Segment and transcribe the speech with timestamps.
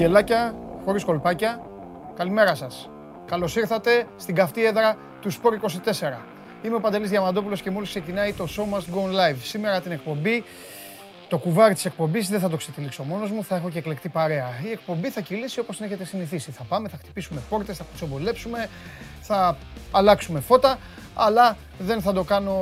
[0.00, 0.54] Σήμερα χωρίς γκελάκια,
[0.84, 1.60] χωρίς κολπάκια.
[2.16, 2.88] Καλημέρα σας.
[3.26, 6.26] Καλώς ήρθατε στην καυτή έδρα του Sport 24.
[6.62, 9.36] Είμαι ο Παντελής Διαμαντόπουλος και μόλις ξεκινάει το Show Must Go Live.
[9.42, 10.44] Σήμερα την εκπομπή,
[11.28, 14.48] το κουβάρι της εκπομπής δεν θα το ξετυλίξω μόνος μου, θα έχω και εκλεκτή παρέα.
[14.64, 16.50] Η εκπομπή θα κυλήσει όπως την έχετε συνηθίσει.
[16.50, 18.68] Θα πάμε, θα χτυπήσουμε πόρτες, θα κουτσομπολέψουμε,
[19.20, 19.56] θα
[19.90, 20.78] αλλάξουμε φώτα,
[21.14, 22.54] αλλά δεν θα το κάνω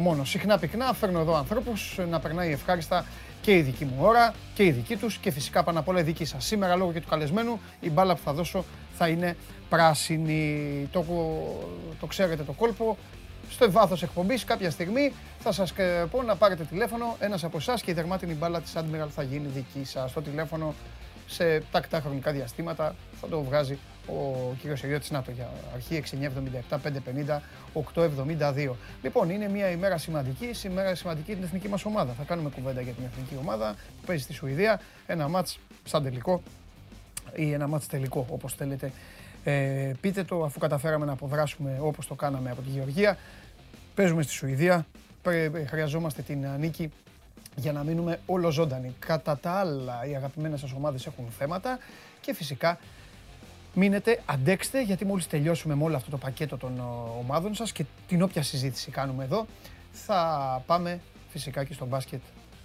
[0.00, 0.30] μόνος.
[0.30, 3.04] Συχνά πυκνά φέρνω εδώ ανθρώπους να περνάει ευχάριστα
[3.50, 6.02] και η δική μου ώρα και η δική τους και φυσικά πάνω απ' όλα η
[6.02, 6.44] δική σας.
[6.44, 8.64] Σήμερα λόγω και του καλεσμένου η μπάλα που θα δώσω
[8.98, 9.36] θα είναι
[9.68, 10.88] πράσινη.
[10.92, 11.04] Το,
[12.00, 12.96] το ξέρετε το κόλπο.
[13.50, 15.72] Στο βάθος εκπομπής κάποια στιγμή θα σας
[16.10, 19.48] πω να πάρετε τηλέφωνο ένας από εσάς και η δερμάτινη μπάλα της Admiral θα γίνει
[19.54, 20.12] δική σας.
[20.12, 20.74] Το τηλέφωνο
[21.26, 23.78] σε τακτά χρονικά διαστήματα θα το βγάζει
[24.10, 26.02] ο κύριος Ιωτη Νάτο για αρχή
[26.70, 27.40] 6977 550
[27.94, 28.70] 872.
[29.02, 30.52] Λοιπόν, είναι μια ημέρα σημαντική.
[30.52, 32.12] Σήμερα σημαντική την εθνική μας ομάδα.
[32.12, 34.80] Θα κάνουμε κουβέντα για την εθνική ομάδα που παίζει στη Σουηδία.
[35.06, 36.42] Ένα μάτς σαν τελικό
[37.34, 38.92] ή ένα μάτς τελικό, όπως θέλετε.
[39.44, 43.18] Ε, πείτε το, αφού καταφέραμε να αποδράσουμε όπως το κάναμε από τη Γεωργία.
[43.94, 44.86] Παίζουμε στη Σουηδία,
[45.66, 46.90] χρειαζόμαστε την νίκη
[47.56, 48.94] για να μείνουμε όλο ζώντανοι.
[48.98, 51.78] Κατά τα άλλα, οι αγαπημένες σας ομάδες έχουν θέματα
[52.20, 52.78] και φυσικά
[53.74, 56.82] μείνετε, αντέξτε, γιατί μόλις τελειώσουμε με όλο αυτό το πακέτο των ε,
[57.18, 59.46] ομάδων σας και την όποια συζήτηση κάνουμε εδώ,
[59.92, 62.20] θα πάμε φυσικά και στο μπάσκετ,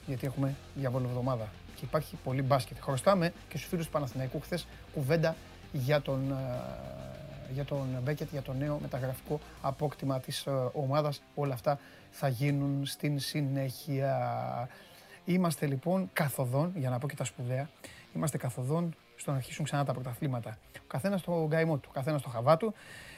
[0.06, 2.78] γιατί έχουμε διαβόλο εβδομάδα και υπάρχει πολύ μπάσκετ.
[2.82, 5.36] Χρωστάμε και στους φίλους του Παναθηναϊκού χθες κουβέντα
[5.72, 11.22] για τον, ε, για τον Μπέκετ, για το νέο μεταγραφικό απόκτημα της ε, ομάδας.
[11.36, 11.80] Όλα αυτά
[12.12, 14.70] θα γίνουν στην συνέχεια.
[15.26, 17.70] Είμαστε λοιπόν καθοδόν, για να πω και τα σπουδαία,
[18.16, 20.58] είμαστε καθοδόν στο να αρχίσουν ξανά τα πρωταθλήματα.
[20.78, 22.74] Ο καθένας στο γκαϊμό του, ο καθένας στο χαβά του.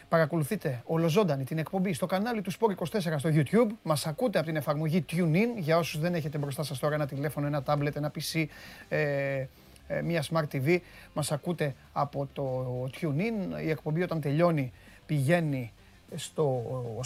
[0.09, 3.67] Παρακολουθείτε ολοζώντανη την εκπομπή στο κανάλι του Sport24 στο YouTube.
[3.83, 5.47] Μας ακούτε από την εφαρμογή TuneIn.
[5.57, 8.45] Για όσους δεν έχετε μπροστά σας τώρα ένα τηλέφωνο, ένα tablet, ένα PC,
[8.89, 9.45] ε,
[9.87, 10.77] ε, μια Smart TV,
[11.13, 13.63] μας ακούτε από το TuneIn.
[13.63, 14.71] Η εκπομπή όταν τελειώνει
[15.05, 15.71] πηγαίνει
[16.15, 16.63] στο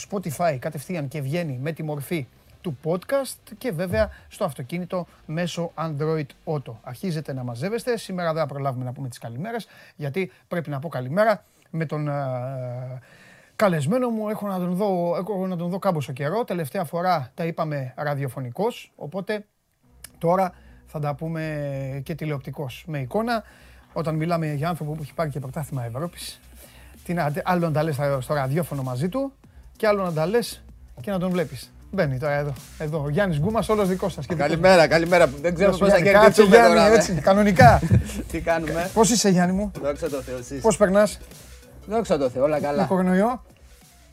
[0.09, 2.28] Spotify κατευθείαν και βγαίνει με τη μορφή
[2.61, 6.73] του podcast και βέβαια στο αυτοκίνητο μέσω Android Auto.
[6.83, 7.97] Αρχίζετε να μαζεύεστε.
[7.97, 12.07] Σήμερα δεν θα προλάβουμε να πούμε τις καλημέρες γιατί πρέπει να πω καλημέρα με τον
[12.07, 12.13] ε,
[13.55, 14.29] καλεσμένο μου.
[14.29, 16.44] Έχω να τον δω, έχω να τον δω κάμποσο καιρό.
[16.44, 19.45] Τελευταία φορά τα είπαμε ραδιοφωνικός, οπότε
[20.17, 20.53] τώρα
[20.85, 23.44] θα τα πούμε και τηλεοπτικός με εικόνα.
[23.94, 26.39] Όταν μιλάμε για άνθρωπο που έχει πάρει και πρωτάθλημα Ευρώπης,
[27.03, 29.33] τι να, άλλο να τα λες στο ραδιόφωνο μαζί του
[29.77, 30.63] και άλλο να τα λες
[31.01, 31.71] και να τον βλέπεις.
[31.94, 32.53] Μπαίνει τώρα εδώ.
[32.78, 33.03] εδώ.
[33.06, 34.25] Ο Γιάννης Γκούμας, όλος δικός σας.
[34.38, 35.28] Καλημέρα, καλημέρα.
[35.41, 36.94] Δεν ξέρω πώ θα κερδίσουμε τώρα.
[36.94, 37.81] Έτσι, κανονικά.
[38.31, 41.19] Τι κάνουμε; Πώς είσαι, Γιάννη μου; Δόξα τω Θεώ, Πώς περνάς;
[41.85, 42.81] Δόξα τω Θεώ, όλα καλά.
[42.81, 43.44] Το κορονοϊό.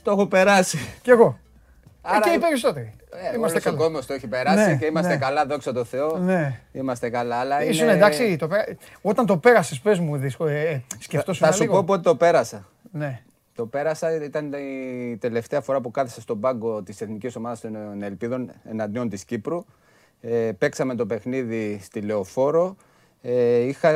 [0.03, 0.79] Το έχω περάσει.
[1.03, 1.39] Κι εγώ.
[1.85, 2.21] Ε, Άρα...
[2.21, 2.93] Και οι περισσότεροι.
[3.33, 3.77] Ε, είμαστε καλά.
[3.77, 5.19] Ο κόσμος το έχει περάσει ναι, και είμαστε ναι.
[5.19, 6.17] καλά, δόξα τω Θεώ.
[6.17, 6.61] Ναι.
[6.73, 7.37] Είμαστε καλά.
[7.37, 7.93] Αλλά Ήσουν είναι...
[7.93, 8.37] εντάξει.
[8.37, 8.65] Το πέρα...
[9.01, 10.47] Όταν το πέρασες, πες μου, δυσκο...
[10.47, 11.47] ε, ε, σκεφτόσουν.
[11.47, 12.67] Θα, θα σου πω πότε το πέρασα.
[12.93, 13.21] Ναι.
[13.59, 18.53] Το πέρασα, ήταν η τελευταία φορά που κάθεσα στον πάγκο της Εθνικής Ομάδας των Ελπίδων
[18.65, 19.65] εναντίον της Κύπρου.
[20.21, 22.77] Ε, παίξαμε το παιχνίδι στη Λεωφόρο.
[23.23, 23.91] Ε, είχα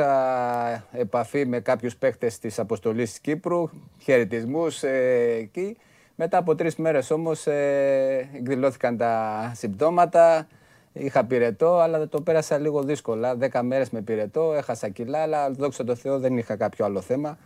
[0.91, 5.77] επαφή με κάποιους παίχτες της αποστολής της Κύπρου, χαιρετισμούς ε, εκεί.
[6.15, 10.47] Μετά από τρεις μέρες όμως ε, εκδηλώθηκαν τα συμπτώματα,
[10.93, 13.35] είχα πυρετό, αλλά το πέρασα λίγο δύσκολα.
[13.35, 17.37] Δέκα μέρες με πυρετό, έχασα κιλά, αλλά δόξα τω Θεώ δεν είχα κάποιο άλλο θέμα.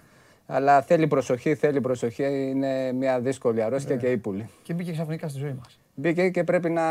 [0.47, 2.23] Αλλά θέλει προσοχή, θέλει προσοχή.
[2.23, 4.01] Είναι μια δύσκολη αρρώστια ναι.
[4.01, 4.49] και ύπουλη.
[4.63, 5.79] Και μπήκε ξαφνικά στη ζωή μας.
[5.93, 6.83] Μπήκε και πρέπει να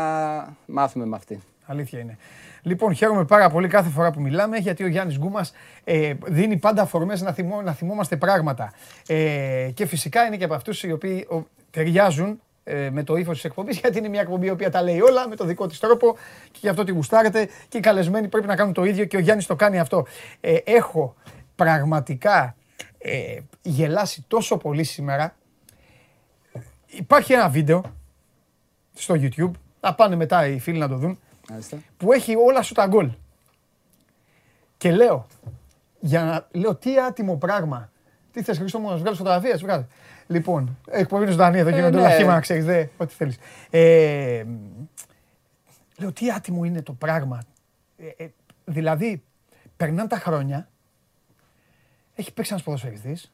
[0.65, 1.39] μάθουμε με αυτή.
[1.65, 2.17] Αλήθεια είναι.
[2.61, 6.81] Λοιπόν, χαίρομαι πάρα πολύ κάθε φορά που μιλάμε, γιατί ο Γιάννης Γκούμας ε, δίνει πάντα
[6.81, 8.73] αφορμές να, θυμό, να θυμόμαστε πράγματα.
[9.07, 13.35] Ε, και φυσικά είναι και από αυτούς οι οποίοι ο, ταιριάζουν ε, με το ύφος
[13.35, 15.79] της εκπομπής, γιατί είναι μια εκπομπή η οποία τα λέει όλα με το δικό της
[15.79, 16.17] τρόπο
[16.51, 17.49] και γι' αυτό τη γουστάρετε.
[17.67, 20.05] Και οι καλεσμένοι πρέπει να κάνουν το ίδιο και ο Γιάννης το κάνει αυτό.
[20.41, 21.15] Ε, έχω
[21.55, 22.55] πραγματικά
[22.97, 25.35] ε, γελάσει τόσο πολύ σήμερα.
[26.85, 27.83] Υπάρχει ένα βίντεο
[28.93, 31.19] στο YouTube, θα πάνε μετά οι φίλοι να το δουν,
[31.97, 33.11] που έχει όλα σου τα γκολ.
[34.77, 35.27] Και λέω,
[35.99, 37.91] για να λέω τι άτιμο πράγμα.
[38.31, 39.85] Τι θες Χρήστο μου, να βγάλεις φωτογραφίες, βγάλε.
[40.27, 43.37] Λοιπόν, εκπομπή του Δανία, εδώ γίνονται όλα χήμα, ξέρεις, δε, ό,τι θέλεις.
[43.69, 44.43] Ε,
[45.97, 47.43] λέω, τι άτιμο είναι το πράγμα.
[47.97, 48.29] Ε, ε,
[48.65, 49.23] δηλαδή,
[49.77, 50.69] περνάνε τα χρόνια
[52.17, 53.31] έχει παίξει ένας ποδοσφαιριστής.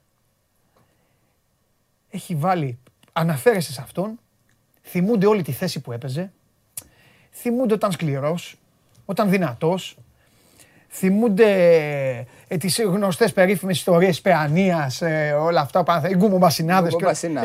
[2.10, 2.78] Έχει βάλει,
[3.14, 4.20] αναφέρεσαι σε αυτόν,
[4.84, 6.32] θυμούνται όλη τη θέση που έπαιζε,
[7.32, 8.58] θυμούνται όταν σκληρός,
[9.06, 9.98] όταν δυνατός,
[10.90, 11.48] θυμούνται
[12.48, 16.94] ε, τις γνωστές περίφημες ιστορίες Παιανίας, ε, όλα αυτά, οι γκουμομπασινάδες.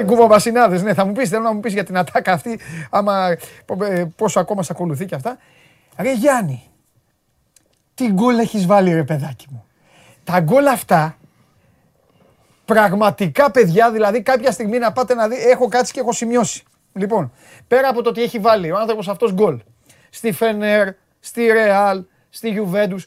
[0.00, 3.37] Οι γκουμομπασινάδες, ναι, θα μου πεις, θέλω να μου πεις για την ατάκα αυτή, άμα,
[3.81, 5.38] ε, πόσο ακόμα σε ακολουθεί και αυτά.
[5.96, 6.62] Ρε Γιάννη,
[7.94, 9.64] τι γκολ έχεις βάλει ρε παιδάκι μου.
[10.25, 11.17] Τα γκολ αυτά
[12.74, 16.62] πραγματικά παιδιά, δηλαδή κάποια στιγμή να πάτε να δει, έχω κάτσει και έχω σημειώσει.
[16.92, 17.32] Λοιπόν,
[17.68, 19.60] πέρα από το ότι έχει βάλει ο άνθρωπος αυτός γκολ
[20.10, 20.88] στη Φενέρ,
[21.20, 23.06] στη Ρεάλ, στη Γιουβέντους,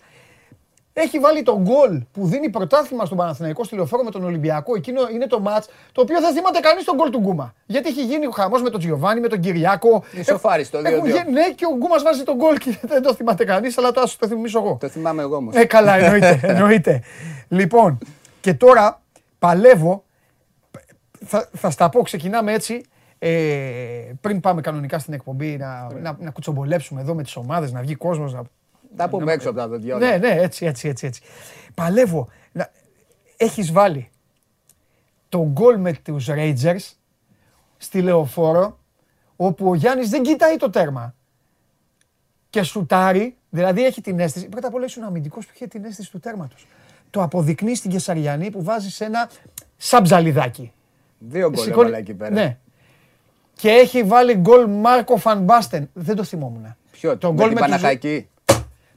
[0.93, 4.75] έχει βάλει τον γκολ που δίνει πρωτάθλημα στον Παναθηναϊκό στη λεωφόρο με τον Ολυμπιακό.
[4.75, 7.53] Εκείνο είναι το μάτ το οποίο δεν θυμάται κανείς τον γκολ του Γκούμα.
[7.65, 10.03] Γιατί έχει γίνει ο χαμός με τον Τζιοβάνι, με τον Κυριάκο.
[10.11, 10.83] Ισοφάρι το 2-2.
[11.31, 14.27] Ναι, και ο Γκούμας βάζει τον γκολ και δεν το θυμάται κανείς, αλλά το, το
[14.27, 14.77] θυμίσω εγώ.
[14.79, 15.55] Το θυμάμαι εγώ όμως.
[15.55, 16.39] Ε, καλά, εννοείται.
[16.53, 17.01] εννοείται.
[17.47, 17.97] λοιπόν,
[18.41, 19.01] και τώρα
[19.41, 20.03] παλεύω.
[21.25, 22.83] Θα, θα στα πω, ξεκινάμε έτσι.
[23.19, 27.81] Ε, πριν πάμε κανονικά στην εκπομπή να, να, να κουτσομπολέψουμε εδώ με τις ομάδες, να
[27.81, 28.43] βγει κόσμος, να
[28.95, 29.97] τα πούμε έξω από τα δόντια.
[29.97, 31.05] Ναι, ναι, έτσι, έτσι, έτσι.
[31.05, 31.21] έτσι.
[31.73, 32.27] Παλεύω.
[32.51, 32.71] Να...
[33.37, 34.09] Έχεις βάλει
[35.29, 36.91] το γκολ με τους Rangers
[37.77, 38.79] στη Λεωφόρο,
[39.35, 41.15] όπου ο Γιάννης δεν κοιτάει το τέρμα.
[42.49, 46.11] Και σουτάρει, δηλαδή έχει την αίσθηση, πρώτα απ' όλα ήσουν αμυντικός που είχε την αίσθηση
[46.11, 46.67] του τέρματος.
[47.11, 49.29] Το αποδεικνύει στην Κεσαριανή που βάζει ένα
[49.77, 50.71] σαμπζαλιδάκι.
[51.19, 51.97] Δύο γκολ Σηκώνει...
[51.97, 52.31] εκεί πέρα.
[52.31, 52.57] Ναι.
[53.53, 55.89] Και έχει βάλει γκολ Μάρκο Φανμπάστεν.
[55.93, 56.75] Δεν το θυμόμουν.
[56.91, 57.99] Ποιο, το γκολ με, με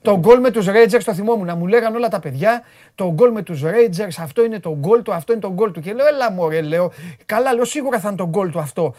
[0.03, 1.47] το γκολ με τους Rangers το θυμόμουν.
[1.47, 2.63] Να μου λέγανε όλα τα παιδιά.
[2.95, 5.81] Το γκολ με τους Rangers, αυτό είναι το γκολ του, αυτό είναι το γκολ του.
[5.81, 6.93] Και λέω, έλα μωρέ, λέω.
[7.27, 8.95] Καλά, λέω σίγουρα θα είναι το γκολ του αυτό.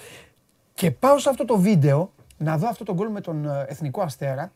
[0.73, 4.01] Και πάω σε αυτό το βίντεο να δω αυτό το γκολ με τον ε, Εθνικό
[4.01, 4.51] Αστέρα.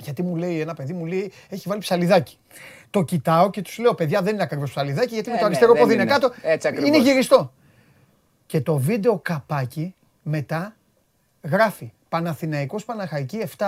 [0.00, 2.38] Γιατί μου λέει ένα παιδί, μου λέει, έχει βάλει ψαλιδάκι.
[2.90, 5.46] Το κοιτάω και τους λέω, παιδιά δεν είναι ακριβώς ψαλιδάκι, γιατί με το ε, ναι,
[5.46, 6.32] αριστερό πόδι είναι κάτω.
[6.86, 7.52] Είναι γυριστό.
[8.46, 10.76] Και το βίντεο καπάκι μετά
[11.42, 13.64] γράφει Παναθηναϊκός Παναχαϊκή 7-1.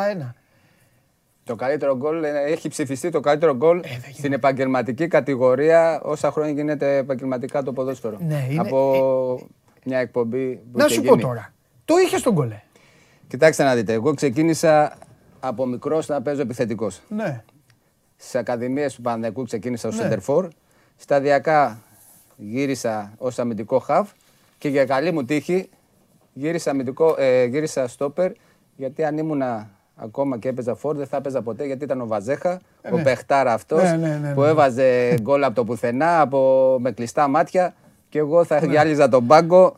[1.45, 6.97] Το καλύτερο γκολ έχει ψηφιστεί το καλύτερο γκολ ε, στην επαγγελματική κατηγορία όσα χρόνια γίνεται
[6.97, 8.19] επαγγελματικά το ποδόσφαιρο.
[8.21, 8.61] Ναι, είναι...
[8.61, 9.45] Από ε,
[9.85, 11.53] μια εκπομπή που Να σου πω τώρα.
[11.85, 12.51] Το είχε στον γκολ.
[12.51, 12.63] Ε.
[13.29, 13.93] Κοιτάξτε να δείτε.
[13.93, 14.99] Εγώ ξεκίνησα
[15.41, 17.01] από μικρός να παίζω επιθετικός.
[17.09, 17.43] Ναι.
[18.23, 20.49] Στις ακαδημίες του Παναδικού ξεκίνησα ως ναι.
[20.97, 21.83] Σταδιακά
[22.37, 24.09] γύρισα ως αμυντικό χαβ
[24.59, 25.69] και για καλή μου τύχη
[26.33, 28.33] γύρισα, αμυντικό, ε, γύρισα στόπερ
[28.77, 32.61] γιατί αν ήμουνα ακόμα και έπαιζα φόρ, δεν θα έπαιζα ποτέ γιατί ήταν ο Βαζέχα,
[32.91, 33.03] ο ναι.
[33.03, 37.75] παιχτάρα αυτός ναι, ναι, που έβαζε γκολ από το πουθενά από, με κλειστά μάτια
[38.09, 39.77] και εγώ θα γυάλιζα τον πάγκο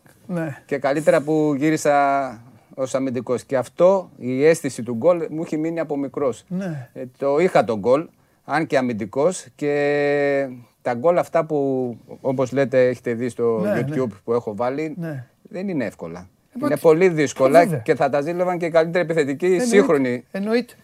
[0.67, 2.41] και καλύτερα που γύρισα
[2.75, 3.45] ως αμυντικός.
[3.45, 6.45] Και αυτό η αίσθηση του γκολ μου έχει μείνει από μικρός.
[6.93, 8.09] Ε, το είχα τον γκολ,
[8.45, 10.49] αν και αμυντικός και
[10.83, 14.97] τα γκολ αυτά που όπως λέτε έχετε δει στο YouTube που έχω βάλει
[15.43, 16.29] δεν είναι εύκολα.
[16.63, 20.25] Είναι πολύ δύσκολα και θα τα ζήλευαν και οι καλύτεροι επιθετικοί, σύγχρονοι.
[20.31, 20.75] Εννοείται.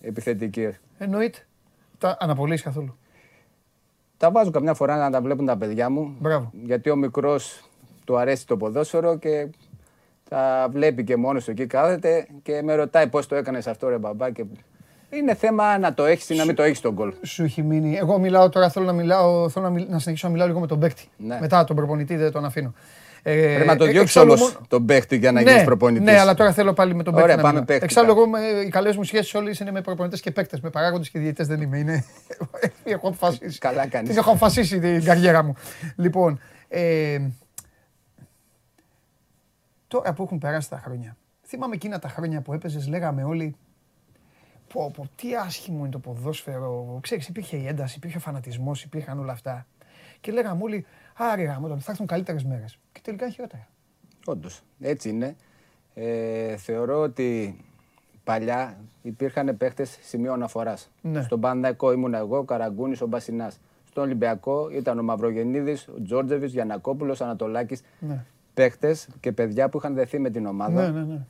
[0.00, 0.68] Επιθετικοί.
[0.98, 1.38] Εννοείται.
[1.98, 2.96] Τα αναπολύσει καθόλου.
[4.16, 6.16] Τα βάζω καμιά φορά να τα βλέπουν τα παιδιά μου.
[6.18, 6.50] Μπράβο.
[6.64, 7.68] Γιατί ο μικρός
[8.04, 9.48] του αρέσει το ποδόσφαιρο και
[10.28, 13.98] τα βλέπει και μόνος του εκεί κάθεται και με ρωτάει πώς το έκανες αυτό ρε
[13.98, 14.30] μπαμπά.
[14.30, 14.44] Και...
[15.10, 17.12] Είναι θέμα να το έχεις ή να μην το έχεις τον γκολ.
[17.22, 17.96] Σου έχει μείνει.
[17.96, 20.78] Εγώ μιλάω τώρα, θέλω να, μιλάω, θέλω να, να συνεχίσω να μιλάω λίγο με τον
[20.78, 21.08] παίκτη.
[21.16, 21.38] Ναι.
[21.40, 22.74] Μετά τον προπονητή δεν τον αφήνω.
[23.22, 26.04] Ε, Πρέπει να το διώξει όλο τον παίχτη για να ναι, γίνεις προπονητής.
[26.04, 27.30] Ναι, αλλά τώρα θέλω πάλι με τον παίχτη.
[27.30, 27.84] Ωραία, πάμε παίχτη.
[27.84, 28.24] Εξάλλου, εγώ
[28.66, 30.60] οι καλές μου σχέσεις όλε είναι με προπονητές και παίκτες.
[30.60, 31.78] Με παράγοντες και διαιτητές δεν είμαι.
[31.78, 32.04] Είναι...
[32.84, 33.58] έχω αποφασίσει.
[33.58, 34.16] Καλά κάνεις.
[34.16, 35.54] Έχω αποφασίσει την καριέρα μου.
[35.96, 37.18] Λοιπόν, ε,
[39.88, 41.16] τώρα που έχουν περάσει τα χρόνια.
[41.46, 43.56] Θυμάμαι εκείνα τα χρόνια που έπαιζες, λέγαμε όλοι.
[44.72, 46.98] Πω, πω, τι άσχημο είναι το ποδόσφαιρο.
[47.02, 49.66] Ξέρεις, υπήρχε η ένταση, υπήρχε ο φανατισμός, υπήρχαν όλα αυτά.
[50.20, 52.78] Και λέγαμε όλοι, Άρη γάμο, θα έρθουν καλύτερες μέρες.
[52.92, 53.68] Και τελικά είναι χειρότερα.
[54.24, 55.36] Όντως, έτσι είναι.
[55.94, 57.56] Ε, θεωρώ ότι
[58.24, 60.90] παλιά υπήρχαν παίχτες σημείο αναφοράς.
[61.00, 61.22] Ναι.
[61.22, 63.60] Στον Πανδαϊκό ήμουν εγώ, ο Καραγκούνης, ο Μπασινάς.
[63.88, 67.82] Στον Ολυμπιακό ήταν ο Μαυρογεννίδης, ο Τζόρτζεβι, Γιανακόπουλος, Ανατολάκης.
[67.98, 68.24] Ναι.
[68.54, 70.90] Παίχτες και παιδιά που είχαν δεθεί με την ομάδα.
[70.90, 71.20] Ναι, ναι, ναι.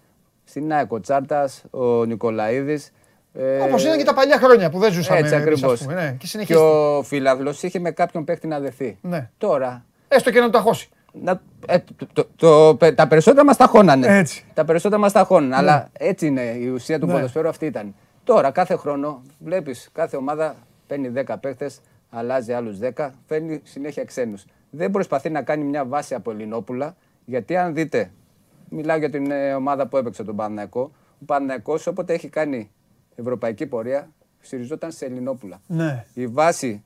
[0.45, 2.93] Στην ΑΕΚ Τσάρτας, ο Νικολαίδης.
[3.33, 5.19] Ε, Όπως ήταν και τα παλιά χρόνια που δεν ζούσαμε.
[5.19, 5.87] Έτσι ακριβώς.
[5.87, 8.99] Ναι, και, και ο Φιλαβλό είχε με κάποιον παίχτη να δεθεί.
[9.01, 9.31] Ναι.
[9.39, 9.85] Τώρα.
[10.09, 10.89] Έστω και να το αχώσει.
[11.13, 12.07] Να, ε, το,
[12.37, 14.19] το, το, τα περισσότερα μας τα χώνανε.
[14.19, 14.45] Έτσι.
[14.55, 15.49] Τα περισσότερα μας τα χώνανε.
[15.49, 15.57] Ναι.
[15.57, 17.13] Αλλά έτσι είναι η ουσία του ναι.
[17.13, 17.95] ποδοσφαίρου αυτή ήταν.
[18.25, 20.57] Τώρα κάθε χρόνο βλέπεις κάθε ομάδα
[20.87, 21.71] παίρνει 10 παίχτε,
[22.11, 24.45] αλλάζει άλλους 10, φέρνει συνέχεια ξένους.
[24.71, 28.11] Δεν προσπαθεί να κάνει μια βάση από Ελληνόπουλα, γιατί αν δείτε,
[28.69, 30.93] μιλάω για την ε, ομάδα που έπαιξε τον Παναναϊκό.
[31.21, 32.71] Ο Παναναϊκό όποτε έχει κάνει
[33.21, 34.11] ευρωπαϊκή πορεία,
[34.41, 35.61] στηριζόταν σε Ελληνόπουλα.
[35.67, 36.05] Ναι.
[36.15, 36.85] Η βάση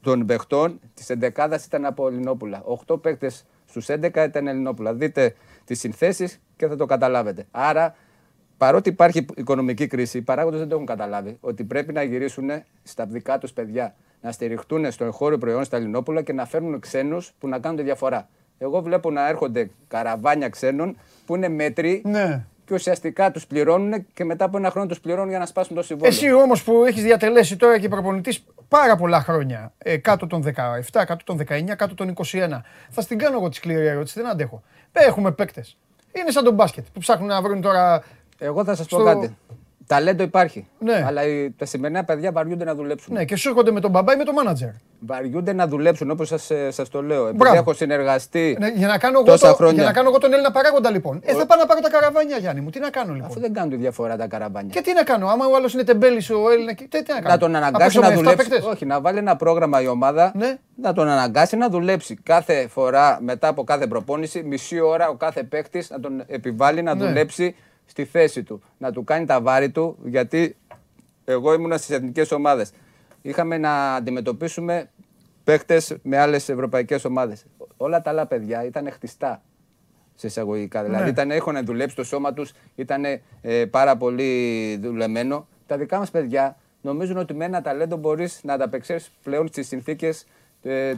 [0.00, 2.62] των παιχτών της 11 ήταν από Ελληνόπουλα.
[2.86, 3.30] 8 παίχτε
[3.66, 4.94] στους 11 ήταν Ελληνόπουλα.
[4.94, 5.34] Δείτε
[5.64, 7.46] τις συνθέσεις και θα το καταλάβετε.
[7.50, 7.94] Άρα,
[8.56, 12.50] παρότι υπάρχει οικονομική κρίση, οι παράγοντες δεν το έχουν καταλάβει ότι πρέπει να γυρίσουν
[12.82, 13.94] στα δικά τους παιδιά.
[14.22, 17.82] Να στηριχτούν στο εγχώριο προϊόν στα Ελληνόπουλα και να φέρνουν ξένους που να κάνουν τη
[17.82, 18.28] διαφορά.
[18.58, 20.96] Εγώ βλέπω να έρχονται καραβάνια ξένων
[21.26, 25.28] που είναι μέτροι ναι και ουσιαστικά τους πληρώνουν και μετά από ένα χρόνο τους πληρώνουν
[25.28, 26.12] για να σπάσουν το συμβόλαιο.
[26.14, 30.50] Εσύ όμως που έχεις διατελέσει τώρα και προπονητής, πάρα πολλά χρόνια ε, κάτω των 17,
[30.92, 32.60] κάτω των 19, κάτω των 21.
[32.90, 34.62] Θα στην κάνω εγώ τη σκληρή ερώτηση, δεν αντέχω.
[34.92, 35.76] Ε, Έχουμε παίκτες.
[36.12, 38.02] Είναι σαν τον μπάσκετ που ψάχνουν να βρουν τώρα.
[38.38, 39.36] Εγώ θα σας Στο- πω κάτι.
[39.90, 40.68] Ταλέντο υπάρχει.
[40.78, 41.04] Ναι.
[41.06, 43.14] Αλλά οι- τα σημερινά παιδιά βαριούνται να δουλέψουν.
[43.14, 44.68] Ναι, και σου έρχονται με τον μπαμπά ή με τον μάνατζερ.
[45.06, 47.22] Βαριούνται να δουλέψουν όπως σας σας το λέω.
[47.22, 47.56] Επειδή Μπράβο.
[47.56, 48.56] έχω συνεργαστεί.
[48.60, 49.74] Ναι, για, να κάνω εγώ Τόσα το, χρόνια.
[49.74, 51.20] για να κάνω εγώ τον Έλληνα παράγοντα λοιπόν.
[51.24, 52.70] Ε, θα πάω να πάρω τα καραβάνια, Γιάννη μου.
[52.70, 54.70] Τι να κάνω λοιπόν; Αφού δεν κάνουν τη διαφορά τα καραβάνια.
[54.74, 56.74] Και τι να κάνω, άμα ο άλλος είναι τεμπέλης ο Έλληνα.
[56.74, 58.48] Τι, τι να κάνω; να τον αναγκάσει Απέξω να με 7 δουλέψει.
[58.48, 58.66] παίκτες.
[58.70, 60.32] Όχι, να βάλει ένα πρόγραμμα η ομάδα.
[60.36, 60.56] Ναι.
[60.82, 65.42] Να τον αναγκάσει να δουλέψει κάθε φορά μετά από κάθε προπόνηση, μισή ώρα ο κάθε
[65.42, 67.06] παίκτης να τον επιβάλλει να Ναι.
[67.06, 67.54] δουλέψει
[67.90, 68.62] στη θέση του.
[68.78, 70.56] Να του κάνει τα βάρη του, γιατί
[71.24, 72.72] εγώ ήμουνα στις εθνικές ομάδες.
[73.22, 74.90] Είχαμε να αντιμετωπίσουμε
[75.44, 77.44] παίκτες με άλλες ευρωπαϊκές ομάδες.
[77.76, 79.42] Όλα τα άλλα παιδιά ήταν χτιστά
[80.14, 80.82] σε εισαγωγικά.
[80.82, 81.10] Δηλαδή Ναι.
[81.10, 83.04] ήταν, έχουν δουλέψει το σώμα τους, ήταν
[83.40, 85.46] ε, πάρα πολύ δουλεμένο.
[85.66, 90.26] Τα δικά μας παιδιά νομίζουν ότι με ένα ταλέντο μπορείς να ανταπεξέλθεις πλέον στις συνθήκες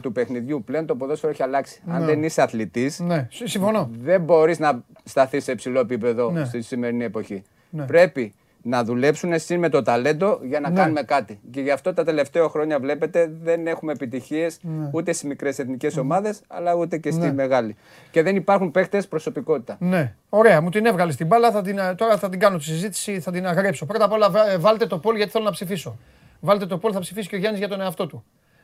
[0.01, 0.63] του παιχνιδιού.
[0.63, 1.81] Πλέον το ποδόσφαιρο έχει αλλάξει.
[1.87, 3.89] Αν δεν είσαι αθλητής, Ναι, συ- συμφωνώ.
[4.01, 6.45] δεν μπορείς να σταθείς σε υψηλό επίπεδο Ναι.
[6.45, 7.43] στη σημερινή εποχή.
[7.69, 7.85] Ναι.
[7.85, 8.33] Πρέπει
[8.65, 10.75] να δουλέψουν εσύ με το ταλέντο για να Ναι.
[10.75, 11.39] κάνουμε κάτι.
[11.51, 14.59] Και γι' αυτό τα τελευταία χρόνια βλέπετε δεν έχουμε επιτυχίες
[14.91, 17.33] ούτε στις μικρές εθνικές ομάδες, αλλά ούτε και στη Ναι.
[17.33, 17.75] μεγάλη.
[18.11, 19.77] Και δεν υπάρχουν παίχτες προσωπικότητα.
[19.79, 21.51] Ναι, ωραία, μου την έβγαλες την μπάλα.
[21.51, 23.85] Θα την, τώρα θα την κάνω τη συζήτηση, θα την αγρέψω.
[23.85, 25.97] Πρώτα απ' όλα, βα- ε, βάλτε το πόλ γιατί θέλω να ψηφίσω.
[26.39, 28.23] Βάλτε το πόλ, θα ψηφίσει και ο Γιάννης για τον εαυτό του.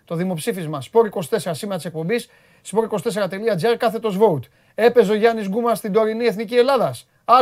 [0.10, 2.30] Το δημοψήφισμα Sport24 σήμερα της εκπομπής,
[2.72, 4.44] sport24.gr κάθετος vote.
[4.76, 7.08] Έπαιζε ο Γιάννης Γκούμα στην τωρινή εθνική Ελλάδας.
[7.26, 7.36] Α.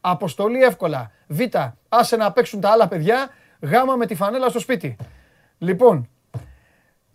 [0.00, 1.10] Αποστολή εύκολα.
[1.26, 1.40] Β.
[1.88, 3.28] Άσε να παίξουν τα άλλα παιδιά.
[3.60, 3.70] Γ.
[3.98, 4.96] Με τη φανέλα στο σπίτι.
[5.58, 6.08] Λοιπόν,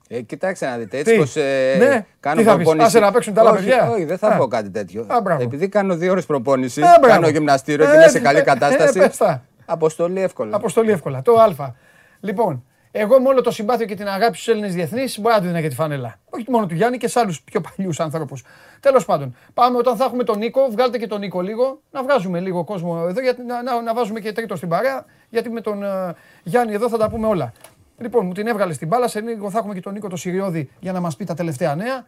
[0.08, 2.86] Ε, κοιτάξτε να δείτε, έτσι Τι; πως ε, Ναι, κάνω τι θα πεις, προπόνηση.
[2.86, 3.90] άσε να παίξουν τα άλλα όχι, παιδιά.
[3.90, 4.38] Όχι, δεν θα Α.
[4.38, 5.06] πω κάτι τέτοιο.
[5.08, 5.42] Α, μπράβο.
[5.44, 7.08] Επειδή κάνω δύο ώρες προπόνηση, Ε, μπράβο.
[7.08, 9.00] κάνω γυμναστήριο και Ε, είμαι σε ε, καλή ε, κατάσταση.
[9.00, 9.44] ε, πες τα.
[9.66, 10.56] Αποστολή εύκολα.
[10.56, 11.22] Αποστολή εύκολα.
[11.22, 11.74] Το Α.
[12.20, 15.48] Λοιπόν, εγώ με όλο το συμπάθειο και την αγάπη στους Έλληνες διεθνείς μπορεί να του
[15.48, 16.16] δίνω και τη φανέλα.
[16.30, 18.44] Όχι μόνο του Γιάννη και σε άλλους πιο παλιούς ανθρώπους.
[18.80, 22.40] Τέλος πάντων, πάμε όταν θα έχουμε τον Νίκο, βγάλτε και τον Νίκο λίγο, να βγάζουμε
[22.40, 25.84] λίγο κόσμο εδώ, γιατί, να, να, να βάζουμε και τρίτο στην παρέα, γιατί με τον
[25.84, 27.54] ε, Γιάννη εδώ θα τα πούμε όλα.
[27.98, 30.70] Λοιπόν, μου την έβγαλε στην μπάλα, σε λίγο θα έχουμε και τον Νίκο το Συριώδη
[30.80, 32.06] για να μας πει τα τελευταία νέα.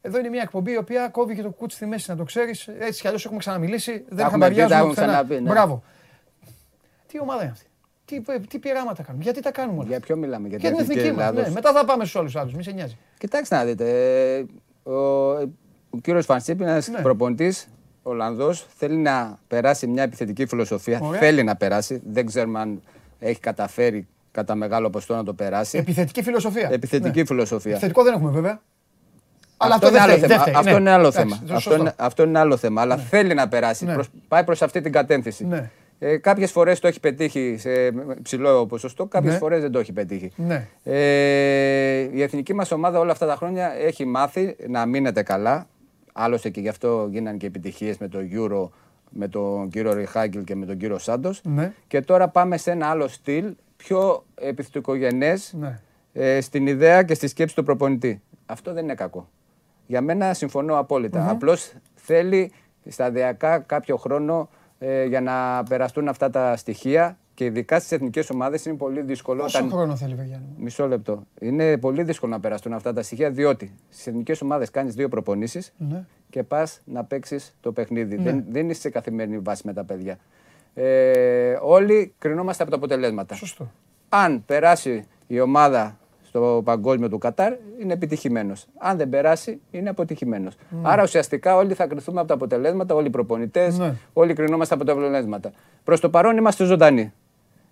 [0.00, 2.68] Εδώ είναι μια εκπομπή η οποία κόβει και το κουκούτσι στη μέση, να το ξέρεις.
[2.68, 4.04] Έτσι κι αλλιώς έχουμε ξαναμιλήσει.
[4.08, 5.12] Δεν έχουμε πει, τα χαμπαριάζουμε έχουμε πουθενά.
[5.12, 5.50] ξαναπεί, ναι.
[5.50, 5.82] Μπράβο.
[7.06, 7.66] Τι ομάδα είναι αυτή;
[8.08, 9.24] Τι, τι πειράματα κάνουμε.
[9.24, 9.88] Γιατί τα κάνουμε όλα.
[9.88, 11.18] Για ποιο μιλάμε, για Για την την εθνική μας.
[11.20, 11.46] Ελλάδος.
[11.46, 11.52] Ναι.
[11.52, 12.54] Μετά θα πάμε στους άλλους άλλους.
[12.54, 12.96] Μη σε νοιάζει.
[13.18, 13.84] Κοιτάξτε να δείτε.
[14.36, 15.28] ε, Ο,
[15.90, 17.00] ο κύριος Φανσίπ είναι ένας Ναι.
[17.00, 17.68] προπονητής,
[18.02, 21.00] Ολλανδός, θέλει να περάσει μια επιθετική φιλοσοφία.
[21.02, 21.20] Ωραία.
[21.20, 22.02] Θέλει να περάσει.
[22.06, 22.82] Δεν ξέρουμε αν
[23.18, 25.78] έχει καταφέρει κατά μεγάλο ποσοστό να το περάσει.
[25.78, 26.68] Επιθετική φιλοσοφία.
[26.72, 27.26] Επιθετική Ναι.
[27.26, 27.70] φιλοσοφία.
[27.70, 28.60] Επιθετικό δεν έχουμε βέβαια.
[29.56, 30.44] Αλλά αυτό, αυτό είναι δεν άλλο φταίει, θέμα.
[30.44, 30.80] δεν φταίει, Αυτό ναι.
[30.80, 31.36] είναι άλλο Εντάξει, θέμα.
[31.46, 31.80] το Αυτό σωστό.
[31.80, 32.80] είναι, αυτό είναι άλλο θέμα.
[32.80, 33.84] Αλλά θέλει να περάσει.
[33.84, 33.92] Ναι.
[33.94, 35.70] Προς- πάει προς αυτή την κατεύθυνση.
[35.98, 36.08] Ναι.
[36.08, 37.70] Ε, Κάποιες φορές το έχει πετύχει σε
[38.22, 39.38] ψηλό ποσοστό, κάποιες Ναι.
[39.38, 40.30] φορές δεν το έχει πετύχει.
[40.36, 40.68] Ναι.
[40.84, 45.66] Ε, η εθνική μας ομάδα όλα αυτά τα χρόνια έχει μάθει να μείνεται καλά.
[46.12, 48.68] Άλλωστε και γι' αυτό γίνανε και επιτυχίες με το Euro,
[49.10, 51.40] με τον κύριο Ριχάγκελ και με τον κύριο Σάντος.
[51.44, 51.72] Ναι.
[51.86, 55.80] Και τώρα πάμε σε ένα άλλο στυλ, πιο επιθετικογενές Ναι.
[56.12, 58.22] ε, στην ιδέα και στη σκέψη του προπονητή.
[58.46, 59.28] Αυτό δεν είναι κακό.
[59.86, 61.30] Για μένα συμφωνώ απόλυτα.
[61.30, 62.52] Απλώς θέλει
[62.88, 64.48] σταδιακά κάποιο χρόνο
[64.78, 69.42] ε, για να περαστούν αυτά τα στοιχεία και ειδικά στις εθνικές ομάδες είναι πολύ δύσκολο.
[69.42, 70.46] Πόσο όταν- χρόνο θέλει, Βεγιάννη.
[70.46, 71.26] μου; Μισό λεπτό.
[71.40, 75.72] Είναι πολύ δύσκολο να περαστούν αυτά τα στοιχεία διότι στις εθνικές ομάδες κάνεις δύο προπονήσεις
[75.78, 76.04] Ναι.
[76.30, 78.16] και πας να παίξεις το παιχνίδι.
[78.16, 80.18] Δεν, δεν είσαι σε καθημερινή βάση με τα παιδιά.
[80.74, 83.34] Ε, όλοι κρινόμαστε από τα αποτελέσματα.
[83.34, 83.70] Σωστό.
[84.08, 85.98] Αν περάσει η ομάδα
[86.38, 88.66] στο παγκόσμιο του Κατάρ, είναι επιτυχημένος.
[88.78, 90.54] Αν δεν περάσει, είναι αποτυχημένος.
[90.82, 93.94] Άρα ουσιαστικά όλοι θα κρυθούμε από τα αποτελέσματα, όλοι οι προπονητές, Ναι.
[94.12, 95.50] όλοι κρινόμαστε από τα αποτελέσματα.
[95.84, 97.12] Προς το παρόν είμαστε ζωντανοί.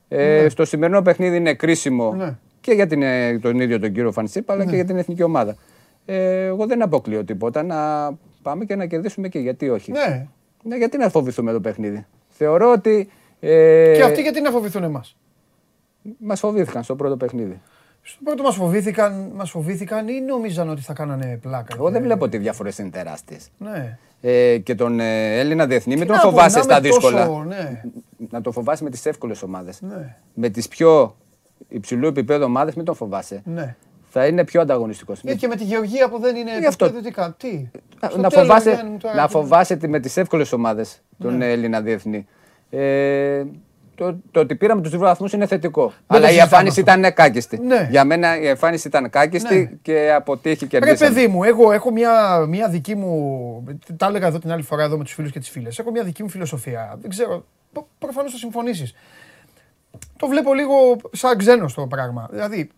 [0.09, 2.37] Ε, Στο σημερινό παιχνίδι είναι κρίσιμο Ναι.
[2.61, 5.57] και για την, ε, τον ίδιο τον κύριο Φανσίπ, αλλά και για την εθνική ομάδα.
[6.05, 8.11] Ε, εγώ δεν αποκλείω τίποτα να
[8.43, 10.27] πάμε και να κερδίσουμε και γιατί όχι; Ναι.
[10.63, 13.09] Ναι, γιατί να φοβηθούμε το παιχνίδι; Θεωρώ ότι.
[13.41, 15.17] Ε, Και αυτοί γιατί να φοβηθούν εμάς;
[16.19, 17.61] Μας φοβήθηκαν στο πρώτο παιχνίδι.
[18.09, 21.75] Στο πρώτο μας φοβήθηκαν, μας φοβήθηκαν ή νόμιζαν ότι θα κάνανε πλάκα.
[21.79, 23.49] Εγώ δεν Ε, βλέπω ότι οι διαφορέ είναι τεράστιες.
[23.59, 23.99] Ναι.
[24.21, 26.89] Ε, και τον ε, Έλληνα διεθνή, μην Τι τον να πω, φοβάσαι να στα είμαι
[26.89, 27.27] δύσκολα.
[27.27, 27.83] τόσο, ναι.
[28.31, 29.81] Να τον φοβάσαι με τις εύκολες ομάδες.
[29.81, 30.17] Ναι.
[30.35, 31.17] Με τις πιο
[31.69, 33.43] υψηλού επίπεδου ομάδες, μην τον φοβάσαι.
[33.45, 33.77] Ναι.
[34.09, 35.21] Θα είναι πιο ανταγωνιστικός.
[35.25, 36.85] Ή και με τη Γεωργία που δεν είναι Γι' αυτό.
[36.85, 37.35] επικοινωνικά.
[37.39, 37.69] Τι;
[38.09, 39.41] Στο να τέλος, φοβάσαι, Γιάννη μου, τώρα, να τι- Ναι.
[39.41, 42.27] φοβάσαι τη- με τις εύκολες ομάδες τον Έλληνα διεθνή.
[42.71, 43.45] Ε,
[43.97, 45.93] το, το ότι πήραμε τους δύο βαθμούς είναι θετικό.
[46.07, 46.93] Αλλά η συζητάμε εμφάνιση αυτό.
[46.93, 47.59] ήταν κάκιστη.
[47.59, 47.87] Ναι.
[47.91, 49.71] Για μένα η εμφάνιση ήταν κάκιστη Ναι.
[49.83, 53.65] και αποτύχει και Ρε παιδί μου, εγώ έχω μια, μια δική μου.
[53.97, 55.79] Τα έλεγα εδώ την άλλη φορά εδώ με τους φίλους και τις φίλες.
[55.79, 56.97] Έχω μια δική μου φιλοσοφία.
[57.01, 57.45] Δεν ξέρω.
[57.99, 58.95] Προφανώς θα συμφωνήσεις.
[60.17, 60.75] το βλέπω λίγο
[61.13, 62.29] σαν ξένος το πράγμα.
[62.31, 62.71] Δηλαδή,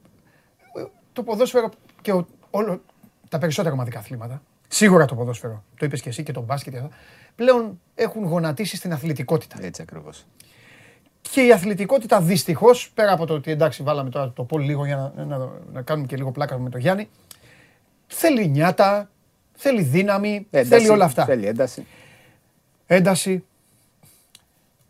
[1.12, 1.70] το ποδόσφαιρο
[2.02, 2.80] και ο, όλο,
[3.28, 6.78] τα περισσότερα ομαδικά αθλήματα, σίγουρα το ποδόσφαιρο, το είπες και εσύ και το μπάσκετ, και
[6.78, 6.90] αυτά,
[7.34, 9.56] πλέον έχουν γονατίσει στην αθλητικότητα.
[9.60, 10.26] Έτσι ακριβώς.
[11.20, 15.12] Και η αθλητικότητα δυστυχώς, πέρα από το ότι εντάξει, βάλαμε τώρα το πόλι λίγο για
[15.16, 17.08] να, να, να κάνουμε και λίγο πλάκα με τον Γιάννη,
[18.06, 19.10] θέλει νιάτα,
[19.52, 21.24] θέλει δύναμη, Ένταση, θέλει όλα αυτά.
[21.24, 21.86] Θέλει ένταση.
[22.86, 23.44] Ένταση.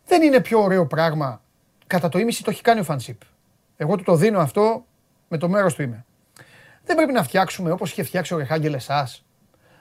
[0.05, 1.41] Δεν είναι πιο ωραίο πράγμα.
[1.87, 3.21] Κατά το ίμιση το έχει κάνει ο Φανσίπ.
[3.77, 4.85] Εγώ του το δίνω αυτό,
[5.27, 6.05] με το μέρος του είμαι.
[6.85, 9.25] Δεν πρέπει να φτιάξουμε όπως είχε φτιάξει ο Ρεχάγκελ εσάς.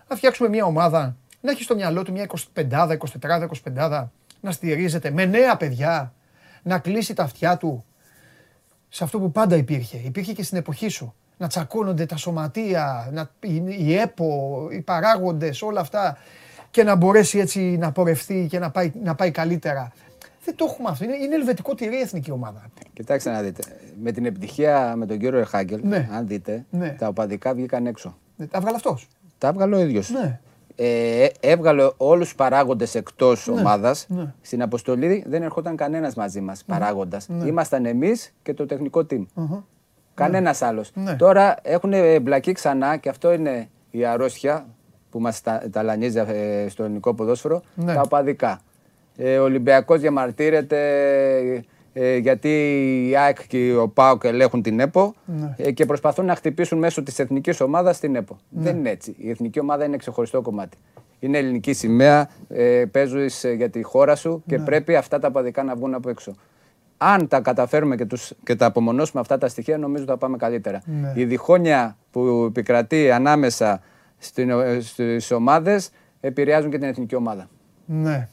[0.08, 4.06] Να φτιάξουμε μια ομάδα, να έχει στο μυαλό του μια 25, 24, 25,
[4.40, 6.12] να στηρίζεται με νέα παιδιά,
[6.62, 7.84] να κλείσει τα αυτιά του
[8.88, 9.96] σε αυτό που πάντα υπήρχε.
[10.04, 11.14] Υπήρχε και στην εποχή σου.
[11.36, 16.18] Να τσακώνονται τα σωματεία, να, η, η ΕΠΟ, οι παράγοντες, όλα αυτά
[16.70, 19.92] και να μπορέσει έτσι να πορευτεί και να πάει, να πάει καλύτερα.
[20.44, 21.04] Δεν το έχουμε αυτό.
[21.04, 22.62] Είναι, είναι ελβετικό τυρί η εθνική ομάδα.
[22.92, 23.62] Κοιτάξτε να δείτε.
[24.02, 26.08] Με την επιτυχία με τον κύριο Ερχάγκελ, Ναι.
[26.12, 26.88] αν δείτε, Ναι.
[26.98, 28.18] τα οπαδικά βγήκαν έξω.
[28.38, 29.08] Ε, Τα έβγαλε αυτός.
[29.38, 30.10] Τα έβγαλε ο ίδιος.
[30.10, 30.40] Ναι.
[30.80, 34.06] Ε, έβγαλε όλους του παράγοντες εκτός ομάδας.
[34.08, 34.34] ναι.
[34.40, 37.26] Στην αποστολή δεν ερχόταν κανένας μαζί μας παράγοντας.
[37.46, 39.24] Ήμασταν εμείς και το τεχνικό team.
[40.14, 40.90] Κανένας άλλος.
[40.94, 41.16] Ναι.
[41.16, 44.66] Τώρα έχουν εμπλακεί ξανά και αυτό είναι η αρρώστια
[45.10, 47.62] που μας ταλανίζει ε, στο ελληνικό ποδόσφαιρο.
[47.74, 47.94] Ναι.
[47.94, 48.60] Τα οπαδικά.
[49.16, 50.78] Ε, ο Ολυμπιακός διαμαρτύρεται
[52.00, 52.48] ε, γιατί
[53.10, 55.54] η ΑΕΚ και ο ΠΑΟΚ ελέγχουν την ΕΠΟ Ναι.
[55.56, 58.36] ε, και προσπαθούν να χτυπήσουν μέσω της εθνικής ομάδας την ΕΠΟ.
[58.48, 59.14] Δεν είναι έτσι.
[59.18, 60.76] Η εθνική ομάδα είναι ξεχωριστό κομμάτι.
[61.18, 65.62] Είναι ελληνική σημαία, ε, παίζεις ε, για τη χώρα σου και πρέπει αυτά τα παδικά
[65.62, 66.34] να βγουν από έξω.
[66.96, 70.82] Αν τα καταφέρουμε και, τους, και τα απομονώσουμε αυτά τα στοιχεία, νομίζω θα πάμε καλύτερα.
[70.86, 71.12] Ναι.
[71.14, 73.80] Η διχόνοια που επικρατεί ανάμεσα
[74.18, 77.48] στην, ε, στις ομάδες επηρεάζουν και την εθνική ομάδα.
[77.84, 78.28] Ναι.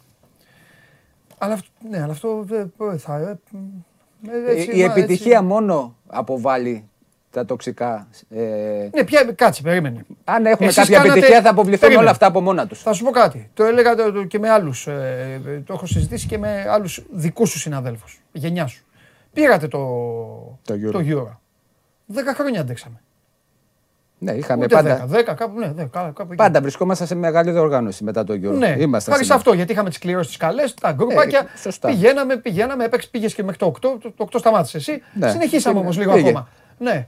[1.37, 3.17] Αλλά, αυτό- ναι, αλλά αυτό δεν θα...
[3.17, 3.39] ε,
[4.31, 4.99] ε, έτσι, η μα, έτσι.
[5.01, 6.89] επιτυχία μόνο αποβάλλει
[7.31, 8.07] τα τοξικά.
[8.29, 10.05] Ε, Ναι, πια, κάτσε, περίμενε.
[10.23, 12.01] αν έχουμε Εσείς κάποια κάνατε- επιτυχία θα αποβληθούν Περίμενε.
[12.01, 12.81] όλα αυτά από μόνα τους.
[12.81, 13.49] Θα σου πω κάτι.
[13.53, 14.83] Το έλεγα το- το- και με άλλους.
[15.65, 18.21] το έχω συζητήσει και με άλλους δικούς σου συναδέλφους.
[18.31, 18.85] Γενιά σου.
[19.33, 19.79] Πήρατε το,
[20.65, 20.91] Το Euro.
[20.91, 21.37] το Euro.
[22.05, 23.01] Δέκα χρόνια αντέξαμε.
[24.25, 26.35] Ναι, είχαμε Ούτε πάντα, δέκα, δέκα, κάπου, ναι, δέκα, κάπου εκεί.
[26.35, 28.57] πάντα βρισκόμαστε σε μεγάλη διοργάνωση μετά το Euro.
[28.57, 29.35] Ναι, Είμαστε χάρη σε σήμερα.
[29.35, 31.39] αυτό, γιατί είχαμε τις κληρώσει τις καλές, τα γκρουπάκια.
[31.39, 31.87] Ε, σωστά.
[31.87, 33.79] πηγαίναμε, πηγαίναμε, έπαιξε, πήγες και μέχρι το 8.
[33.79, 35.01] Το, το 8 σταμάτησε εσύ.
[35.13, 35.29] Ναι.
[35.29, 35.85] Συνεχίσαμε Πήγε.
[35.85, 36.29] όμως λίγο Πήγε.
[36.29, 36.47] ακόμα.
[36.77, 37.07] Ναι.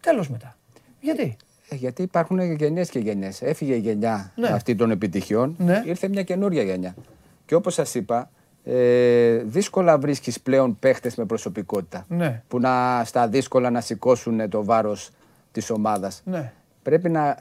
[0.00, 0.56] Τέλος μετά.
[1.00, 1.36] Γιατί;
[1.68, 3.42] Ε, γιατί υπάρχουν γενιές και γενιές.
[3.42, 4.48] Έφυγε η γενιά Ναι.
[4.48, 5.82] αυτή των επιτυχιών, Ναι.
[5.86, 6.94] ήρθε μια καινούρια γενιά.
[7.46, 8.30] Και όπως σας είπα,
[8.64, 12.04] ε, δύσκολα βρίσκεις πλέον παίχτες με προσωπικότητα.
[12.08, 12.42] Ναι.
[12.48, 15.10] Που να, στα δύσκολα να σηκώσουν το βάρος
[15.52, 16.22] της ομάδας.
[16.24, 16.52] Ναι.
[16.82, 17.36] Πρέπει να,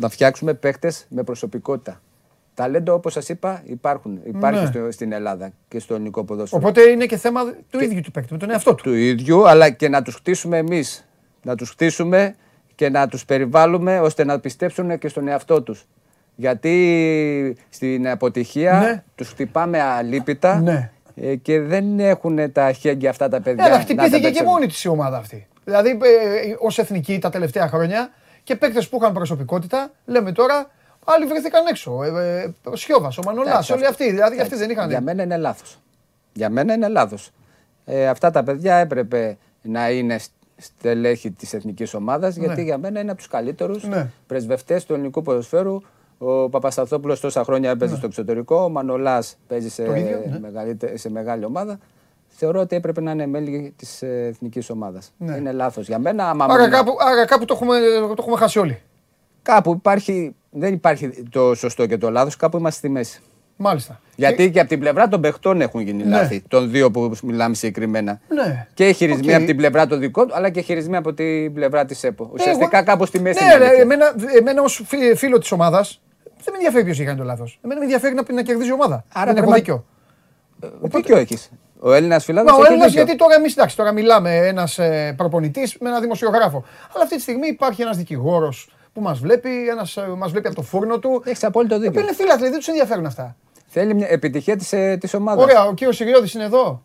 [0.00, 2.00] να φτιάξουμε παίχτες με προσωπικότητα.
[2.54, 4.20] Ταλέντο, όπως σας είπα, υπάρχουν.
[4.24, 4.66] Υπάρχει Ναι.
[4.66, 6.60] στο- στην Ελλάδα και στο ελληνικό ποδόσφαιρο.
[6.64, 8.82] Οπότε είναι και θέμα του ίδιου του παίκτη, με τον εαυτό του.
[8.82, 11.06] Του ίδιου, αλλά και να τους χτίσουμε εμείς.
[11.42, 12.34] Να τους χτίσουμε
[12.74, 15.84] και να τους περιβάλλουμε ώστε να πιστέψουν και στον εαυτό τους.
[16.36, 19.02] Γιατί στην αποτυχία Ναι.
[19.14, 20.90] τους χτυπάμε αλίπητα Ναι.
[21.14, 23.62] Ε, και δεν έχουν τα χέρια αυτά τα παιδιά.
[23.64, 24.52] Ε, αλλά να χτυπήθηκε και ανταπεξέλθουν.
[24.52, 25.46] μόνη της η ομάδα αυτή.
[25.64, 28.10] Δηλαδή, ε, ως εθνική τα τελευταία χρόνια
[28.44, 30.70] και παίκτες που είχαν προσωπικότητα, λέμε τώρα,
[31.04, 32.02] άλλοι βρεθήκαν έξω.
[32.02, 32.08] Ε,
[32.42, 34.10] ε, ο Σιώβας, ο Μανολάς, Εντάξει, όλοι αυτό- αυτοί.
[34.14, 34.88] Δηλαδή, εντάξει, αυτοί δεν είχαν.
[34.90, 35.78] Για μένα είναι λάθος.
[36.32, 37.30] Για μένα είναι λάθος.
[37.84, 43.00] Ε, αυτά τα παιδιά έπρεπε να είναι σ- στελέχη της εθνικής ομάδας, γιατί για μένα
[43.00, 44.10] είναι από τους καλύτερους Ναι.
[44.26, 45.80] πρεσβευτές του ελληνικού ποδοσφαίρου.
[46.24, 49.88] Ο Παπασταθόπουλος τόσα χρόνια έπαιζε στο εξωτερικό, ο Μανολάς παίζει σε, Ναι.
[49.88, 50.38] Το ίδιο, ναι.
[50.38, 51.78] μεγαλύτε- σε μεγάλη ομάδα.
[52.28, 55.12] Θεωρώ ότι έπρεπε να είναι μέλη της ε, εθνικής ομάδας.
[55.18, 55.36] Ναι.
[55.36, 55.86] Είναι λάθος.
[55.86, 57.76] Για μένα, άμα Άρα μείνει- κάπου, άρα κάπου το, έχουμε,
[58.08, 58.80] το έχουμε χάσει όλοι.
[59.42, 63.20] κάπου υπάρχει, δεν υπάρχει το σωστό και το λάθος, κάπου είμαστε στη μέση.
[63.56, 64.00] Μάλιστα.
[64.16, 66.08] Γιατί και από την πλευρά των παιχτών έχουν γίνει Ναι.
[66.16, 66.42] λάθη.
[66.48, 68.20] Των δύο που μιλάμε συγκεκριμένα.
[68.28, 68.66] Ναι.
[68.74, 69.34] Και χειρισμοί Οκ.
[69.36, 72.30] από την πλευρά των δικών του, αλλά και χειρισμοί από την πλευρά της ΕΠΟ.
[72.32, 73.44] Ουσιαστικά Εγώ- κάπου στη μέση.
[73.44, 73.82] Ναι, είναι ρε, αλήθεια.
[73.82, 74.82] εμένα, εμένα ως
[75.16, 76.00] φίλο της ομάδας
[76.44, 77.58] δεν με ενδιαφέρει ποιος έκανε το λάθος.
[77.64, 79.04] Εμένα με ενδιαφέρει να, να κερδίζει η ομάδα.
[79.12, 79.84] Άρα δεν έχω πρέπει δίκιο.
[80.62, 83.02] Ε, Δίκιο έχεις; Ο Έλληνας Μα φιλάδο ο έχει Έλληνας, δίκιο.
[83.02, 84.78] γιατί τώρα εμείς εντάξει, τώρα μιλάμε ένας
[85.16, 86.64] προπονητής με ένα δημοσιογράφο.
[86.94, 90.56] Αλλά αυτή τη στιγμή υπάρχει ένας δικηγόρος που μας βλέπει, ένας, ε, μας βλέπει από
[90.56, 91.22] το φούρνο του.
[91.26, 92.00] Έχεις απόλυτο Ε, δίκιο.
[92.00, 93.36] Είναι φίλαθλοι, δεν τους ενδιαφέρουν αυτά.
[93.66, 95.44] Θέλει μια επιτυχία της της ομάδας.
[95.44, 96.82] Ωραία, ο κύριος Σιριώδη είναι εδώ.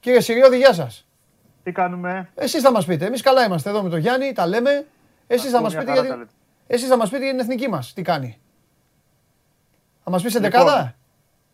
[0.00, 1.06] Κύριε Σιριώδη, γεια σας.
[1.62, 3.06] Τι κάνουμε; Εσείς θα μας πείτε.
[3.06, 4.86] Εμείς καλά είμαστε εδώ με τον Γιάννη, τα λέμε.
[5.26, 6.30] Εσείς θα Ακούω μας μια πείτε, χαρά γιατί...
[6.66, 6.74] τα λέτε.
[6.74, 7.92] Εσείς θα μας πείτε για την εθνική μας.
[7.92, 8.38] Τι κάνει.
[10.04, 10.94] Θα μας πει σε Λοιπόν, δεκάδα;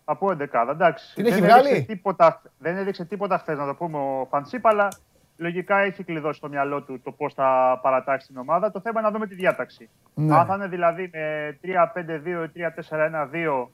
[0.04, 1.14] Θα πω εντεκάδα, εντάξει.
[1.14, 4.66] Την έχει δεν βγάλει; Έδειξε τίποτα, δεν έδειξε τίποτα χθες, να το πούμε ο Φανσίπ,
[4.66, 4.88] αλλά
[5.36, 8.70] λογικά έχει κλειδώσει στο μυαλό του το πώς θα παρατάξει την ομάδα.
[8.70, 9.88] Το θέμα είναι να δούμε τη διάταξη.
[10.14, 10.36] Ναι.
[10.36, 13.66] Αν θα είναι δηλαδή με 3-5-2 ή 3-4-1-2,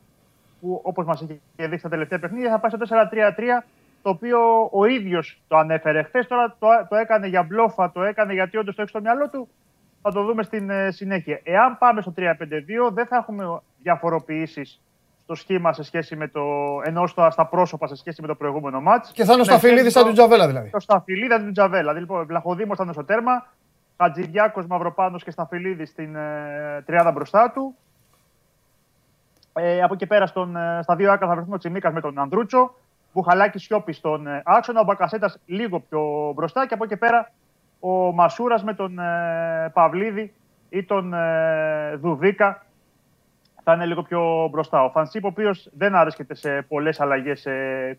[0.61, 2.97] που όπως μας έχει δείξει τα τελευταία παιχνίδια, θα πάει στο
[3.61, 3.65] 4-3-3,
[4.03, 6.27] το οποίο ο ίδιος το ανέφερε χθες.
[6.27, 9.49] Τώρα το, το έκανε για μπλόφα, το έκανε γιατί όντως το έχει στο μυαλό του.
[10.09, 11.41] Θα το δούμε στην ε, συνέχεια.
[11.43, 12.23] Εάν πάμε στο 3-5-2,
[12.93, 14.81] δεν θα έχουμε διαφοροποιήσεις
[15.23, 16.43] στο σχήμα σε σχέση με το.
[16.85, 19.13] ενώ στα, στα πρόσωπα σε σχέση με το προηγούμενο μάτς.
[19.13, 20.71] Και θα είναι ο Σταφυλίδη σαν τον Τζαβέλα δηλαδή.
[20.71, 21.93] Το Σταφυλίδη σαν τον Τζαβέλα.
[21.93, 23.47] Λοιπόν, Βλαχοδήμος θα είναι στο τέρμα.
[23.97, 27.77] Χατζηδιάκο Μαυροπάνος και Σταφυλίδη στην ε, τριάδα μπροστά του.
[29.53, 32.19] Ε, από εκεί πέρα στον, ε, στα δύο άκρα θα βρεθούν ο Τσιμίκας με τον
[32.19, 32.75] Ανδρούτσο.
[33.13, 34.81] Μπουχαλάκης Σιώπης στον ε, άξονα.
[34.81, 36.67] Ο Μπακασέτας λίγο πιο μπροστά.
[36.67, 37.33] Και από εκεί πέρα
[37.81, 40.33] ο Μασούρας με τον ε, Παυλίδη
[40.69, 42.67] ή τον ε, Δουβίκα
[43.63, 44.85] θα είναι λίγο πιο μπροστά.
[44.85, 47.51] Ο Φανσίπ, ο οποίος δεν άρεσκεται σε πολλές αλλαγές σε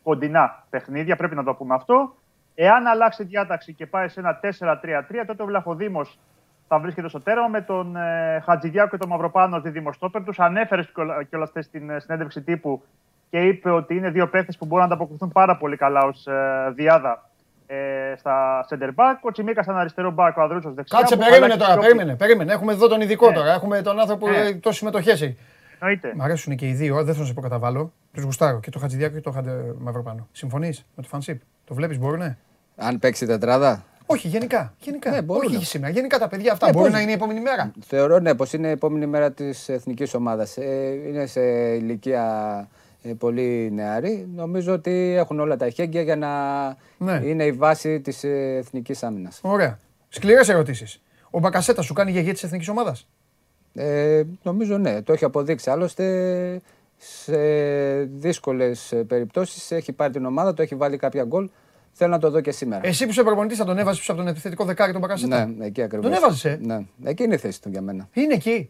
[0.03, 2.15] κοντινά παιχνίδια, πρέπει να το πούμε αυτό.
[2.55, 6.19] Εάν αλλάξει διάταξη και πάει σε ένα 4-3-3, τότε ο Βλαχοδήμος
[6.67, 10.23] θα βρίσκεται στο τέρμα με τον ε, Χατζηδιάκο και τον Μαυροπάνο τη δημοστόπερ.
[10.23, 10.91] Τους ανέφερες
[11.29, 12.83] κιόλα χθε στην ε, συνέντευξη τύπου
[13.29, 16.71] και είπε ότι είναι δύο παίχτε που μπορούν να ανταποκριθούν πάρα πολύ καλά ως ε,
[16.75, 17.29] διάδα
[17.67, 19.15] ε, στα center back.
[19.21, 20.99] Ο Τσιμίκα ήταν αριστερό back, ο Αδρούτσο δεξιά.
[20.99, 22.53] Κάτσε, περίμενε τώρα, περίμενε, περίμενε.
[22.53, 23.35] Έχουμε εδώ τον ειδικό ναι.
[23.35, 23.53] τώρα.
[23.53, 24.53] Έχουμε τον άνθρωπο που ναι.
[24.53, 25.37] τόσε συμμετοχέ έχει.
[25.79, 26.13] Εννοείται.
[26.15, 27.93] Μ' αρέσουν και οι δύο, δεν θέλω να σε προκαταβάλω.
[28.13, 30.27] Τους γουστάρω και το Χατζηδιάκο και το Χαντε Μαυροπάνο.
[30.31, 31.41] Συμφωνείς με το Φανσίπ.
[31.65, 32.37] Το βλέπεις, μπορούνε;
[32.75, 34.73] Αν παίξει τετράδα; Όχι, γενικά.
[34.79, 35.11] γενικά.
[35.11, 35.93] Ναι, Όχι σήμερα.
[35.93, 36.65] Γενικά τα παιδιά αυτά.
[36.65, 37.71] Ναι, μπορεί να είναι η επόμενη μέρα.
[37.85, 40.57] Θεωρώ ναι, πως είναι η επόμενη μέρα της εθνικής ομάδας.
[40.57, 41.41] Ε, είναι σε
[41.75, 42.23] ηλικία
[42.69, 44.27] ε, πολύ νεαρή.
[44.35, 46.67] Νομίζω ότι έχουν όλα τα εχέγγυα για να
[46.97, 47.21] ναι.
[47.27, 49.39] είναι η βάση της ε, εθνικής άμυνας.
[49.43, 49.79] Ωραία.
[50.09, 51.01] Σκληρές ερωτήσεις.
[51.29, 53.07] Ο Μπακασέτα σου κάνει για της εθνικής ομάδας;
[53.73, 55.69] Ε, νομίζω ναι, το έχει αποδείξει.
[55.69, 56.61] Άλλωστε
[56.97, 57.37] σε
[58.03, 61.49] δύσκολες περιπτώσεις έχει πάρει την ομάδα, το έχει βάλει κάποια γκολ.
[61.91, 62.87] Θέλω να το δω και σήμερα.
[62.87, 65.65] Εσύ που είσαι προπονητής θα τον έβαζες πίσω από τον επιθετικό δεκάρι τον Μπακασέτα; Ναι,
[65.65, 66.05] εκεί ακριβώς.
[66.05, 66.45] Τον έβαζες.
[66.45, 68.09] Ε; Ναι, εκεί είναι η θέση του για μένα.
[68.13, 68.69] Είναι εκεί;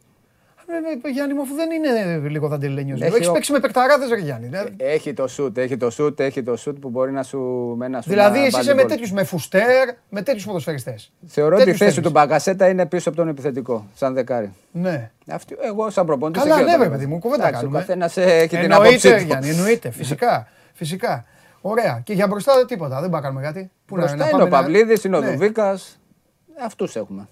[1.03, 2.97] Ε, Γιάννη μου, αφού δεν είναι λίγο δαντελένιο.
[2.99, 3.31] Έχει ο...
[3.31, 4.49] παίξει με παικταράδε, ρε Γιάννη.
[4.77, 7.39] Έχει το σουτ, έχει το σουτ, έχει το σουτ που μπορεί να σου
[7.77, 11.11] μένα σου Δηλαδή, εσύ είσαι με τέτοιους, με φουστέρ, με τέτοιους ποδοσφαιριστές.
[11.27, 14.53] Θεωρώ ότι η θέση του Μπαγκασέτα είναι πίσω από τον επιθετικό, σαν δεκάρι.
[14.71, 15.11] Ναι.
[15.27, 16.43] Αυτή, εγώ, σαν προπονητής.
[16.43, 17.77] Καλά, ναι, ρε παιδί μου, κουβέντα κάνουμε.
[17.77, 19.23] Ο καθένας έχει την άποψή του.
[19.23, 20.47] Γιάννη, εννοείται, φυσικά.
[20.73, 21.25] φυσικά.
[21.61, 22.01] Ωραία.
[22.03, 23.71] Και για μπροστά τίποτα, δεν πάμε κάνουμε κάτι.
[23.87, 25.99] Μπροστά είναι ο Παυλίδης, είναι ο Δουβίκας.
[26.65, 27.27] Αυτούς έχουμε.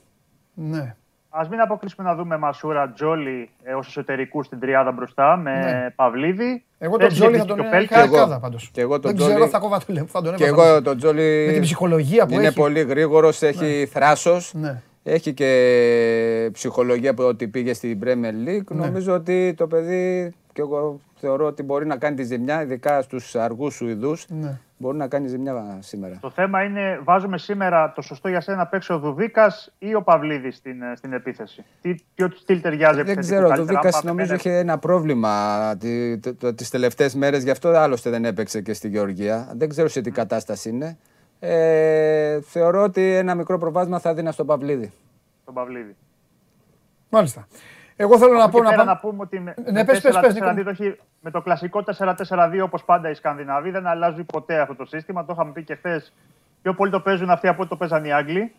[0.53, 0.95] Ναι.
[1.37, 5.89] Α μην αποκλείσουμε να δούμε Μασούρα Τζόλι ε, ως εσωτερικούς στην τριάδα μπροστά με ναι.
[5.95, 6.63] Παυλίδη.
[6.77, 8.71] Εγώ τον Τζόλι θα τον είχα αρκάδα πάντως.
[8.73, 11.43] Δεν ξέρω, θα κόβα το θα τον Και εγώ τον Τζόλι.
[11.45, 12.59] Με την ψυχολογία που είναι έχει.
[12.59, 13.85] Είναι πολύ γρήγορος, έχει ναι.
[13.85, 14.53] θράσος.
[14.53, 14.81] Ναι.
[15.03, 18.67] Έχει και ψυχολογία από ότι πήγε στην Premier League.
[18.67, 18.85] Ναι.
[18.85, 23.35] Νομίζω ότι το παιδί και εγώ θεωρώ ότι μπορεί να κάνει τη ζημιά, ειδικά στους
[23.35, 24.25] αργούς Σουηδούς.
[24.29, 24.59] Ναι.
[24.77, 26.17] Μπορεί να κάνει ζημιά σήμερα.
[26.21, 30.01] Το θέμα είναι, βάζουμε σήμερα το σωστό για σένα να παίξει ο Δουβίκας ή ο
[30.01, 31.65] Παυλίδης στην, ε, στην επίθεση.
[31.81, 33.47] Τι, ποιο στυλ ταιριάζει Δεν ξέρω.
[33.47, 35.77] Ο Δουβίκας νομίζω είχε ένα πρόβλημα
[36.55, 39.51] τις τελευταίες μέρες, γι' αυτό άλλωστε δεν έπαιξε και στη Γεωργία.
[39.55, 40.97] Δεν ξέρω σε τι κατάσταση είναι.
[41.39, 44.91] Ε, θεωρώ ότι ένα μικρό προβάσμα θα δίνα στον Παυλίδη.
[45.41, 45.95] Στον Παυλίδη.
[47.09, 47.47] Μάλιστα.
[47.95, 51.31] Εγώ θέλω να πω να, να πούμε ότι με, ναι, με, πες, πες, πες, με
[51.31, 55.25] το κλασικό 4-4-2 όπως πάντα οι Σκανδιναβοί δεν αλλάζει ποτέ αυτό το σύστημα.
[55.25, 56.13] Το είχαμε πει και χθες.
[56.61, 58.53] Πιο πολύ το παίζουν αυτοί από ό,τι το παίζαν οι Άγγλοι.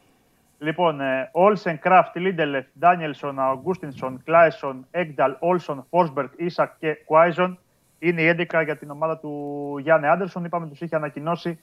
[0.59, 1.01] Λοιπόν,
[1.33, 7.59] Όλσεν, Κράφτ, Λίντελεφ, Ντάνιελσον, Αουγκούστινσον, Κλάεσον, Έκνταλ, Όλσον, Φόρσμπεργκ, Ίσακ και Κουάισον
[7.99, 10.45] είναι η 11 για την ομάδα του Γιάνε Άντερσον.
[10.45, 11.61] Είπαμε τους είχε ανακοινώσει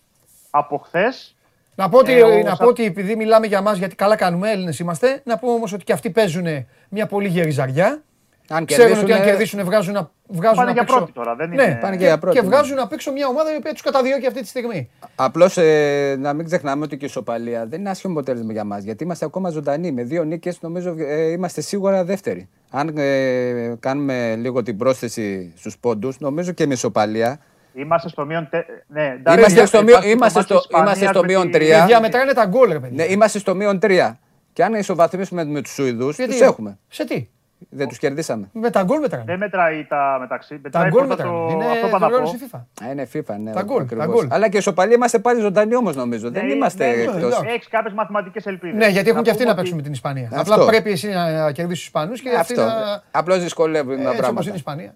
[0.50, 1.36] από χθες.
[1.76, 4.80] Να πω, ότι, ε, να πω ότι επειδή μιλάμε για μας, γιατί καλά κάνουμε, Έλληνες
[4.80, 6.46] είμαστε, να πω όμως ότι και αυτοί παίζουν
[6.90, 8.04] μια πολύ γερή ζαριά.
[8.50, 11.78] Αν Ξέρουν ότι αν κερδίσουν βγάζουν, βγάζουν πάνε για πρώτη τώρα, δεν ναι, είναι...
[11.82, 12.48] πάνε και, για πρώτη, και ναι.
[12.48, 14.90] βγάζουν απ' έξω μια ομάδα η οποία τους καταδιώκει αυτή τη στιγμή.
[15.16, 18.84] Απλώς ε, να μην ξεχνάμε ότι και η ισοπαλία δεν είναι άσχημο αποτέλεσμα για μας,
[18.84, 19.92] γιατί είμαστε ακόμα ζωντανοί.
[19.92, 22.50] Με δύο νίκες νομίζω ε, είμαστε σίγουρα δεύτεροι.
[22.70, 27.40] Αν ε, κάνουμε λίγο την πρόσθεση στους πόντους, νομίζω και με ισοπαλία
[27.74, 28.50] Είμαστε στο μείον.
[28.88, 30.02] Ναι, είμαστε στο, μείον...
[30.04, 31.52] είμαστε στο, είμαστε στο μείον 3.
[31.52, 33.06] Παιδιά, μετράνε τα γκολ, ρε παιδιά.
[33.06, 34.12] Ναι, είμαστε στο μείον 3.
[34.54, 36.78] Και αν ισοβαθμίσουμε με τους Σουηδούς, τους έχουμε.
[36.88, 37.28] Σε τι;
[37.70, 38.50] Δεν τους κερδίσαμε.
[38.52, 39.24] Με τα γκολ μετράνε.
[39.28, 40.62] Δεν μετράει τα μεταξύ.
[40.72, 41.32] Τα γκολ μετράνε.
[41.32, 41.50] Το...
[41.52, 42.60] Είναι αυτό που FIFA.
[42.86, 43.52] Α, είναι FIFA, ναι.
[43.52, 43.86] Τα γκολ.
[44.06, 44.28] γκολ.
[44.30, 46.32] Αλλά και ισοπαλία είμαστε πάλι ζωντανοί όμως νομίζω.
[46.32, 47.42] Δεν ναι, είμαστε ναι, εκτός.
[47.46, 48.78] Έχεις κάποιες μαθηματικές ελπίδες.
[48.78, 50.30] Ναι, γιατί έχουν και αυτοί να παίξουν με την Ισπανία.
[50.34, 53.04] Απλά πρέπει εσύ να κερδίσεις τους Ισπανούς και αυτοί να.
[53.12, 54.30] Απλώς δυσκολεύουν τα πράγματα.
[54.30, 54.96] Όπως είναι η Ισπανία.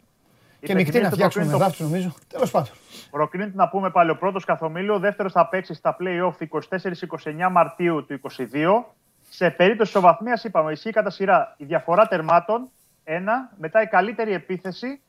[0.60, 2.14] Και μεικτή να φτιάξουμε με δάφτου νομίζω.
[2.28, 2.70] Τέλος πάντων.
[3.12, 4.94] Προκρίνεται να πούμε πάλι ο πρώτος καθομίλιο.
[4.94, 6.34] Ο δεύτερος θα παίξει στα playoff
[7.48, 8.84] 24-29 Μαρτίου του 2022.
[9.30, 12.70] Σε περίπτωση ισοβαθμίας, είπαμε, ισχύει κατά σειρά η διαφορά τερμάτων.
[13.04, 15.02] Ένα, μετά η καλύτερη επίθεση.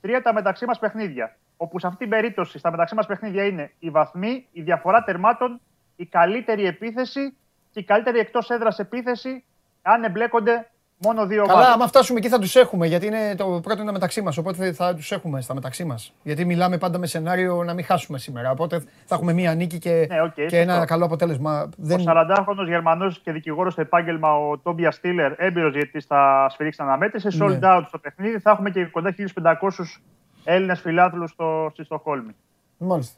[0.00, 1.36] Τρία, τα μεταξύ μας παιχνίδια.
[1.56, 5.60] Όπου σε αυτή την περίπτωση, στα μεταξύ μας παιχνίδια είναι οι βαθμοί, η διαφορά τερμάτων,
[5.96, 7.36] η καλύτερη επίθεση
[7.70, 9.44] και η καλύτερη εκτός έδρας επίθεση,
[9.82, 10.70] αν εμπλέκονται
[11.04, 11.74] Μόνο δύο Καλά, ομάδες.
[11.74, 12.86] άμα φτάσουμε εκεί θα τους έχουμε.
[12.86, 14.36] Γιατί είναι το πρώτο είναι μεταξύ μας.
[14.36, 16.12] Οπότε θα τους έχουμε στα μεταξύ μας.
[16.22, 18.50] Γιατί μιλάμε πάντα με σενάριο να μην χάσουμε σήμερα.
[18.50, 20.86] Οπότε θα έχουμε μία νίκη και, Ναι, οκ, και ένα σωστό.
[20.86, 21.62] καλό αποτέλεσμα.
[21.62, 22.00] Ο Δεν...
[22.06, 27.28] 40χρονο Γερμανός και δικηγόρος στο επάγγελμα, ο Τόμπια Στήλερ, έμπειρος γιατί θα σφυρίξει την αναμέτρηση.
[27.38, 27.46] Ναι.
[27.60, 28.38] Sold out στο παιχνίδι.
[28.38, 30.00] Θα έχουμε και κοντά 1.500
[30.44, 32.34] Έλληνες φιλάθλους στο, στη Στοχόλμη.
[32.76, 33.16] Μάλιστα.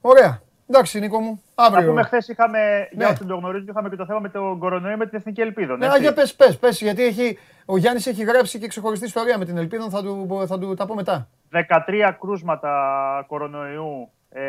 [0.00, 0.40] Ωραία.
[0.72, 1.42] Εντάξει, Νίκο μου.
[1.54, 1.88] Να Αύριο.
[1.88, 2.88] πούμε, χθες είχαμε, Ναι.
[2.90, 5.40] για όσοι δεν το γνωρίζουν, είχαμε και το θέμα με τον κορονοϊό με την Εθνική
[5.40, 5.76] Ελπίδα.
[5.76, 9.44] Ναι, για πες, πες, πες, γιατί έχει, ο Γιάννης έχει γράψει και ξεχωριστή ιστορία με
[9.44, 11.28] την Ελπίδα, θα του, θα του τα πω μετά.
[11.50, 14.42] 13 κρούσματα κορονοϊού, ε,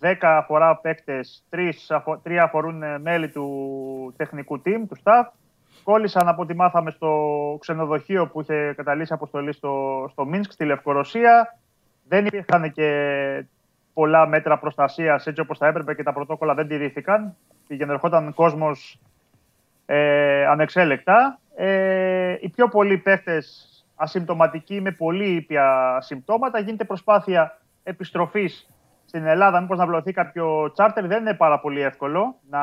[0.00, 5.24] 10 αφορά παίκτες, 3 αφορούν ε, μέλη του τεχνικού team, του staff.
[5.84, 7.10] Κόλλησαν από ό,τι μάθαμε στο
[7.60, 11.58] ξενοδοχείο που είχε καταλήξει αποστολή στο, στο Μίνσκ, στη Λευκορωσία.
[12.08, 12.88] Δεν υπήρχαν και
[13.94, 17.36] πολλά μέτρα προστασίας έτσι όπως θα έπρεπε και τα πρωτόκολλα δεν τηρήθηκαν.
[17.66, 19.00] Πήγαινε ερχόταν κόσμος
[19.86, 21.38] ε, ανεξέλεκτα.
[21.56, 26.60] Ε, οι πιο πολλοί παίχτες ασυμπτωματικοί με πολύ ήπια συμπτώματα.
[26.60, 28.70] Γίνεται προσπάθεια επιστροφής
[29.04, 29.60] στην Ελλάδα.
[29.60, 31.06] Μήπως να βλωθεί κάποιο τσάρτερ.
[31.06, 32.60] Δεν είναι πάρα πολύ εύκολο να,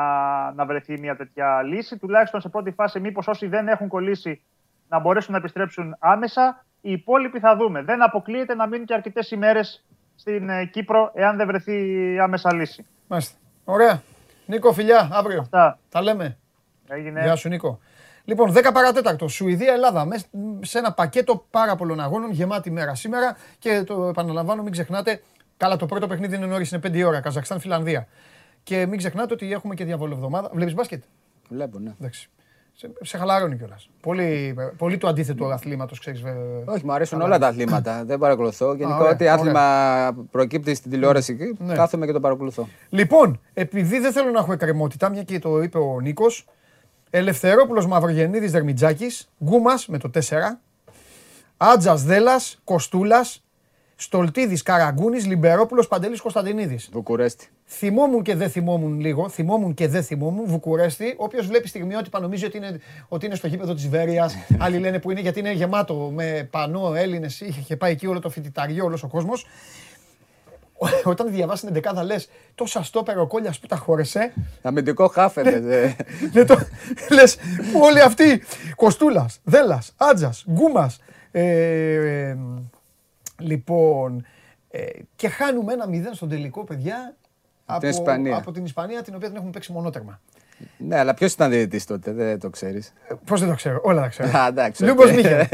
[0.52, 1.98] να βρεθεί μια τέτοια λύση.
[1.98, 4.42] Τουλάχιστον σε πρώτη φάση, μήπως όσοι δεν έχουν κολλήσει
[4.88, 6.64] να μπορέσουν να επιστρέψουν άμεσα.
[6.80, 7.82] Οι υπόλοιποι θα δούμε.
[7.82, 9.84] Δεν αποκλείεται να μείνουν και αρκετές ημέρες
[10.20, 11.72] στην ε, Κύπρο εάν δεν βρεθεί
[12.18, 12.86] άμεσα λύση.
[13.06, 13.36] Μάλιστα.
[13.64, 14.02] Ωραία.
[14.46, 15.40] Νίκο, φιλιά, αύριο.
[15.40, 16.36] Αυτά Τα λέμε.
[16.88, 17.20] έγινε.
[17.22, 17.78] Γεια σου, Νίκο.
[18.24, 19.28] Λοιπόν, 10 παρατέταρτο.
[19.28, 20.04] Σουηδία-Ελλάδα.
[20.04, 20.26] Μες
[20.60, 22.30] σε ένα πακέτο πάρα πολλών αγώνων.
[22.30, 23.36] Γεμάτη μέρα σήμερα.
[23.58, 25.22] Και το επαναλαμβάνω, μην ξεχνάτε.
[25.56, 27.20] Καλά, το πρώτο παιχνίδι είναι νωρίς, είναι 5 η ώρα.
[27.20, 28.06] Καζακστάν-Φιλανδία.
[28.62, 30.50] Και μην ξεχνάτε ότι έχουμε και διαβολοβδομάδα.
[30.52, 31.02] Βλέπεις μπάσκετ;
[31.48, 31.92] Βλέπω, ναι.
[32.00, 32.30] Εντάξει.
[32.80, 33.90] Σε, σε χαλαρώνει κιόλας.
[34.00, 36.22] Πολύ, πολύ το αντίθετο αθλήματος, ξέρεις.
[36.64, 38.04] Όχι, μου αρέσουν όλα τα αθλήματα.
[38.04, 38.74] Δεν παρακολουθώ.
[38.74, 41.74] Γενικά, ωραία, ό,τι άθλημα προκύπτει στην τηλεόραση εκεί, Ναι.
[41.74, 42.68] κάθομαι και το παρακολουθώ.
[42.88, 46.46] Λοιπόν, επειδή δεν θέλω να έχω εκκρεμότητα, μια και το είπε ο Νίκος,
[47.10, 50.60] Ελευθερόπουλος Μαυρογεννίδης Δερμιτζάκης, Γκούμας με το 4,
[51.56, 53.44] Άτζα Δέλλα, Κοστούλας,
[54.02, 56.88] Στολτίδης Καραγκούνης, Λιμπερόπουλος Παντελής Κωνσταντινίδης.
[56.92, 57.48] Βουκουρέστι.
[57.66, 60.46] Θυμόμουν και δεν θυμόμουν λίγο, θυμόμουν και δεν θυμόμουν.
[60.46, 64.30] Βουκουρέστι, όποιος βλέπει στιγμιότυπα νομίζει ότι είναι, ότι είναι στο γήπεδο της Βέρεια.
[64.64, 67.40] Άλλοι λένε που είναι γιατί είναι γεμάτο με πανό Έλληνες.
[67.40, 69.46] Είχε πάει εκεί όλο το φοιτηταριό, όλος ο κόσμος.
[71.04, 74.32] Όταν διαβάσει την δεκάδα λες τόσα στόπερα ο Κόλια που τα χώρεσε.
[74.62, 75.58] Αμυντικό χάφενε.
[76.32, 76.58] Λες το,
[77.10, 77.36] λες,
[77.72, 78.42] που όλοι αυτοί.
[78.76, 80.98] Κοστούλας, Δέλλα, Άντζα, Γκούμας.
[83.40, 84.24] Ε, ε, λοιπόν.
[84.70, 87.16] Ε, και χάνουμε ένα 0 στον τελικό, παιδιά.
[87.64, 88.36] Από την Ισπανία.
[88.36, 90.20] από την Ισπανία, την οποία την έχουμε παίξει μονότερμα.
[90.78, 92.92] Ναι, αλλά ποιος ήταν διαιτητής τότε, δεν το ξέρεις.
[93.24, 94.28] Πώς δεν το ξέρω, όλα τα ξέρω.
[94.38, 94.84] Α, εντάξει.
[94.84, 95.14] Λούμπος οκ.
[95.16, 95.44] Μίχελ.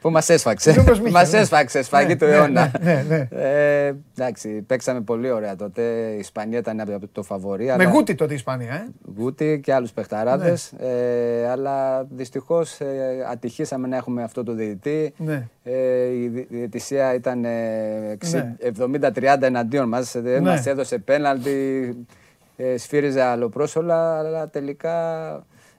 [0.00, 0.74] Που μας έσφαξε.
[0.76, 1.38] Λούμπος Μίχελ, Μας ναι.
[1.38, 2.70] έσφαξε, σφαγή Ναι, του ναι, αιώνα.
[2.80, 5.82] ναι, ναι, Ε, εντάξει, παίξαμε πολύ ωραία τότε.
[6.14, 7.64] Η Ισπανία ήταν από το φαβορή.
[7.64, 8.86] Με αλλά- γούτι τότε η Ισπανία, ε.
[9.18, 10.72] Γούτι και άλλους παιχταράδες.
[10.80, 10.86] Ναι.
[10.88, 12.86] Ε, αλλά δυστυχώς ε,
[13.30, 15.12] ατυχήσαμε να έχουμε αυτό το διαιτητή.
[15.16, 15.46] Ναι.
[15.62, 17.50] Ε, η δι- διαιτησία ήταν ε,
[18.12, 18.54] εξι- Ναι.
[18.60, 20.12] 70-30 εναντίον μας.
[20.12, 20.50] Δεν Ναι.
[20.50, 21.96] μας έδωσε πέναλτι,
[22.62, 24.96] ε, σφύριζε αλλοπρόσωλα, αλλά τελικά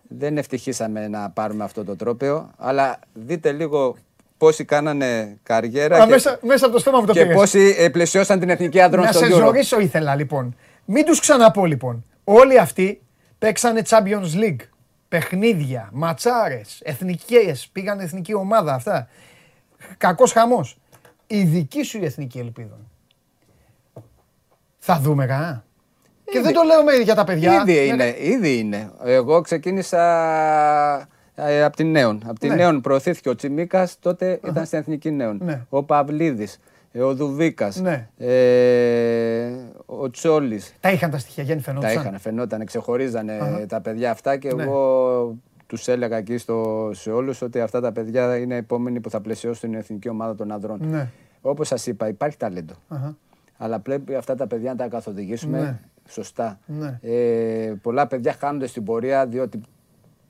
[0.07, 2.51] δεν ευτυχήσαμε να πάρουμε αυτό το τρόπαιο.
[2.57, 3.95] Αλλά δείτε λίγο
[4.37, 7.35] πόσοι κάνανε καριέρα Α, και, μέσα, μέσα από το στόμα μου το και πήγες.
[7.35, 9.37] πόσοι ε, πλαισιώσαν την εθνική άντρων Να στο σε Euro.
[9.37, 10.55] ζωρίσω ήθελα λοιπόν.
[10.85, 12.05] Μην τους ξαναπώ λοιπόν.
[12.23, 13.01] Όλοι αυτοί
[13.39, 14.59] παίξανε Champions League.
[15.07, 19.07] Παιχνίδια, ματσάρες, εθνικές, πήγαν εθνική ομάδα αυτά.
[19.97, 20.77] Κακός χαμός.
[21.27, 22.77] Η δική σου η εθνική ελπίδα.
[24.79, 25.63] Θα δούμε κανένα.
[26.31, 27.53] Και δεν το λέω με για τα παιδιά.
[27.61, 28.91] Ήδη Ναι, είναι, ήδη είναι.
[29.03, 30.01] Εγώ ξεκίνησα
[31.35, 32.21] ε, από την Νέον.
[32.27, 32.55] Από την Ναι.
[32.55, 35.39] Νέον προωθήθηκε ο Τσιμίκας, τότε ήταν στην Εθνική Νέον.
[35.43, 35.61] Ναι.
[35.69, 36.59] Ο Παυλίδης,
[37.01, 38.07] ο Δουβίκας, Ναι.
[38.17, 39.51] ε,
[39.85, 40.73] ο Τσόλης.
[40.79, 42.01] Τα είχαν τα στοιχεία, Γιάννη Τα φαινόντουσαν.
[42.01, 43.65] είχαν, φαινόταν, ξεχωρίζανε Αχα.
[43.65, 44.63] τα παιδιά αυτά και Ναι.
[44.63, 45.35] εγώ
[45.67, 49.21] τους έλεγα εκεί στο, σε όλους ότι αυτά τα παιδιά είναι οι επόμενοι που θα
[49.21, 50.79] πλαισιώσουν την εθνική ομάδα των ανδρών.
[50.81, 51.07] Ναι.
[51.41, 52.73] Όπως σας είπα, υπάρχει ταλέντο.
[52.87, 53.15] Αχα.
[53.57, 55.79] Αλλά πρέπει αυτά τα παιδιά να τα καθοδηγήσουμε Ναι.
[56.11, 56.59] Σωστά.
[56.65, 56.99] Ναι.
[57.01, 59.61] Ε, πολλά παιδιά χάνονται στην πορεία διότι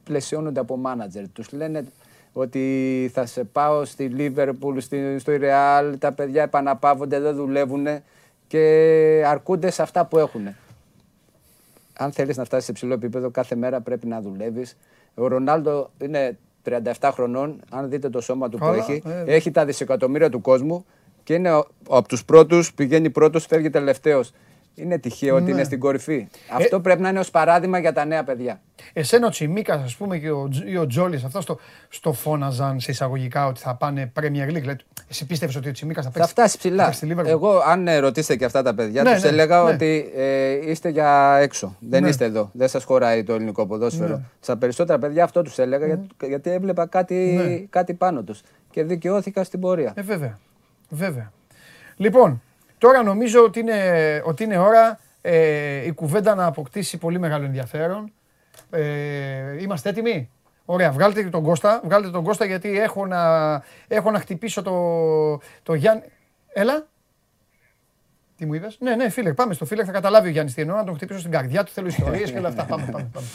[0.04, 1.30] πλαισιώνονται από μάνατζερ.
[1.30, 1.86] Τους λένε
[2.34, 7.88] ότι θα σε πάω στη Λίβερπουλ, στη, στο Ρεάλ, τα παιδιά επαναπαύονται, δεν δουλεύουν
[8.48, 10.48] και αρκούνται σε αυτά που έχουν.
[11.98, 14.78] Αν θέλεις να φτάσεις σε ψηλό επίπεδο, κάθε μέρα πρέπει να δουλεύεις.
[15.16, 19.24] Ο Ρονάλντο είναι 37 χρονών, αν δείτε το σώμα του Καλά, που έχει, ε.
[19.36, 20.86] έχει τα δισεκατομμύρια του κόσμου
[21.24, 24.34] και είναι ο- από τους πρώτους, πηγαίνει πρώτος, φεύγει τελευταίος.
[24.76, 25.52] Είναι τυχαίο ότι Ναι.
[25.52, 26.28] είναι στην κορυφή.
[26.52, 28.62] Αυτό πρέπει να είναι ως παράδειγμα για τα νέα παιδιά.
[28.94, 32.80] Εσένα ο Τσιμίκας, ας πούμε, και ο, Τζ- ή ο Τζόλης, αυτό στο, στο φώναζαν
[32.80, 34.60] σε εισαγωγικά ότι θα πάνε Premier League.
[34.60, 34.76] Δηλαδή,
[35.10, 36.32] εσύ πίστευε ότι ο Τσιμίκας θα Θα παίξει.
[36.34, 36.84] φτάσει ψηλά.
[36.86, 39.64] παίξει στη Liverpool; Εγώ, αν ε, ρωτήσετε και αυτά τα παιδιά, Ναι, τους ναι, έλεγα
[39.64, 39.70] ναι.
[39.74, 41.76] ότι ε, είστε για έξω.
[41.80, 42.10] Δεν Ναι.
[42.10, 42.50] είστε εδώ.
[42.54, 44.16] Δεν σας χωράει το ελληνικό ποδόσφαιρο.
[44.16, 44.22] Ναι.
[44.40, 47.56] Στα περισσότερα παιδιά αυτό τους έλεγα για- γιατί έβλεπα κάτι, Ναι.
[47.70, 48.42] κάτι πάνω τους.
[48.72, 49.94] Και δικαιώθηκα στην πορεία.
[49.96, 50.40] Ε, βέβαια.
[50.90, 51.32] Βέβαια.
[51.96, 52.42] Λοιπόν,
[52.82, 58.14] τώρα νομίζω ότι είναι, ότι είναι ώρα ε, η κουβέντα να αποκτήσει πολύ μεγάλο ενδιαφέρον.
[58.70, 60.30] Ε, είμαστε έτοιμοι;
[60.66, 63.54] Ωραία, βγάλτε τον Κώστα, βγάλτε τον Κώστα γιατί έχω να,
[63.88, 64.76] έχω να χτυπήσω το,
[65.64, 66.04] το Γιάννη.
[66.54, 66.88] Έλα.
[68.38, 70.76] Τι μου είπες; Ναι, ναι, φίλε, πάμε στο φίλε, θα καταλάβει ο Γιάννης τι εννοώ,
[70.76, 72.66] να τον χτυπήσω στην καρδιά του, θέλω ιστορίες και όλα αυτά.
[72.66, 73.28] Πάμε, πάμε, πάμε.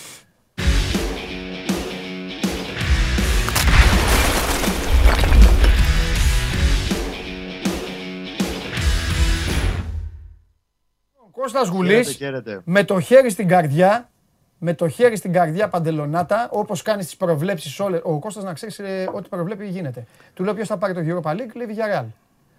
[11.52, 12.60] Κώστας Γουλής, Χαίρετε.
[12.64, 14.10] με το χέρι στην καρδιά,
[14.58, 18.00] με το χέρι στην καρδιά παντελονάτα, όπως κάνει τις προβλέψεις όλες.
[18.04, 20.04] Ο Κώστας να ξέρεις ε, ό,τι προβλέπει γίνεται.
[20.34, 22.04] Του λέω ποιος θα πάρει το Europa League, λέει Villarreal.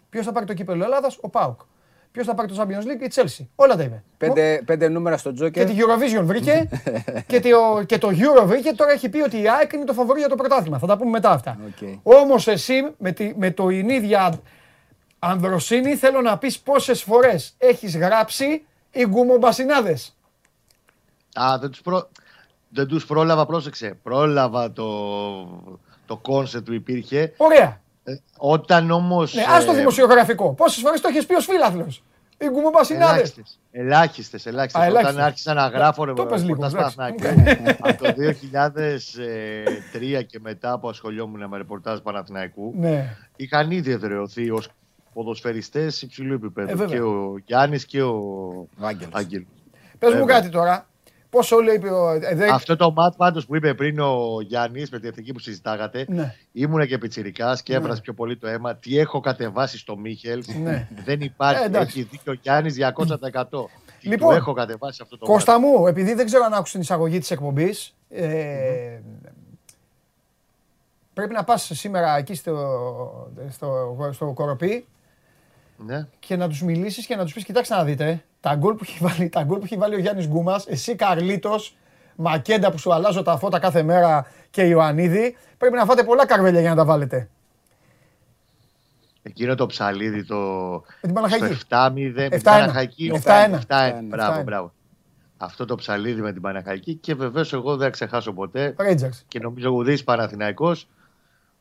[0.09, 1.59] Ποιος θα πάρει το κύπελο Ελλάδας, ο ΠΑΟΚ.
[2.11, 3.45] Ποιος θα πάρει το Champions League, η Chelsea.
[3.55, 4.03] Όλα τα είπε.
[4.17, 5.65] Πέντε, πέντε νούμερα στο Και Τζόκερ.
[5.65, 6.69] τη Eurovision βρήκε
[7.27, 8.71] και, το, και το Euro βρήκε.
[8.71, 10.77] Τώρα έχει πει ότι η ΑΕΚ είναι το φαβορή για το πρωτάθλημα.
[10.79, 11.59] Θα τα πούμε μετά αυτά.
[11.67, 11.87] Οκ.
[12.03, 14.39] Όμως εσύ με, τη, με το ίδια
[15.19, 18.65] ανδροσύνη θέλω να πεις πόσες φορές έχεις γράψει
[18.97, 19.97] οι γκουμομπασινάδες.
[21.39, 22.09] Α, δεν τους, προ...
[22.69, 23.97] δεν τους πρόλαβα, πρόσεξε.
[24.03, 24.85] Πρόλαβα το,
[26.05, 27.33] το concept που υπήρχε.
[27.37, 27.81] Ωραία.
[28.03, 29.33] Ε, όταν όμως...
[29.33, 30.53] Ναι, ας το ε, δημοσιογραφικό.
[30.53, 31.87] Πόσες φορές το έχεις πει ω φίλαθλο.
[32.39, 33.13] Οι γκουμομπασινάδες.
[33.13, 34.81] Ελάχιστες, ελάχιστες, ελάχιστες.
[34.81, 35.25] Α, Όταν ελάχιστες.
[35.25, 36.95] άρχισα να γράφω Το πες λίγο, ρεπορτάζ εντάξει.
[36.95, 38.13] Παναθηναϊκού, από το
[40.19, 43.15] 2003 και μετά που ασχολιόμουν με ρεπορτάζ Παναθηναϊκού, Ναι.
[43.35, 44.69] είχαν ήδη εδραιωθεί ως
[45.21, 46.77] ποδοσφαιριστές υψηλού Ε, επίπεδου.
[46.77, 46.87] βέβαια.
[46.97, 48.17] και ο Γιάννης και ο
[48.79, 49.13] Άγγελος.
[49.13, 49.47] Άγγελος.
[49.99, 50.35] Πες μου Βέβαια.
[50.39, 50.87] κάτι τώρα.
[51.29, 52.09] Πόσο όλο είπε ο.
[52.11, 55.39] ε, δεν- Αυτό το μάτ πάντως που είπε πριν ο Γιάννης με την εθνική που
[55.39, 56.35] συζητάγατε, Ναι.
[56.51, 58.75] ήμουνα και πιτσιρικάς και έβρασε πιο πολύ το αίμα.
[58.75, 60.43] Τι έχω κατεβάσει στο Μίχελ.
[60.63, 60.87] Ναι.
[61.05, 61.61] Δεν υπάρχει.
[61.63, 61.99] Ε, εντάξει.
[61.99, 63.69] Έχει δίκιο ο Γιάννης 200%.
[63.99, 66.81] Τι Λοιπόν, του έχω κατεβάσει αυτό το Κώστα μου, επειδή δεν ξέρω αν άκουσες την
[66.81, 68.99] εισαγωγή της εκπομπής, ε,
[71.13, 72.53] πρέπει να πας σήμερα εκεί στο,
[73.49, 74.83] στο, στο Κοροπή μάτ.
[75.77, 76.07] Ναι.
[76.19, 78.97] και να τους μιλήσεις και να τους πεις, κοιτάξτε να δείτε, τα γκολ που έχει
[79.01, 81.77] βάλει, τα γκολ που έχει βάλει ο Γιάννης Γκούμας, εσύ Καρλίτος,
[82.15, 86.59] Μακέντα που σου αλλάζω τα φώτα κάθε μέρα και Ιωαννίδη, πρέπει να φάτε πολλά καρβέλια
[86.59, 87.29] για να τα βάλετε.
[89.21, 90.35] Εκείνο το ψαλίδι το.
[90.71, 91.53] Με την Παναχαϊκή.
[91.53, 91.91] Στο 7-0.
[92.13, 92.43] με την 7-1.
[92.43, 93.11] Παναχαϊκή.
[93.23, 93.27] 7-1.
[93.27, 93.59] 7-1.
[93.67, 93.93] 7-1.
[94.03, 94.73] Μπράβο, μπράβο.
[95.37, 99.25] Αυτό το ψαλίδι με την Παναχαϊκή και βεβαίως εγώ δεν θα ξεχάσω ποτέ Ρέιτζαξ.
[99.27, 100.87] και νομίζω ουδής Παναθηναϊκός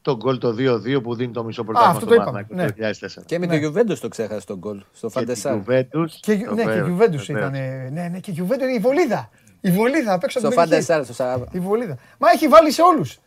[0.06, 3.06] το γκολ το 2-2 που δίνει το μισό πρωτάθλημα αυτό στο το είπαμε, Παναθηναϊκό το
[3.22, 3.22] 2004.
[3.26, 3.60] Και με Ναι.
[3.60, 4.82] το Juventus το ξέχασε τον γκολ.
[4.92, 5.54] Στο Και την Φαντεσάρ.
[5.56, 7.48] Juventus, Και, το ναι, και η βεβαίως, Γιουβέντους βεβαίως.
[7.48, 7.60] ήταν.
[7.92, 9.30] Ναι, ναι, και η Γιουβέντους η βολίδα.
[9.60, 10.86] Η βολίδα απ' έξω από Στο την περιοχή.
[10.86, 11.46] Φαντεσάρ, στο Σαράβα.
[11.52, 11.96] Η βολίδα.
[12.18, 13.18] Μα έχει βάλει σε όλους.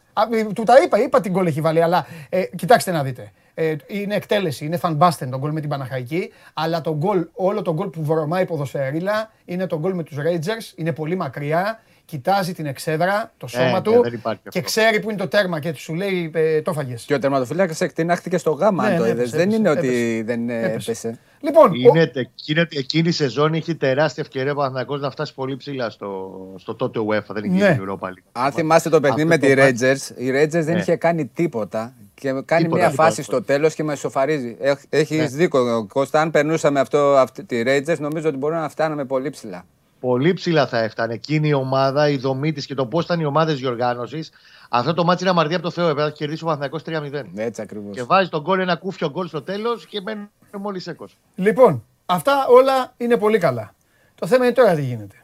[0.54, 1.82] Του τα είπα, είπα την γκολ έχει βάλει.
[1.84, 3.32] Αλλά ε, κοιτάξτε να δείτε.
[3.54, 6.32] Ε, είναι εκτέλεση, είναι φανμπάστεν τον γκολ με την Παναχαϊκή.
[6.54, 10.18] Αλλά το γκολ, όλο το γκολ που βρωμάει η ποδοσφαιρίλα είναι το γκολ με τους
[10.18, 10.74] Rangers.
[10.76, 11.80] Είναι πολύ μακριά.
[12.10, 14.62] Κοιτάζει την εξέδρα, το σώμα ναι, του δεν υπάρχει και αυτό.
[14.62, 17.04] ξέρει που είναι το τέρμα και σου λέει ε, το φαγες.
[17.04, 19.20] Και ο τερματοφύλακας εκτινάχτηκε στο γάμα, Ναι, αν το ναι, είδες.
[19.22, 20.24] έπεσε, Δεν έπεσε, είναι ότι έπεσε.
[20.24, 20.92] δεν ε, Έπεσε.
[20.92, 21.20] έπεσε.
[21.40, 25.56] Λοιπόν, ο- Είναι, εκείνη, εκείνη η σεζόν είχε τεράστια ευκαιρία ο Παναθηναϊκός να φτάσει πολύ
[25.58, 27.34] ψηλά στο, στο τότε UEFA.
[27.34, 27.72] Δεν είχε Ναι.
[27.72, 28.24] γίνει Europa League.
[28.32, 30.80] Αν θυμάστε το παιχνίδι με Αυτό τη το μάτς- Rangers, η Rangers δεν Ναι.
[30.80, 31.94] είχε κάνει τίποτα.
[32.14, 33.38] Και κάνει Τίποτα, μια τίποτα, φάση τίποτα.
[33.38, 34.58] στο τέλος και με σοφαρίζει.
[34.90, 35.26] Έχεις Ναι.
[35.26, 36.22] δίκιο, Κώστα.
[36.22, 39.66] Αν περνούσαμε αυτό, αυτή, τη Rangers, νομίζω ότι μπορούμε να φτάναμε πολύ ψηλά.
[40.00, 41.14] Πολύ ψηλά θα έφτανε.
[41.14, 44.32] Εκείνη η ομάδα, η δομή της και το πώς ήταν οι ομάδες διοργάνωσης.
[44.70, 45.88] Αυτό το μάτι είναι αμαρτία από το Θεό.
[45.88, 47.24] Έπρεπε να κερδίσει ο Παναθηναϊκός 3-0.
[47.36, 47.96] Έτσι ακριβώς.
[47.96, 51.18] Και βάζει τον γκολ, ένα κούφιο γκολ στο τέλος και μένει μόλις έκος.
[51.36, 53.74] λοιπόν, αυτά όλα είναι πολύ καλά.
[54.16, 55.16] Το θέμα είναι τώρα τι γίνεται.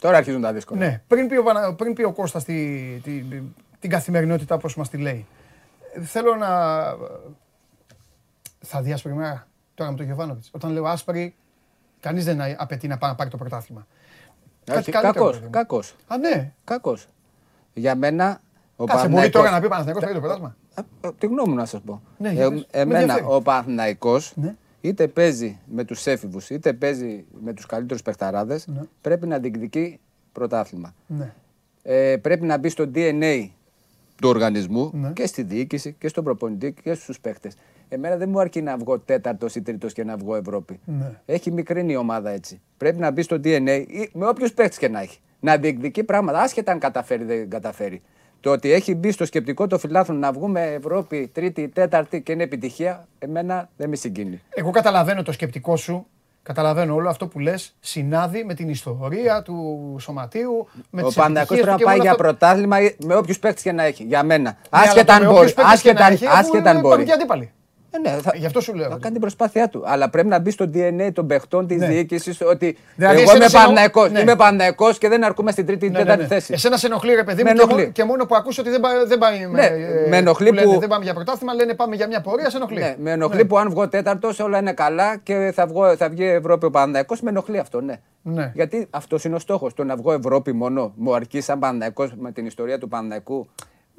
[0.00, 0.80] Τώρα αρχίζουν τα δύσκολα.
[0.80, 3.24] Ναι, πριν πει ο, Πανα- πριν πει ο Κώστας τη, τη-
[3.80, 5.26] την καθημερινότητα όπως μας τη λέει.
[5.94, 6.48] ε, Θέλω να...
[8.60, 10.48] Θα δει άσπρη μέρα τώρα με τον Γιωβάνοβιτς.
[10.52, 11.34] Όταν λέω άσπρη,
[12.00, 13.86] κανείς δεν απαιτεί να πάει να πάρει το πρωτάθλημα.
[14.72, 15.50] Όχι, καλύτερο, κακός, παιδί μου.
[15.50, 16.52] κακός, Α, ναι.
[16.64, 17.06] κακός.
[17.74, 18.40] Για μένα,
[18.76, 20.56] ο Κάτσε, μπορεί Παναθηναϊκός- τώρα να πει ο Παναθηναϊκός θα πάρει το πρωτάθλημα.
[21.02, 22.02] Α, α, Τη γνώμη μου να σας πω.
[22.18, 22.58] Ναι, για Ε, πες.
[22.72, 23.26] Με εμένα ενδιαφέρει.
[23.28, 24.54] ο Παναθηναϊκός Ναι.
[24.80, 28.80] είτε παίζει με τους έφηβους είτε παίζει με τους καλύτερους παιχταράδες Ναι.
[29.00, 30.00] πρέπει να διεκδικεί
[30.32, 30.94] πρωτάθλημα.
[31.06, 31.32] Ναι.
[31.82, 33.48] Ε, πρέπει να μπει στο DNA
[34.20, 35.10] του οργανισμού Ναι.
[35.12, 37.54] και στη διοίκηση και στον προπονητή και στους παίχτες.
[37.92, 40.80] Εμένα δεν μου αρκεί να βγω τέταρτος ή τρίτος και να βγω Ευρώπη.
[40.84, 41.10] Ναι.
[41.26, 42.60] Έχει μικρύνει η ομάδα έτσι.
[42.76, 45.18] Πρέπει να μπει στο DNA ή με όποιους παίχτε και να έχει.
[45.40, 48.02] Να διεκδικεί πράγματα, άσχετα αν καταφέρει ή δεν καταφέρει.
[48.40, 52.42] Το ότι έχει μπει στο σκεπτικό των φιλάθλων να βγούμε Ευρώπη τρίτη, τέταρτη και είναι
[52.42, 54.40] επιτυχία, εμένα δεν με συγκίνει.
[54.54, 56.06] Εγώ καταλαβαίνω το σκεπτικό σου
[56.42, 60.68] Καταλαβαίνω όλο αυτό που λες συνάδει με την ιστορία του σωματείου.
[60.90, 62.76] Με Ο τις Παναθηναϊκός επιτυχίες πρέπει να του και πάει με για όλα αυτά- πρωτάθλημα
[63.06, 64.04] με όποιους παίκτες και να έχει.
[64.04, 64.42] Για μένα.
[64.50, 65.38] Ναι, αλλά Άσχετα το αν με μπορεί.
[65.38, 67.04] όποιους παίκτες και να Άσχετα έχει, άσχετα αν είναι μπορεί.
[67.90, 68.14] Πάμε και αντίπαλοι.
[68.14, 68.88] Ε, ναι, θα, Γι' αυτό σου λέω.
[68.90, 69.82] θα κάνει την προσπάθειά του.
[69.86, 71.86] Αλλά πρέπει να μπει στο DNA των παιχτών της Ναι.
[71.86, 74.20] διοίκησης ότι Δηλαδή, εγώ εσένα είμαι σε εννο- Παναθηναϊκός, ναι.
[74.20, 76.28] Είμαι Παναθηναϊκός και δεν αρκούμε στην τρίτη ή Ναι, ναι, τέταρτη ναι.
[76.28, 76.52] θέση.
[76.52, 77.80] Εσένα σε ενοχλεί, ρε παιδί Με μου, και, ενοχλεί.
[77.82, 80.50] μόνο, και μόνο που ακούς ότι δεν, πάει- δεν πάει με, Ναι, ε, με ενοχλεί
[80.52, 82.78] λένε, που- δεν πάμε για πρωτάθλημα, λένε πάμε για μια πορεία, σε ενοχλεί.
[82.80, 86.24] Ναι, με ενοχλεί που αν βγω τέταρτος όλα είναι καλά και θα, βγω, θα βγει
[86.24, 87.20] Ευρώπη ο Παναθηναϊκός.
[87.20, 87.94] Με ενοχλεί αυτό, ναι.
[88.22, 88.52] Ναι.
[88.54, 89.74] Γιατί αυτός είναι ο στόχος.
[89.74, 93.48] Το να βγω Ευρώπη μόνο μου αρκεί σαν Παναθηναϊκός με την ιστορία του Παναθηναϊκού.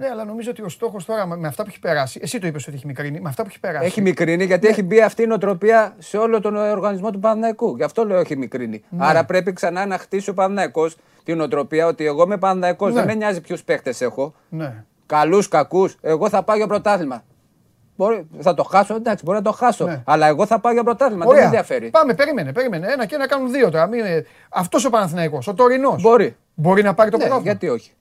[0.02, 2.20] Ναι, αλλά νομίζω ότι ο στόχος τώρα με με αυτά που έχει περάσει.
[2.24, 3.20] Εσύ το είπες ότι έχει μικρύνει.
[3.20, 3.86] Με αυτά που έχει περάσει.
[3.86, 7.76] Έχει μικρύνει γιατί έχει μπει αυτή η νοοτροπία σε όλο τον οργανισμό του Παναθηναϊκού.
[7.76, 8.84] Γι' αυτό λέω έχει μικρύνει.
[8.89, 9.06] Ναι.
[9.06, 12.93] Άρα πρέπει ξανά να χτίσει ο Παναθηναϊκός την νοοτροπία ότι εγώ είμαι Παναθηναϊκός.
[12.93, 12.99] Ναι.
[12.99, 14.34] Δεν με νοιάζει ποιους παίχτες έχω.
[14.49, 14.84] Ναι.
[15.06, 15.97] Καλούς, κακούς.
[16.02, 17.24] Εγώ θα πάω για πρωτάθλημα.
[17.95, 19.86] Μπορεί, θα το χάσω, εντάξει, μπορεί να το χάσω.
[19.86, 20.02] Ναι.
[20.06, 21.26] Αλλά εγώ θα πάω για πρωτάθλημα.
[21.26, 21.89] Δεν με ενδιαφέρει.
[21.89, 22.88] Πάμε, περίμενε, περίμενε.
[22.88, 23.89] Ένα και ένα κάνουν δύο τώρα.
[24.49, 26.02] Αυτός ο Παναθηναϊκός, ο τωρινός.
[26.02, 26.36] Μπορεί.
[26.54, 27.52] Μπορεί να πάρει το Ναι, πρωτάθλημα.
[27.52, 27.91] γιατί όχι.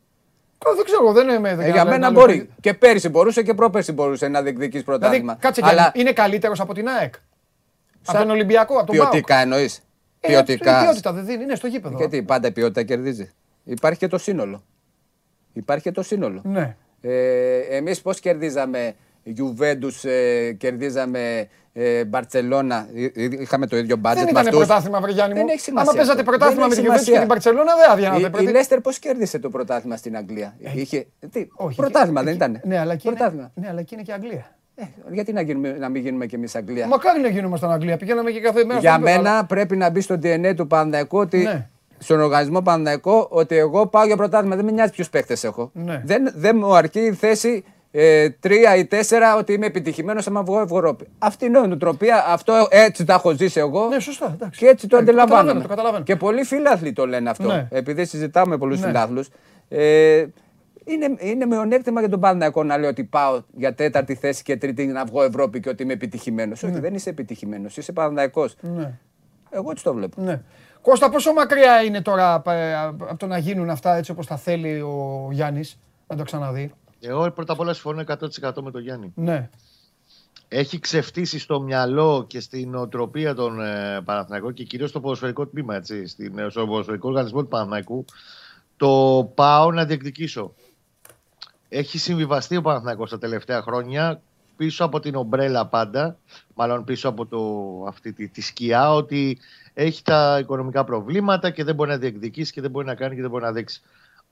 [0.64, 1.50] Τώρα Δεν ξέρω, δεν είμαι.
[1.60, 2.48] Ε, για μένα μπορεί.
[2.60, 5.34] Και πέρυσι μπορούσε και πρόπερσι μπορούσε να διεκδικήσει Δηλαδή, πρωτάθλημα.
[5.34, 7.14] κάτσε και Αλλά είναι καλύτερος από την ΑΕΚ.
[8.04, 9.10] Από Σαν- τον Ολυμπιακό, από τον Πάοκ.
[9.10, 9.82] ποιοτικά εννοείς;
[10.20, 10.80] Ε, Ποιοτικά.
[10.80, 11.96] Η ποιότητα δεν δίνει, είναι στο γήπεδο.
[11.96, 13.30] Γιατί πάντα η ποιότητα κερδίζει.
[13.64, 14.62] Υπάρχει και το σύνολο.
[15.52, 16.40] Υπάρχει και το σύνολο.
[16.44, 16.76] Ναι.
[17.00, 18.94] Ε, εμείς πώς κερδίζαμε
[19.26, 24.66] Juventus, ε, κερδίζαμε ε, Μπαρτσελώνα, ε, ε, είχαμε το ίδιο μπάτζετ Δεν με ήταν αυτούς.
[24.66, 25.40] πρωτάθλημα, βρε Γιάννη μου.
[25.40, 26.30] Δεν έχει σημασία Άμα παίζατε αυτό.
[26.30, 27.52] πρωτάθλημα με Δεν τη έχει Juventus και την σημασία.
[27.52, 28.20] Barcelona, δεν άδειανατε.
[28.20, 32.26] Η, η πρέπει- Λέστερ πώς κέρδισε το πρωτάθλημα στην Αγγλία; Είχε, τι, Όχι, πρωτάθλημα και-
[32.26, 32.60] δεν ήταν.
[32.64, 33.50] Ναι, αλλά εκεί είναι, πρωτάθλημα.
[33.54, 34.56] ναι, αλλά εκεί είναι και Αγγλία.
[34.74, 37.96] Ε, γιατί να, γίνουμε, να μην γίνουμε κι εμείς Αγγλία; Μακάρι να γίνουμε στην Αγγλία.
[37.96, 38.80] Πηγαίναμε και κάθε μέρα.
[38.80, 41.68] Για στο γήπεδο, μένα πρέπει να μπει στο DNA του Παναθηναϊκού ότι Ναι.
[41.98, 44.56] στον οργανισμό Παναθηναϊκό ότι εγώ πάω για πρωτάθλημα.
[44.56, 45.70] Δεν με νοιάζει ποιους παίχτε έχω.
[45.74, 46.02] Ναι.
[46.04, 50.60] Δεν, δεν μου αρκεί η θέση ε, τρία ή τέσσερα ότι είμαι επιτυχημένος άμα βγω
[50.60, 51.06] Ευρώπη.
[51.18, 52.24] Αυτή είναι η νοοτροπία.
[52.28, 53.88] Αυτό έτσι τα έχω ζήσει εγώ.
[53.88, 54.30] Ναι, σωστά.
[54.34, 54.60] Εντάξει.
[54.60, 55.38] Και έτσι το Ναι, αντιλαμβάνομαι.
[55.42, 56.04] καταλαβαίνω, το καταλαβαίνω.
[56.04, 57.46] Και πολλοί φίλαθλοι το λένε αυτό.
[57.46, 57.68] Ναι.
[57.70, 58.86] Επειδή συζητάω με πολλούς Ναι.
[58.86, 59.24] φιλάθλου.
[59.68, 60.26] Ε,
[60.84, 64.86] είναι, είναι μειονέκτημα για τον Παναθηναϊκό να λέω ότι πάω για τέταρτη θέση και τρίτη
[64.86, 66.62] να βγω Ευρώπη και ότι είμαι επιτυχημένος.
[66.62, 67.76] Όχι, δεν είσαι επιτυχημένος.
[67.76, 68.56] Είσαι Παναθηναϊκός.
[68.60, 68.92] Ναι.
[69.50, 70.22] Εγώ έτσι το βλέπω.
[70.22, 70.40] Ναι.
[70.82, 74.80] Κώστα, πόσο μακριά είναι τώρα ε, από το να γίνουν αυτά έτσι όπως τα θέλει
[74.80, 79.12] ο Γιάννης, να το ξαναδεί; Εγώ πρώτα απ' όλα συμφωνώ 100% με τον Γιάννη.
[79.14, 79.50] Ναι.
[80.48, 85.74] Έχει ξεφτύσει στο μυαλό και στην οτροπία των ε, Παναθηναϊκών και κυρίως στο ποδοσφαιρικό τμήμα,
[85.74, 88.04] έτσι, στην, ε, στο ποδοσφαιρικό οργανισμό του Παναθηναϊκού,
[88.76, 90.54] το πάω να διεκδικήσω.
[91.68, 94.22] Έχει συμβιβαστεί ο Παναθηναϊκός τα τελευταία χρόνια
[94.56, 96.18] πίσω από την ομπρέλα πάντα,
[96.54, 97.40] μάλλον πίσω από το,
[97.88, 99.38] αυτή τη, τη σκιά, ότι
[99.74, 103.20] έχει τα οικονομικά προβλήματα και δεν μπορεί να διεκδικήσει και δεν μπορεί να κάνει και
[103.20, 103.82] δεν μπορεί να δείξει.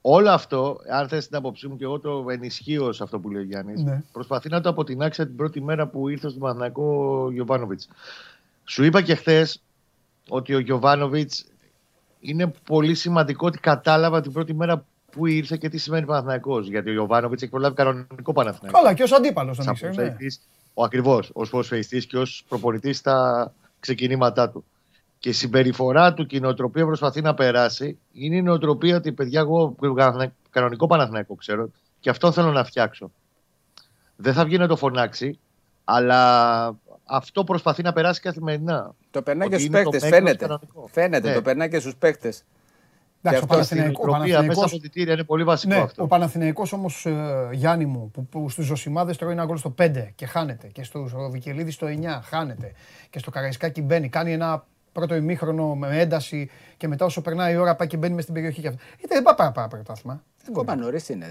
[0.00, 3.42] Όλο αυτό, αν θες την άποψή μου και εγώ το ενισχύω σε αυτό που λέει
[3.42, 4.02] ο Γιάννης, Ναι.
[4.12, 6.82] προσπαθεί να το αποτινάξει την πρώτη μέρα που ήρθε στον Παναθηναϊκό
[7.24, 7.88] ο Γιωβάνοβιτς.
[8.64, 9.62] Σου είπα και χθες
[10.28, 11.44] ότι ο Γιωβάνοβιτς
[12.20, 16.68] είναι πολύ σημαντικό ότι κατάλαβα την πρώτη μέρα που ήρθε και τι σημαίνει Παναθηναϊκός.
[16.68, 18.78] Γιατί ο Γιωβάνοβιτς έχει προλάβει κανονικό Παναθηναϊκό.
[18.78, 19.90] Καλά, και ως αντίπαλος τον Σαν ήξερε.
[19.90, 19.96] Ναι.
[19.96, 20.40] ποδοσφαιριστής,
[20.74, 24.64] ο ακριβώς, ως ποδοσφαιριστής και ως προπονητής στα ξεκινήματά του.
[25.18, 29.12] Και η συμπεριφορά του και η νοοτροπία που προσπαθεί να περάσει είναι η νοοτροπία ότι
[29.12, 29.74] παιδιά, εγώ
[30.50, 33.10] κανονικό Παναθηναϊκό ξέρω και αυτό θέλω να φτιάξω.
[34.16, 35.38] Δεν θα βγει να το φωνάξει,
[35.84, 38.94] αλλά αυτό προσπαθεί να περάσει καθημερινά.
[39.10, 40.10] Το περνάει Ότι και στους είναι το παίκτες.
[40.10, 40.44] μέγεθος Φαίνεται.
[40.46, 40.88] κανονικό.
[40.92, 41.34] Φαίνεται, Ναι.
[41.34, 42.44] το περνάει και στους παίκτες.
[43.22, 45.74] Εντάξει, ο αυτό Στην Παναθηναϊκός- ο νοοτροπία μέσα Παναθηναϊκός από τη τήρια είναι πολύ βασικό
[45.74, 46.02] Ναι, αυτό.
[46.02, 50.12] ο Παναθηναϊκός όμως ε, Γιάννη μου που, που στους Ζωσιμάδες τρώει ένα γκολ στο 5
[50.14, 52.72] και χάνεται και στο Βικελίδης στο 9 χάνεται
[53.10, 54.64] και στο Καραϊσκάκι μπαίνει, κάνει ένα
[54.98, 58.34] πρώτο ημίχρονο με ένταση και μετά όσο περνάει η ώρα πάει και μπαίνει μες στην
[58.34, 58.80] περιοχή και αυτό.
[59.00, 60.22] Ε, δεν πάει πάρα πάρα πρωτάθλημα.
[60.42, 60.84] Δεν Ακόμα μπορεί.
[60.84, 61.26] νωρίς είναι.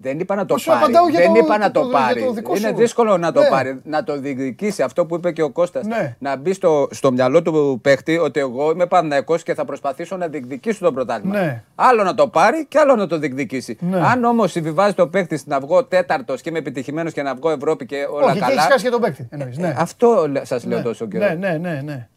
[0.00, 0.78] Δεν είπα να το Σου πάρει.
[0.82, 2.20] απαντάω για Δεν το- είπα να το- το για πάρει.
[2.24, 2.74] το δικό Είναι σου.
[2.74, 3.48] δύσκολο να το Ναι.
[3.48, 3.80] πάρει.
[3.84, 5.86] Να το διεκδικήσει αυτό που είπε και ο Κώστας.
[5.86, 6.16] Ναι.
[6.18, 10.26] Να μπει στο, στο μυαλό του παίχτη ότι εγώ είμαι πανδαικό και θα προσπαθήσω να
[10.28, 11.40] διεκδικήσω το πρωτάθλημα.
[11.40, 11.62] Ναι.
[11.74, 13.76] Άλλο να το πάρει και άλλο να το διεκδικήσει.
[13.80, 14.00] Ναι.
[14.06, 17.86] Αν όμως συμβιβάζει το παίχτη να βγω τέταρτος και είμαι επιτυχημένος και να βγω Ευρώπη
[17.86, 18.52] και όλα Όχι, και καλά.
[18.52, 19.26] έχεις χάσει και τον παίκτη.
[19.30, 19.68] εννοείς, ναι.
[19.68, 21.24] Ε, Αυτό σας λέω Ναι, τόσο καιρό.
[21.24, 22.08] Ναι, ναι, ναι, ναι.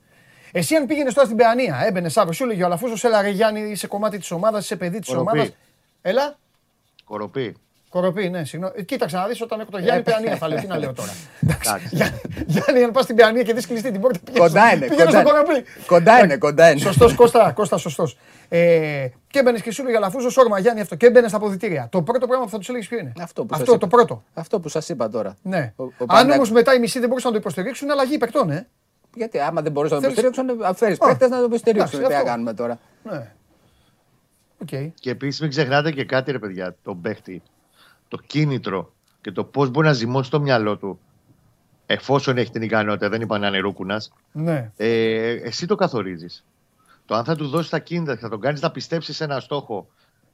[0.52, 3.60] Εσύ αν πήγαινες τώρα στην Παιανία, έμπαινες αύριο, σου έλεγε ο Αλαφούζος, έλα ρε Γιάννη,
[3.72, 5.30] είσαι κομμάτι της ομάδας, είσαι παιδί της Κοροπή.
[5.32, 5.54] ομάδας.
[6.02, 6.36] Έλα.
[7.06, 7.56] Κοροπή.
[7.90, 8.74] Κοροπή, ναι, συγγνώμη.
[8.78, 10.60] Ε, Κοίταξε να δεις όταν έχω το Γιάννη Παιανία θα λέω.
[10.60, 11.10] Τι να λέω τώρα.
[11.44, 11.70] Εντάξει.
[11.70, 11.96] Εντάξει.
[11.96, 14.20] Γιά- Γιάννη, αν πας στην Παιανία και δεις κλειστή την πόρτα.
[14.26, 15.42] πήγαινε Κοντά στο- είναι, πήγαινε κοντά στο είναι.
[15.42, 15.64] Κοροπή.
[15.86, 16.80] Κοντά είναι, κοντά είναι.
[16.80, 18.18] Σωστός, Κώστα, Κώστα σωστός.
[18.50, 20.96] Ε, και έμπαινες και σου έλεγε Αλαφούζος, όρμα Γιάννη αυτό.
[20.96, 21.88] Και έμπαινες στα αποδητήρια.
[21.92, 23.80] Το πρώτο πράγμα που θα τους έλεγες ποιο είναι; Αυτό που σας αυτό είπα.
[23.88, 24.24] το πρώτο.
[24.34, 25.38] Αυτό που σας είπα τώρα.
[25.42, 25.74] Ναι.
[25.76, 28.50] Ο- ο Αν Παναθηναϊκός- όμως μετά οι μισοί δεν μπορούσαν να το υποστηρίξουν, αλλαγή παικτών,
[28.50, 28.68] ε.
[29.16, 32.00] Γιατί άμα δεν μπορούσαν να το Θέλεις- υποστηρίξουν, φέρεις Α, παίκτες να το υποστηρίξουν.
[32.00, 32.26] εντάξει, Τι να αυτό.
[32.30, 32.80] κάνουμε τώρα.
[33.04, 33.34] Ναι.
[34.62, 34.94] Οκ.
[35.00, 37.42] Και επίσης μην ξεχνάτε και κάτι, ρε παιδιά, τον παίχτη,
[38.08, 41.00] το κίνητρο και το πώς μπορεί να ζυμώσει το μυαλό του.
[41.92, 44.12] εφόσον έχει την ικανότητα, δεν είπα να είναι ρούκουνας.
[44.32, 44.72] Ναι.
[44.78, 46.46] Ε, εσύ το καθορίζεις.
[47.06, 49.40] Το αν θα του δώσεις τα κίνητρα και θα τον κάνεις να πιστέψεις σε ένα
[49.40, 49.88] στόχο,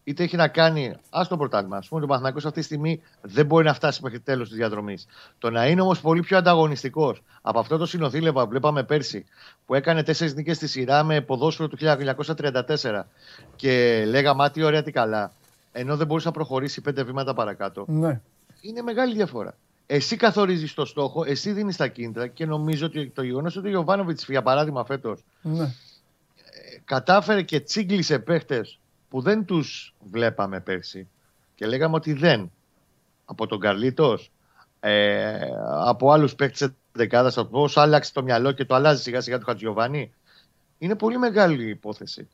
[0.08, 0.96] είτε έχει να κάνει.
[1.10, 1.78] Α το πρωτάθλημα.
[1.78, 5.06] Α πούμε, ο Παναθηναϊκό αυτή τη στιγμή δεν μπορεί να φτάσει μέχρι τέλος της διαδρομής.
[5.38, 9.26] Το να είναι όμως πολύ πιο ανταγωνιστικός από αυτό το συνοθήλευμα που βλέπαμε πέρσι,
[9.66, 13.02] που έκανε τέσσερις νίκες στη σειρά με ποδόσφαιρο του 1934
[13.56, 15.32] και λέγαμε Α, τι ωραία, τι καλά.
[15.72, 17.86] Ενώ δεν μπορούσε να προχωρήσει πέντε βήματα παρακάτω.
[17.88, 18.22] ναι.
[18.62, 19.56] Είναι μεγάλη διαφορά.
[19.88, 23.70] Εσύ καθορίζεις το στόχο, εσύ δίνεις τα κίνητρα και νομίζω ότι το γεγονός ότι ο
[23.70, 25.74] Γιωβάνοβιτς, για παράδειγμα, φέτος ναι.
[26.86, 28.80] κατάφερε και τσίγκλισε παίχτες
[29.16, 31.08] που δεν τους βλέπαμε πέρσι
[31.56, 32.52] και λέγαμε ότι δεν.
[33.26, 34.32] Από τον Καρλίτος,
[34.80, 35.50] ε,
[35.86, 39.38] από άλλους παίχτε της δεκάδας, από πώ άλλαξε το μυαλό και το αλλάζει σιγά σιγά
[39.38, 40.14] του Χατζιωβάνη.
[40.78, 42.28] Είναι πολύ μεγάλη υπόθεση.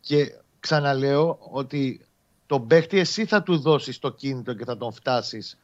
[0.00, 2.06] Και ξαναλέω ότι
[2.46, 5.58] τον παίχτη εσύ θα του δώσεις το κίνητο και θα τον φτάσεις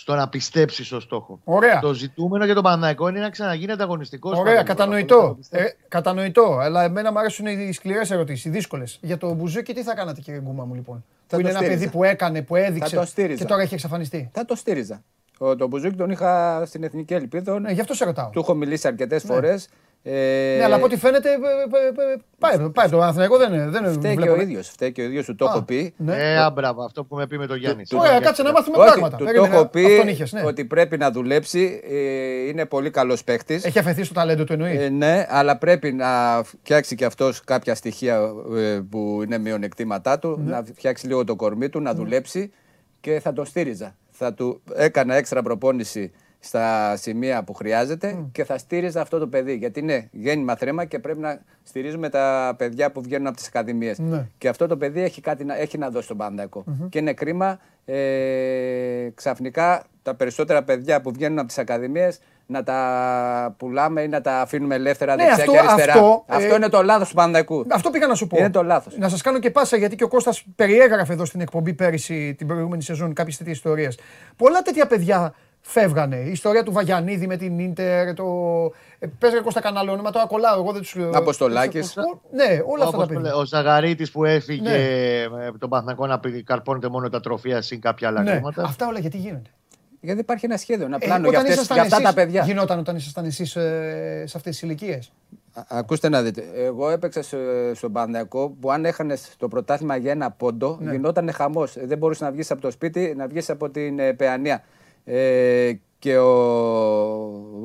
[0.00, 1.40] στο να πιστέψεις στο στόχο.
[1.44, 1.78] Ωραία.
[1.78, 4.38] Το ζητούμενο για τον Παναναϊκό είναι να ξαναγίνει ανταγωνιστικός.
[4.38, 5.38] Ωραία, κατανοητό.
[5.50, 6.58] Ε, κατανοητό.
[6.60, 8.98] Αλλά εμένα μου αρέσουν οι σκληρές ερωτήσεις, οι δύσκολες.
[9.02, 11.58] Για το Μπουζούκι, τι θα κάνατε, κύριε Γκούμα μου, λοιπόν; Θα που το είναι ένα
[11.58, 11.78] στήριζα.
[11.78, 13.38] παιδί που έκανε, που έδειξε το στήριζα.
[13.38, 14.30] και τώρα έχει εξαφανιστεί.
[14.32, 15.02] Θα το στήριζα.
[15.38, 17.60] Ο, τον Μπουζούκι τον είχα στην Εθνική Ελπίδα.
[17.60, 18.30] Ναι, γι' αυτό σε ρωτάω.
[18.30, 19.68] Του έχω μιλήσει αρκετές φορές.
[20.02, 23.68] Ε, Ναι, αλλά από ό,τι φαίνεται ε, ε, ε, πάει, πάει το Αθηναϊκό δεν είναι.
[23.68, 24.36] Δεν Φταίει και βλέπω.
[24.38, 24.68] ο ίδιος.
[24.68, 25.94] Φταίει και ο ίδιος, του το Α, έχω πει.
[25.96, 26.14] Ναι.
[26.16, 27.82] Ε, άμπραβο, αυτό που με πει με τον Γιάννη.
[27.92, 29.16] Ωραία, κάτσε να μάθουμε Όχι, πράγματα.
[29.16, 30.42] του το Περίμενε, έχω πει αυτόν είχες, ναι.
[30.44, 31.80] ότι πρέπει να δουλέψει.
[31.90, 33.64] ε, είναι πολύ καλός παίκτης.
[33.64, 34.80] Έχει αφαιθεί στο ταλέντο του εννοείς.
[34.80, 38.20] Ε, ναι, αλλά πρέπει να φτιάξει και αυτός κάποια στοιχεία
[38.56, 40.50] ε, που είναι μειονεκτήματά του, Ναι.
[40.50, 42.52] να φτιάξει λίγο το κορμί του, να δουλέψει
[43.00, 43.96] και θα τον στήριζα.
[44.10, 46.12] Θα του έκανα έξτρα προπόνηση
[46.42, 49.54] στα σημεία που χρειάζεται και θα στήριζα αυτό το παιδί.
[49.54, 53.98] Γιατί είναι γέννημα θρέμα και πρέπει να στηρίζουμε τα παιδιά που βγαίνουν από τις ακαδημίες.
[53.98, 54.26] Ναι.
[54.38, 57.58] Και αυτό το παιδί έχει, κάτι να, έχει να δώσει στον πανδακο Και είναι κρίμα
[57.84, 64.20] ε, ξαφνικά τα περισσότερα παιδιά που βγαίνουν από τις ακαδημίες να τα πουλάμε ή να
[64.20, 65.92] τα αφήνουμε ελεύθερα Ναι, δεξιά αυτό- και αριστερά.
[65.92, 67.66] αυτό, Αυτό, ε, είναι το λάθος του Πανδακού.
[67.70, 68.36] Αυτό πήγα να σου πω.
[68.38, 68.96] Είναι το λάθος.
[68.98, 72.46] Να σας κάνω και πάσα γιατί και ο Κώστας περιέγραφε εδώ στην εκπομπή πέρυσι την
[72.46, 73.98] προηγούμενη σεζόν κάποιες τέτοιες ιστορίες.
[74.36, 76.16] Πολλά τέτοια παιδιά φεύγανε.
[76.16, 78.24] Η ιστορία του Βαγιανίδη με την ντερ, το.
[78.98, 80.60] Ε, Πες ρε Κώστα κανένα όνομα, τώρα κολλάω.
[80.60, 80.96] Εγώ δεν τους.
[81.12, 81.94] Αποστολάκης.
[82.32, 83.20] Ναι, όλα αυτά τα Όπως το παιδιά.
[83.20, 85.28] λέει, ο Ζαγαρίτης που έφυγε Ναι.
[85.50, 88.62] με τον Παθνακό να πει- καρπώνεται μόνο τα τροφία συν κάποια άλλα Ναι, χρήματα.
[88.62, 89.50] αυτά όλα γιατί γίνονται;
[90.00, 92.14] Γιατί υπάρχει ένα σχέδιο, ένα Ε, πλάνο για, όταν αυτές, ήσασταν για αυτά εσείς, τα
[92.14, 92.44] παιδιά.
[92.44, 95.12] Γινόταν όταν ήσασταν εσείς σε αυτές τις ηλικίες;
[95.52, 96.44] Α- Ακούστε να δείτε.
[96.54, 100.90] Εγώ έπαιξα σε- στον Πανδιακό που αν έχανες το πρωτάθλημα για ένα πόντο, Ναι.
[100.90, 101.76] γινόταν χαμός.
[101.84, 104.62] Δεν μπορούσες να βγεις από το σπίτι, να βγεις από την ε, Παιανία.
[105.12, 106.30] Ε, και ο,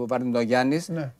[0.01, 1.13] ο Βαρδινογιάννη Ναι.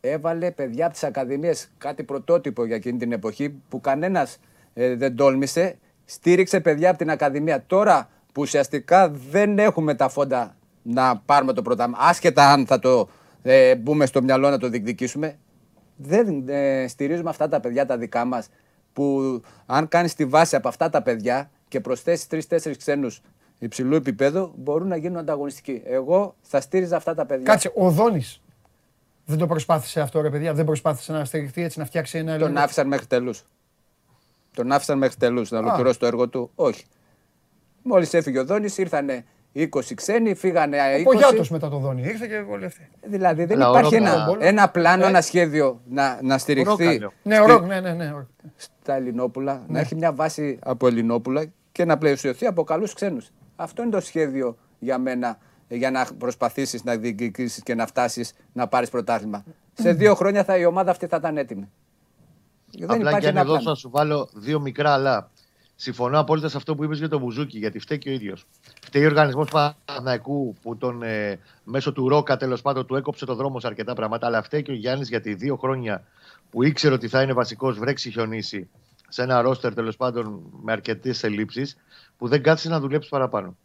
[0.00, 4.38] έβαλε παιδιά από τις ακαδημίες κάτι πρωτότυπο για εκείνη την εποχή που κανένας
[4.74, 5.78] δεν τόλμησε.
[6.04, 7.64] Στήριξε παιδιά από την Ακαδημία.
[7.66, 13.08] Τώρα που ουσιαστικά δεν έχουμε τα φόντα να πάρουμε το πρωτάθλημα, άσχετα αν θα το
[13.42, 15.36] ε, μπούμε στο μυαλό να το διεκδικήσουμε,
[15.96, 18.48] δεν ε, στηρίζουμε αυτά τα παιδιά τα δικά μας.
[18.92, 23.20] Που αν κάνεις τη βάση από αυτά τα παιδιά και προσθέσεις τρει-τέσσερι ξένους
[23.62, 25.82] υψηλού επίπεδου, μπορούν να γίνουν ανταγωνιστικοί.
[25.84, 27.44] Εγώ θα στήριζα αυτά τα παιδιά.
[27.44, 28.40] Κάτσε, ο Δόνης
[29.24, 30.54] δεν το προσπάθησε αυτό, ρε παιδιά.
[30.54, 33.32] Δεν προσπάθησε να στηριχθεί έτσι, να φτιάξει ένα Τον ελληνικό- άφησαν μέχρι τελού.
[34.54, 36.50] Τον άφησαν μέχρι τελού να ολοκληρώσει το έργο του.
[36.54, 36.84] Όχι.
[37.82, 39.08] Μόλις έφυγε ο Δόνης, ήρθαν
[39.52, 41.00] 20 ξένοι, φύγανε 20.
[41.00, 42.02] Ο Πογιάτος μετά το Δόνη.
[42.02, 42.88] Ήρθε και όλοι αυτοί.
[43.06, 45.08] Δηλαδή δεν Αλλά ο υπάρχει Ρόκ- ένα, ο- ένα πλάνο, Ε.
[45.08, 47.12] ένα σχέδιο να, να στηριχθεί Ρόκαλιο.
[47.22, 48.10] Ναι, ο στη- Ροκ, ναι, ναι, ναι.
[48.12, 53.30] ο- στα Ελληνόπουλα, να έχει μια βάση από Ελληνόπουλα και να πλαισιωθεί από καλούς ξένους.
[53.60, 55.38] Αυτό είναι το σχέδιο για μένα
[55.68, 59.44] ε, για να προσπαθήσεις να διεκδικήσεις και να φτάσεις να πάρεις πρωτάθλημα.
[59.72, 61.70] Σε δύο χρόνια θα, η ομάδα αυτή θα ήταν έτοιμη.
[62.78, 63.68] Δεν Απλά υπάρχει και αν ένα εδώ πλάνο.
[63.68, 65.30] θα σου βάλω δύο μικρά αλλά.
[65.74, 68.46] Συμφωνώ απόλυτα σε αυτό που είπες για τον Μπουζούκι, γιατί φταίει και ο ίδιος.
[68.82, 73.34] Φταίει ο οργανισμός Παναθηναϊκού που τον ε, μέσω του Ρόκα τέλος πάντων του έκοψε το
[73.34, 74.26] δρόμο σε αρκετά πράγματα.
[74.26, 76.04] Αλλά φταίει και ο Γιάννης γιατί δύο χρόνια
[76.50, 78.68] που ήξερε ότι θα είναι βασικός βρέξει χιονίσει
[79.10, 81.76] σε ένα ρόστερ τέλος πάντων με αρκετές ελλείψεις,
[82.18, 83.56] που δεν κάθισε να δουλέψεις παραπάνω.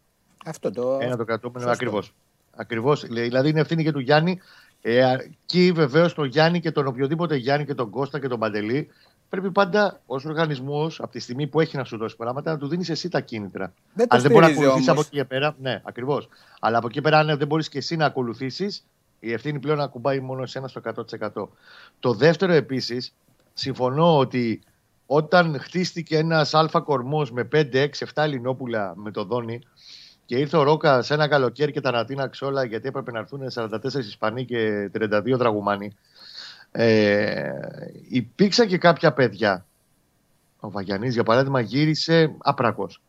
[0.44, 0.98] Αυτό το.
[1.00, 1.72] Ένα το κρατούμενο Σωστό.
[1.72, 2.14] ακριβώς.
[2.56, 3.06] Ακριβώς.
[3.06, 4.40] Δηλαδή είναι ευθύνη και του Γιάννη.
[4.82, 8.88] Ε, εκεί βεβαίως τον Γιάννη και τον οποιοδήποτε Γιάννη και τον Κώστα και τον Παντελή
[9.28, 12.68] πρέπει πάντα ως οργανισμός από τη στιγμή που έχει να σου δώσει πράγματα να του
[12.68, 13.72] δίνεις εσύ τα κίνητρα.
[13.94, 15.06] Δεν το αν δεν μπορεί να στηρίζει ακολουθήσεις από όμως.
[15.06, 15.56] εκεί και πέρα.
[15.60, 16.28] Ναι, ακριβώς.
[16.60, 18.86] Αλλά από εκεί και πέρα, αν δεν μπορείς και εσύ να ακολουθήσεις,
[19.20, 21.48] η ευθύνη πλέον ακουμπάει μόνο εσένα στο 100%.
[22.00, 23.14] Το δεύτερο επίσης,
[23.54, 24.62] συμφωνώ ότι
[25.06, 29.60] όταν χτίστηκε ένας αλφα κορμός με 5, 6, 7 Ελληνόπουλα με το Δόνι
[30.26, 33.40] και ήρθε ο Ρόκα σε ένα καλοκαίρι και τα ανατείναξε όλα γιατί έπρεπε να έρθουν
[33.54, 35.96] 44 Ισπανοί και 32 Δραγουμάνοι.
[36.70, 37.50] Ε,
[38.08, 39.66] υπήρξαν και κάποια παιδιά.
[40.60, 43.02] Ο Βαγιανής για παράδειγμα γύρισε άπρακος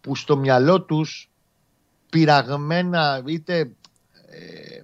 [0.00, 1.30] που στο μυαλό τους
[2.10, 3.58] πειραγμένα είτε
[4.26, 4.82] ε,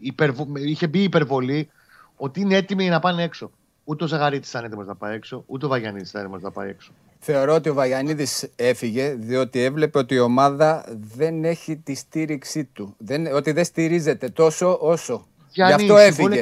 [0.00, 0.46] υπερβο...
[0.54, 1.70] είχε μπει η υπερβολή
[2.16, 3.50] ότι είναι έτοιμοι να πάνε έξω.
[3.90, 6.68] Ούτε ο Ζαγαρίτης ήταν έτοιμος να πάει έξω, ούτε ο Βαγιανίδης ήταν έτοιμος να πάει
[6.68, 6.92] έξω.
[7.18, 10.84] Θεωρώ ότι ο Βαγιανίδης έφυγε διότι έβλεπε ότι η ομάδα
[11.16, 12.94] δεν έχει τη στήριξή του.
[12.98, 15.26] Δεν, ότι δεν στηρίζεται τόσο όσο.
[15.50, 16.40] Γιάννη, Γι' αυτό έφυγε.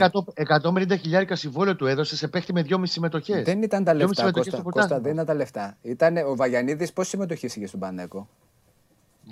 [0.63, 3.45] 150 χιλιάρικα συμβόλαιο του έδωσε σε παίχτη με 2,5 συμμετοχές.
[3.45, 5.03] Δεν ήταν τα λεφτά, συμμετοχές Κώστα, στο Κώστα, πρωτάθλημα.
[5.03, 5.77] δεν ήταν τα λεφτά.
[5.83, 8.29] Ήταν ο Βαγιανίδης πόση συμμετοχή είχε στον Πανέκο;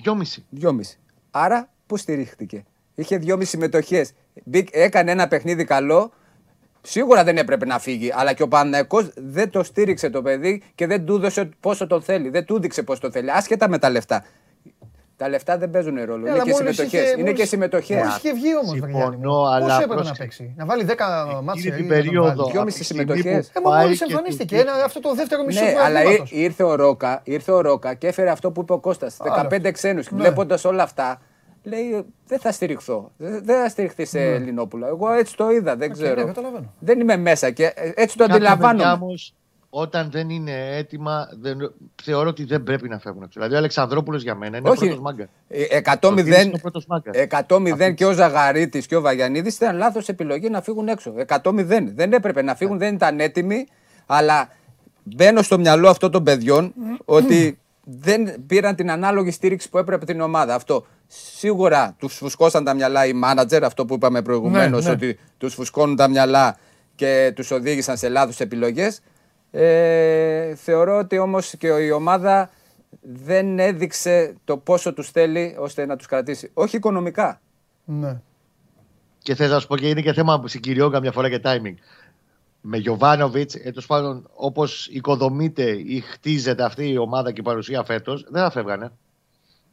[0.04, 0.42] 2,5.
[0.50, 0.98] Δυόμιση.
[1.30, 4.12] Άρα πού στηρίχτηκε; Είχε δυόμιση συμμετοχές.
[4.70, 6.12] Έκανε ένα παιχνίδι καλό.
[6.87, 8.12] Σίγουρα δεν έπρεπε να φύγει.
[8.16, 12.03] Αλλά και ο Παναγιακό δεν το στήριξε το παιδί και δεν του έδωσε πόσο τον
[12.03, 12.28] θέλει.
[12.28, 13.30] Δεν του έδειξε πώ το θέλει.
[13.30, 14.24] Άσχετα με τα λεφτά.
[15.16, 16.26] Τα λεφτά δεν παίζουν ρόλο.
[16.26, 17.01] Έλα, είναι και μόλις συμμετοχές.
[17.03, 17.97] είχε- Είναι μόλις- και συμμετοχές.
[17.99, 19.47] Μόλις είχε βγει όμως, Συμφωνώ, Βαγιάννη μου.
[19.49, 20.22] αλλά Πόσο έπρεπε να πρόσεξε.
[20.22, 21.07] παίξει; Να βάλει 10
[21.43, 21.62] μάτια.
[21.62, 22.45] Εκείνη την περίοδο.
[22.45, 23.47] Δυόμιση από τη στιγμή συμμετοχές.
[23.47, 24.57] που Ε, μα πάει μόλις και του εμφανίστηκε.
[24.57, 26.30] δείχνει- Ένα, αυτό το δεύτερο μισό Ναι, του αλλά αγωνίματος.
[26.30, 29.16] ή- ήρθε ο Ρόκα, ήρθε ο Ρόκα και έφερε αυτό που είπε ο Κώστας.
[29.22, 30.11] 15 ξένους.
[30.11, 30.18] Ναι.
[30.18, 31.20] Βλέποντας όλα αυτά,
[31.64, 33.10] λέει δεν θα στηριχθώ.
[33.16, 34.86] Δεν δεν θα στηριχθεί σε Ελληνόπουλο.
[34.86, 36.14] Εγώ έτσι το είδα, δεν Οκ, ξέρω.
[36.20, 36.72] ναι, καταλαβαίνω.
[36.78, 39.04] δεν είμαι μέσα και ε, έτσι το Κάποια παιδιά αντιλαμβάνομαι.
[39.04, 39.34] όμως,
[39.70, 43.22] όταν δεν είναι έτοιμα, δεν, θεωρώ ότι δεν πρέπει να φεύγουν.
[43.22, 43.32] έξω.
[43.38, 45.28] Δηλαδή, ο Αλεξανδρόπουλος για μένα είναι ο πρώτος μάγκας.
[45.48, 47.16] Ε, Ο 100-0 Δήμης είναι ο πρώτος μάγκας.
[47.16, 51.14] 100-0 και ο Ζαγαρίτης και ο Βαγιανίδης ήταν λάθος επιλογή να φύγουν έξω.
[51.42, 51.92] 100-0.
[51.94, 53.66] Δεν έπρεπε να φύγουν, δεν ήταν έτοιμοι.
[54.06, 54.48] Αλλά
[55.02, 60.20] μπαίνω στο μυαλό αυτών των παιδιών ότι δεν πήραν την ανάλογη στήριξη που έπρεπε την
[60.20, 60.54] ομάδα.
[60.54, 60.86] Αυτό.
[61.36, 64.94] Σίγουρα τους φουσκώσαν τα μυαλά οι μάνατζερ, αυτό που είπαμε προηγουμένως, Ναι, ναι.
[64.94, 66.56] ότι τους φουσκώνουν τα μυαλά
[66.94, 69.00] και τους οδήγησαν σε λάθος επιλογές.
[69.50, 72.50] Ε, θεωρώ ότι όμως και η ομάδα
[73.02, 76.50] δεν έδειξε το πόσο τους θέλει ώστε να τους κρατήσει.
[76.54, 77.40] Όχι οικονομικά.
[77.84, 78.20] Ναι.
[79.18, 81.74] Και θες να σου πω και είναι και θέμα συγκυριών καμιά φορά και timing.
[82.60, 88.26] Με Γιωβάνοβιτς, τέλο πάντων, όπως οικοδομείται ή χτίζεται αυτή η ομάδα και η παρουσία φέτος,
[88.30, 88.92] δεν θα φεύγανε.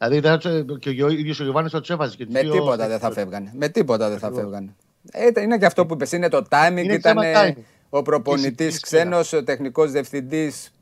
[0.08, 2.16] Δηλαδή δεν θα τους- και ο ίδιος ο Γιωβάνης θα τους έβαζε.
[2.16, 3.50] Και τους Με δύο- τίποτα δεν θα φεύγανε.
[3.56, 4.74] Με τίποτα δεν θα φεύγανε.
[5.12, 6.12] Ε, ήταν- είναι και αυτό που είπες.
[6.12, 6.68] Είναι το timing.
[6.70, 7.56] Είναι ήταν θέμα timing.
[7.90, 10.72] ο προπονητής συγκρίσει ξένος, ο τεχνικός διευθυντής.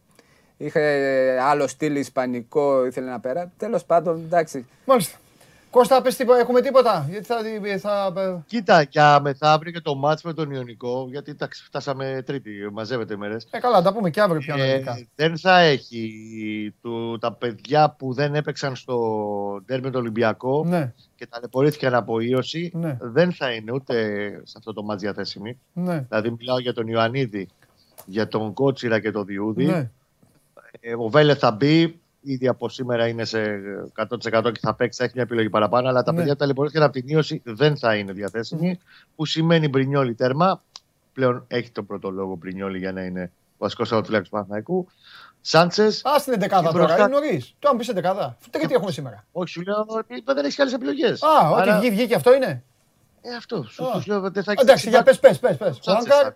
[0.56, 0.80] Είχε
[1.42, 3.52] άλλο στυλ ισπανικό, ήθελε να πέρα.
[3.56, 4.66] Τέλος πάντων, εντάξει.
[4.84, 5.18] Μάλιστα.
[5.70, 7.36] Κώστα, πες τίποτα, έχουμε τίποτα; Γιατί θα,
[7.78, 13.16] θα, Κοίτα, για μεθαύριο και το μάτς με τον Ιωνικό, γιατί εντάξει, φτάσαμε τρίτη, μαζεύεται
[13.16, 13.46] μέρες.
[13.50, 15.06] ε, καλά, τα πούμε και αύριο πιο Ε, αναλυτικά.
[15.14, 18.96] δεν θα έχει του, τα παιδιά που δεν έπαιξαν στο
[19.66, 22.96] ντέρμι με τον Ολυμπιακό Ναι, και ταλαιπωρήθηκαν από ίωση, Ναι.
[23.00, 23.94] δεν θα είναι ούτε
[24.44, 25.58] σε αυτό το μάτς διαθέσιμοι.
[25.72, 27.48] ναι, Δηλαδή μιλάω για τον Ιωαννίδη,
[28.06, 29.64] για τον Κότσιρα και τον Διούδη.
[29.64, 29.90] ναι.
[30.80, 33.44] Ε, ο Βέλε θα μπει, ήδη από σήμερα είναι σε
[33.96, 35.88] 100% και θα παίξει, θα έχει μια επιλογή παραπάνω.
[35.88, 36.16] Αλλά τα Ναι.
[36.18, 38.78] παιδιά που ταλαιπωρήθηκαν από την ίωση δεν θα είναι διαθέσιμοι.
[39.16, 40.62] Που σημαίνει Μπρινιόλι τέρμα.
[41.12, 44.86] Πλέον έχει τον πρώτο λόγο Μπρινιόλι για να είναι ο βασικός αγροτοφυλάκη του Παναθηναϊκού.
[45.40, 47.54] Σάντσες, Α την εντεκάδα Και τώρα, μπροστά- είναι νωρίς.
[47.58, 48.36] Το αν πεις εντεκάδα.
[48.50, 51.22] Τρίτη έχουμε σήμερα; όχι σου λέω ότι δεν έχεις άλλες επιλογές.
[51.22, 52.62] Α, ό,τι βγει, βγήκε αυτό είναι;
[53.22, 53.62] Ε, αυτό.
[53.62, 53.90] Σου, Α.
[53.92, 54.62] τους λέω ότι δεν θα έχεις.
[54.64, 55.78] Εντάξει, για πες, πες, πες, πες.
[55.78, 56.34] Ο Σάντσες Άγκαρ, θα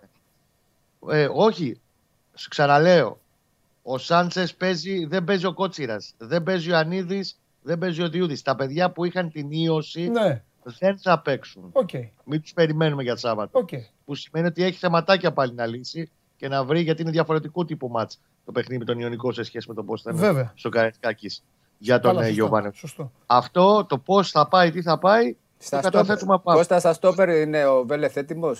[1.11, 1.21] είναι.
[1.21, 1.79] Ε, όχι.
[2.35, 3.19] Σου ξαναλέω.
[3.87, 6.13] Ο Σάντσες παίζει, δεν παίζει ο Κότσιρας.
[6.17, 8.41] Δεν παίζει ο Ανίδης, δεν παίζει ο Διούδης.
[8.41, 10.43] Τα παιδιά που είχαν την ίωση ναι,
[10.79, 11.69] δεν θα παίξουν.
[11.71, 11.89] οκ,
[12.23, 13.59] Μην τους περιμένουμε για Σάββατο.
[13.59, 13.69] οκ.
[14.05, 17.87] Που σημαίνει ότι έχει θεματάκια πάλι να λύσει και να βρει γιατί είναι διαφορετικού τύπου
[17.87, 20.51] ματς το παιχνίδι με τον Ιωνικό σε σχέση με το πώς ήταν Βέβαια.
[20.55, 21.43] στο Καραϊσκάκης
[21.77, 22.71] για τον Καλά, ε, σωστό, Γιωβάνο.
[22.73, 23.11] Σωστό.
[23.25, 26.57] Αυτό το πώς θα πάει, τι θα πάει, Στα το καταθέτουμε από αύριο.
[26.57, 28.55] Κώστας, στα στόπερ είναι ο Βέλεθ έτοιμο.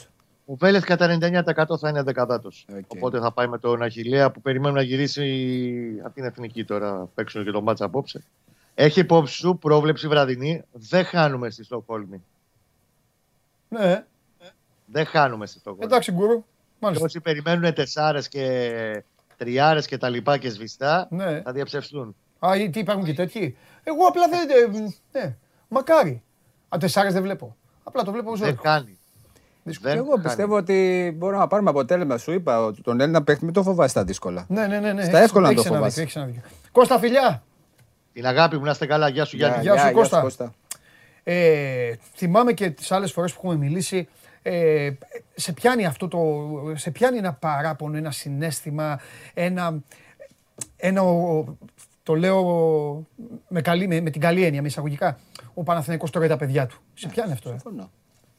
[0.46, 2.50] Ο Βέλεθ κατά 99% θα είναι δεκαδάτο.
[2.78, 2.84] Οκ.
[2.88, 7.10] Οπότε θα πάει με τον Αχιλλέα που περιμένουμε να γυρίσει από την εθνική τώρα.
[7.16, 8.24] Παίζουν και το ματς απόψε.
[8.76, 10.64] Έχει υπόψη σου πρόβλεψη βραδινή.
[10.72, 12.24] Δεν χάνουμε στη Στοκχόλμη.
[13.70, 14.06] Ναι,
[14.86, 15.86] Δεν χάνουμε στη Στοκχόλμη.
[15.86, 16.38] εντάξει, γκουρού.
[16.40, 16.46] Και
[16.80, 17.06] Μάλιστα.
[17.06, 19.04] όσοι περιμένουν τεσσάρες και
[19.38, 21.42] τριάρες και τα λοιπά και σβηστά Ναι.
[21.42, 22.16] θα διαψευστούν.
[22.40, 24.50] Α, ή τι υπάρχουν και τέτοιοι; Εγώ απλά δεν.
[24.50, 25.36] ε, Ναι,
[25.68, 26.24] μακάρι.
[26.70, 27.56] Α, τεσσάρες δεν βλέπω.
[27.84, 28.54] Απλά το βλέπω Δεν ζωή.
[28.56, 28.98] κάνει.
[29.68, 29.90] Δύσκολο.
[29.94, 30.24] Δεν Εγώ χάνει.
[30.24, 32.18] πιστεύω ότι μπορούμε να πάρουμε αποτέλεσμα.
[32.18, 34.46] Σου είπα ότι τον Έλληνα παίχτη μην το φοβάσαι στα δύσκολα.
[34.50, 34.94] Ναι, ναι, ναι.
[34.94, 35.02] ναι.
[35.04, 36.02] Στα έχεις- εύκολα να έχεις το ένα φοβάσαι.
[36.02, 36.58] δίκιο, έχεις ένα δίκιο.
[36.72, 37.44] Κώστα, φιλιά.
[38.14, 39.08] Την αγάπη μου να είστε καλά.
[39.10, 39.62] Γεια σου Γιάννη.
[39.62, 40.54] Γεια σου, Κώστα.
[41.24, 44.08] Ε, θυμάμαι και τις άλλες φορές που έχουμε μιλήσει,
[44.42, 44.90] ε,
[45.36, 46.20] σε πιάνει αυτό το,
[46.76, 49.00] σε πιάνει ένα παράπονο, ένα συνέστημα,
[49.34, 49.80] ένα,
[50.78, 51.58] ένα ο-
[52.04, 52.44] το λέω
[53.48, 55.18] με, καλή, με, με την καλή έννοια, με εισαγωγικά,
[55.54, 56.82] ο Παναθηναϊκός τώρα για τα παιδιά του.
[56.94, 57.92] Σε πιάνει αυτό, ε; Συμφωνώ.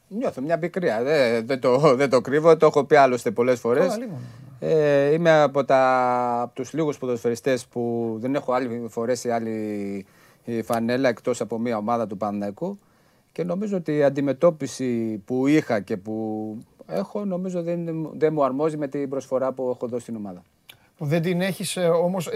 [0.07, 1.03] Νιώθω μια πικρία.
[1.03, 2.57] Δεν, δεν, το, δεν το κρύβω.
[2.57, 3.87] Το έχω πει άλλωστε πολλές φορές.
[3.87, 4.17] Καλά, λίγο.
[4.59, 10.05] Ε, είμαι από, τα, από τους λίγους ποδοσφαιριστές που δεν έχω άλλη, φορέσει άλλη
[10.45, 12.79] ε, φανέλα εκτός από μια ομάδα του Παναθηναϊκού
[13.31, 18.77] και νομίζω ότι η αντιμετώπιση που είχα και που έχω νομίζω δεν, δεν μου αρμόζει
[18.77, 20.43] με την προσφορά που έχω δώσει στην ομάδα.
[20.97, 22.29] Που δεν την έχεις όμως.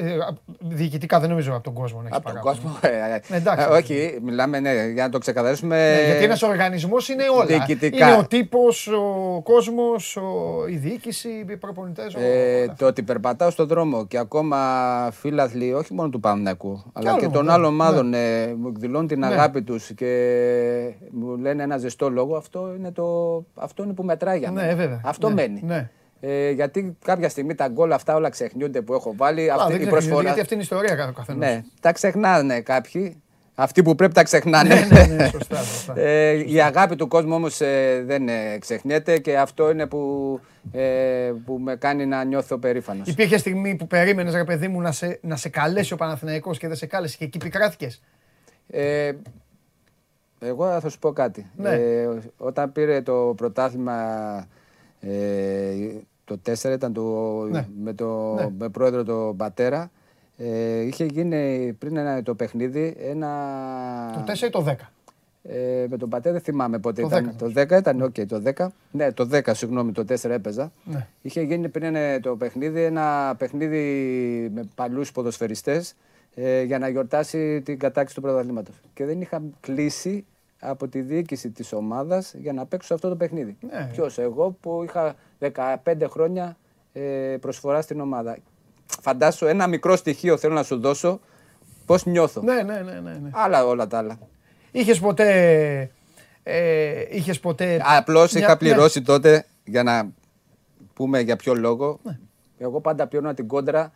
[0.60, 2.78] διοικητικά δεν νομίζω από τον κόσμο να έχεις Από τον κόσμο.
[2.82, 3.66] ε, ε, Ναι, εντάξει.
[3.70, 5.94] ε, όχι, μιλάμε ναι, για να το ξεκαθαρίσουμε.
[5.96, 7.46] Ναι, γιατί ένας οργανισμός είναι όλα.
[7.46, 8.08] διοικητικά.
[8.08, 10.18] Είναι ο τύπος, ο κόσμος,
[10.70, 12.14] η διοίκηση, οι προπονητές.
[12.14, 14.58] Ε, το ότι περπατάω στον δρόμο και ακόμα
[15.12, 19.08] φίλαθλοι, όχι μόνο του Παναθηναϊκού, αλλά άλλο, και των ναι, άλλων ομάδων ε, μου εκδηλώνουν
[19.08, 19.26] την Ναι.
[19.26, 20.12] αγάπη τους και
[21.12, 23.06] μου λένε ένα ζεστό λόγο, αυτό είναι, το,
[23.56, 24.76] αυτό είναι που μετράει για Ναι, μένα.
[24.76, 25.02] βέβαια.
[25.04, 25.90] Αυτό Ναι, μένει.
[26.22, 26.32] Ναι.
[26.34, 29.50] Ε, γιατί κάποια στιγμή τα γκολ αυτά όλα ξεχνιούνται που έχω βάλει.
[29.50, 30.22] Α, αυτή δεν η ξέρω, προσφορά.
[30.22, 31.38] γιατί αυτή είναι η ιστορία ο καθένα.
[31.38, 33.22] Ναι, τα ξεχνάνε κάποιοι.
[33.56, 34.76] Αυτοί που πρέπει τα ξεχνάνε.
[34.76, 35.94] ναι, ναι, ναι, σωστά, σωστά.
[36.00, 40.40] Ε, η αγάπη του κόσμου όμως ε, δεν ε, ξεχνιέται και αυτό είναι που,
[40.72, 43.08] ε, που με κάνει να νιώθω περήφανος.
[43.08, 46.68] Υπήρχε στιγμή που περίμενες, ρε παιδί μου, να σε, να σε καλέσει ο Παναθηναϊκός και
[46.68, 48.02] δεν σε κάλεσε και εκεί πικράθηκες;
[48.68, 49.12] Ε,
[50.40, 51.50] εγώ θα σου πω κάτι.
[51.56, 51.70] Ναι.
[51.70, 53.98] Ε, όταν πήρε το πρωτάθλημα
[55.00, 55.10] ε,
[56.38, 57.02] το 4 ήταν το,
[57.52, 57.68] Ναι.
[57.84, 58.50] με, το, Ναι.
[58.58, 59.92] με πρόεδρο τον Πατέρα
[60.38, 63.30] ε, είχε γίνει πριν ένα, το παιχνίδι ένα...
[64.26, 64.74] Το 4 ή το 10.
[65.44, 67.30] Ε, με τον πατέρα δεν θυμάμαι πότε Το ήταν.
[67.30, 68.68] 10 το 10 ήταν, οκ, το 10.
[68.92, 70.72] Ναι, το 10, συγγνώμη, το 4 έπαιζα.
[70.84, 71.08] Ναι.
[71.22, 73.82] Είχε γίνει πριν ε, το παιχνίδι ένα παιχνίδι
[74.54, 75.96] με παλιούς ποδοσφαιριστές
[76.36, 78.76] ε, για να γιορτάσει την κατάκτηση του πρωταθλήματος.
[78.94, 80.26] Και δεν είχα κλείσει
[80.64, 83.58] από τη διοίκηση της ομάδας για να παίξω σε αυτό το παιχνίδι.
[83.72, 83.90] Ναι.
[83.92, 85.16] Ποιος, εγώ που είχα
[85.84, 86.58] 15 χρόνια
[86.94, 87.02] ε,
[87.40, 88.38] προσφορά στην ομάδα.
[89.02, 91.20] Φαντάσου ένα μικρό στοιχείο θέλω να σου δώσω
[91.86, 92.42] πώς νιώθω.
[92.42, 93.30] Ναι, ναι, ναι, ναι, ναι.
[93.32, 94.20] Άλλα όλα τα άλλα.
[94.72, 95.92] Είχες ποτέ...
[96.44, 97.82] Ε, είχες ποτέ...
[97.98, 98.58] Απλώς μια- είχα ναι.
[98.58, 100.12] πληρώσει τότε για να
[100.94, 102.00] πούμε για ποιο λόγο.
[102.58, 103.92] Εγώ πάντα πλήρωνα την κόντρα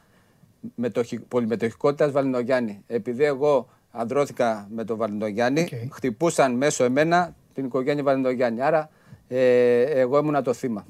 [0.75, 2.83] μετοχη, πολυμετοχικότητας Βαλινογιάννη.
[2.87, 5.93] Επειδή εγώ ανδρώθηκα με τον Βαρδινογιάννη, Οκ.
[5.93, 8.61] χτυπούσαν μέσω εμένα την οικογένεια Βαρδινογιάννη.
[8.61, 8.89] Άρα
[9.27, 10.85] ε, εγώ ήμουνα το θύμα.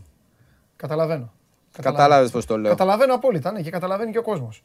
[0.76, 1.34] Καταλαβαίνω.
[1.82, 2.72] Κατάλαβες πώς το λέω.
[2.72, 4.64] Καταλαβαίνω απόλυτα, ναι, και καταλαβαίνει και ο κόσμος.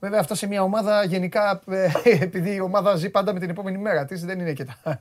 [0.00, 1.88] Βέβαια, αυτά σε μια ομάδα γενικά, ε,
[2.24, 4.78] επειδή η ομάδα ζει πάντα με την επόμενη μέρα της, δεν, είναι και τα-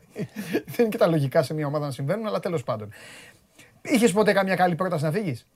[0.66, 2.90] δεν είναι και τα λογικά σε μια ομάδα να συμβαίνουν, αλλά τέλος πάντων.
[3.82, 5.48] Είχες ποτέ καμιά καλή πρόταση να φύγεις;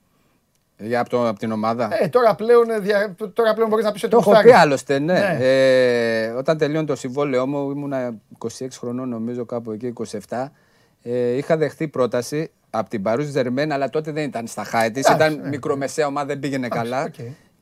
[0.78, 1.88] Για από, το, από την ομάδα.
[2.02, 4.52] Ε, τώρα πλέον, ε, δια- τώρα πλέον μπορείς να πεις ότι Το έχω γουστάρεις.
[4.52, 5.12] πει άλλωστε, ναι.
[5.12, 5.36] Ναι.
[5.40, 8.48] Ε, όταν τελείωνε το συμβόλαιό μου, ήμουνα 26
[8.78, 9.92] χρονών νομίζω κάπου εκεί,
[10.28, 10.50] 27.
[11.02, 14.90] Ε, είχα δεχτεί πρόταση από την Παρί Σεν Ζερμέν, αλλά τότε δεν ήταν στα χάη
[14.90, 15.48] της, Εντάξει, ήταν ναι.
[15.48, 17.02] μικρομεσαία ομάδα, δεν πήγαινε καλά.
[17.04, 17.14] οκ.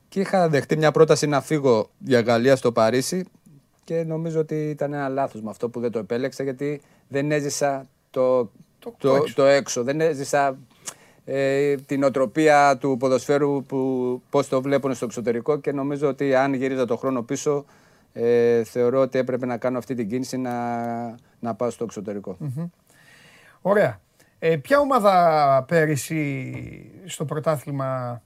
[0.09, 3.25] Και είχα δεχτεί μια πρόταση να φύγω για Γαλλία στο Παρίσι
[3.83, 7.85] και νομίζω ότι ήταν ένα λάθος με αυτό που δεν το επέλεξα γιατί δεν έζησα
[8.09, 8.49] το, Το-
[8.79, 9.45] το, το το, έξω.
[9.45, 9.83] έξω.
[9.83, 10.57] Δεν έζησα
[11.25, 16.53] ε, την νοοτροπία του ποδοσφαίρου που πώς το βλέπουν στο εξωτερικό και νομίζω ότι αν
[16.53, 17.65] γυρίζα το χρόνο πίσω
[18.13, 20.55] ε, θεωρώ ότι έπρεπε να κάνω αυτή την κίνηση να,
[21.39, 22.37] να πάω στο εξωτερικό.
[23.61, 24.01] Ωραία.
[24.39, 28.21] Ε, ποια ομάδα πέρυσι στο πρωτάθλημα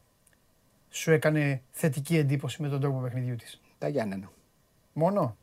[0.89, 4.31] σου έκανε θετική εντύπωση με τον τρόπο παιχνιδιού της; Τα Γιάννενα.
[4.93, 5.37] Μόνο;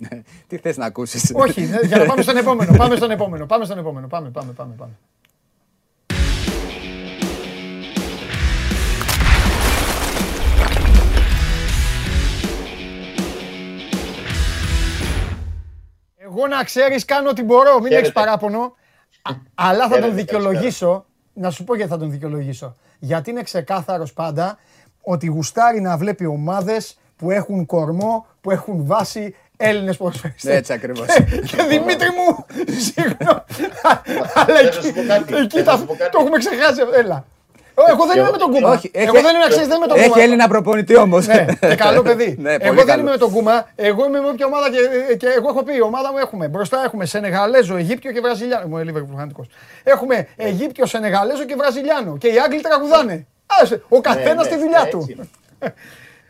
[0.48, 2.76] Τι θες να ακούσεις; Όχι, ναι, για να πάμε στον επόμενο.
[2.76, 3.46] Πάμε στον επόμενο.
[3.46, 4.06] Πάμε στον επόμενο.
[4.06, 4.74] Πάμε, πάμε, πάμε.
[4.74, 4.92] πάμε.
[16.36, 17.96] Εγώ να ξέρεις κάνω ό,τι μπορώ, μην Χαίρετε.
[18.00, 18.58] έχεις παράπονο.
[19.22, 21.04] Α, Αλλά θα τον Χαίρετε, δικαιολογήσω.
[21.32, 22.76] Να σου πω γιατί θα τον δικαιολογήσω.
[22.98, 24.58] Γιατί είναι ξεκάθαρος πάντα
[25.02, 30.56] ότι γουστάρει να βλέπει ομάδες που έχουν κορμό, που έχουν βάση Έλληνες ποδοσφαιριστές.
[30.56, 31.06] Έτσι ακριβώς.
[31.06, 32.44] Και, και Δημήτρη μου,
[32.92, 33.40] συγγνώμη.
[34.34, 35.34] Αλλά Θέλω να σου πω κάτι.
[35.36, 36.10] εκεί Θέλω τα- να σου πω κάτι.
[36.10, 36.80] το έχουμε ξεχάσει.
[36.94, 37.24] Έλα.
[37.88, 38.70] Εγώ δεν είμαι με τον Κούμα.
[38.70, 40.22] Όχι, έχει- Εγώ δεν είμαι, ξέρεις, δεν είμαι με τον Έχει Κούμα.
[40.22, 41.26] Έλληνα προπονητή όμως.
[41.26, 42.36] Ναι, και καλό παιδί.
[42.38, 43.00] Ναι, εγώ πολύ δεν καλό.
[43.00, 43.68] είμαι με τον Κούμα.
[43.74, 46.48] Εγώ είμαι με όποια ομάδα και, και εγώ έχω πει: η ομάδα μου έχουμε.
[46.48, 48.66] Μπροστά έχουμε Σενεγαλέζο, Αιγύπτιο και Βραζιλιάνο.
[48.68, 49.46] Μου έλεγε φανατικός.
[49.82, 52.16] Έχουμε Αιγύπτιο, Σενεγαλέζο και Βραζιλιάνο.
[52.18, 53.26] Και οι Άγγλοι τραγουδάνε.
[53.60, 55.06] Άσε, ο καθένας Ναι, στη ναι, δουλειά έτσι του.
[55.10, 55.28] είναι.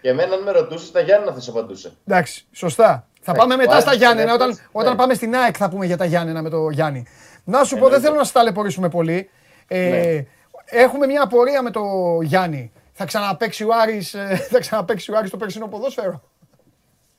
[0.03, 1.92] Και εμένα αν με ρωτούσες, τα Γιάννη θα σε απαντούσε.
[2.07, 3.07] Εντάξει, σωστά.
[3.22, 4.22] Θα πάμε μετά ο στα Άρης Γιάννενα.
[4.22, 4.99] είναι Όταν, αυτός, όταν ναι.
[4.99, 7.07] πάμε στην ΑΕΚ θα πούμε για τα Γιάννενα με το Γιάννη.
[7.45, 8.07] Να σου πω, δεν Εννοείται.
[8.07, 9.30] θέλω να σα ταλαιπωρήσουμε πολύ.
[9.68, 10.24] Ε, Ναι.
[10.64, 11.82] Έχουμε μια απορία με το
[12.22, 12.72] Γιάννη.
[12.92, 16.22] Θα ξαναπαίξει ο Άρης, ε, θα ξαναπαίξει ο Άρης το περσινό ποδόσφαιρο.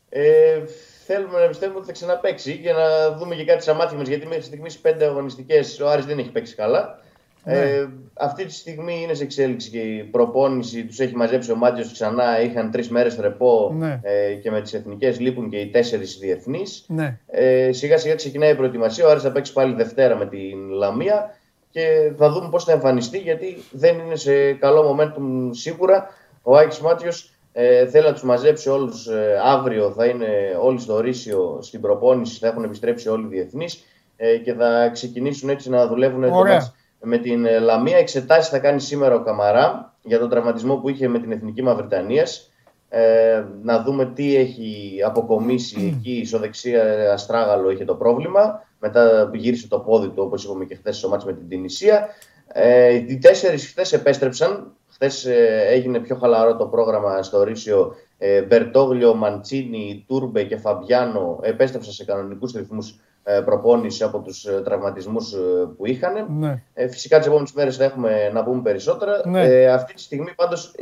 [0.10, 0.60] Ε,
[1.06, 4.08] θέλουμε να πιστεύουμε ότι θα ξαναπαίξει για να δούμε και κάτι στα μάτια μας.
[4.08, 7.00] Γιατί μέχρι στιγμής πέντε αγωνιστικές ο Άρης δεν έχει παίξει καλά.
[7.44, 7.60] Ναι.
[7.60, 11.92] Ε, αυτή τη στιγμή είναι σε εξέλιξη και η προπόνηση τους έχει μαζέψει ο Μάτιος
[11.92, 12.42] ξανά.
[12.42, 14.00] Είχαν τρεις μέρες ρεπό Ναι.
[14.04, 16.86] ε, και με τις εθνικές λείπουν και οι τέσσερις διεθνείς.
[16.88, 17.20] Ναι.
[17.28, 19.06] Ε, σιγά σιγά ξεκινάει η προετοιμασία.
[19.08, 21.35] Ο Άρης θα παίξει πάλι Δευτέρα με την Λαμία
[21.76, 26.08] και θα δούμε πώς θα εμφανιστεί γιατί δεν είναι σε καλό momentum σίγουρα.
[26.42, 29.08] Ο Άκης Μάτιος ε, θέλει να τους μαζέψει όλους
[29.44, 29.92] αύριο.
[29.92, 30.28] Θα είναι
[30.62, 33.84] όλοι στο Ρήσιο στην προπόνηση, θα έχουν επιστρέψει όλοι οι διεθνείς
[34.16, 36.54] ε, και θα ξεκινήσουν έτσι να δουλεύουν το Ωραία.
[36.54, 37.98] μάτς με την ε, Λαμία.
[37.98, 42.52] Εξετάσεις θα κάνει σήμερα ο Καμαρά για τον τραυματισμό που είχε με την Εθνική Μαυριτανίας.
[42.98, 46.26] Ε, να δούμε τι έχει αποκομίσει εκεί.
[46.26, 48.64] Στο δεξιά αστράγαλο είχε το πρόβλημα.
[48.80, 52.08] Μετά γύρισε το πόδι του, όπως είπαμε και χθες στο μάτς με την Τινησία.
[52.48, 54.74] Ε, οι τέσσερις χθες επέστρεψαν.
[54.88, 57.96] Χθες ε, έγινε πιο χαλαρό το πρόγραμμα στο Ρήσιο.
[58.18, 63.00] Ε, Μπερτόγλιο, Μαντσίνη, Τούρμπε και Φαμπιάνο επέστρεψαν σε κανονικούς ρυθμούς ε,
[63.46, 65.38] προπόνηση από τους ε, τραυματισμούς ε,
[65.78, 66.26] που είχαν.
[66.30, 66.62] Ναι.
[66.90, 69.22] Φυσικά τις επόμενες μέρες θα έχουμε να πούμε περισσότερα.
[69.26, 69.42] Ναι.
[69.42, 70.76] Ε, αυτή τη στιγμή πάντως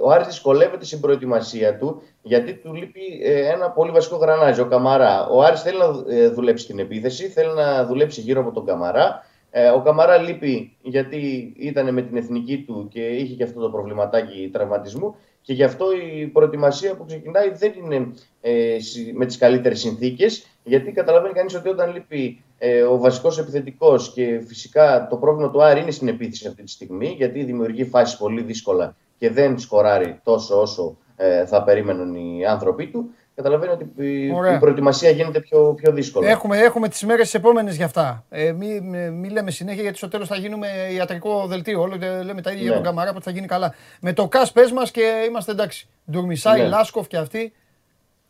[0.00, 3.00] ο Άρης δυσκολεύεται στην προετοιμασία του γιατί του λείπει
[3.52, 5.26] ένα πολύ βασικό γρανάζι, ο Καμαρά.
[5.26, 5.92] Ο Άρης θέλει να
[6.30, 9.24] δουλέψει την επίθεση, θέλει να δουλέψει γύρω από τον Καμαρά.
[9.74, 14.50] Ο Καμαρά λείπει γιατί ήταν με την εθνική του και είχε και αυτό το προβληματάκι
[14.52, 15.14] τραυματισμού
[15.46, 18.76] και γι' αυτό η προετοιμασία που ξεκινάει δεν είναι ε,
[19.14, 24.40] με τις καλύτερες συνθήκες γιατί καταλαβαίνει κανείς ότι όταν λείπει ε, ο βασικός επιθετικός και
[24.46, 28.42] φυσικά το πρόβλημα του Άρη είναι στην επίθεση αυτή τη στιγμή γιατί δημιουργεί φάσεις πολύ
[28.42, 33.84] δύσκολα και δεν σκοράρει τόσο όσο ε, θα περίμεναν οι άνθρωποι του καταλαβαίνει ότι
[34.54, 36.26] η προετοιμασία γίνεται πιο, πιο δύσκολη.
[36.26, 38.24] Έχουμε, έχουμε τις μέρες επόμενες γι' αυτά.
[38.28, 41.80] Ε, μην μη λέμε συνέχεια γιατί στο τέλος θα γίνουμε ιατρικό δελτίο.
[41.80, 42.88] Όλο λέμε τα ίδια για τον ναι.
[42.88, 43.74] Καμαρά που θα γίνει καλά.
[44.00, 45.88] Με το ΚΑΣ πες μας και είμαστε εντάξει.
[46.10, 46.66] Ντουρμισάη, ναι.
[46.66, 47.52] Λάσκοφ και αυτοί.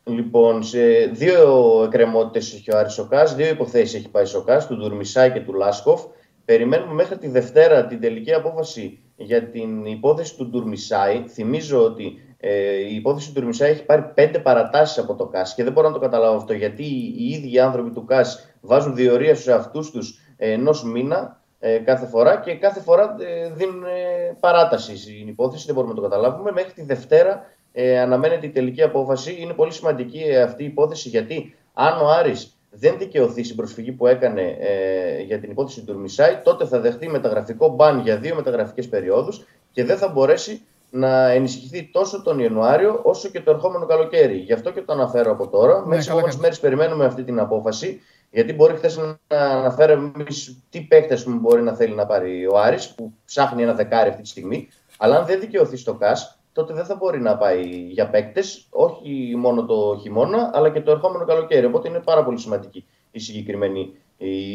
[0.09, 0.79] Λοιπόν, σε
[1.13, 5.33] δύο εκκρεμότητες έχει ο Άρης ο ΚΑΣ, δύο υποθέσεις έχει πάει στο ΚΑΣ, του Ντουρμισάη
[5.33, 6.03] και του Λάσκοφ.
[6.45, 11.25] Περιμένουμε μέχρι τη Δευτέρα την τελική απόφαση για την υπόθεση του Ντουρμισάη.
[11.29, 15.65] Θυμίζω ότι ε, η υπόθεση του Ερμισά έχει πάρει πέντε παρατάσεις από το ΚΑΣ και
[15.65, 16.85] δεν μπορώ να το καταλάβω αυτό γιατί
[17.19, 22.37] οι ίδιοι άνθρωποι του ΚΑΣ βάζουν διορία στους εαυτούς τους ενός μήνα ε, κάθε φορά
[22.37, 25.67] και κάθε φορά ε, δίνουν ε, παράταση στην υπόθεση.
[25.67, 26.53] Δεν μπορούμε να το καταλάβουμε.
[26.53, 27.45] Μέχρι τη Δευτέρα
[27.79, 29.37] ε, αναμένεται η τελική απόφαση.
[29.39, 33.93] Είναι πολύ σημαντική ε, αυτή η υπόθεση γιατί αν ο Άρης δεν δικαιωθεί στην προσφυγή
[33.93, 38.35] που έκανε ε, για την υπόθεση του Ερμισάη, τότε θα δεχτεί μεταγραφικό μπαν για δύο
[38.35, 43.87] μεταγραφικές περιόδους και δεν θα μπορέσει να ενισχυθεί τόσο τον Ιανουάριο όσο και το ερχόμενο
[43.87, 44.37] καλοκαίρι.
[44.37, 45.81] Γι' αυτό και το αναφέρω από τώρα.
[45.81, 48.01] Ναι, Μέσα σε μέρες περιμένουμε αυτή την απόφαση.
[48.31, 50.25] Γιατί μπορεί χθες να αναφέρουμε
[50.71, 54.23] τι παίκτες που μπορεί να θέλει να πάρει ο Άρης, που ψάχνει ένα δεκάρι αυτή
[54.23, 54.69] τη στιγμή.
[54.99, 59.35] Αλλά αν δεν δικαιωθεί στο ΚΑΣ, τότε δεν θα μπορεί να πάει για παίκτες, όχι
[59.37, 61.67] μόνο το χειμώνα, αλλά και το ερχόμενο καλοκαίρι.
[61.67, 63.93] Οπότε είναι πάρα πολύ σημαντική η συγκεκριμένη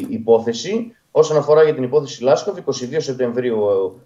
[0.09, 0.95] υπόθεση.
[1.11, 3.59] Όσον αφορά για την υπόθεση Λάσκοβ, 22 Σεπτεμβρίου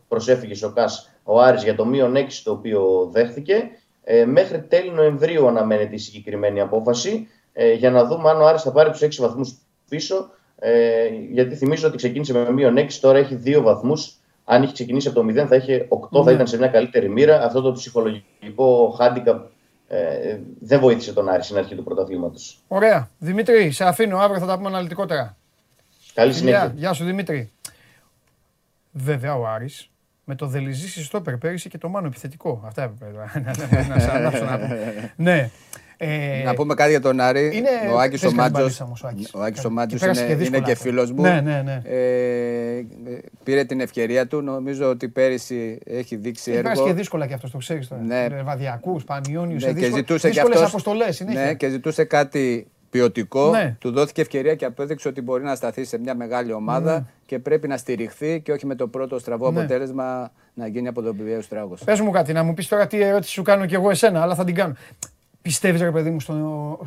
[0.07, 3.69] προσέφηκε στο ΚΑΣ ο Άρης για το μείον 6 το οποίο δέχθηκε.
[4.03, 8.61] Ε, μέχρι τέλη Νοεμβρίου αναμένεται η συγκεκριμένη απόφαση ε, για να δούμε αν ο Άρης
[8.61, 9.57] θα πάρει τους 6 βαθμούς
[9.89, 10.29] πίσω.
[10.59, 14.19] Ε, γιατί θυμίζω ότι ξεκίνησε με μείον 6, τώρα έχει 2 βαθμούς.
[14.45, 16.31] Αν είχε ξεκινήσει από το 0 θα είχε 8, θα ναι.
[16.31, 17.45] ήταν σε μια καλύτερη μοίρα.
[17.45, 19.39] Αυτό το ψυχολογικό handicap
[19.87, 22.39] ε, δεν βοήθησε τον Άρη στην αρχή του πρωταθλήματο.
[22.67, 23.09] Ωραία.
[23.17, 24.17] Δημήτρη, σε αφήνω.
[24.17, 25.37] Αύριο θα τα πούμε αναλυτικότερα.
[26.13, 26.73] Καλή συνέχεια.
[26.75, 27.51] Γεια σου Δημήτρη.
[28.91, 29.89] Βέβαια ο Άρης
[30.23, 32.63] με το Δελιζή στο πέρυσι και το Μάνο επιθετικό.
[32.65, 33.13] Αυτά έπρεπε
[33.87, 34.59] να
[35.15, 35.49] Ναι.
[35.97, 37.51] Ε, να πούμε κάτι για τον Άρη.
[37.53, 37.69] Είναι...
[37.93, 38.81] Ο Άκης ο Μάτζος,
[39.33, 41.21] ο Άκης ο Μάτζος είναι, είναι και φίλος μου.
[41.21, 41.81] Ναι, ναι, ναι.
[41.83, 42.85] Ε,
[43.43, 44.41] πήρε την ευκαιρία του.
[44.41, 46.71] Νομίζω ότι πέρυσι έχει δείξει έργο.
[46.71, 48.01] Έχει και δύσκολα και αυτός, το ξέρεις τώρα.
[48.01, 48.27] Ναι.
[48.43, 51.19] Βαδιακούς, Πανιόνιους, ναι, και ζητούσε δύσκολες αποστολές.
[51.19, 53.49] Ναι, και ζητούσε κάτι ποιοτικό.
[53.49, 53.75] Ναι.
[53.79, 57.05] Του δόθηκε ευκαιρία και απέδειξε ότι μπορεί να σταθεί σε μια μεγάλη ομάδα ναι.
[57.25, 59.59] και πρέπει να στηριχθεί και όχι με το πρώτο στραβό ναι.
[59.59, 61.77] αποτέλεσμα να γίνει από τον πιβαίο τράγο.
[61.85, 64.35] Πες μου κάτι, να μου πεις τώρα τι ερώτηση σου κάνω κι εγώ εσένα, αλλά
[64.35, 64.73] θα την κάνω.
[65.45, 66.33] Πιστεύεις, ρε παιδί μου, στο,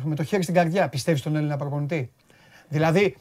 [0.03, 2.11] με το χέρι στην καρδιά, πιστεύεις στον Έλληνα προπονητή;
[2.69, 3.15] Δηλαδή,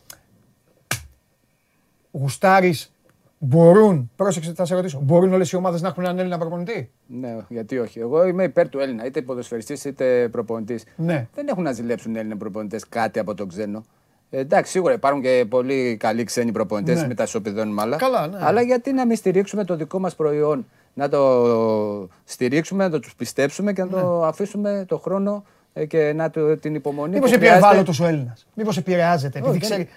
[2.10, 2.92] γουστάρεις
[3.38, 7.36] Μπορούν, πρόσεξε, θα σε ρωτήσω, μπορούν όλες οι ομάδες να έχουν έναν Έλληνα προπονητή; Ναι,
[7.48, 7.98] γιατί όχι.
[7.98, 10.84] Εγώ είμαι υπέρ του Έλληνα, είτε ποδοσφαιριστής είτε προπονητής.
[10.96, 11.26] Ναι.
[11.34, 13.84] Δεν έχουν να ζηλέψουν οι Έλληνες προπονητές κάτι από τον ξένο.
[14.30, 17.06] Ε, εντάξει, σίγουρα υπάρχουν και πολύ καλοί ξένοι προπονητές, ναι.
[17.06, 17.96] με τα ισοπηδώνουμε άλλα.
[17.96, 18.38] Καλά, ναι.
[18.40, 23.14] Αλλά γιατί να μην στηρίξουμε το δικό μας προϊόν, να το στηρίξουμε, να το τους
[23.14, 24.26] πιστέψουμε και να το ναι.
[24.26, 27.14] αφήσουμε το χρόνο ε, και να το, την υπομονή.
[27.14, 29.38] Μήπως επηρεάζεται ο Έλληνας; Μήπως επηρεάζεται.
[29.38, 29.88] Επειδή ξέρει.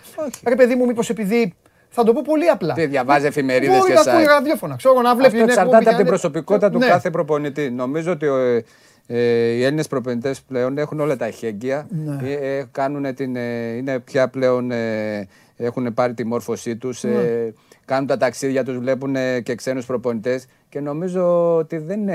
[0.47, 1.55] Ρε παιδί μου, μήπως επειδή
[1.89, 2.73] θα το πω πολύ απλά.
[2.73, 4.11] Τι διαβάζει εφημερίδες και site.
[4.11, 4.75] Μπορεί να ραδιόφωνα.
[4.75, 5.35] Ξέρω να βλέπει.
[5.35, 6.87] Αυτό εξαρτάται από την προσωπικότητα του ναι.
[6.87, 7.69] κάθε προπονητή.
[7.69, 8.63] Νομίζω ότι ε, ε,
[9.17, 11.87] οι Έλληνες προπονητές πλέον έχουν όλα τα εχέγγυα.
[11.89, 12.29] Ναι.
[12.29, 13.35] Ε, κάνουν την,
[13.77, 14.71] είναι πια πλέον.
[15.57, 17.03] έχουν πάρει τη μόρφωσή τους.
[17.03, 17.11] Ναι.
[17.85, 22.05] κάνουν τα ταξίδια τους, βλέπουν και ξένους προπονητές και νομίζω ότι δεν,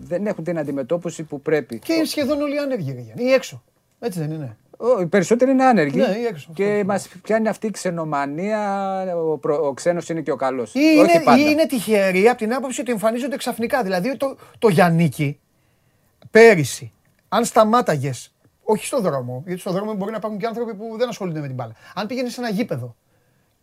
[0.00, 1.78] δεν έχουν την αντιμετώπιση που πρέπει.
[1.78, 3.62] Και είναι σχεδόν όλοι άνεργοι ή έξω.
[4.00, 4.56] Έτσι δεν είναι.
[5.00, 5.98] Οι περισσότεροι είναι άνεργοι.
[5.98, 6.06] Ναι,
[6.54, 8.60] και μας πιάνει αυτή η ξενομανία.
[9.16, 10.74] Ο, προ, ο ξένος είναι και ο καλός.
[10.74, 13.82] Ή, είναι, ή είναι τυχεροί από την άποψη ότι εμφανίζονται ξαφνικά.
[13.82, 15.38] Δηλαδή το, το Γιάννικη
[16.30, 16.92] πέρυσι,
[17.28, 18.32] αν σταμάταγες.
[18.62, 21.46] Όχι στον δρόμο, γιατί στον δρόμο μπορεί να υπάρχουν και άνθρωποι που δεν ασχολούνται με
[21.46, 21.72] την μπάλα.
[21.94, 22.96] Αν πήγαινες σε ένα γήπεδο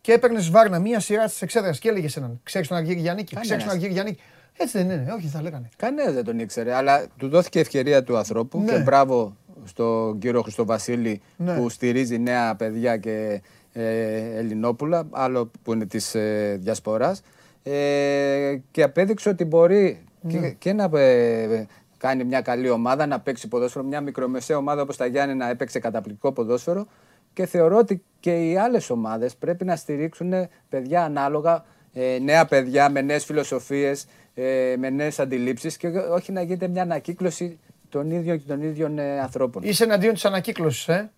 [0.00, 3.64] και έπαιρνες βάρνα μία σειρά της εξέδρας και έλεγες έναν, ξέρεις τον Αργύρι Γιάννη, ξέρεις
[3.64, 4.16] τον Αργύρι Γιάννη.
[4.56, 5.68] Έτσι δεν είναι, όχι θα λέγανε.
[5.76, 8.72] Κανένας δεν τον ήξερε, αλλά του δόθηκε ευκαιρία του ανθρώπου Ναι.
[8.72, 11.56] και μπράβο στον κύριο Χριστοβασίλη Ναι.
[11.56, 13.42] που στηρίζει νέα παιδιά και
[13.72, 17.22] ε, Ελληνόπουλα, άλλο που είναι της ε, διασποράς
[17.62, 20.32] ε, και απέδειξε ότι μπορεί Ναι.
[20.32, 21.66] και, και να ε,
[21.98, 25.78] κάνει μια καλή ομάδα, να παίξει ποδόσφαιρο, μια μικρομεσαία ομάδα όπως τα Γιάννη να έπαιξε
[25.78, 26.86] καταπληκτικό ποδόσφαιρο
[27.32, 30.32] και θεωρώ ότι και οι άλλες ομάδες πρέπει να στηρίξουν
[30.68, 36.42] παιδιά ανάλογα, ε, νέα παιδιά με νέες φιλοσοφίες, ε, με νέες αντιλήψεις και όχι να
[36.42, 39.62] γίνεται μια ανακύκλωση των ίδιων και των ίδιων ε, ανθρώπων.
[39.62, 41.10] Είσαι εναντίον της ανακύκλωσης, ε.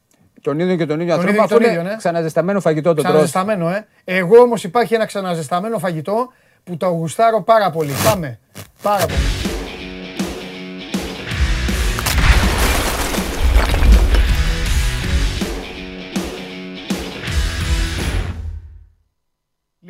[0.42, 1.96] Των ίδιων και των ίδιων Τον ανθρώπων, ίδιο και αφού τον είναι ίδιο, ναι.
[1.96, 3.04] ξαναζεσταμένο φαγητό το τρως.
[3.04, 3.86] Ξαναζεσταμένο, ε.
[4.04, 6.32] Εγώ όμως υπάρχει ένα ξαναζεσταμένο φαγητό
[6.64, 7.92] που το γουστάρω πάρα πολύ.
[8.04, 8.38] Πάμε.
[8.82, 9.39] Πάρα πολύ.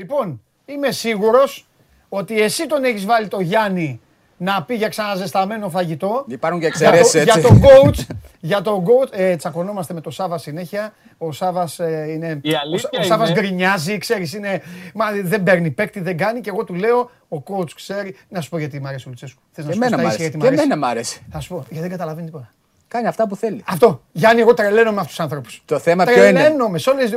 [0.00, 1.66] Λοιπόν, είμαι σίγουρος
[2.08, 4.00] ότι εσύ τον έχεις βάλει το Γιάννη
[4.36, 6.24] να πει για ξαναζεσταμένο φαγητό.
[6.28, 7.40] Υπάρχουν και Για το- εξαιρέσεις έτσι.
[7.40, 10.92] Για τον coach, για τον coach ε, τσακωνόμαστε με τον Σάβα συνέχεια.
[11.18, 12.38] Ο Σάβας ε, είναι.
[12.42, 14.62] Η αλήθεια ο, ο Σάβας είναι- γκρινιάζει, ξέρεις, είναι.
[14.94, 16.40] Μα δεν παίρνει παίκτη, δεν κάνει.
[16.40, 18.16] Και εγώ του λέω, ο coach ξέρει.
[18.28, 19.40] Να σου πω γιατί μ' αρέσει ο Λουτσέσκου.
[19.52, 20.22] Θες να Και σου πω εμένα στα μ' ίσια άρεσε.
[20.22, 20.62] γιατί μ' Και αρέσει.
[20.62, 21.18] εμένα μ' άρεσε.
[21.30, 22.50] Θα σου πω, γιατί δεν καταλαβαίνει τίποτα.
[22.92, 23.62] Κάνει αυτά που θέλει.
[23.68, 24.02] Αυτό.
[24.12, 25.48] Γιάννη, εγώ τρελαίνω με αυτούς τους άνθρωπου.
[25.64, 27.10] Το θέμα ποιο είναι; Τρελαίνομαι σε όλες...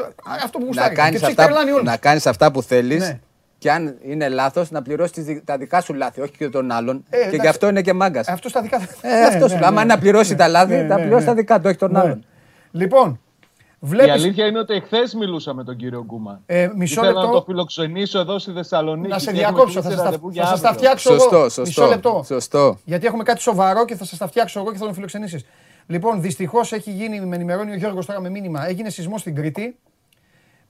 [0.43, 0.89] Αυτό που Να γουστάρει.
[0.89, 1.85] Και κάνεις, τους έχει αυτά, τρελάνει όλους.
[1.85, 3.19] να κάνεις αυτά που θέλεις Ναι.
[3.57, 7.03] και αν είναι λάθος να πληρώσεις τις- τα δικά σου λάθη, όχι και των άλλων.
[7.09, 7.37] Ε, και εντάξει.
[7.41, 8.27] γι' αυτό είναι και μάγκας.
[8.27, 8.87] Αυτό στα δικά του.
[9.01, 9.67] Ε, αυτό σου λέω.
[9.67, 11.99] Άμα είναι να πληρώσει τα λάθη, θα πληρώσεις τα δικά του, όχι των Ναι.
[11.99, 12.25] άλλων.
[12.71, 13.19] Λοιπόν,
[13.83, 14.09] Η βλέπει.
[14.09, 16.41] αλήθεια είναι ότι εχθές μιλούσα με τον κύριο Γκούμα.
[16.45, 17.37] Ε, μισό Ήθελα να λεπτό.
[17.37, 19.07] το φιλοξενήσω εδώ στη Θεσσαλονίκη.
[19.09, 19.73] Να σε και έχουμε διακόψω.
[19.73, 20.83] Θα κλείσει σας τα- ραντεβού για θα σας τα αύριο.
[20.83, 21.21] φτιάξω εγώ.
[21.21, 21.85] Σωστό, Μισό σωστό.
[21.87, 22.23] λεπτό.
[22.25, 22.77] Σωστό.
[22.85, 25.45] Γιατί έχουμε κάτι σοβαρό και θα σας τα φτιάξω εγώ και θα τον φιλοξενήσεις.
[25.87, 29.77] Λοιπόν, δυστυχώς έχει γίνει, με ενημερώνει ο Γιώργος τώρα με μήνυμα, έγινε σεισμός στην Κρήτη.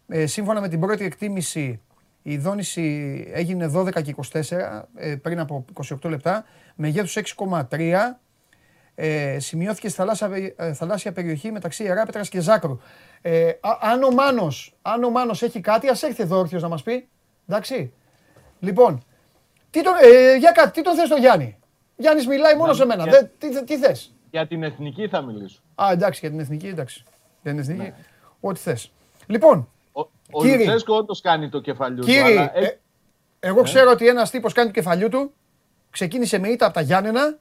[0.07, 1.82] Ε, σύμφωνα με την πρώτη εκτίμηση,
[2.22, 5.66] η δόνηση έγινε 12 και 24 ε, πριν από
[6.03, 6.45] 28 λεπτά,
[6.76, 8.20] μεγέθους 6,3.
[8.95, 12.79] Ε, σημειώθηκε στη θαλάσσια, ε, θαλάσσια περιοχή μεταξύ Εράπετρας και Ζάκρου.
[13.21, 16.67] Ε, α- αν, ο Μάνος, αν ο Μάνος έχει κάτι, ας έρθει εδώ όρθιος να
[16.67, 17.07] μας πει.
[17.47, 17.93] Εντάξει.
[18.59, 19.03] Λοιπόν,
[19.69, 21.57] τι τον, ε, για κάτι, τι τον θες το Γιάννη;
[21.95, 23.03] Γιάννης μιλάει μόνος σε μένα.
[23.03, 25.59] για- Δεν- τι, τι θες; Για την εθνική θα μιλήσω.
[25.75, 27.03] Α, εντάξει, για την εθνική, εντάξει.
[27.41, 27.93] Για την εθνική,
[28.39, 28.91] ό,τι θες.
[29.27, 30.57] Λοιπόν, Ο, ο Κύριε.
[30.57, 32.05] Λουτσέσκο όντως κάνει το κεφαλιού του.
[32.05, 32.79] κύριε, αλλά έχει- ε,
[33.39, 35.33] εγώ ξέρω ότι ένας τύπος κάνει το κεφαλιού του,
[35.89, 37.37] ξεκίνησε με ήττα από τα Γιάννενα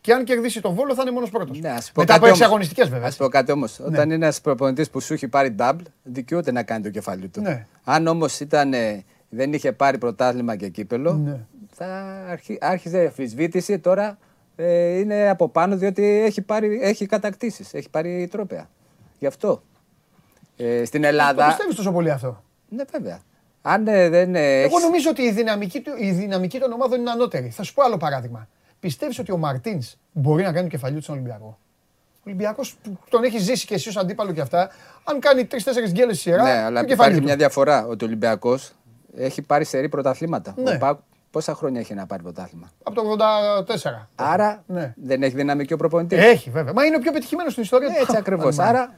[0.00, 1.60] και αν κερδίσει τον Βόλο θα είναι μόνος πρώτος.
[1.60, 2.52] Ναι, ας πω Μετά από κάτι έξι όμως.
[2.52, 3.08] αγωνιστικές βέβαια.
[3.08, 3.78] Α πω κάτι όμως.
[3.80, 7.40] Όταν είναι ένας προπονητής που σου έχει πάρει double, δικαιούται να κάνει το κεφάλι του.
[7.40, 7.66] Ναι.
[7.84, 8.40] Αν όμως
[9.28, 11.40] δεν είχε πάρει πρωτάθλημα και κύπελο, Ναι.
[11.74, 11.86] θα
[12.30, 13.78] αρχι, άρχιζε αμφισβήτηση.
[13.78, 14.18] Τώρα
[14.56, 18.68] ε, είναι από πάνω διότι έχει, πάρει, έχει κατακτήσεις, έχει πάρει τρόπαια.
[19.18, 19.62] Γι' αυτό.
[20.56, 21.46] Ε, στην Το Ελλάδα.
[21.46, 23.20] πιστεύεις τόσο πολύ αυτό; Ναι, βέβαια.
[23.62, 27.00] Αν ε, δεν ε, Εγώ έχεις- νομίζω ότι η δυναμική, του- η δυναμική των ομάδων
[27.00, 27.48] είναι ανώτερη.
[27.48, 28.48] Θα σου πω άλλο παράδειγμα.
[28.80, 31.58] Πιστεύεις ότι ο Μαρτίνς μπορεί να κάνει το κεφαλιού του στον Ολυμπιακό;
[32.16, 34.70] Ο Ολυμπιακός που τον έχεις ζήσει και εσύ ως αντίπαλο και αυτά,
[35.04, 36.42] αν κάνει τρει-τέσσερι γκέλες σειρά.
[36.42, 37.24] Ναι, αλλά το κεφαλιού υπάρχει του.
[37.24, 37.86] μια διαφορά.
[37.86, 38.72] Ότι ο Ολυμπιακός
[39.16, 40.54] έχει πάρει σερή πρωταθλήματα.
[40.56, 40.74] Ναι.
[40.74, 40.98] Ο ΠΑΟΚ
[41.30, 43.02] πόσα χρόνια έχει να πάρει πρωτάθλημα; Από το
[43.66, 44.08] 84.
[44.14, 44.94] Άρα Ναι.
[44.96, 46.18] δεν έχει δυναμική ο προπονητής.
[46.18, 46.72] Έχει βέβαια.
[46.72, 47.94] Μα είναι ο πιο πετυχημένος στην ιστορία του.
[48.00, 48.58] Έτσι ακριβώς.
[48.58, 48.94] Άρα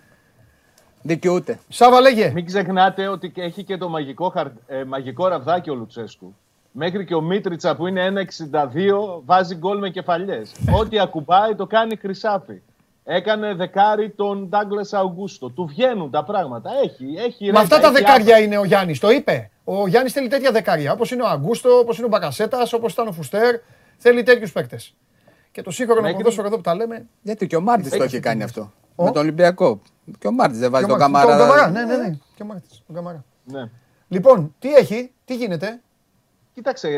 [1.02, 1.58] δικαιούται.
[1.68, 2.30] Σάβα λέγε.
[2.34, 4.46] Μην ξεχνάτε ότι και έχει και το μαγικό, χαρ...
[4.66, 6.34] ε, μαγικό ραβδάκι ο Λουτσέσκου.
[6.72, 8.12] Μέχρι και ο Μίτριτσα που είναι
[8.50, 10.52] 1,62 βάζει γκολ με κεφαλιές.
[10.78, 12.60] Ό,τι ακουμπάει το κάνει χρυσάφι.
[13.04, 15.50] Έκανε δεκάρι τον Ντάγκλας Αουγκούστο.
[15.50, 16.70] Του βγαίνουν τα πράγματα.
[16.84, 18.98] Έχει, έχει Με ρέγγα, αυτά τα έχει δεκάρια είναι ο Γιάννης.
[18.98, 19.50] Το είπε.
[19.64, 20.92] Ο Γιάννης θέλει τέτοια δεκάρια.
[20.92, 23.56] Όπως είναι ο Αουγκούστο, όπως είναι ο Μπακασέτας, όπως ήταν ο Φουστέρ.
[23.96, 24.94] Θέλει τέτοιους παίκτες.
[25.50, 27.06] Και το σύγχρονο Μέχρι- ποδόσφαιρο εδώ που τα λέμε.
[27.22, 28.72] Γιατί και ο Μαρτίνς το Έχει έχει κάνει αυτό.
[28.94, 29.80] Ο; Με τον Ολυμπιακό.
[30.18, 31.36] Και ο Μαρτίνς δεν βάζει και ο τον Μάρτινς.
[31.36, 31.56] Καμαρά.
[31.58, 32.18] Τον Καμαρά, ναι, ναι, ναι.
[32.34, 33.24] Και ο Μάρτινς, τον Καμαρά.
[33.44, 33.70] Ναι.
[34.08, 35.80] Λοιπόν, τι έχει, τι γίνεται;
[36.54, 36.88] Κοίταξε,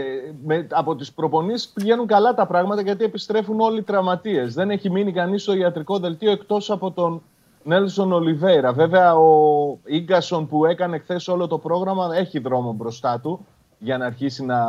[0.45, 4.55] με, από τις προπονήσεις πηγαίνουν καλά τα πράγματα γιατί επιστρέφουν όλοι οι τραυματίες.
[4.55, 7.23] Δεν έχει μείνει κανείς στο ιατρικό δελτίο εκτός από τον
[7.65, 8.73] Νέλσον Ολιβέηρα.
[8.73, 13.47] Βέβαια ο Ίγκασον που έκανε χθες όλο το πρόγραμμα έχει δρόμο μπροστά του
[13.79, 14.67] για να αρχίσει να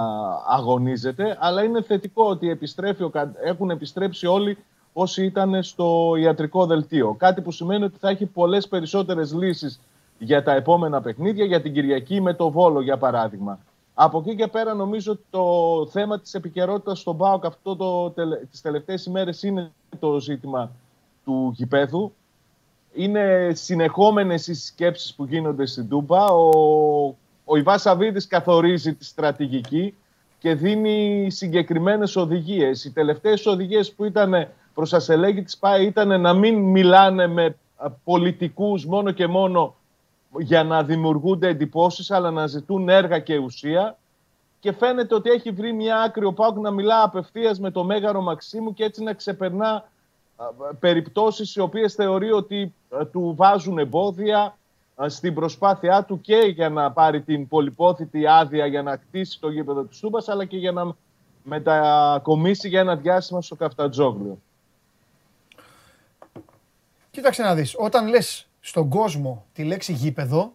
[0.48, 1.38] αγωνίζεται.
[1.40, 4.58] Αλλά είναι θετικό ότι επιστρέφει, ο Κα- έχουν επιστρέψει όλοι
[4.94, 7.16] όσοι ήταν στο ιατρικό δελτίο.
[7.20, 9.80] Κάτι που σημαίνει ότι θα έχει πολλές περισσότερες λύσεις
[10.18, 13.60] για τα επόμενα παιχνίδια, για την Κυριακή με το Βόλο για παράδειγμα.
[13.94, 15.44] Από εκεί και πέρα νομίζω ότι το
[15.92, 20.72] θέμα της επικαιρότητας στον ΠΑΟΚ αυτό το, τελε- τις τελευταίες ημέρες είναι το ζήτημα
[21.26, 22.14] του γηπέδου.
[22.94, 26.26] Είναι συνεχόμενες οι σκέψεις που γίνονται στην Τούμπα.
[26.26, 26.50] Ο,
[27.46, 29.96] ο Ιβάς Σαββίδης καθορίζει τη στρατηγική
[30.40, 32.86] και δίνει συγκεκριμένες οδηγίες.
[32.86, 37.90] Οι τελευταίες οδηγίες που ήταν προς ασελέγη της ΠΑΕ ήταν να μην μιλάνε με α,
[37.90, 39.76] πολιτικούς μόνο και μόνο
[40.38, 43.98] για να δημιουργούνται εντυπώσεις, αλλά να ζητούν έργα και ουσία.
[44.60, 48.22] και φαίνεται ότι έχει βρει μια άκρη ο Πάουκ να μιλά απευθείας με το Μέγαρο
[48.22, 49.90] Μαξίμου και έτσι να ξεπερνά
[50.36, 50.46] α,
[50.80, 54.58] περιπτώσεις οι οποίες θεωρεί ότι α, του βάζουν εμπόδια
[55.04, 59.50] α, στην προσπάθειά του και για να πάρει την πολυπόθητη άδεια για να κτίσει το
[59.50, 60.96] γήπεδο του Στούμπας αλλά και για να
[61.44, 64.38] μετακομίσει για ένα διάστημα στο Καφτατζόγλιο.
[67.12, 70.54] Κοίταξε να δεις, όταν λες στον κόσμο τη λέξη γήπεδο,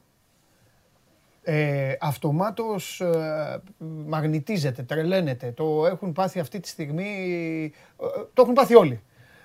[1.42, 3.62] ε, αυτομάτως ε,
[4.06, 5.50] μαγνητίζεται, τρελαίνεται.
[5.50, 7.04] Το έχουν πάθει αυτή τη στιγμή,
[8.00, 9.02] ε, το έχουν πάθει όλοι.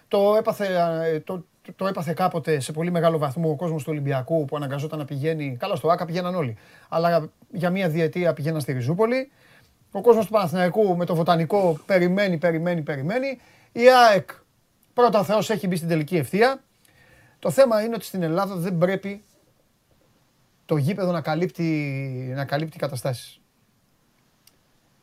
[0.07, 0.67] Το έπαθε,
[1.03, 1.45] ε, το,
[1.75, 5.57] το έπαθε κάποτε σε πολύ μεγάλο βαθμό ο κόσμος του Ολυμπιακού που αναγκαζόταν να πηγαίνει,
[5.59, 6.57] καλά στο ΆΚΑ πηγαίναν όλοι,
[6.89, 9.31] αλλά για μία διετία πηγαίναν στη Ριζούπολη.
[9.91, 13.39] Ο κόσμος του Παναθηναϊκού με το Βοτανικό περιμένει, περιμένει, περιμένει.
[13.71, 14.29] Η ΑΕΚ
[14.93, 16.63] πρώτα ο Θεός έχει μπει στην τελική ευθεία.
[17.43, 19.23] Το θέμα είναι ότι στην Ελλάδα δεν πρέπει
[20.65, 21.63] το γήπεδο να καλύπτει,
[22.35, 23.39] να καλύπτει καταστάσεις.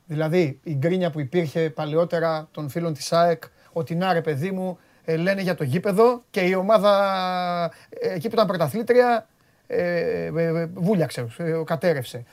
[0.04, 4.78] Δηλαδή η γκρίνια που υπήρχε παλαιότερα των φίλων της ΑΕΚ ότι να ρε παιδί μου
[5.04, 9.28] ε, λένε για το γήπεδο και η ομάδα ε, εκεί που ήταν πρωταθλήτρια
[9.66, 12.24] ε, ε, ε, βούλιαξε, ε, κατέρρευσε.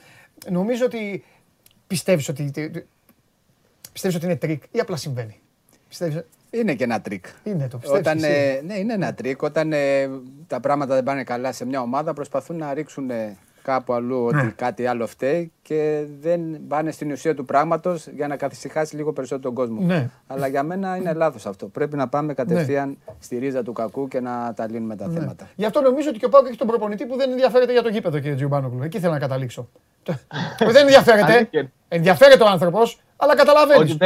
[0.49, 1.23] Νομίζω ότι
[1.87, 2.51] πιστεύεις ότι,
[3.91, 5.39] πιστεύεις ότι είναι τρικ ή απλά συμβαίνει.
[5.87, 7.25] Πιστεύεις, Είναι και ένα τρικ.
[7.43, 8.33] είναι το πιστεύεις Όταν, εσύ.
[8.33, 9.41] ε, ναι, είναι ένα τρικ.
[9.41, 10.09] Όταν ε,
[10.47, 14.35] τα πράγματα δεν πάνε καλά σε μια ομάδα, προσπαθούν να ρίξουν ε, κάπου αλλού ότι
[14.35, 14.53] Ναι.
[14.55, 19.53] κάτι άλλο φταίει και δεν πάνε στην ουσία του πράγματος για να καθησυχάσει λίγο περισσότερο
[19.53, 19.85] τον κόσμο.
[19.85, 20.09] Ναι.
[20.27, 21.65] Αλλά για μένα είναι λάθος αυτό.
[21.67, 25.19] Πρέπει να πάμε κατευθείαν στη ρίζα του κακού και να τα λύνουμε τα Ναι.
[25.19, 25.47] θέματα.
[25.55, 27.89] Γι' αυτό νομίζω ότι και ο Πάουκ έχει τον προπονητή που δεν ενδιαφέρεται για το
[27.89, 28.83] γήπεδο, κύριε Τζιουμπάνογλου.
[28.83, 29.69] Εκεί θέλω να καταλήξω.
[30.57, 31.33] Που δεν ενδιαφέρεται.
[31.33, 31.71] Αλήθεια.
[31.87, 33.97] ενδιαφέρεται ο άνθρωπος, αλλά Ότι καταλαβαίνει.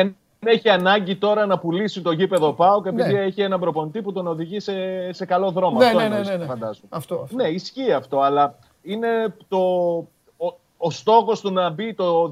[0.43, 3.19] Δεν έχει ανάγκη τώρα να πουλήσει το γήπεδο ΠΑΟΚ επειδή Ναι.
[3.19, 4.73] έχει έναν προπονητή που τον οδηγεί σε,
[5.13, 5.77] σε καλό δρόμο.
[5.77, 6.45] Ναι, αυτό ναι, ναι, εννοείς, ναι, ναι.
[6.45, 6.87] φαντάζομαι.
[6.89, 7.15] Αυτό.
[7.15, 7.35] αυτό.
[7.35, 9.57] Ναι, ισχύει αυτό, αλλά είναι το,
[10.37, 12.31] ο, ο στόχος του να μπει το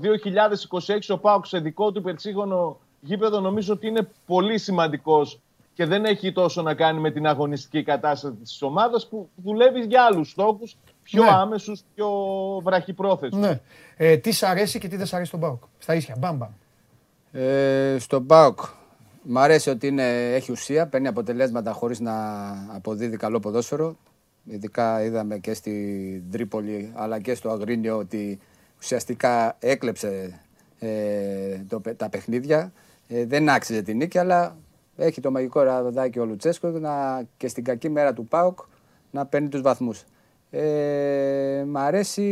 [0.70, 5.39] 2026 ο ΠΑΟΚ σε δικό του υπερσύγχρονο γήπεδο νομίζω ότι είναι πολύ σημαντικός
[5.74, 10.03] και δεν έχει τόσο να κάνει με την αγωνιστική κατάσταση της ομάδας που δουλεύει για
[10.03, 11.30] άλλους στόχους, πιο Ναι.
[11.32, 12.10] άμεσους, πιο
[12.64, 13.41] βραχυπρόθεσμους.
[13.47, 13.60] Ναι.
[13.97, 15.64] Ε, τι σ' αρέσει και τι δεν σ' αρέσει στον Πάουκ.
[15.78, 16.16] Στα ίσια.
[16.20, 16.49] Μπαμ, μπαμ.
[17.32, 18.59] Ε, στον ΠΑΟΚ
[19.23, 22.13] μ' αρέσει ότι είναι, έχει ουσία, παίρνει αποτελέσματα χωρίς να
[22.75, 23.97] αποδίδει καλό ποδόσφαιρο.
[24.43, 28.39] Ειδικά είδαμε και στην Τρίπολη αλλά και στο Αγρίνιο ότι
[28.80, 30.39] ουσιαστικά έκλεψε
[30.80, 32.71] ε, το, παι- τα παιχνίδια.
[33.07, 34.57] Ε, δεν άξιζε την νίκη, αλλά
[34.97, 38.59] έχει το μαγικό ραδάκι ο Λουτσέσκο να, και στην κακή μέρα του ΠΑΟΚ
[39.11, 40.03] να παίρνει τους βαθμούς.
[40.51, 42.23] Ε, μ' αρέσει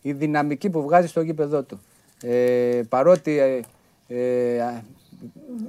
[0.00, 1.80] η δυναμική που βγάζει στο γήπεδό του.
[2.22, 3.64] Ε, παρότι
[4.14, 4.82] ε, ε, α,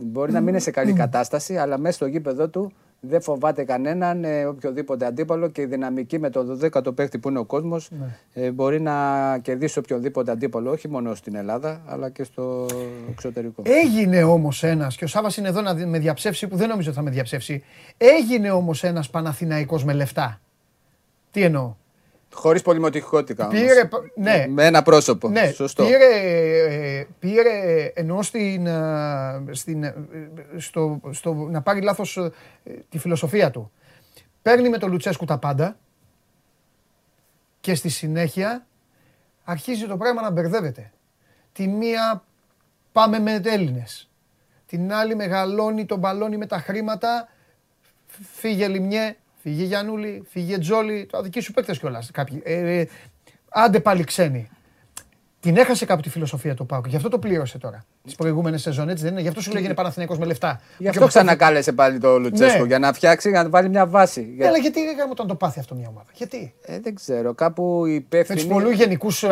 [0.01, 4.23] μπορεί να μην είναι σε καλή κατάσταση, αλλά μέσα στο γήπεδο του δεν φοβάται κανέναν,
[4.23, 7.91] ε, οποιοδήποτε αντίπαλο και η δυναμική με το 12ο παίχτη που είναι ο κόσμος
[8.33, 12.65] ε, μπορεί να κερδίσει οποιοδήποτε αντίπαλο, όχι μόνο στην Ελλάδα, αλλά και στο
[13.09, 13.61] εξωτερικό.
[13.65, 16.87] Έγινε όμως ένας, και ο Σάβα είναι εδώ να δι- με διαψεύσει, που δεν νομίζω
[16.89, 17.63] ότι θα με διαψεύσει.
[17.97, 20.41] Έγινε όμως ένας Παναθηναϊκός με λεφτά.
[21.31, 21.75] Τι εννοώ;
[22.35, 23.47] Χωρίς πολυμοτυχικότητα.
[23.47, 23.59] όμως.
[23.59, 25.29] Πήρε, π- ναι, Με ένα πρόσωπο.
[25.29, 25.85] ναι, Σωστό.
[25.85, 26.05] πήρε,
[26.99, 29.95] ε, πήρε ενώ στην, ε, στην, ε,
[30.57, 32.31] στο, στο, να πάρει λάθος ε,
[32.89, 33.71] τη φιλοσοφία του.
[34.41, 35.77] Παίρνει με τον Λουτσέσκου τα πάντα
[37.59, 38.65] και στη συνέχεια
[39.43, 40.91] αρχίζει το πράγμα να μπερδεύεται.
[41.51, 42.23] Τη μία
[42.91, 44.09] πάμε με Έλληνες.
[44.65, 47.27] Την άλλη μεγαλώνει τον μπαλόνι με τα χρήματα.
[48.33, 49.15] Φύγε Λιμιέ,
[49.45, 51.05] φύγε Γιαννούλη, φύγε Τζόλι.
[51.11, 52.41] Το δική σου παίκτες κιόλας κάποιοι.
[52.45, 52.87] Ε, ε,
[53.49, 54.49] άντε πάλι ξένοι.
[55.39, 56.87] Την έχασε κάπου τη φιλοσοφία του Πάουκ.
[56.87, 57.85] Γι' αυτό το πλήρωσε τώρα.
[58.03, 59.21] Τις προηγούμενες σεζόν, έτσι δεν είναι.
[59.21, 60.61] Γι' αυτό σου λέγεται Παναθηναϊκός με λεφτά.
[60.77, 62.67] Γι' Και αυτό με ξανακάλεσε πάλι το Λουτσέσκο, Ναι.
[62.67, 64.33] για να φτιάξει, για να βάλει μια βάση.
[64.35, 66.07] Για- Αλλά γιατί έκαμε όταν το πάθει αυτό μια ομάδα.
[66.13, 68.39] Γιατί; Ε, δεν ξέρω, κάπου οι Με υπεύθυνοι.
[68.39, 69.23] τους πολλούς γενικούς.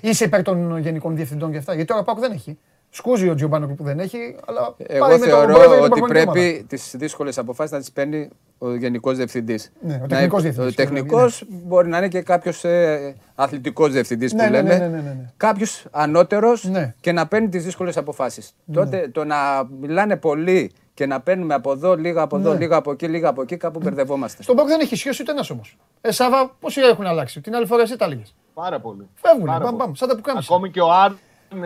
[0.00, 1.72] Είσαι υπέρ των γενικών διευθυντών και αυτά.
[1.74, 2.58] Γιατί τώρα ο Πάουκ δεν έχει.
[2.90, 5.84] Σκούζει ο Τζιομπάνο που δεν έχει, αλλά Εγώ πάει με τον θεωρώ πρόεδρο και την
[5.84, 6.32] ότι προπονητική ομάδα.
[6.40, 8.28] πρέπει τις δύσκολες αποφάσεις να τις παίρνει
[8.64, 9.72] ο γενικός διευθυντής.
[9.80, 14.44] Ναι, ο τεχνικός διευθυντής, Ο τεχνικός μπορεί να είναι και κάποιος ε, αθλητικός διευθυντής Ναι,
[14.44, 14.78] που ναι, λέμε.
[14.78, 15.30] ναι, ναι, ναι, ναι.
[15.36, 16.94] Κάποιος ανώτερος Ναι.
[17.00, 18.52] και να παίρνει τις δύσκολες αποφάσεις.
[18.72, 19.36] Τότε το να
[19.80, 22.58] μιλάνε πολύ και να παίρνουμε από εδώ, λίγα από εδώ, Ναι.
[22.58, 24.42] λίγα από εκεί, λίγα από εκεί, κάπου μπερδευόμαστε.
[24.42, 25.76] Στον Πάουκ δεν έχει ισχύει ούτε ένας όμως.
[26.00, 27.40] Ε, Σάβα, πόσοι έχουν αλλάξει.
[27.40, 28.22] Την άλλη φορά εσύ τα λέγε.
[28.54, 29.08] Πάρα πολύ.
[29.14, 29.82] Φεύγουνε, Πάρα μπαμ, πολύ.
[29.84, 30.54] μπαμ, σαν τα πουκάμισα.
[30.54, 31.18] Ακόμη και ο Άρνες...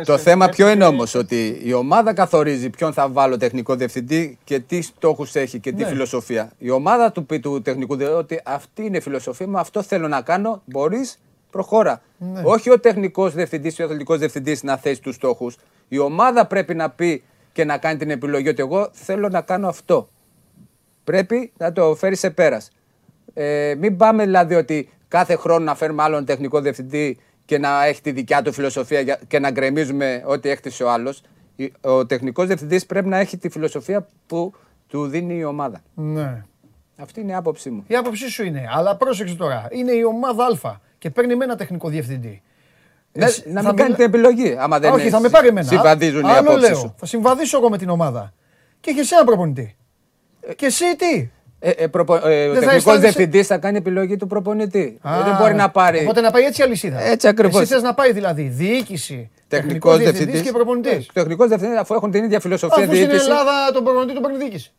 [0.04, 4.58] Το θέμα ποιο είναι όμως, ότι η ομάδα καθορίζει ποιον θα βάλω τεχνικό διευθυντή και
[4.58, 5.88] τι στόχους έχει και τι Ναι.
[5.88, 6.52] φιλοσοφία.
[6.58, 10.08] Η ομάδα του πει του τεχνικού διευθυντή ότι αυτή είναι η φιλοσοφία μου, αυτό θέλω
[10.08, 11.18] να κάνω, μπορείς,
[11.50, 12.02] προχώρα.
[12.18, 12.40] Ναι.
[12.44, 15.56] Όχι ο τεχνικός διευθυντής ή ο αθλητικός διευθυντής να θέσει τους στόχους.
[15.88, 19.68] Η ομάδα πρέπει να πει και να κάνει την επιλογή ότι εγώ θέλω να κάνω
[19.68, 20.08] αυτό.
[21.04, 22.70] Πρέπει να το φέρει σε πέρας.
[23.34, 27.18] Ε, μην πάμε δηλαδή ότι κάθε χρόνο να φέρουμε άλλον τεχνικό διευθυντή
[27.48, 31.22] και να έχει τη δικιά του φιλοσοφία για- και να γκρεμίζουμε ό,τι έκτισε ο άλλος.
[31.80, 34.52] Ο τεχνικός διευθυντής πρέπει να έχει τη φιλοσοφία που
[34.86, 35.80] του δίνει η ομάδα.
[35.94, 36.44] Ναι.
[36.98, 37.84] Αυτή είναι η άποψή μου.
[37.86, 39.68] Η άποψή σου είναι, αλλά πρόσεξε τώρα.
[39.70, 42.42] Είναι η ομάδα Α και παίρνει με ένα τεχνικό διευθυντή.
[43.12, 44.56] Να, Εσύ- να θα μην κάνει μιλά- την επιλογή.
[44.58, 45.66] Άμα δεν Όχι, θα με πάρει εμένα.
[45.66, 46.78] Συμβαδίζουν οι Άλλο απόψεις λέω.
[46.78, 46.94] σου.
[46.98, 48.32] Θα συμβαδίσω εγώ με την ομάδα.
[48.80, 49.76] Και έχεις ένα προπονητή.
[50.56, 51.28] Και εσύ τι;
[51.60, 54.98] Ε, ε, προπο- ε, ο Δεν θα τεχνικός αισθάνεσαι- διευθυντής θα κάνει επιλογή του προπονητή.
[55.04, 55.98] Ε, Α, δεν μπορεί να πάρει.
[56.00, 57.00] Οπότε να πάει έτσι η αλυσίδα.
[57.02, 57.60] Έτσι ακριβώς.
[57.62, 61.06] Εσύ θες να πάει δηλαδή διοίκηση, Τεχνικός τεχνικός διευθυντής διευθυντής και προπονητής.
[61.12, 63.24] Τεχνικός διευθυντής, αφού έχουν την ίδια φιλοσοφία Αφού στην διοίκηση.
[63.30, 64.72] Ελλάδα τον προπονητή τον παίρνει διοίκηση.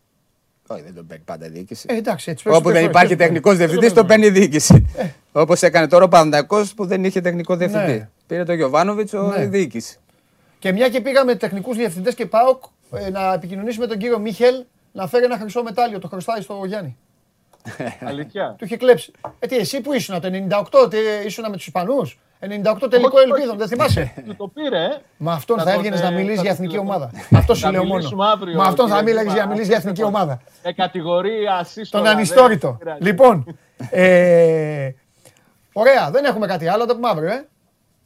[0.67, 1.85] Όχι, δεν τον παίρνει πάντα διοίκηση.
[1.89, 3.65] Ε, εντάξει, έτσι παίζει Όπου δεν το υπάρχει παίζει το τεχνικός παίζει.
[3.65, 4.31] διευθυντής, Δεν τον παίζει.
[4.31, 4.85] παίρνει διοίκηση.
[5.31, 7.91] Όπως έκανε τώρα ο Παναδιακό που δεν είχε τεχνικό διευθυντή.
[7.91, 8.09] Ναι.
[8.27, 9.45] Πήρε τον Γιωβάνοβιτς ο Ναι.
[9.45, 9.97] διοίκηση.
[10.59, 12.63] Και μια και πήγαμε τεχνικούς διευθυντές και ΠΑΟΚ
[13.05, 14.53] ε, να επικοινωνήσουμε με τον κύριο Μίχελ
[14.91, 15.99] να φέρει ένα χρυσό μετάλλιο.
[15.99, 16.97] Το χρωστάει στο Γιάννη.
[18.09, 18.55] Αλήθεια.
[18.57, 19.11] Του είχε κλέψει.
[19.39, 20.29] Ε, τι, εσύ που ήσουν, το
[20.81, 22.47] 98, τι, ήσουν με τους Ισπανούς; 98
[22.89, 23.57] τελικό Όχι, ελπίδων, όχι.
[23.57, 24.97] δεν θυμάσαι; Του το πήρε, ε.
[25.17, 27.05] Με αυτόν Θα θα τον, έβγαινες ε, να μιλήσεις θα για τον εθνική τηλεφωνήσω.
[27.05, 27.37] ομάδα.
[27.39, 27.93] Αυτό σου Θα λέω μόνο.
[27.95, 29.49] μιλήσουμε αύριο, Με αυτόν θα κύριε μίλαγε για να Δήμα.
[29.51, 30.41] μιλήσεις για εθνική ομάδα.
[30.61, 32.03] Ε, κατηγορία ασύστολα.
[32.03, 32.75] Τον δεν ανιστόρητο.
[32.79, 33.03] πειράζει.
[33.03, 33.57] Λοιπόν,
[33.91, 34.91] ε,
[35.73, 37.47] ωραία, δεν έχουμε κάτι άλλο, το πούμε αύριο, ε.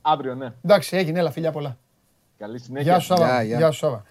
[0.01, 0.53] Αύριο, ναι.
[0.65, 1.77] Εντάξει, έγινε, έλα, φιλιά πολλά.
[2.37, 2.91] Καλή συνέχεια.
[2.91, 3.25] Γεια σου, Σάβα.
[3.27, 3.57] Γεια, γεια.
[3.57, 4.03] Γεια σου, Σάβα.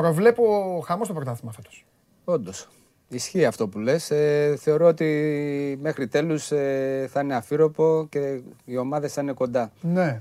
[0.00, 0.44] Ε, προβλέπω
[0.86, 1.84] χαμό στο πρωτάθλημα φέτος.
[2.24, 2.68] Όντως.
[3.08, 4.10] Ισχύει αυτό που λες.
[4.10, 9.72] Ε, θεωρώ ότι μέχρι τέλους ε, θα είναι αφύροπο και οι ομάδες θα είναι κοντά.
[9.80, 10.20] Ναι.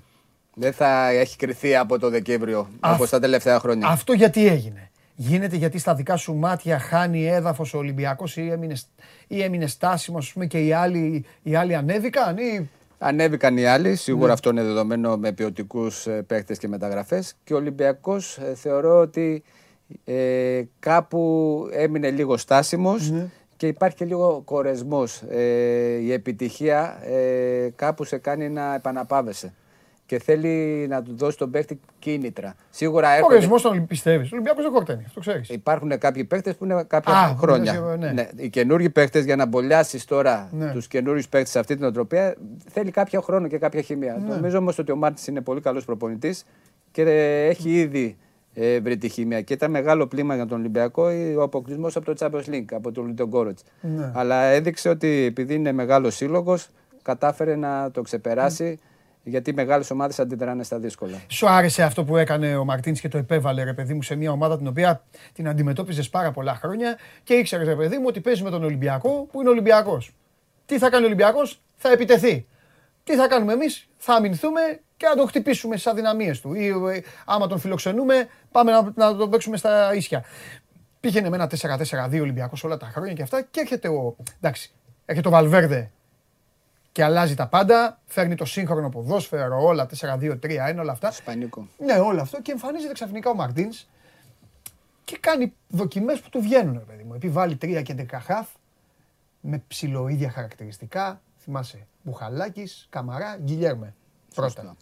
[0.53, 3.87] Δεν θα έχει κρυθεί από το Δεκέμβριο Αυ- όπως τα τελευταία χρόνια.
[3.87, 4.89] Αυτό γιατί έγινε.
[5.15, 8.75] Γίνεται γιατί στα δικά σου μάτια χάνει έδαφος ο Ολυμπιακός ή έμεινε,
[9.27, 12.37] ή έμεινε στάσιμος, ας πούμε, και οι άλλοι, οι άλλοι ανέβηκαν.
[12.37, 12.69] Ή...
[12.97, 14.33] Ανέβηκαν οι άλλοι, σίγουρα Ναι.
[14.33, 17.35] αυτό είναι δεδομένο με ποιοτικούς παίχτε και μεταγραφές.
[17.43, 19.43] Και ο Ολυμπιακός θεωρώ ότι
[20.05, 23.25] ε, κάπου έμεινε λίγο στάσιμος Ναι.
[23.57, 25.21] και υπάρχει και λίγο κορεσμός.
[25.29, 29.53] Ε, η επιτυχία ε, κάπου σε κάνει να επαναπάβεσαι
[30.05, 32.55] και θέλει να του δώσει τον παίχτη κίνητρα.
[32.69, 34.27] Σίγουρα Ο έρχονται, ορισμό τον πιστεύεις.
[34.31, 35.49] Ο Ολυμπιακός δεν χορταίνει, αυτό ξέρεις.
[35.49, 37.73] υπάρχουν κάποιοι παίχτε που είναι κάποια Α, χρόνια.
[37.79, 38.11] ναι, ναι.
[38.11, 40.71] Ναι, οι καινούργιοι παίχτε για να μπολιάσεις τώρα Ναι.
[40.71, 42.35] τους καινούριους παίχτε σε αυτή την οτροπία
[42.69, 44.23] θέλει κάποιο χρόνο και κάποια χημεία.
[44.27, 44.35] Ναι.
[44.35, 46.45] Νομίζω όμως ότι ο Μάρτης είναι πολύ καλός προπονητής
[46.91, 47.01] και
[47.49, 48.17] έχει ήδη
[48.53, 49.41] ε, βρει τη χημεία.
[49.41, 51.03] Και ήταν μεγάλο πλήμα για τον Ολυμπιακό
[51.37, 53.57] ο αποκλεισμός από το Champions League, από τον Λίντο Γκόρετ.
[53.81, 54.11] Ναι.
[54.13, 56.69] Αλλά έδειξε ότι επειδή είναι μεγάλος σύλλογος,
[57.01, 58.79] κατάφερε να το ξεπεράσει.
[59.23, 61.17] Γιατί μεγάλες ομάδες αντιδράνε στα δύσκολα.
[61.27, 64.31] Σου άρεσε αυτό που έκανε ο Μαρτίνς και το επέβαλε, ρε παιδί μου, σε μια
[64.31, 65.03] ομάδα την οποία
[65.33, 69.27] την αντιμετώπιζες πάρα πολλά χρόνια και ήξερες, ρε παιδί μου, ότι παίζεις με τον Ολυμπιακό
[69.31, 70.11] που είναι Ολυμπιακός.
[70.65, 72.47] Τι θα κάνει ο Ολυμπιακός, θα επιτεθεί.
[73.09, 74.61] Τι θα κάνουμε εμείς, θα αμυνθούμε
[74.97, 76.53] και να τον χτυπήσουμε στις αδυναμίες του.
[76.53, 80.23] Ή ε, άμα τον φιλοξενούμε, πάμε να, να τον παίξουμε στα ίσια.
[80.99, 81.49] Πήγαινε με ένα
[82.11, 84.15] 4-4-2 Ολυμπιακός όλα τα χρόνια και αυτά και έρχεται ο.
[84.37, 84.71] Εντάξει,
[85.05, 85.91] έρχεται ο Βαλβέρδε
[86.91, 87.99] και αλλάζει τα πάντα.
[88.05, 90.39] Φέρνει το σύγχρονο ποδόσφαιρο, όλα 4-2-3-1,
[90.79, 91.09] όλα αυτά.
[91.09, 91.67] Ισπανικό.
[91.77, 93.87] Ναι, όλο αυτό και εμφανίζεται ξαφνικά ο Μαρτίνς
[95.03, 97.13] και κάνει δοκιμές που του βγαίνουν, ρε παιδί μου.
[97.13, 98.47] Επιβάλλει 3 και 10 χαφ
[99.41, 101.21] με ψηλοίδια χαρακτηριστικά.
[101.37, 103.93] Θυμάσαι, Μπουχαλάκη, Καμαρά, Γκυλιέρμε.
[104.35, 104.49] Πρώτα.
[104.49, 104.75] Σωστά.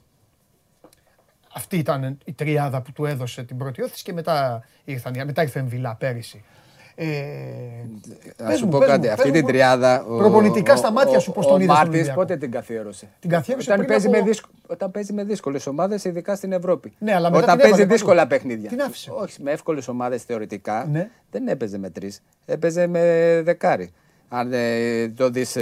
[1.55, 5.41] Αυτή ήταν η τριάδα που του έδωσε την πρώτη όθηση και μετά, ήρθαν, οι- μετά
[5.41, 6.43] ήρθε Εμβιλά πέρυσι.
[6.99, 7.05] Ε,
[8.37, 9.07] Να πες σου μου, πω πες κάτι.
[9.07, 10.03] μου, Αυτή πες την μου, τριάδα.
[10.09, 12.37] ο- προπονητικά ο- στα μάτια ο- σου πώς τον είδες στον Ο Μάρτιν Ολυμπιακό; πότε
[12.37, 14.49] την καθιέρωσε; Την καθιέρωσε Όταν πριν παίζει, από- με δύσκο...
[14.67, 16.93] όταν παίζει με δύσκολες ομάδες, ειδικά στην Ευρώπη.
[16.99, 18.29] Ναι, αλλά μετά Όταν την παίζει έβαλε δύσκολα παντού.
[18.29, 18.69] παιχνίδια.
[18.69, 19.11] Την άφησε.
[19.13, 21.09] Όχι, με εύκολες ομάδες θεωρητικά Ναι.
[21.31, 22.21] δεν έπαιζε με τρεις.
[22.45, 23.01] Έπαιζε με
[23.43, 23.91] δεκάρι.
[24.29, 25.57] Αν ε, το δεις.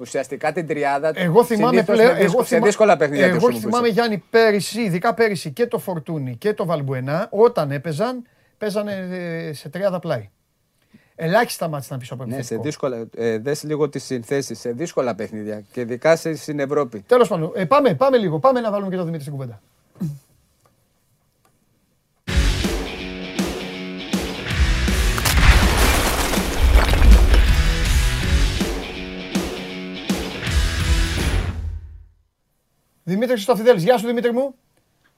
[0.00, 1.12] Ουσιαστικά την τριάδα.
[1.14, 2.12] Εγώ θυμάμαι συνήθως πλέον.
[2.12, 3.24] με δύσκο- Εγώ σε θυμά- δύσκολα παιχνίδια.
[3.24, 3.66] τη Εγώ χρησιμοποιούσε.
[3.68, 8.22] θυμάμαι Γιάννη πέρυσι, ειδικά πέρυσι και το Φορτούνι και το Βαλμπουενά, όταν έπαιζαν,
[8.58, 8.92] παίζανε
[9.48, 10.28] ε, σε τριάδα πλάι.
[11.14, 12.62] Ελάχιστα μάτια να πει από Ναι, σε επιθετικό.
[12.62, 13.06] δύσκολα.
[13.16, 17.00] Ε, δες λίγο τις συνθέσεις σε δύσκολα παιχνίδια και ειδικά σε- στην Ευρώπη.
[17.06, 18.38] Τέλος πάντων, ε, πάμε, πάμε λίγο.
[18.38, 19.60] Πάμε να βάλουμε και το Δημήτρη στην κουβέντα.
[33.10, 34.54] Δημήτρη Χριστοφιδέλης, γεια σου Δημήτρη μου.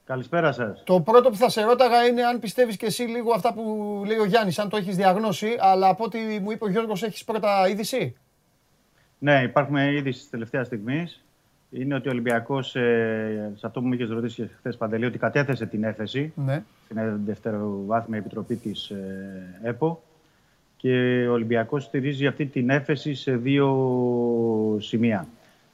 [0.04, 0.82] Καλησπέρα σας.
[0.84, 3.62] Το πρώτο που θα σε ρώταγα είναι αν πιστεύεις και εσύ λίγο αυτά που
[4.06, 7.24] λέει ο Γιάννης, αν το έχεις διαγνώσει, αλλά από ό,τι μου είπε ο Γιώργος έχεις
[7.24, 8.16] πρώτα είδηση;
[9.18, 11.24] Ναι, υπάρχουν ήδη της τελευταίας στιγμής.
[11.70, 12.70] Είναι ότι ο Ολυμπιακός,
[13.56, 16.62] σε αυτό που μου είχες ρωτήσει χθες Παντελή, ότι κατέθεσε την έφεση Ναι.
[16.84, 18.92] στην δευτεροβάθμια επιτροπή της
[19.62, 20.02] ΕΠΟ.
[20.76, 25.26] Και ο Ολυμπιακός στηρίζει αυτή την έφεση σε δύο σημεία.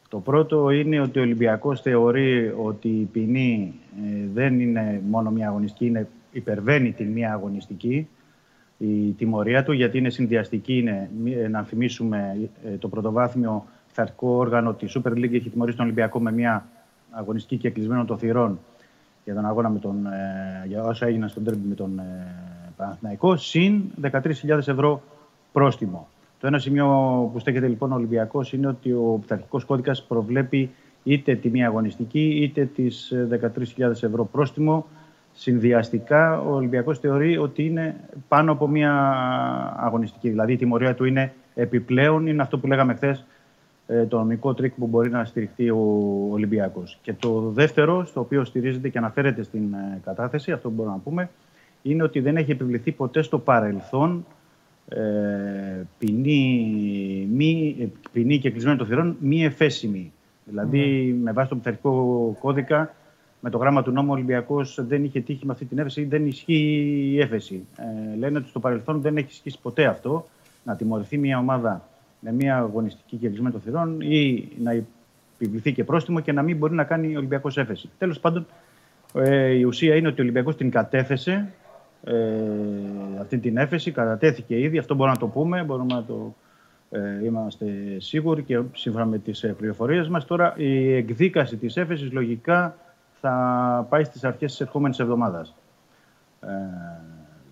[0.08, 3.74] Το πρώτο είναι ότι ο Ολυμπιακός θεωρεί ότι η ποινή
[4.06, 8.08] ε, δεν είναι μόνο μία αγωνιστική, είναι, υπερβαίνει την μία αγωνιστική
[8.78, 14.28] η τιμωρία του, γιατί είναι συνδυαστική, είναι, μη- ε, να θυμίσουμε, ε, το πρωτοβάθμιο πειθαρχικό
[14.28, 16.66] όργανο, της Super League, έχει τιμωρήσει τον Ολυμπιακό με μια
[17.10, 18.58] αγωνιστική και κλεισμένο των θυρών
[19.24, 22.26] για τον αγώνα με τον, ε, για όσα έγιναν στον τέρμι με τον ε,
[22.76, 25.02] Παναθηναϊκό, συν 13.000 ευρώ
[25.52, 26.08] πρόστιμο.
[26.40, 26.86] Το ένα σημείο
[27.32, 30.70] που στέκεται λοιπόν ο Ολυμπιακός είναι ότι ο πειθαρχικός κώδικας προβλέπει
[31.02, 33.12] είτε τη μία αγωνιστική είτε τις
[33.76, 34.86] 13.000 ευρώ πρόστιμο.
[35.32, 38.92] Συνδυαστικά ο Ολυμπιακός θεωρεί ότι είναι πάνω από μία
[39.76, 40.28] αγωνιστική.
[40.28, 43.24] Δηλαδή η τιμωρία του είναι επιπλέον, είναι αυτό που λέγαμε χθες,
[44.08, 45.78] το νομικό τρικ που μπορεί να στηριχθεί ο
[46.30, 46.98] Ολυμπιακός.
[47.02, 51.00] Και το δεύτερο, στο οποίο στηρίζεται και αναφέρεται στην ε, κατάθεση, αυτό που μπορούμε να
[51.00, 51.30] πούμε,
[51.82, 54.26] είναι ότι δεν έχει επιβληθεί ποτέ στο παρελθόν
[54.88, 57.76] ε, ποινή, μη,
[58.12, 60.12] ποινή και κλεισμένο των θυρών μη εφέσιμη.
[60.44, 62.94] Δηλαδή, με βάση τον πειθαρχικό κώδικα,
[63.40, 66.26] με το γράμμα του νόμου, ο Ολυμπιακός δεν είχε τύχει με αυτή την έφεση, δεν
[66.26, 67.66] ισχύει η έφεση.
[67.76, 70.26] Ε, λένε ότι στο παρελθόν δεν έχει ισχύσει ποτέ αυτό
[70.64, 71.88] να τιμωρηθεί μια ομάδα
[72.20, 74.82] με μια αγωνιστική και κλεισμένο των θυρών ή να
[75.38, 77.90] επιβληθεί και πρόστιμο και να μην μπορεί να κάνει ο Ολυμπιακός έφεση.
[77.98, 78.46] Τέλος πάντων,
[79.14, 81.67] ε, η ουσία είναι ότι ο Ολυμπιακός την κατέθεσε ε,
[83.20, 86.34] αυτή την έφεση, κατατέθηκε ήδη, αυτό μπορούμε να το πούμε, μπορούμε να το
[86.90, 87.66] ε, είμαστε
[87.98, 90.24] σίγουροι και σύμφωνα με τις ε, πληροφορίες μας.
[90.24, 92.76] Τώρα η εκδίκαση της έφεσης λογικά
[93.20, 95.54] θα πάει στις αρχές της ερχόμενης εβδομάδας.
[96.40, 96.48] Ε,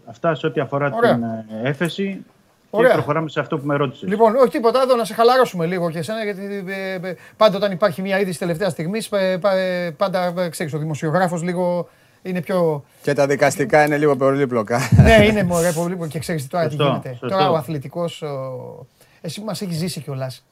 [0.04, 1.14] αυτά σε ό,τι αφορά Ωραία.
[1.14, 2.24] την ε, έφεση.
[2.70, 2.88] Ωραία.
[2.88, 4.08] Και προχωράμε σε αυτό που με ρώτησες.
[4.08, 7.72] Λοιπόν, όχι τίποτα, εδώ να σε χαλαρώσουμε λίγο και εσένα, γιατί ε, ε, πάντα όταν
[7.72, 9.08] υπάρχει μια είδηση τελευταία στιγμής,
[9.96, 11.88] πάντα ε, ξέρεις, ο δημοσιογράφος λίγο
[12.28, 12.84] είναι πιο.
[13.02, 14.80] Και τα δικαστικά είναι λίγο πολύπλοκα.
[15.02, 17.08] ναι, είναι μωρέ, πολύ και ξέρεις τι τώρα τι Σωστό, γίνεται.
[17.08, 17.28] σωστό.
[17.28, 18.22] Τώρα ο αθλητικός.
[19.20, 20.46] Εσύ μας έχεις ζήσει κιόλας.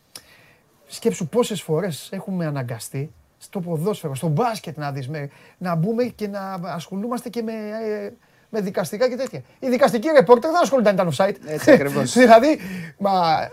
[0.87, 5.29] Σκέψου πόσες φορές έχουμε αναγκαστεί στο ποδόσφαιρο, στο μπάσκετ να δεις, με-
[5.59, 8.11] να μπούμε και να ασχολούμαστε και με, ε,
[8.49, 9.43] με δικαστικά και τέτοια.
[9.59, 11.35] Οι δικαστικοί ρεπόρτερ δεν ασχολούνται αν ήταν offside.
[11.47, 12.13] Έτσι ακριβώς.
[12.23, 12.59] δηλαδή,
[12.99, 13.49] μα,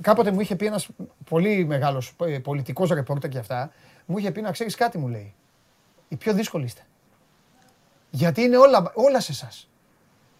[0.00, 0.88] κάποτε μου είχε πει ένας
[1.28, 3.70] πολύ μεγάλος ε, πολιτικός ρεπόρτερ και αυτά,
[4.06, 5.34] μου είχε πει να ξέρεις κάτι μου λέει.
[6.08, 6.80] Οι πιο δύσκολοι είστε.
[8.14, 9.68] Γιατί είναι όλα, όλα σε εσάς.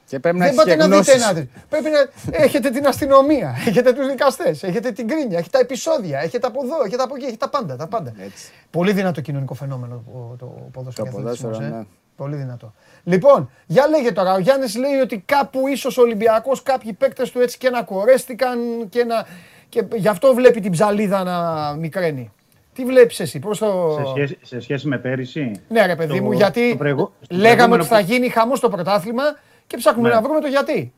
[0.07, 1.25] Και πρέπει να Δεν έχεις και πάτε να δείτε γνώσεις.
[1.25, 1.33] ένα.
[1.41, 1.99] δι- Πρέπει να
[2.39, 6.77] έχετε την αστυνομία, έχετε τους δικαστές, έχετε την κρίνια, έχετε τα επεισόδια, έχετε από εδώ,
[6.87, 7.77] έχετε από εκεί, έχετε τα πάντα.
[7.77, 8.13] Τα πάντα.
[8.19, 8.51] Έτσι.
[8.71, 11.07] Πολύ δυνατό κοινωνικό φαινόμενο το, το ποδόσφαιρο.
[11.11, 11.79] Το και αθλητισμός, ποδόσφαιρο, ε.
[11.79, 11.85] ναι.
[12.17, 12.73] Πολύ δυνατό.
[13.05, 14.33] Λοιπόν, για λέγε τώρα.
[14.35, 18.59] Ο Γιάννης λέει ότι κάπου ίσως ο Ολυμπιακός, κάποιοι παίκτες του έτσι και να κορέστηκαν
[18.89, 19.27] και να.
[19.69, 22.33] Και γι' αυτό βλέπει την ψαλίδα να μικραίνει.
[22.75, 23.97] Τι βλέπεις εσύ, πώς το.
[23.99, 27.35] Σε σχέση, σε σχέση με πέρυσι; Ναι, ρε παιδί το- μου, γιατί το προηγου- στο
[27.37, 29.23] λέγαμε προηγούμενο ότι θα που- γίνει χαμός στο πρωτάθλημα
[29.67, 30.15] και ψάχνουμε Ναι.
[30.15, 30.93] να βρούμε το γιατί.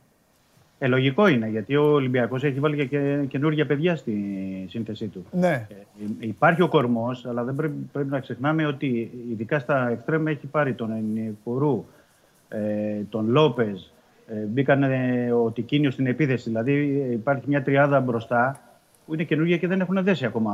[0.79, 4.13] Ε, λογικό είναι, γιατί ο Ολυμπιακός έχει βάλει και και καινούργια παιδιά στη
[4.69, 5.25] σύνθεσή του.
[5.31, 5.67] Ναι.
[5.69, 5.75] Ε,
[6.19, 10.73] υπάρχει ο κορμός, αλλά δεν πρέπει, πρέπει να ξεχνάμε ότι ειδικά στα εξτρέμ έχει πάρει
[10.73, 11.85] τον Ενικουρού,
[12.49, 12.59] ε,
[13.09, 13.93] τον Λόπες,
[14.27, 16.49] ε, μπήκαν ε, ο Τικίνιος στην επίθεση.
[16.49, 18.59] Δηλαδή ε, υπάρχει μια τριάδα μπροστά
[19.05, 20.53] που είναι καινούργια και δεν έχουν δέσει ακόμα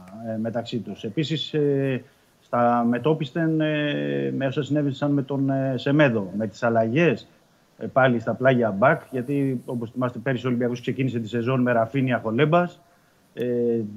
[0.39, 1.03] μεταξύ τους.
[1.03, 2.03] Επίσης, ε,
[2.41, 7.27] στα μετόπιστεν ε, με όσα συνέβησαν με τον ε, Σεμέδο, με τις αλλαγές
[7.77, 11.71] ε, πάλι στα πλάγια μπακ, γιατί όπως θυμάστε πέρυσι ο Ολυμπιακός ξεκίνησε τη σεζόν με
[11.71, 12.81] Ραφίνια Χολέμπας,
[13.33, 13.45] ε,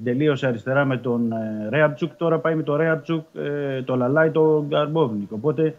[0.03, 4.65] τελείωσε αριστερά με τον ε, Ρέαπτσουκ, τώρα πάει με τον Ρέαπτσουκ, ε, το Λαλάι, το
[4.67, 5.31] Γκαρμπόβνικ.
[5.31, 5.75] Οπότε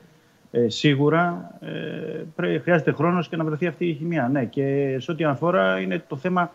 [0.50, 4.28] ε, σίγουρα ε, πρέ- χρειάζεται χρόνος και να βρεθεί αυτή η χημεία.
[4.28, 6.50] Ναι, και σε ό,τι αφορά είναι το θέμα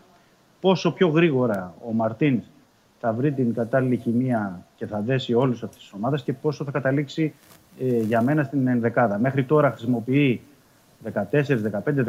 [0.60, 2.42] πόσο πιο γρήγορα ο Μαρτίν
[3.04, 6.70] θα βρει την κατάλληλη χημεία και θα δέσει όλους αυτές τις ομάδες και πόσο θα
[6.70, 7.32] καταλήξει
[7.80, 9.18] ε, για μένα στην ενδεκάδα.
[9.18, 10.40] Μέχρι τώρα χρησιμοποιεί
[11.12, 11.44] 14, 15,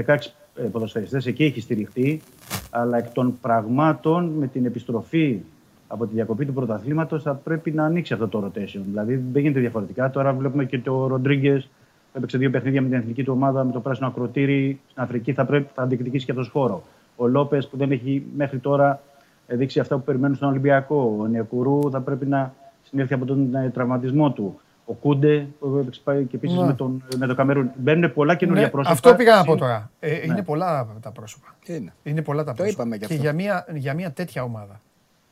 [0.06, 0.18] 16
[0.56, 2.22] ε, ποδοσφαιριστές, εκεί έχει στηριχτεί,
[2.70, 5.40] αλλά εκ των πραγμάτων με την επιστροφή
[5.88, 8.82] από τη διακοπή του πρωταθλήματος θα πρέπει να ανοίξει αυτό το rotation.
[8.86, 10.10] Δηλαδή δεν γίνεται διαφορετικά.
[10.10, 13.72] Τώρα βλέπουμε και το Ροντρίγκες που έπαιξε δύο παιχνίδια με την εθνική του ομάδα, με
[13.72, 16.84] το πράσινο ακροτήρι στην Αφρική, θα, πρέπει, θα διεκδικήσει και αυτός χώρο.
[17.16, 19.13] Ο Λόπες που δεν έχει μέχρι τώρα ε,
[19.48, 21.16] δείξει αυτά που περιμένουν στον Ολυμπιακό.
[21.20, 22.54] Ο Νιακουρού θα πρέπει να
[22.84, 24.60] συνέλθει από τον ε, τραυματισμό του.
[24.86, 26.66] Ο Κούντε που έπαιξε πάει και επίσης Ναι.
[26.66, 27.72] με, τον, με το Καμερούν.
[27.76, 28.94] Μπαίνουν πολλά καινούργια Ναι, πρόσωπα.
[28.96, 29.90] αυτό πήγα να πω Συν- τώρα.
[30.00, 31.56] Ε, Είναι πολλά τα πρόσωπα.
[31.66, 32.82] Είναι; Είναι πολλά τα Το πρόσωπα.
[32.82, 33.24] είπαμε κι και αυτό.
[33.26, 34.82] για μια, για μια τέτοια ομάδα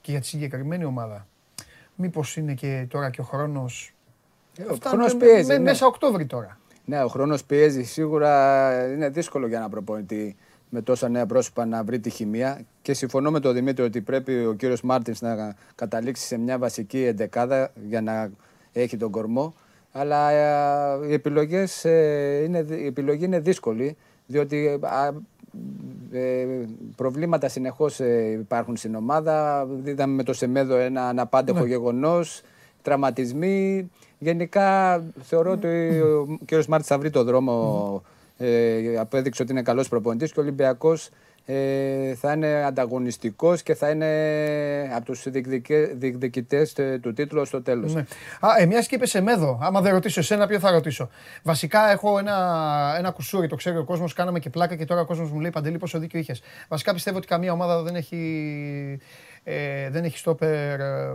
[0.01, 1.27] και για τη συγκεκριμένη ομάδα,
[1.95, 3.93] μήπως είναι και τώρα και ο χρόνος...
[4.57, 5.47] Ε, Ο Φτάνουμε χρόνος με- πιέζει.
[5.47, 5.63] με- ναι.
[5.63, 6.57] Μέσα Οκτώβρη τώρα.
[6.85, 7.83] Ναι, ο χρόνος πιέζει.
[7.83, 10.35] Σίγουρα είναι δύσκολο για ένα προπονητή
[10.73, 12.61] με τόσα νέα πρόσωπα να βρει τη χημεία.
[12.81, 17.03] Και συμφωνώ με τον Δημήτρη ότι πρέπει ο κύριος Μάρτινς να καταλήξει σε μια βασική
[17.03, 18.31] εντεκάδα για να
[18.73, 19.53] έχει τον κορμό.
[19.91, 25.11] Αλλά ε, οι, επιλογές, ε, είναι, η επιλογή είναι δύσκολη, διότι α,
[26.11, 26.45] ε,
[26.95, 29.67] προβλήματα συνεχώς ε, υπάρχουν στην ομάδα.
[29.83, 32.41] Είδαμε με το Σεμέδο ένα αναπάντεχο γεγονός,
[32.81, 33.89] τραυματισμοί.
[34.19, 36.65] Γενικά θεωρώ ότι ο κ.
[36.67, 38.03] Μάρτης θα βρει το δρόμο.
[38.41, 41.09] Ε, απέδειξε ότι είναι καλός προπονητής και ο Ολυμπιακός
[41.45, 47.61] ε, θα είναι ανταγωνιστικός και θα είναι από τους διεκδικε- διεκδικητές ε, του τίτλου στο
[47.61, 47.93] τέλος.
[47.93, 48.05] Ναι.
[48.39, 51.09] Α, ε, μιας και είπες σε μέδο, άμα δεν ρωτήσω εσένα, ποιο θα ρωτήσω;
[51.43, 54.13] Βασικά έχω ένα, ένα κουσούρι, το ξέρει ο κόσμος.
[54.13, 56.41] Κάναμε και πλάκα και τώρα ο κόσμος μου λέει Παντελή, πόσο δίκιο είχες.
[56.67, 58.99] Βασικά πιστεύω ότι καμία ομάδα δεν έχει,
[59.43, 61.13] ε, δεν έχει στόπερ ε,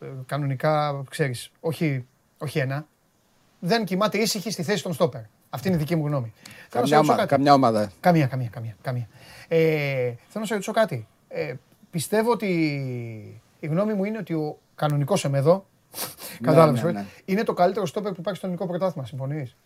[0.00, 1.50] ε, κανονικά, ξέρεις.
[1.60, 2.06] Όχι,
[2.38, 2.86] όχι ένα.
[3.58, 5.20] Δεν κοιμάται ήσυχη στη θέση των στόπερ.
[5.50, 6.32] Αυτή είναι η δική μου γνώμη.
[6.68, 7.28] Θέλω να σε Καμιά, ρωτήσω ομα- κάτι.
[7.34, 7.90] καμιά ομάδα.
[8.00, 8.76] Καμία, καμία, καμία.
[8.82, 9.08] καμία.
[9.48, 9.58] Ε,
[10.02, 11.06] θέλω να σε ρωτήσω κάτι.
[11.28, 11.54] Ε,
[11.90, 12.46] πιστεύω ότι
[13.60, 15.66] η γνώμη μου είναι ότι ο κανονικός Εμεδό,
[16.42, 17.04] κατάλαβες, ναι, ε, ναι.
[17.24, 19.06] είναι το καλύτερο στόπερ που υπάρχει στο ελληνικό πρωτάθλημα.
[19.06, 19.56] Συμφωνείς;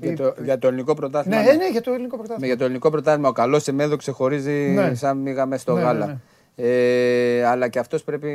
[0.00, 1.40] Για το, για το ελληνικό πρωτάθλημα.
[1.42, 1.52] Ναι, ναι.
[1.56, 2.46] ναι, για το ελληνικό Με πρωτάθλημα.
[2.46, 4.94] για το ελληνικό πρωτάθλημα ο καλός Σεμέδο ξεχωρίζει Ναι.
[4.94, 6.20] σαν μίγα μέσα στο Ναι, ναι, γάλα.
[6.58, 6.66] Ναι.
[6.66, 8.28] Ε, αλλά και αυτός πρέπει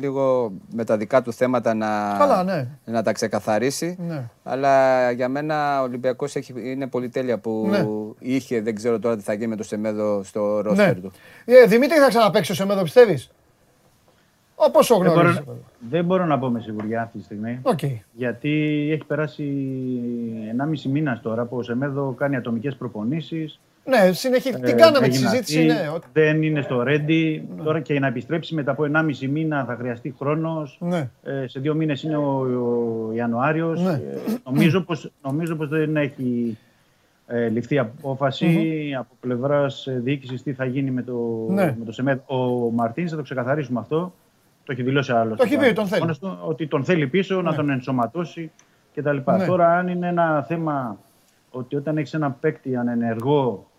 [0.00, 2.66] λίγο με τα δικά του θέματα να, Καλά, ναι.
[2.84, 3.96] να τα ξεκαθαρίσει.
[4.08, 4.28] Ναι.
[4.42, 7.86] Αλλά για μένα ο Ολυμπιακός έχει, είναι πολυτέλεια που Ναι.
[8.18, 11.00] είχε, δεν ξέρω τώρα τι θα γίνει με το Σεμέδο στο ρόστερ Ναι.
[11.00, 11.12] του.
[11.44, 13.30] Ε, Δημήτρη, θα ξαναπαίξει ο Σεμέδο, πιστεύεις;
[14.62, 15.46] Όπως ο Δεν μπορώ, γνωρίζεις.
[15.46, 15.54] να-
[15.90, 17.58] δεν μπορώ να πω με σιγουριά αυτή τη στιγμή.
[17.62, 17.78] Οκ.
[18.12, 18.50] Γιατί
[18.92, 19.44] έχει περάσει
[20.50, 23.60] 1,5 μήνας τώρα που ο Σεμέδο κάνει ατομικές προπονήσεις.
[23.90, 24.54] Ναι, συνεχίζει.
[24.60, 25.88] Την Ε, κάναμε τη έγινε συζήτηση, αυτή, ναι.
[25.94, 27.40] ότι- Δεν είναι στο ready.
[27.64, 30.76] Τώρα και για να επιστρέψει μετά από 1,5 μήνα θα χρειαστεί χρόνος.
[30.80, 31.10] Ναι.
[31.22, 32.38] Ε, σε δύο μήνες είναι ο,
[33.08, 33.80] ο Ιανουάριος.
[33.80, 33.90] Ναι.
[33.92, 34.00] Ε,
[34.44, 36.58] νομίζω, πως, νομίζω πως δεν έχει
[37.26, 41.74] ε, ληφθεί απόφαση από πλευράς ε, διοίκησης τι θα γίνει με το, Ναι.
[41.78, 42.18] με το ΣΕΜΕΔ.
[42.26, 44.12] Ο Μαρτίνς θα το ξεκαθαρίσουμε αυτό.
[44.64, 45.34] Το έχει δηλώσει άλλο.
[45.36, 46.12] Το έχει πει, τον θέλει.
[46.46, 47.56] ότι τον θέλει πίσω, να Ναι.
[47.56, 48.50] τον ενσωματώσει
[48.94, 49.16] κτλ.
[49.24, 49.46] Ναι.
[49.46, 50.98] Τώρα, αν είναι ένα θέμα
[51.50, 53.69] ότι όταν έχεις ένα παίκτη ανενεργό,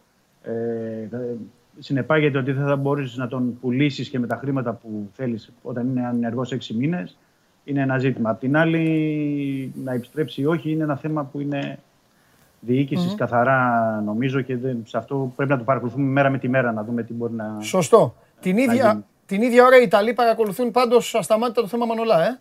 [0.44, 1.36] ε, ε,
[1.80, 5.88] συνεπάγεται ότι δεν θα μπορέσει να τον πουλήσεις και με τα χρήματα που θέλεις όταν
[5.90, 7.18] είναι ανενεργό 6 μήνες,
[7.64, 8.30] είναι ένα ζήτημα.
[8.30, 11.80] Απ' την άλλη, να επιστρέψει ή όχι είναι ένα θέμα που είναι
[12.60, 16.72] διοίκησης καθαρά νομίζω και δεν, σε αυτό πρέπει να το παρακολουθούμε μέρα με τη μέρα
[16.72, 17.58] να δούμε τι μπορεί να.
[17.62, 18.16] Σωστό.
[18.40, 19.06] Την ίδια, γίνει.
[19.26, 22.40] την ίδια ώρα οι Ιταλοί παρακολουθούν πάντως ασταμάτητα το θέμα Μανολά, ε;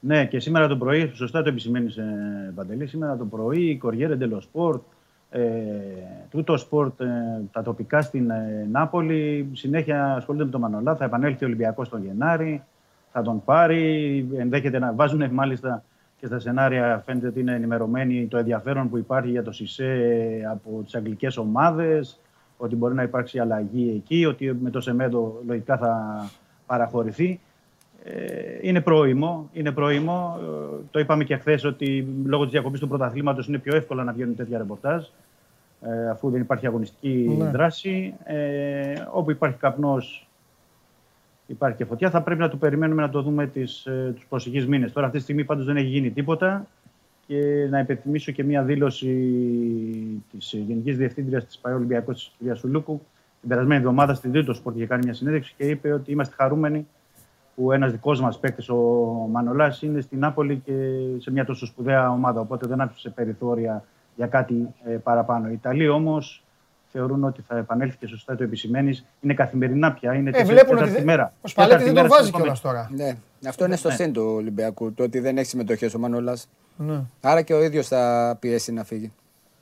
[0.00, 4.14] Ναι, και σήμερα το πρωί, σωστά το επισημαίνεις, ε, Παντελή, σήμερα το πρωί η Corriere
[4.14, 4.42] dello
[5.34, 7.06] Sport, ε, Tuttosport, ε,
[7.52, 10.96] τα τοπικά στην ε, Νάπολη, συνέχεια ασχολούνται με τον Μανολά.
[10.96, 12.62] Θα επανέλθει ο Ολυμπιακός τον Γενάρη,
[13.12, 14.28] θα τον πάρει.
[14.36, 15.84] Ενδέχεται να βάζουν μάλιστα
[16.20, 19.90] και στα σενάρια φαίνεται ότι είναι ενημερωμένοι το ενδιαφέρον που υπάρχει για το Σισέ
[20.50, 22.20] από τις αγγλικές ομάδες,
[22.56, 26.24] ότι μπορεί να υπάρξει αλλαγή εκεί, ότι με το Σεμέδο λογικά θα
[26.66, 27.40] παραχωρηθεί.
[28.04, 29.48] Ε, είναι πρόημο.
[29.52, 30.38] Είναι πρόημο.
[30.40, 34.12] Ε, το είπαμε και χθες ότι λόγω της διακοπής του πρωταθλήματος είναι πιο εύκολο να
[34.12, 35.04] βγαίνουν τέτοια ρεπορτάζ.
[35.86, 37.50] Ε, αφού δεν υπάρχει αγωνιστική Ναι.
[37.50, 38.14] δράση.
[38.24, 40.28] Ε, όπου υπάρχει καπνός,
[41.46, 42.10] υπάρχει και φωτιά.
[42.10, 44.92] Θα πρέπει να το περιμένουμε να το δούμε τις, ε, τους προσεχείς μήνες.
[44.92, 46.66] Τώρα αυτή τη στιγμή πάντως δεν έχει γίνει τίποτα.
[47.26, 49.08] Και να υπενθυμίσω και μία δήλωση
[50.30, 52.56] της Γενικής Διευθύντριας της ΠαΕ Ολυμπιακός της κ.
[52.56, 53.00] Σουλούκου
[53.40, 56.86] την περασμένη εβδομάδα στην Τρίτο Σπορτ είχε κάνει μια συνέντευξη και είπε ότι είμαστε χαρούμενοι
[57.54, 58.76] που ένας δικός μας παίκτης, ο
[59.30, 60.72] Μανολάς, είναι στην Νάπολη και
[61.18, 62.40] σε μια τόσο σπουδαία ομάδα.
[62.40, 63.84] Οπότε δεν άφησε περιθώρια
[64.16, 65.48] για κάτι ε, παραπάνω.
[65.48, 66.44] Οι Ιταλοί όμως
[66.92, 69.04] θεωρούν ότι θα επανέλθει και σωστά το επισημαίνεις.
[69.20, 71.32] Είναι καθημερινά πια, είναι Ε, τέταρτη- βλέπουν ότι τέταρτη δεν- μέρα.
[71.42, 72.90] ο Σπαλέτη δεν Τέταρτη τον μέρα βάζει στην κιόλας τώρα.
[72.96, 73.16] Ναι,
[73.48, 73.94] αυτό είναι στο Ναι.
[73.94, 76.48] σύν του Ολυμπιακού, το ότι δεν έχει συμμετοχές ο Μανολάς.
[76.76, 77.00] Ναι.
[77.20, 79.12] Άρα και ο ίδιος θα πιέσει να φύγει.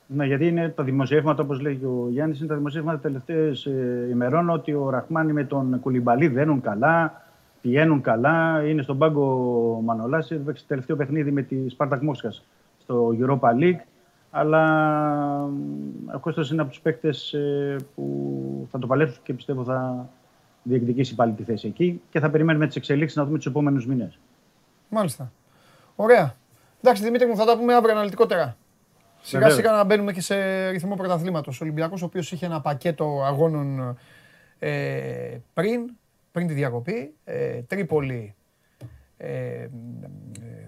[0.06, 4.08] Ναι, γιατί είναι τα δημοσιεύματα, όπως λέει και ο Γιάννης, είναι τα δημοσιεύματα τελευταίες ε,
[4.10, 7.22] ημερών ότι ο Ραχμάνι με τον Κουλιμπαλί δένουν καλά,
[7.60, 8.62] πηγαίνουν καλά.
[8.66, 9.24] Είναι στον πάγκο
[9.78, 10.24] ο Μανολά.
[10.28, 12.32] Έπαιξε το τελευταίο παιχνίδι με τη Σπάρτακ Μόσχα
[12.82, 13.80] στο Europa League.
[14.34, 14.62] Αλλά
[16.10, 17.34] ε, ο Κώστας είναι από τους παίκτες
[17.94, 20.08] που θα το παλέψουν και πιστεύω θα
[20.62, 22.02] διεκδικήσει πάλι τη θέση εκεί.
[22.10, 24.18] Και θα περιμένουμε τις εξελίξεις να δούμε τους επόμενους μήνες.
[24.88, 25.32] Μάλιστα.
[25.96, 26.36] Ωραία.
[26.80, 28.56] Εντάξει, Δημήτρη μου, θα τα πούμε αύριο αναλυτικότερα.
[29.20, 29.54] Σιγά Βεβαίως.
[29.54, 31.60] σιγά να μπαίνουμε και σε ρυθμό πρωταθλήματος.
[31.60, 33.96] Ο Ολυμπιακός, ο οποίος είχε ένα πακέτο αγώνων
[34.58, 35.90] ε, πριν,
[36.32, 37.14] πριν τη διακοπή.
[37.24, 38.34] Ε, Τρίπολη,
[39.16, 39.68] ε, ε,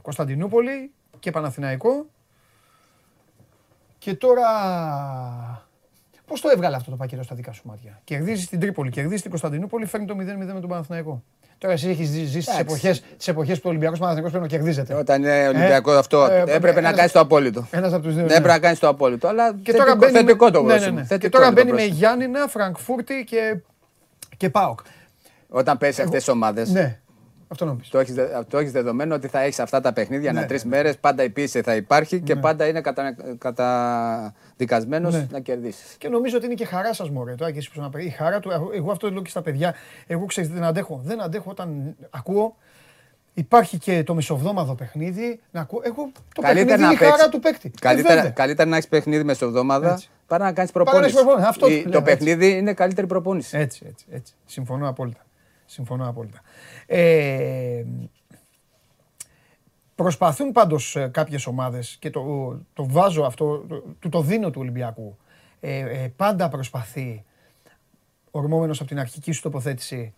[0.02, 2.06] Κωνσταντινούπολη και Παναθηναϊκό.
[4.04, 4.48] Και τώρα.
[6.26, 9.30] Πώς το έβγαλε αυτό το πακέτο στα δικά σου μάτια; Κερδίζεις την Τρίπολη, κερδίζεις την
[9.30, 11.22] Κωνσταντινούπολη, φέρνει το 0-0 με τον Παναθηναϊκό.
[11.58, 12.58] Τώρα εσύ έχεις ζήσει τι Εντάξει.
[12.60, 14.94] εποχές τις εποχές που ο Ολυμπιακός Παναθηναϊκός πρέπει να κερδίζεται.
[14.94, 17.66] Όταν είναι Ολυμπιακό αυτό, ε, έπρεπε να ένας- κάνεις το απόλυτο.
[17.70, 18.22] Ένας από τους δύο.
[18.22, 18.34] Δεν ναι.
[18.36, 19.28] έπρεπε να κάνεις το απόλυτο.
[19.28, 20.50] Αλλά Και θετικό, τώρα μπαίνει, θετικό με...
[20.50, 20.94] το ναι, ναι, πρόσημο.
[20.96, 21.00] ναι.
[21.02, 21.98] Και Θετικό τώρα είναι το μπαίνει με πρόσημο.
[21.98, 23.56] Γιάννηνα, Φραγκφούρτη και,
[24.36, 24.78] και Πάοκ.
[25.48, 27.00] Όταν παίζει αυτές τις ομάδες, Ναι,
[27.48, 27.90] αυτό νομίζω.
[27.90, 28.14] το έχεις
[28.48, 30.98] το έχεις δεδομένο ότι θα έχεις αυτά τα παιχνίδια Ναι, ανά τρεις μέρες.
[30.98, 33.14] Πάντα η πίεση θα υπάρχει και πάντα είναι κατα...
[33.38, 35.26] καταδικασμένος Ναι.
[35.30, 35.94] να κερδίσεις.
[35.98, 37.34] Και νομίζω ότι είναι και χαρά σας, Μωρέ.
[37.34, 39.74] Τώρα και εσείς που να Η χαρά του, εγώ αυτό λέω και στα παιδιά.
[40.06, 41.00] Εγώ ξέρετε δεν αντέχω.
[41.04, 42.56] Δεν αντέχω όταν ακούω
[43.36, 45.40] Υπάρχει και το μεσοβδόμαδο παιχνίδι.
[45.50, 45.80] Να ακού...
[45.84, 47.30] Εγώ το Καλύτερα παιχνίδι να είναι η χαρά παίξει.
[47.30, 47.68] του παίκτη.
[47.74, 48.30] Ε, Καλύτερα, βέβαια.
[48.30, 50.08] καλύτερα να έχεις παιχνίδι μεσοβδόμαδα Έτσι.
[50.26, 51.14] παρά να κάνεις Παρά να προπόνηση.
[51.16, 51.48] έχεις προπόνηση.
[51.48, 52.24] Αυτό Η- λέω, το έτσι.
[52.24, 53.58] παιχνίδι είναι καλύτερη προπόνηση.
[53.58, 54.34] Έτσι, έτσι, έτσι.
[54.46, 55.20] Συμφωνώ απόλυτα.
[55.66, 56.40] Συμφωνώ απόλυτα.
[56.86, 57.84] Ε,
[59.94, 62.22] προσπαθούν πάντως ε, κάποιες ομάδες και το,
[62.72, 65.16] το βάζω αυτό, το, του το δίνω του Ολυμπιακού.
[65.60, 67.24] Ε, ε, πάντα προσπαθεί,
[68.30, 70.14] ορμόμενος από την αρχική σου τοποθέτηση,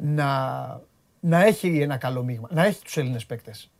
[0.00, 0.80] να,
[1.20, 3.70] να έχει ένα καλό μείγμα, να έχει τους Έλληνες παίκτες.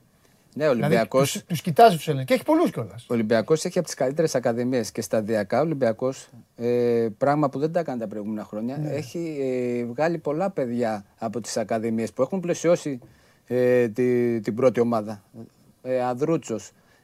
[0.55, 1.20] Ναι, ο Δηλαδή, Ολυμπιακό.
[1.20, 3.03] τους, τους κοιτάζει τους Έλληνες και έχει πολλούς κιόλας.
[3.03, 7.73] Ο Ολυμπιακός έχει από τις καλύτερες ακαδημίες και σταδιακά ο Ολυμπιακός, ε, πράγμα που δεν
[7.73, 8.89] τα έκανε τα προηγούμενα χρόνια, Ναι.
[8.91, 12.99] έχει ε, βγάλει πολλά παιδιά από τις ακαδημίες που έχουν πλαισιώσει
[13.47, 15.23] ε, τη, την πρώτη ομάδα.
[15.83, 16.59] Ε, Αδρούτσο,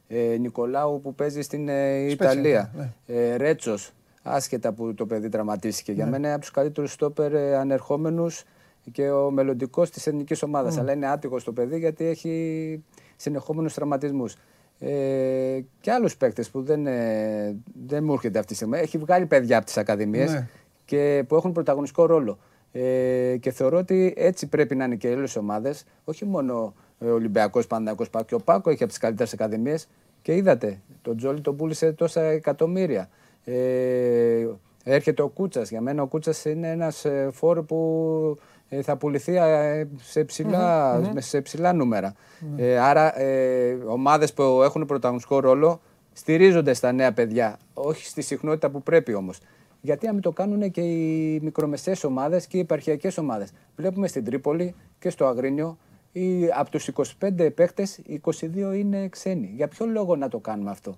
[0.08, 2.92] ε, Νικολάου που παίζει στην ε, Ιταλία, ναι.
[3.06, 3.90] ε, Ρέτσος,
[4.22, 5.90] άσχετα που το παιδί τραυματίστηκε.
[5.90, 5.96] Ναι.
[5.96, 8.44] Για μένα είναι από τους καλύτερους στόπερ ε, ανερχόμενους
[8.92, 10.74] και ο μελλοντικός της εθνικής ομάδας.
[10.74, 10.80] Ναι.
[10.80, 12.84] Αλλά είναι άτυχος το παιδί γιατί έχει
[13.16, 14.36] συνεχόμενους τραυματισμούς.
[14.78, 18.78] Ε, και άλλους παίκτες που δεν, ε, δεν μου έρχεται αυτή τη στιγμή.
[18.78, 20.48] Έχει βγάλει παιδιά από τις ακαδημίες Ναι.
[20.84, 22.38] και που έχουν πρωταγωνιστικό ρόλο.
[22.72, 25.84] Ε, και θεωρώ ότι έτσι πρέπει να είναι και οι άλλες ομάδες.
[26.04, 28.24] Όχι μόνο ο Ολυμπιακός Παναγιακό Πάκο.
[28.24, 29.88] Και ο Πάκο έχει από τις καλύτερες ακαδημίες.
[30.22, 33.08] Και είδατε, τον Τζόλι τον πούλησε τόσα εκατομμύρια.
[33.44, 34.46] Ε,
[34.84, 35.70] έρχεται ο Κούτσας.
[35.70, 41.20] Για μένα ο Κούτσας είναι ένας φόρο που ε, θα πουληθεί ε, σε ψηλά, με-
[41.20, 42.14] σε ψηλά νούμερα.
[42.56, 45.80] Ε, άρα, ε, ομάδες που έχουν πρωταγωνιστικό ρόλο
[46.12, 47.58] στηρίζονται στα νέα παιδιά.
[47.74, 49.38] Όχι στη συχνότητα που πρέπει όμως.
[49.80, 53.52] Γιατί να μην το κάνουν και οι μικρομεσαίες ομάδες και οι επαρχιακές ομάδες.
[53.76, 55.78] Βλέπουμε στην Τρίπολη και στο Αγρίνιο
[56.12, 59.52] οι, από τους 25 παίχτες, οι 22 είναι ξένοι.
[59.56, 60.96] Για ποιο λόγο να το κάνουμε αυτό;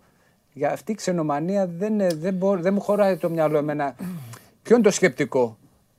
[0.53, 3.95] Για αυτή η ξενομανία δεν, ε, δεν, μπο- δεν μου χωράει το μυαλό εμένα.
[4.63, 5.57] Ποιο είναι το σκεπτικό;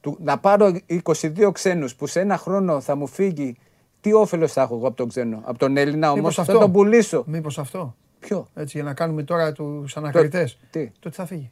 [0.08, 0.72] Του, να πάρω
[1.04, 3.56] 22 ξένους που σε ένα χρόνο θα μου φύγει.
[4.02, 5.42] Τι όφελος θα έχω εγώ από τον ξένο.
[5.46, 7.24] Από τον Έλληνα όμως Μήπως θα τον πουλήσω.
[7.28, 10.60] Μήπως αυτό; Ποιο; Έτσι, για να κάνουμε τώρα τους ανακριτές.
[10.70, 11.52] τι; Το τι θα φύγει;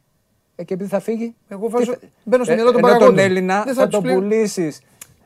[0.56, 1.34] Ε, και επειδή θα φύγει.
[1.48, 3.24] Εγώ βάζω- Τι θα- μπαίνω στο Ε, μυαλό των ενώ τον παραγόντων.
[3.24, 4.80] Έλληνα Δεν θα, θα τους τον πληρω- πουλήσεις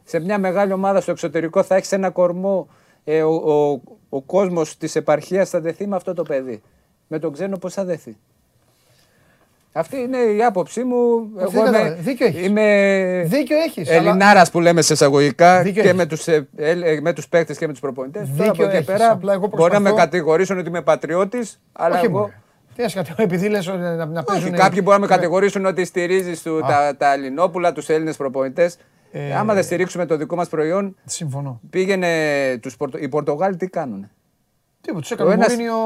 [0.04, 2.68] σε μια μεγάλη ομάδα στο εξωτερικό, θα έχεις ένα κορμό.
[3.04, 6.62] Ε, ο ο, ο κόσμος της επαρχίας θα δεθεί με αυτό το παιδί.
[7.08, 8.16] Με τον ξένο πώς θα δεθεί;
[9.72, 11.28] Αυτή είναι η άποψή μου.
[11.34, 11.90] Δεν κατάλαβα.
[11.94, 12.46] Δίκιο έχεις.
[12.46, 15.98] είμαι Δίκιο έχεις, αλλά- Ελληνάρας που λέμε σε εισαγωγικά Δίκιο και έχεις.
[15.98, 18.22] με τους, ε, ε, με τους παίκτες και με τους προπονητές.
[18.22, 18.86] Τώρα Δίκιο από εκεί έχεις.
[18.86, 22.18] πέρα Απλά εγώ μπορεί να με προσπαθώ- κατηγορήσουν ότι είμαι πατριώτης, αλλά Όχι εγώ...
[22.18, 22.32] μόνο.
[22.76, 24.52] Τι ας κατηγορώ, επειδή λες ότι να, να Όχι, παίζουν...
[24.52, 25.14] κάποιοι μπορεί να με Ναι.
[25.14, 28.76] κατηγορήσουν ότι στηρίζεις τα, τα Ελληνόπουλα, τους Έλληνες προπονητές.
[29.12, 31.60] Ε, Άμα δεν στηρίξουμε το δικό μας προϊόν, Συμφωνώ.
[31.70, 32.08] πήγαινε.
[32.62, 32.98] Τους Πορτο...
[32.98, 33.68] Οι Πορτογάλοι τι
[34.82, 35.00] κάνουνε.
[35.00, 35.76] Τίποτα, τους έκανε Ο ένας- Μουρίνιο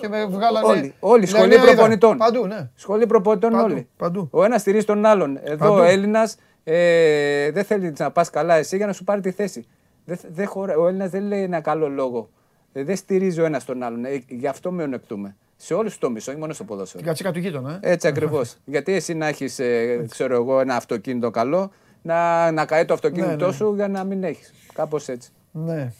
[0.00, 0.66] και με βγάλανε...
[0.66, 1.74] Όλοι, όλοι, σχολή Λεωνία Ιδρα.
[1.74, 2.16] προπονητών.
[2.16, 2.70] Παντού, ναι.
[2.74, 3.88] Σχολή προπονητών Παντού, όλοι.
[3.96, 4.28] παντού.
[4.30, 5.38] Ο ένας στηρίζει τον άλλον.
[5.42, 5.74] Εδώ Παντού.
[5.74, 9.66] ο Έλληνας ε, δεν θέλει να πας καλά εσύ για να σου πάρει τη θέση.
[10.04, 10.76] Δεν, δεν χωρα...
[10.76, 12.28] Ο Έλληνας δεν λέει ένα καλό λόγο.
[12.72, 14.04] Ε, δεν στηρίζει ο ένας τον άλλον.
[14.04, 15.36] Ε, γι' αυτό μειονεκτούμε.
[15.56, 16.98] Σε όλους τους τομείς, όχι μόνο στο ποδόσφαιρο.
[16.98, 17.90] Την κατσίκα του γείτονα, ε.
[17.92, 18.56] Έτσι ακριβώς.
[18.64, 19.60] Γιατί εσύ να έχεις,
[20.08, 21.70] ξέρω εγώ, ένα αυτοκίνητο καλό,
[22.02, 23.52] να, να καεί το αυτοκίνητό Ναι, ναι.
[23.52, 24.52] σου για να μην έχεις.
[24.74, 25.30] Κάπως έτσι.
[25.52, 25.92] Ναι.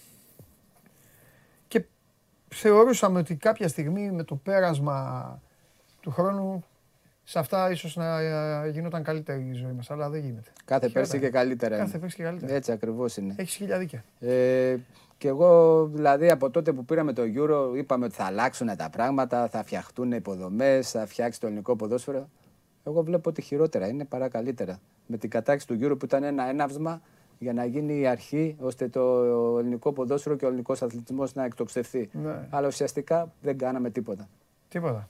[2.57, 5.41] Και θεωρούσαμε ότι κάποια στιγμή με το πέρασμα
[6.01, 6.65] του χρόνου
[7.25, 10.51] σε αυτά ίσως να ε, γινόταν καλύτερη η ζωή μας, αλλά δεν γίνεται.
[10.65, 10.93] Κάθε Χειρότερα.
[10.93, 11.77] πέρσι και καλύτερα.
[11.77, 11.99] Κάθε είναι.
[11.99, 12.55] πέρσι και καλύτερα.
[12.55, 13.35] Έτσι ακριβώς είναι.
[13.37, 14.05] Έχεις χίλια δίκαια.
[14.21, 14.77] Ε,
[15.19, 19.49] και εγώ δηλαδή από τότε που πήραμε το Euro είπαμε ότι θα αλλάξουν τα πράγματα,
[19.49, 22.29] θα φτιαχτούν υποδομές, θα φτιάξει το ελληνικό ποδόσφαιρο.
[22.85, 24.81] Εγώ βλέπω ότι χειρότερα είναι παρά καλύτερα.
[25.07, 27.01] Με την κατάξυση του Euro που ήταν ένα έναυσμα
[27.39, 29.01] για να γίνει η αρχή ώστε το
[29.59, 32.09] ελληνικό ποδόσφαιρο και ο ελληνικό αθλητισμό να εκτοξευθεί.
[32.13, 32.35] Ναι.
[32.51, 34.29] Αλλά ουσιαστικά δεν κάναμε τίποτα.
[34.69, 35.09] Τίποτα.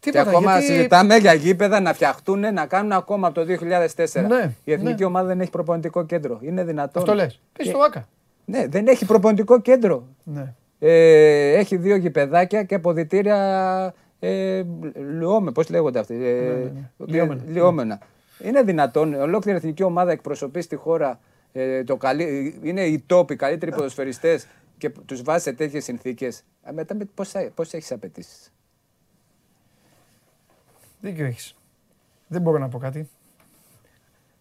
[0.00, 0.74] Και Τίποτα, ακόμα γιατί...
[0.74, 3.54] συζητάμε για γήπεδα να φτιαχτούν, να κάνουν ακόμα από το
[4.04, 4.26] 2004.
[4.28, 5.04] Ναι, η εθνική ναι.
[5.04, 6.38] ομάδα δεν έχει προπονητικό κέντρο.
[6.42, 7.02] Είναι δυνατόν.
[7.02, 7.40] Αυτό λες.
[7.52, 8.08] Πες Ε, το Άκα.
[8.44, 10.06] Ναι, δεν έχει προπονητικό κέντρο.
[10.24, 10.54] Ναι.
[10.78, 14.62] Ε, έχει δύο γηπεδάκια και αποδητήρια ε,
[15.18, 16.14] λιώμε, πώς λέγονται αυτοί.
[16.14, 16.90] Ε, ναι, ναι.
[17.06, 17.42] Λιώμενα.
[17.46, 17.98] λιώμενα.
[18.38, 21.20] Είναι δυνατόν, ολόκληρη εθνική ομάδα εκπροσωπείς στη χώρα,
[21.52, 24.46] ε, το καλύ, είναι οι τόποι, οι καλύτεροι ποδοσφαιριστές
[24.78, 26.42] και τους βάζει σε τέτοιες συνθήκες.
[26.62, 28.52] Ε, μετά με- πώς, θα- πώς έχεις απαιτήσεις;
[31.00, 31.54] Δίκιο έχεις.
[32.28, 33.08] Δεν μπορώ να πω κάτι.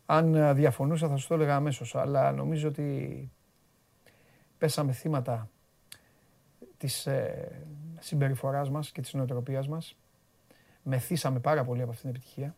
[0.06, 3.30] Αν ε, διαφωνούσα θα σου το έλεγα αμέσως, αλλά νομίζω ότι
[4.57, 5.49] πέσαμε θύματα
[6.78, 7.52] της ε,
[7.99, 9.95] συμπεριφοράς μας και της νοοτροπίας μας.
[10.84, 12.56] Μεθύσαμε πάρα πολύ από αυτήν την επιτυχία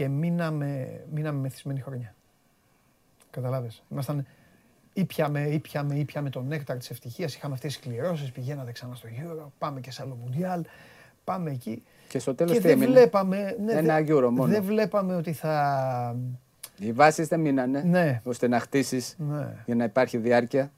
[0.00, 2.14] και μείναμε, μείναμε μεθυσμένοι χρόνια.
[3.30, 3.82] Καταλάβες.
[3.92, 4.26] Ήμασταν
[4.92, 9.46] ήπιαμε, ήπιαμε, ήπιαμε τον νέκταρ της ευτυχίας, είχαμε αυτές τις κληρώσεις, πηγαίνατε ξανά στο Euro,
[9.58, 10.64] πάμε και σε άλλο Μουντιάλ,
[11.24, 11.82] πάμε εκεί.
[12.08, 14.44] Και στο τέλος Και τι δεν έμεινε; βλέπαμε, ναι, Ένα δεν- Euro μόνο.
[14.52, 16.16] δεν βλέπαμε ότι θα,
[16.78, 18.20] Οι βάσεις δεν μείνανε Ναι.
[18.24, 19.54] ώστε να χτίσεις Ναι.
[19.66, 20.70] για να υπάρχει διάρκεια.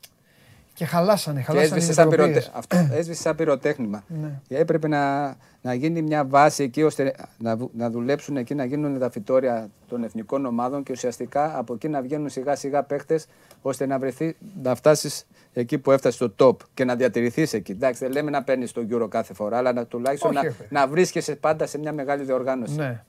[0.74, 2.38] Και χαλάσανε, Και χαλάσανε οι έσβησε σαν, νοοτροπίες.
[2.44, 2.58] πυρωτε...
[2.58, 4.04] Αυτό, έσβησε σαν πυροτέχνημα.
[4.08, 4.40] Ναι.
[4.48, 8.64] Και έπρεπε να, να γίνει μια βάση εκεί ώστε να, βου- να δουλέψουν εκεί, να
[8.64, 13.26] γίνουν τα φυτόρια των εθνικών ομάδων και ουσιαστικά από εκεί να βγαίνουν σιγά σιγά παίχτες
[13.62, 17.72] ώστε να βρεθεί να φτάσεις εκεί που έφτασες στο top και να διατηρηθείς εκεί.
[17.72, 20.50] Εντάξει, δεν λέμε να παίρνεις το Euro κάθε φορά, αλλά να, τουλάχιστον Όχι, να, ρε
[20.50, 20.68] παιδί.
[20.74, 22.74] να βρίσκεσαι πάντα σε μια μεγάλη διοργάνωση.
[22.76, 23.02] Ναι.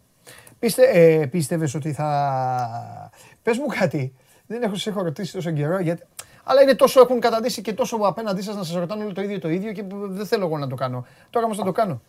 [0.59, 3.09] Πίστε, ε, πίστευες ότι θα...
[3.41, 4.13] Πες μου κάτι.
[4.47, 6.03] Δεν έχω σε έχω ρωτήσει τόσο καιρό, γιατί...
[6.43, 9.39] Αλλά είναι τόσο έχουν καταντήσει και τόσο απέναντί σας να σας ρωτάνε όλο το ίδιο
[9.39, 11.05] το ίδιο και που δεν θέλω εγώ να το κάνω.
[11.29, 12.01] Τώρα όμως θα το κάνω.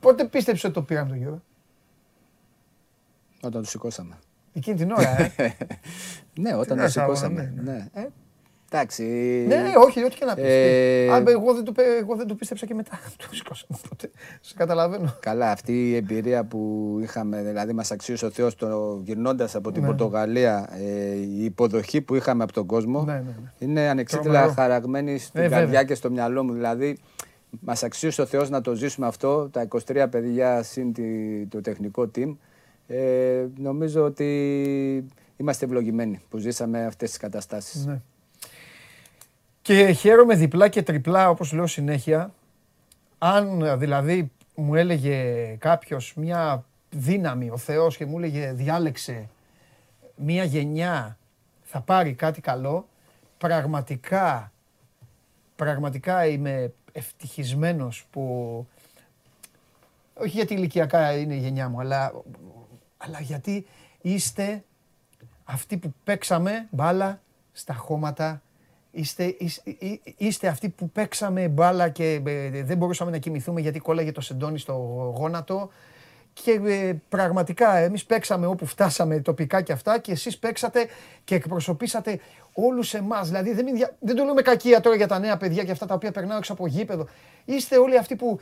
[0.00, 1.42] Πότε πίστεψες ότι το πήραμε το γύρο.
[3.42, 4.18] Όταν του σηκώσαμε.
[4.52, 5.32] Εκείνη την ώρα, ε.
[6.42, 7.52] ναι, όταν να του σ' άγωνα, σηκώσαμε.
[7.56, 7.88] ναι, Ναι.
[7.92, 8.06] Ε,
[8.70, 9.02] εντάξει.
[9.48, 10.44] ναι, όχι, ό,τι και να πεις.
[10.46, 12.98] Ε, Α, εγώ, δεν το, πέ- εγώ δεν το πίστεψα και μετά.
[13.28, 13.78] Το σηκώσαμε.
[13.84, 14.10] Οπότε,
[14.40, 15.14] σε καταλαβαίνω.
[15.20, 19.80] Καλά, αυτή η εμπειρία που είχαμε, δηλαδή μας αξίωσε ο Θεός το, γυρνώντας από την
[19.82, 19.86] Ναι.
[19.88, 23.52] Πορτογαλία, ε, η υποδοχή που είχαμε από τον κόσμο Ναι, ναι, ναι.
[23.58, 24.52] είναι ανεξίτηλα Τρομερό.
[24.52, 25.84] χαραγμένη στην Ε, καρδιά βέβαια.
[25.84, 26.52] και στο μυαλό μου.
[26.52, 26.98] Δηλαδή,
[27.60, 32.10] μας αξίωσε ο Θεός να το ζήσουμε αυτό, τα 23 παιδιά συν τη- το τεχνικό
[32.16, 32.36] team.
[32.86, 35.04] Ε, νομίζω ότι
[35.36, 37.86] είμαστε ευλογημένοι που ζήσαμε αυτές τις καταστάσεις.
[37.86, 38.00] Ναι.
[39.66, 42.34] Και χαίρομαι διπλά και τριπλά, όπως λέω συνέχεια,
[43.18, 49.28] αν δηλαδή μου έλεγε κάποιος μια δύναμη, ο Θεός, και μου έλεγε διάλεξε
[50.16, 51.18] μια γενιά
[51.62, 52.88] θα πάρει κάτι καλό,
[53.38, 54.52] πραγματικά,
[55.56, 58.66] πραγματικά είμαι ευτυχισμένος που,
[60.14, 62.12] όχι γιατί ηλικιακά είναι η γενιά μου, αλλά,
[62.96, 63.66] αλλά γιατί
[64.00, 64.64] είστε
[65.44, 67.20] αυτοί που παίξαμε μπάλα
[67.52, 68.40] στα χώματα,
[68.96, 69.62] είστε, είστε,
[70.16, 74.58] είστε αυτοί που παίξαμε μπάλα και ε, δεν μπορούσαμε να κοιμηθούμε γιατί κόλλαγε το σεντόνι
[74.58, 74.72] στο
[75.16, 75.70] γόνατο
[76.32, 80.86] και ε, πραγματικά εμείς παίξαμε όπου φτάσαμε τοπικά και αυτά και εσείς παίξατε
[81.24, 82.20] και εκπροσωπήσατε
[82.52, 83.28] όλους εμάς.
[83.28, 85.70] Δηλαδή δεν, είναι δια- δεν το λέω με κακία τώρα για τα νέα παιδιά και
[85.70, 87.06] αυτά τα οποία περνάω έξω από γήπεδο.
[87.44, 88.40] Είστε όλοι αυτοί που,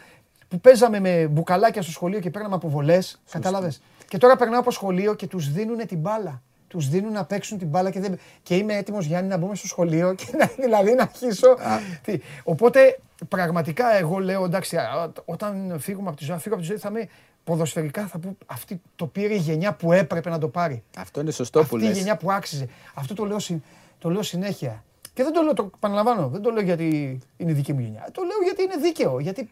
[0.48, 3.82] που παίζαμε με μπουκαλάκια στο σχολείο και παίρναμε αποβολές, κατάλαβες.
[4.08, 6.42] Και τώρα περνάω από σχολείο και τους δίνουν την μπάλα.
[6.74, 8.18] Τους δίνουν να παίξουν την μπάλα και, δεν...
[8.42, 11.56] και είμαι έτοιμος Γιάννη να μπούμε στο σχολείο και να, δηλαδή να αρχίσω.
[12.02, 12.18] Τι.
[12.44, 12.98] Οπότε
[13.28, 16.88] πραγματικά εγώ λέω εντάξει, α, όταν φύγουμε από τη ζωή, φύγω από τη ζωή θα
[16.88, 17.08] είμαι
[17.44, 20.82] ποδοσφαιρικά θα πω αυτή το πήρε η γενιά που έπρεπε να το πάρει.
[20.96, 21.96] Αυτό είναι σωστό που Αυτή η λες.
[21.96, 22.68] γενιά που άξιζε.
[22.94, 23.62] Αυτό το λέω, συ-
[23.98, 24.84] το λέω συνέχεια.
[25.14, 28.08] Και δεν το λέω, το επαναλαμβάνω, δεν το λέω γιατί είναι η δική μου γενιά.
[28.12, 29.18] Το λέω γιατί είναι δίκαιο.
[29.20, 29.50] Γιατί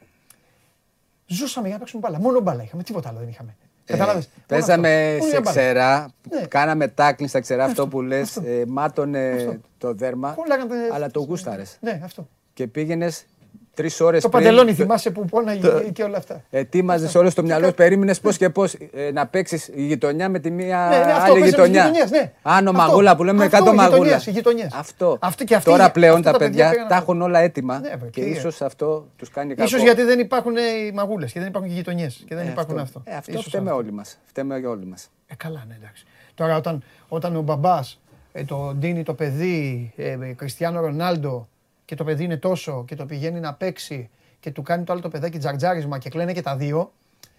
[1.27, 2.21] ζούσαμε για να παίξουμε μπάλα.
[2.21, 3.57] Μόνο μπάλα είχαμε, τίποτα άλλο δεν είχαμε.
[3.87, 4.29] Ε, Κατάλαβες.
[4.29, 5.13] Μόνο Παίζαμε αυτό.
[5.19, 5.51] Μόνο σε μια μπάλα.
[5.61, 6.47] ξερά, Ναι.
[6.47, 8.51] κάναμε τάκλιν στα ξερά, αυτό, Αυτό, που λες, αυτό.
[8.51, 11.77] ε, μάτωνε το δέρμα, Όλα κάνατε- αλλά το γούσταρες.
[11.81, 12.29] Ναι, αυτό.
[12.55, 13.25] Και πήγαινες
[13.75, 16.43] τρεις ώρες Το πριν, παντελόνι το- θυμάσαι που πόναγε και όλα αυτά.
[16.51, 20.51] ετοίμαζες όλο στο μυαλό, περίμενες πώς και πώς ε, να παίξεις η γειτονιά με τη
[20.51, 21.81] μία Ναι, ναι, αυτό, άλλη παίζαμε στις γειτονιά.
[21.87, 22.33] γειτονιές, ναι.
[22.43, 23.97] Άνω Αυτό, μαγούλα που λέμε αυτό, κάτω οι μαγούλα.
[23.97, 24.73] γειτονιές, οι γειτονιές.
[24.75, 25.17] Αυτό.
[25.21, 27.11] Αυτή και αυτή- Τώρα πλέον αυτά τα τα παιδιά παιδιά πήγαν τα αυτό.
[27.13, 29.65] έχουν όλα έτοιμα Ναι, βρε, και τι ίσως αυτό τους κάνει κακό.
[29.67, 32.47] Ίσως γιατί δεν υπάρχουν ε, οι μαγούλες και δεν υπάρχουν και οι γειτονιές και δεν
[32.47, 33.03] Ε, υπάρχουν αυτό.
[33.05, 33.77] Ε, αυτό Ίσως φταίμε αυτό.
[33.83, 34.19] όλοι μας.
[34.25, 35.09] Φταίμε για όλοι μας.
[35.27, 36.05] Ε, καλά, ναι, εντάξει.
[36.35, 38.01] Τώρα όταν, όταν ο μπαμπάς
[38.33, 41.49] ε, το δίνει το παιδί ε, ε, Κριστιανό Ρονάλντο
[41.85, 44.11] και το παιδί είναι τόσο και το πηγαίνει να παίξει
[44.41, 46.93] και του κάνει το άλλο το παιδάκι τζαρτζάρισμα και κλαίνε και τα δύο.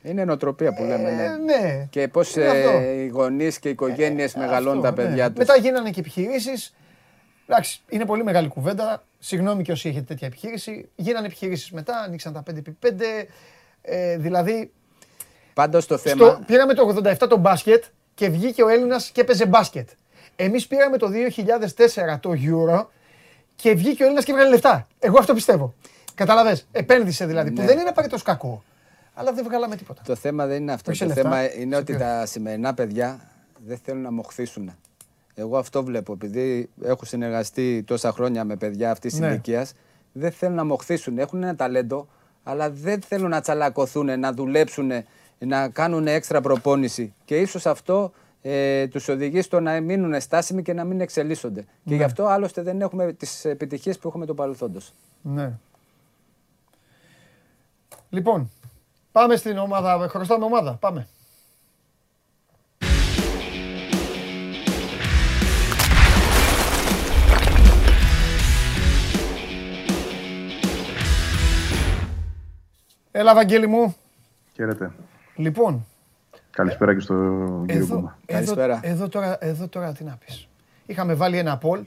[0.03, 1.09] Είναι νοοτροπία που λέμε.
[1.09, 1.35] Ε, ναι.
[1.37, 1.87] ναι.
[1.89, 2.69] Και πώς Είναι αυτό.
[2.69, 5.07] ε, οι γονείς και οι οικογένειες μεγαλώνουν Αυτό, τα ναι.
[5.07, 5.37] παιδιά τους.
[5.37, 6.75] Μετά γίνανε και επιχειρήσεις.
[7.47, 9.03] Εντάξει, είναι πολύ μεγάλη κουβέντα.
[9.19, 10.89] Συγγνώμη και όσοι έχετε τέτοια επιχείρηση.
[10.95, 13.01] Γίνανε επιχειρήσεις μετά, ανοίξαν τα 5x5.
[13.81, 14.71] Ε, δηλαδή,
[15.53, 16.43] Πάντως το στο, θέμα...
[16.45, 17.83] πήραμε το 87 το μπάσκετ
[18.13, 19.89] και βγήκε ο Έλληνας και έπαιζε μπάσκετ.
[20.35, 21.07] Εμείς πήραμε το
[22.13, 22.85] 2004 το Euro
[23.55, 24.87] και βγήκε ο Έλληνας και έβγαλε λεφτά.
[24.99, 25.73] Εγώ αυτό πιστεύω.
[26.15, 26.61] Κατάλαβε.
[26.71, 27.51] Επένδυσε δηλαδή.
[27.51, 27.67] Που Ναι.
[27.67, 28.63] δεν είναι απαραίτητος κακό.
[29.13, 30.01] Αλλά δεν βγάλαμε τίποτα.
[30.05, 30.91] Το θέμα δεν είναι αυτό.
[30.91, 33.19] Όχι σε Το λεφτά, θέμα είναι σε ότι ποιο; τα σημερινά παιδιά
[33.65, 34.71] δεν θέλουν να μοχθήσουν.
[35.35, 36.13] Εγώ αυτό βλέπω.
[36.13, 39.27] Επειδή έχω συνεργαστεί τόσα χρόνια με παιδιά αυτής της Ναι.
[39.27, 39.73] ηλικίας,
[40.11, 41.17] δεν θέλουν να μοχθήσουν.
[41.17, 42.07] Έχουν ένα ταλέντο,
[42.43, 44.91] αλλά δεν θέλουν να τσαλακωθούν, να δουλέψουν,
[45.37, 47.13] να κάνουν έξτρα προπόνηση.
[47.25, 48.11] Και ίσως αυτό
[48.45, 51.61] ε, τους οδηγείς στο να μείνουν στάσιμοι και να μην εξελίσσονται.
[51.61, 51.95] Και Ναι.
[51.95, 54.93] γι' αυτό άλλωστε δεν έχουμε τις επιτυχίες που έχουμε το παρελθόντος.
[55.21, 55.51] Ναι.
[58.09, 58.51] Λοιπόν,
[59.11, 60.07] πάμε στην ομάδα.
[60.09, 60.73] Χρωστάμε ομάδα.
[60.73, 61.07] Πάμε.
[73.11, 73.95] Έλα, Βαγγέλη μου.
[74.53, 74.91] Χαίρετε.
[75.35, 75.85] Λοιπόν,
[76.55, 78.17] Καλησπέρα και στον κύριο εδώ, Κούμα.
[78.25, 78.79] εδώ, Καλησπέρα.
[78.83, 80.47] εδώ, τώρα, εδώ τώρα τι να πεις.
[80.85, 81.83] Είχαμε βάλει ένα poll.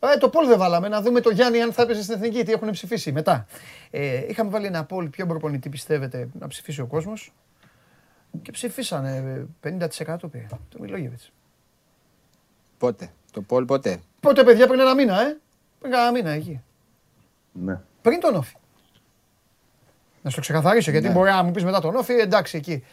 [0.00, 2.52] Ε, το poll δεν βάλαμε, να δούμε το Γιάννη αν θα έπαιζε στην Εθνική, τι
[2.52, 3.46] έχουν ψηφίσει μετά.
[3.90, 7.32] Ε, είχαμε βάλει ένα poll, ποιο προπονητή πιστεύετε να ψηφίσει ο κόσμος.
[8.42, 9.78] Και ψηφίσανε 50%
[10.30, 10.46] πήρε.
[10.68, 11.32] Το Μιλόγεβιτς.
[12.78, 15.36] Πότε; Το Πολ πότε; Πότε παιδιά πριν ένα μήνα, ε.
[15.80, 16.60] Πριν ένα μήνα εκεί.
[17.52, 17.80] Ναι.
[18.02, 18.54] Πριν τον Όφη.
[20.22, 21.12] Να σου το ξεκαθαρίσω γιατί Ναι.
[21.12, 22.84] μπορεί να μου πεις μετά τον Όφη, εντάξει εκεί.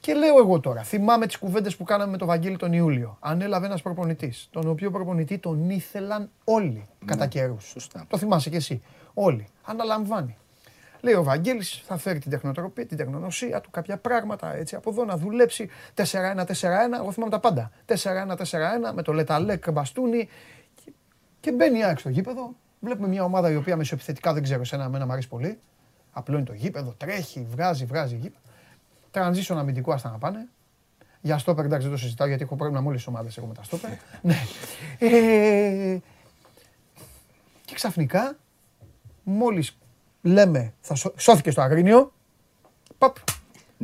[0.00, 3.16] Και λέω εγώ τώρα, θυμάμαι τις κουβέντες που κάναμε με τον Βαγγέλη τον Ιούλιο.
[3.20, 7.64] Ανέλαβε ένας προπονητής, τον οποίο προπονητή τον ήθελαν όλοι κατά καιρούς.
[7.64, 8.04] σωστά.
[8.08, 8.82] Το θυμάσαι κι εσύ.
[9.14, 9.46] Όλοι.
[9.62, 10.36] Αναλαμβάνει.
[11.00, 15.04] Λέει ο Βαγγέλης θα φέρει την τεχνοτροπία, την τεχνονοσία του, κάποια πράγματα έτσι από εδώ
[15.04, 15.68] να δουλέψει.
[15.94, 16.04] 4-1-4-1,
[16.98, 17.70] εγώ θυμάμαι τα πάντα.
[17.86, 17.96] 4-1-4-1
[18.94, 20.28] με το Λεταλέκ μπαστούνι
[20.84, 20.92] και,
[21.40, 22.54] και μπαίνει η ΑΕΚ στο γήπεδο.
[22.80, 25.58] Βλέπουμε μια ομάδα η οποία μεσοεπιθετικά δεν ξέρω, σε ένα εμένα μου αρέσει πολύ.
[26.12, 28.44] Απλώνει το γήπεδο, τρέχει, βγάζει, βγάζει γήπεδο.
[29.12, 30.48] Transition αμυντικό άστα να πάνε.
[31.20, 33.54] Για στόπερ εντάξει δεν το συζητάω γιατί έχω πρόβλημα με όλες τις ομάδες εγώ με
[33.54, 33.90] τα στόπερ.
[34.22, 34.36] ναι.
[34.98, 35.98] Ε,
[37.64, 38.36] και ξαφνικά,
[39.22, 39.78] μόλις
[40.22, 42.12] λέμε, θα σω- σώθηκε στο Αγρίνιο,
[42.98, 43.16] παπ,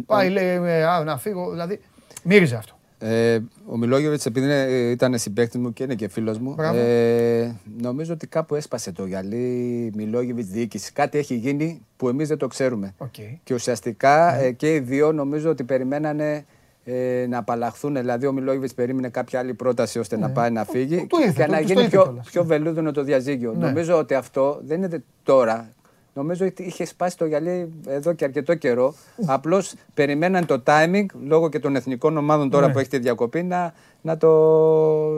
[0.06, 1.80] πάει λέει, ε, α, να φύγω, δηλαδή,
[2.22, 2.75] μύριζε αυτό.
[2.98, 6.78] Ε, ο Μιλόγεβιτς, επειδή είναι- ήταν συμπαίκτης μου και είναι και φίλος μου, Μπράβο.
[6.78, 10.92] ε, νομίζω ότι κάπου έσπασε το γυαλί Μιλόγεβιτς διοίκηση.
[10.92, 12.94] Κάτι έχει γίνει που εμείς δεν το ξέρουμε.
[12.98, 13.14] Οκ.
[13.44, 14.46] Και ουσιαστικά Ναι.
[14.46, 16.44] ε, και οι δύο νομίζω ότι περιμένανε
[16.88, 17.94] ε, να απαλλαχθούν.
[17.94, 21.32] Δηλαδή, ο Μιλόγεβιτς περίμενε κάποια άλλη πρόταση ώστε να πάει να φύγει το- το ήρθε,
[21.32, 22.26] και το- να το- το γίνει ήρθε πιο, κιόλας.
[22.30, 23.52] πιο βελούδινο το διαζύγιο.
[23.52, 23.66] Ναι.
[23.66, 25.68] Νομίζω ότι αυτό δεν είναι τώρα.
[26.16, 28.94] Νομίζω ότι είχε σπάσει το γυαλί εδώ και αρκετό καιρό.
[29.26, 32.72] Απλώς περιμέναν το timing λόγω και των εθνικών ομάδων τώρα Ναι.
[32.72, 34.28] που έχει τη διακοπή να, να, το,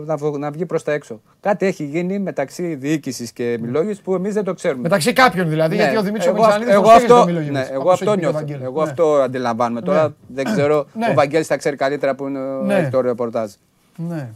[0.04, 1.20] να, βγ- να βγει προς τα έξω.
[1.40, 4.82] Κάτι έχει γίνει μεταξύ διοίκησης και Μιλόγεβιτ που εμείς δεν το ξέρουμε.
[4.82, 7.34] Μεταξύ κάποιων δηλαδή, Ναι, γιατί ο Δημήτρης ο εγώ, Μελισανίδης εγώ τον στήριζε αυτό, τον
[7.34, 8.38] Μιλόγεβιτς, ναι, εγώ όπως αυτό έχει πει ο νιώθω.
[8.44, 8.64] Βαγγέλης.
[8.64, 8.90] Εγώ Ναι.
[8.90, 9.80] αυτό αντιλαμβάνομαι.
[9.80, 10.14] Τώρα Ναι.
[10.34, 10.86] δεν ξέρω.
[10.94, 11.06] Ναι.
[11.10, 12.74] Ο Βαγγέλης θα ξέρει καλύτερα που είναι, Ναι.
[12.74, 13.50] έχει το ρεπορτάζ.
[13.96, 14.30] Ναι.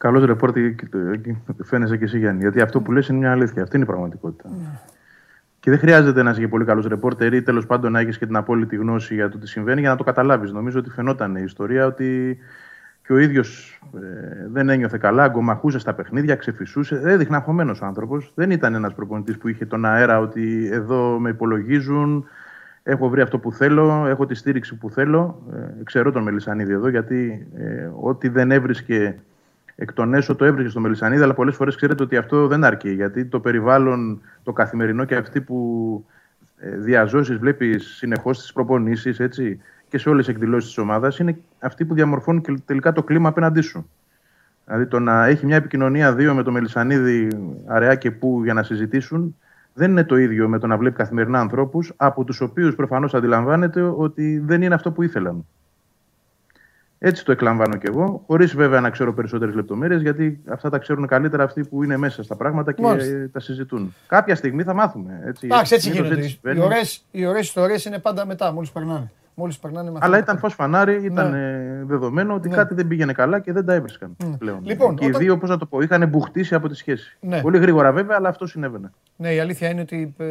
[0.00, 2.40] Καλό ρεπόρτη και το- και φαίνεσαι και εσύ Γιάννη.
[2.40, 3.62] Γιατί αυτό που λες είναι μια αλήθεια.
[3.62, 4.48] Αυτή είναι η πραγματικότητα.
[5.60, 8.26] Και δεν χρειάζεται να είσαι και πολύ καλός ρεπόρτερ ή τέλος πάντων να έχεις και
[8.26, 10.52] την απόλυτη γνώση για το τι συμβαίνει για να το καταλάβεις.
[10.52, 12.38] Νομίζω ότι φαινόταν η ιστορία ότι
[13.06, 13.80] και ο ίδιος
[14.52, 17.00] δεν ένιωθε καλά, αγκομαχούσε στα παιχνίδια, ξεφυσούσε.
[17.04, 18.32] Έδειχνε αγχωμένος ο άνθρωπος.
[18.34, 22.24] Δεν ήταν ένας προπονητής που είχε τον αέρα ότι εδώ με υπολογίζουν,
[22.82, 25.42] έχω βρει αυτό που θέλω, έχω τη στήριξη που θέλω.
[25.54, 29.18] Ε, ξέρω τον Μελισανίδη εδώ γιατί ε, ό,τι δεν έβρισκε
[29.80, 32.90] εκ των έσω το έβρισκε στο Μελισανίδη, αλλά πολλές φορές ξέρετε ότι αυτό δεν αρκεί.
[32.90, 36.04] Γιατί το περιβάλλον, το καθημερινό και αυτοί που
[36.58, 39.20] ε, διαζώσεις βλέπεις συνεχώς στις προπονήσεις
[39.88, 43.28] και σε όλες τις εκδηλώσεις της ομάδας είναι αυτοί που διαμορφώνουν και τελικά το κλίμα
[43.28, 43.90] απέναντί σου.
[44.64, 47.28] Δηλαδή το να έχει μια επικοινωνία δύο με το Μελισανίδη
[47.66, 49.36] αραιά και που για να συζητήσουν
[49.74, 53.82] δεν είναι το ίδιο με το να βλέπει καθημερινά ανθρώπους από τους οποίους προφανώς αντιλαμβάνεται
[53.96, 55.46] ότι δεν είναι αυτό που ήθελαν.
[57.02, 61.06] Έτσι το εκλαμβάνω κι εγώ, χωρίς βέβαια να ξέρω περισσότερες λεπτομέρειες, γιατί αυτά τα ξέρουν
[61.06, 63.16] καλύτερα αυτοί που είναι μέσα στα πράγματα και Μάλιστα.
[63.16, 63.94] ε, τα συζητούν.
[64.06, 65.20] Κάποια στιγμή θα μάθουμε.
[65.24, 66.26] Έτσι, Εντάξει, έτσι Συνήθως γίνονται.
[66.26, 66.64] έτσι Οι συμβαίνει.
[66.72, 69.10] ωραίες, οι ωραίες ιστορίες είναι πάντα μετά, μόλις περνάνε.
[69.34, 70.18] Μόλις περνάνε Αλλά μαθαίνουν.
[70.18, 71.38] ήταν φως φανάρι, ήταν Ναι.
[71.38, 72.54] ε, δεδομένο ότι Ναι.
[72.56, 74.58] κάτι δεν πήγαινε καλά και δεν τα έβρισκαν πλέον.
[74.62, 77.16] Λοιπόν, και οι όταν- δύο, πώς να το πω, είχαν μπουχτίσει από τη σχέση.
[77.20, 77.40] Ναι.
[77.40, 78.90] Πολύ γρήγορα βέβαια, αλλά αυτό συνέβαινε.
[79.16, 80.24] Ναι, η αλήθεια είναι ότι ε,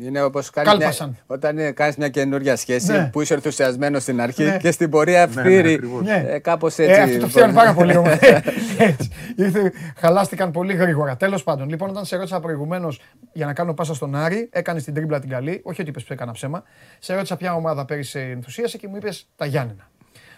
[0.00, 1.16] Είναι όπως Κάλπασαν.
[1.26, 3.08] όταν κάνεις μια καινούργια σχέση Ναι.
[3.12, 4.56] που είσαι ενθουσιασμένος στην αρχή Ναι.
[4.56, 5.72] και στην πορεία ναι, φύρει.
[5.74, 6.02] ακριβώς.
[6.02, 6.24] Ναι.
[6.28, 6.92] ε, Κάπως έτσι.
[7.00, 7.64] Ε, αυτό το φτιάχνει μπορεί.
[7.64, 8.12] πάρα πολύ όμως.
[8.78, 9.10] Έτσι.
[9.36, 11.16] Ήρθε, χαλάστηκαν πολύ γρήγορα.
[11.16, 13.00] Τέλος πάντων, λοιπόν, όταν σε ρώτησα προηγουμένως
[13.32, 15.60] για να κάνω πάσα στον Άρη, έκανες την τρίμπλα την καλή.
[15.64, 16.62] Όχι ότι είπες που έκανα ψέμα.
[16.98, 19.90] Σε ρώτησα ποια ομάδα πέρυσι ενθουσίασε και μου είπες τα Γιάννενα.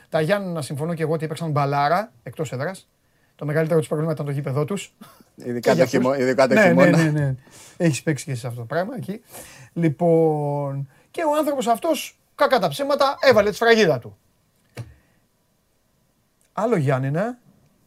[0.08, 2.88] Τα Γιάννενα συμφωνώ και εγώ ότι έπαιξαν μπαλάρα εκτός έδρας.
[3.38, 4.94] Το μεγαλύτερο τους πρόβλημα ήταν το γήπεδο τους.
[5.34, 6.96] Ειδικά το χειμώ- ειδικά το ναι, χειμώνα.
[6.96, 7.34] Ναι, ναι, ναι.
[7.76, 9.20] Έχεις παίξει και εσύ σε αυτό το πράγμα εκεί.
[9.72, 14.18] Λοιπόν, και ο άνθρωπος αυτός, κακά τα ψέματα, έβαλε τη σφραγίδα του.
[16.52, 17.38] Άλλο Γιάννενα.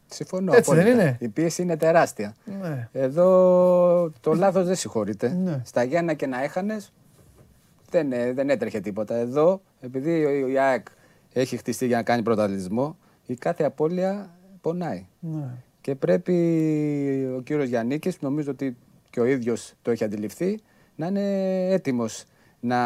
[0.07, 0.53] Συμφωνώ.
[0.53, 1.01] Έτσι δεν απόλυτα.
[1.03, 2.35] είναι; Η πίεση είναι τεράστια.
[2.61, 2.89] Ναι.
[2.91, 5.29] Εδώ το λάθος δεν συγχωρείται.
[5.29, 5.61] Ναι.
[5.65, 6.93] Στα Γιάννα και να έχανες,
[7.89, 9.15] δεν, ε, δεν έτρεχε τίποτα.
[9.15, 10.85] Εδώ, επειδή ο- η ΑΕΚ
[11.33, 14.29] έχει χτιστεί για να κάνει πρωταθλητισμό, η κάθε απώλεια
[14.61, 15.05] πονάει.
[15.21, 15.49] Ναι.
[15.81, 16.33] Και πρέπει
[17.37, 18.75] ο κύριος Γιάννικης, νομίζω ότι
[19.09, 20.59] και ο ίδιος το έχει αντιληφθεί,
[20.95, 22.23] να είναι έτοιμος
[22.59, 22.79] να,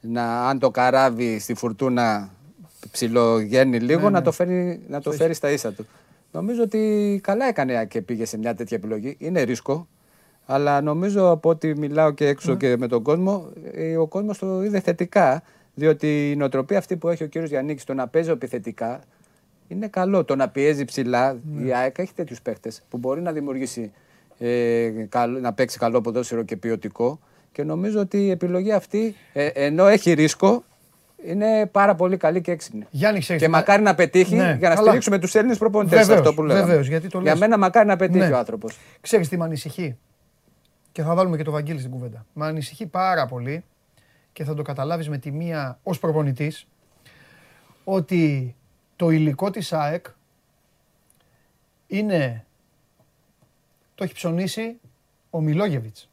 [0.00, 2.30] να αν το καράβι στη φουρτούνα
[2.90, 4.10] ψιλογένει λίγο, Ναι, ναι.
[4.10, 5.86] να το φέρει, να το φέρει στα ίσα του.
[6.32, 9.16] Νομίζω ότι καλά έκανε και πήγε σε μια τέτοια επιλογή.
[9.18, 9.88] Είναι ρίσκο,
[10.46, 12.56] αλλά νομίζω από ότι μιλάω και έξω Ναι.
[12.56, 15.42] και με τον κόσμο, ε, ο κόσμος το είδε θετικά,
[15.74, 19.00] διότι η νοοτροπία αυτή που έχει ο κύριος Γιάννικης, το να παίζει επιθετικά,
[19.72, 20.24] είναι καλό.
[20.24, 21.66] Το να πιέζει ψηλά, Ναι.
[21.66, 23.92] η ΑΕΚ έχει τέτοιους παίχτε που μπορεί να δημιουργήσει,
[24.38, 27.20] ε, καλό- να παίξει καλό ποδόσφαιρο και ποιοτικό.
[27.52, 30.64] Και νομίζω ότι η επιλογή αυτή, ε, ενώ έχει ρίσκο,
[31.26, 32.86] είναι πάρα πολύ καλή και έξυπνη.
[32.90, 34.86] Γιάννη, ξέρεις, και μα- μακάρι να πετύχει Ναι, για να καλά.
[34.86, 35.98] στηρίξουμε τους Έλληνες προπονητές.
[35.98, 36.66] Βεβαίως, Αυτό που λέγαμε.
[36.66, 37.40] βεβαίως, γιατί το για λες.
[37.40, 38.34] μένα μακάρι να πετύχει Ναι.
[38.34, 38.78] ο άνθρωπος.
[39.00, 39.96] Ξέρεις τι με ανησυχεί;
[40.92, 42.26] Και θα βάλουμε και το Βαγγέλη στην κουβέντα.
[42.32, 43.64] Με ανησυχεί πάρα πολύ
[44.32, 46.66] και θα το καταλάβεις με τη μία ως προπονητής
[47.84, 48.54] ότι
[49.02, 50.06] το υλικό της ΑΕΚ
[51.86, 52.44] είναι
[53.94, 54.80] το έχει ψωνίσει
[55.30, 56.08] ο Μιλόγεβιτς.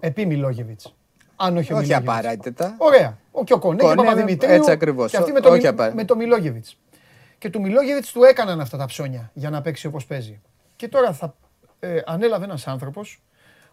[0.00, 0.94] Επί Μιλόγεβιτς.
[1.36, 2.10] Αν όχι ο Όχι Μιλόγεβιτς.
[2.18, 2.74] απαραίτητα.
[2.78, 3.18] Ωραία.
[3.32, 4.50] Ο και ο Κονέ και ο Κονέ, Παπαδημητρίου.
[4.52, 5.10] έτσι ακριβώς.
[5.10, 6.00] Και αυτοί με το, Όχι Μι- απαραίτητα.
[6.00, 6.78] με το Μιλόγεβιτς.
[7.38, 10.40] Και του Μιλόγεβιτς του έκαναν αυτά τα ψώνια για να παίξει όπως παίζει.
[10.76, 11.34] Και τώρα θα
[11.80, 13.22] ε, ανέλαβε ένας άνθρωπος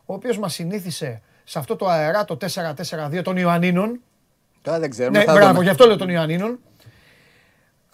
[0.06, 4.00] ο οποίος μας συνήθισε σε αυτό το αεράτο 4-4-2 των Ιωαννίνων.
[4.62, 5.18] Τώρα δεν ξέρουμε.
[5.18, 5.64] Ναι, θα μπράβο, δούμε.
[5.64, 6.60] γι' αυτό λέω των Ιωαννίνων.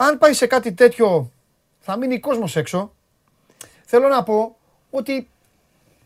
[0.03, 1.31] Αν πάει σε κάτι τέτοιο,
[1.79, 2.93] θα μείνει κόσμος έξω.
[3.85, 4.57] Θέλω να πω
[4.89, 5.27] ότι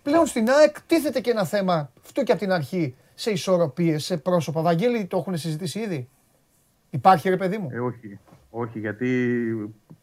[0.03, 4.17] πλέον στην ΑΕΚ τίθεται και ένα θέμα, αυτό και από την αρχή, σε ισορροπίες, σε
[4.17, 4.61] πρόσωπα.
[4.61, 6.09] Βαγγέλη, το έχουν συζητήσει ήδη;
[6.89, 8.19] Υπάρχει ρε παιδί μου; Ε, όχι.
[8.49, 9.07] Όχι, γιατί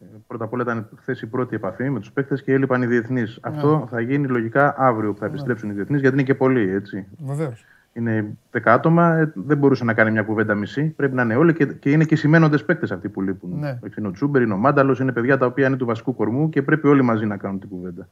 [0.01, 2.87] ε, πρώτα απ' όλα ήταν χθες η πρώτη επαφή με τους παίκτες και έλειπαν οι
[2.87, 3.39] διεθνείς.
[3.43, 7.07] Αυτό θα γίνει λογικά αύριο που θα επιστρέψουν οι διεθνείς, γιατί είναι και πολλοί, έτσι.
[7.19, 7.65] Βεβαίως.
[7.95, 10.85] Είναι 10 άτομα, ε, δεν μπορούσε να κάνει μια κουβέντα μισή.
[10.85, 13.59] Πρέπει να είναι όλοι και, και είναι και σημαίνοντες παίκτες αυτοί που λείπουν.
[13.59, 13.79] Ναι.
[13.99, 16.63] Είναι ο Τσούμπερ, είναι ο Μάνταλος, είναι παιδιά τα οποία είναι του βασικού κορμού και
[16.63, 18.09] πρέπει όλοι μαζί να κάνουν την κουβέντα.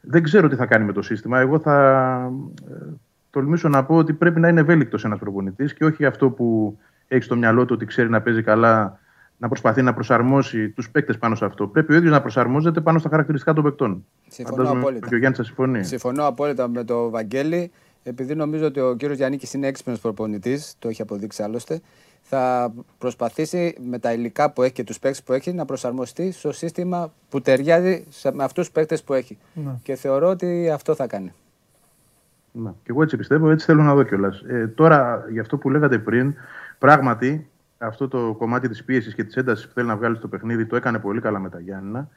[0.00, 1.38] Δεν ξέρω τι θα κάνει με το σύστημα.
[1.38, 2.16] Εγώ θα
[2.70, 2.74] ε,
[3.30, 6.78] τολμήσω να πω ότι πρέπει να είναι ευέλικτος ένας προπονητής και όχι αυτό που
[7.08, 8.98] έχει στο μυαλό του ότι ξέρει να παίζει καλά,
[9.36, 11.66] να προσπαθεί να προσαρμόσει τους παίκτες πάνω σε αυτό.
[11.66, 14.06] Πρέπει ο ίδιος να προσαρμόζεται πάνω στα χαρακτηριστικά των παικτών.
[14.28, 15.08] Συμφωνώ Φαντάζομαι απόλυτα.
[15.08, 15.84] Και ο Γιάννης θα συμφωνεί.
[15.84, 17.70] Συμφωνώ απόλυτα με τον Βαγγέλη.
[18.02, 21.80] Επειδή νομίζω ότι ο κύριος Γιάννη είναι έξυπνος προπονητής, το έχει αποδείξει άλλωστε,
[22.22, 26.52] θα προσπαθήσει με τα υλικά που έχει και τους παίκτες που έχει να προσαρμοστεί στο
[26.52, 29.38] σύστημα που ταιριάζει σε- με αυτούς τους παίκτες που έχει.
[29.54, 29.72] Ναι.
[29.82, 31.32] Και θεωρώ ότι αυτό θα κάνει.
[32.52, 32.70] Ναι.
[32.70, 34.40] Και εγώ έτσι πιστεύω, έτσι θέλω να δω κιόλας.
[34.48, 36.34] Ε, τώρα, για αυτό που λέγατε πριν,
[36.78, 37.48] πράγματι
[37.78, 40.76] αυτό το κομμάτι της πίεσης και της έντασης που θέλει να βγάλει στο παιχνίδι το
[40.76, 42.08] έκανε πολύ καλά με τα Γιάννηνα.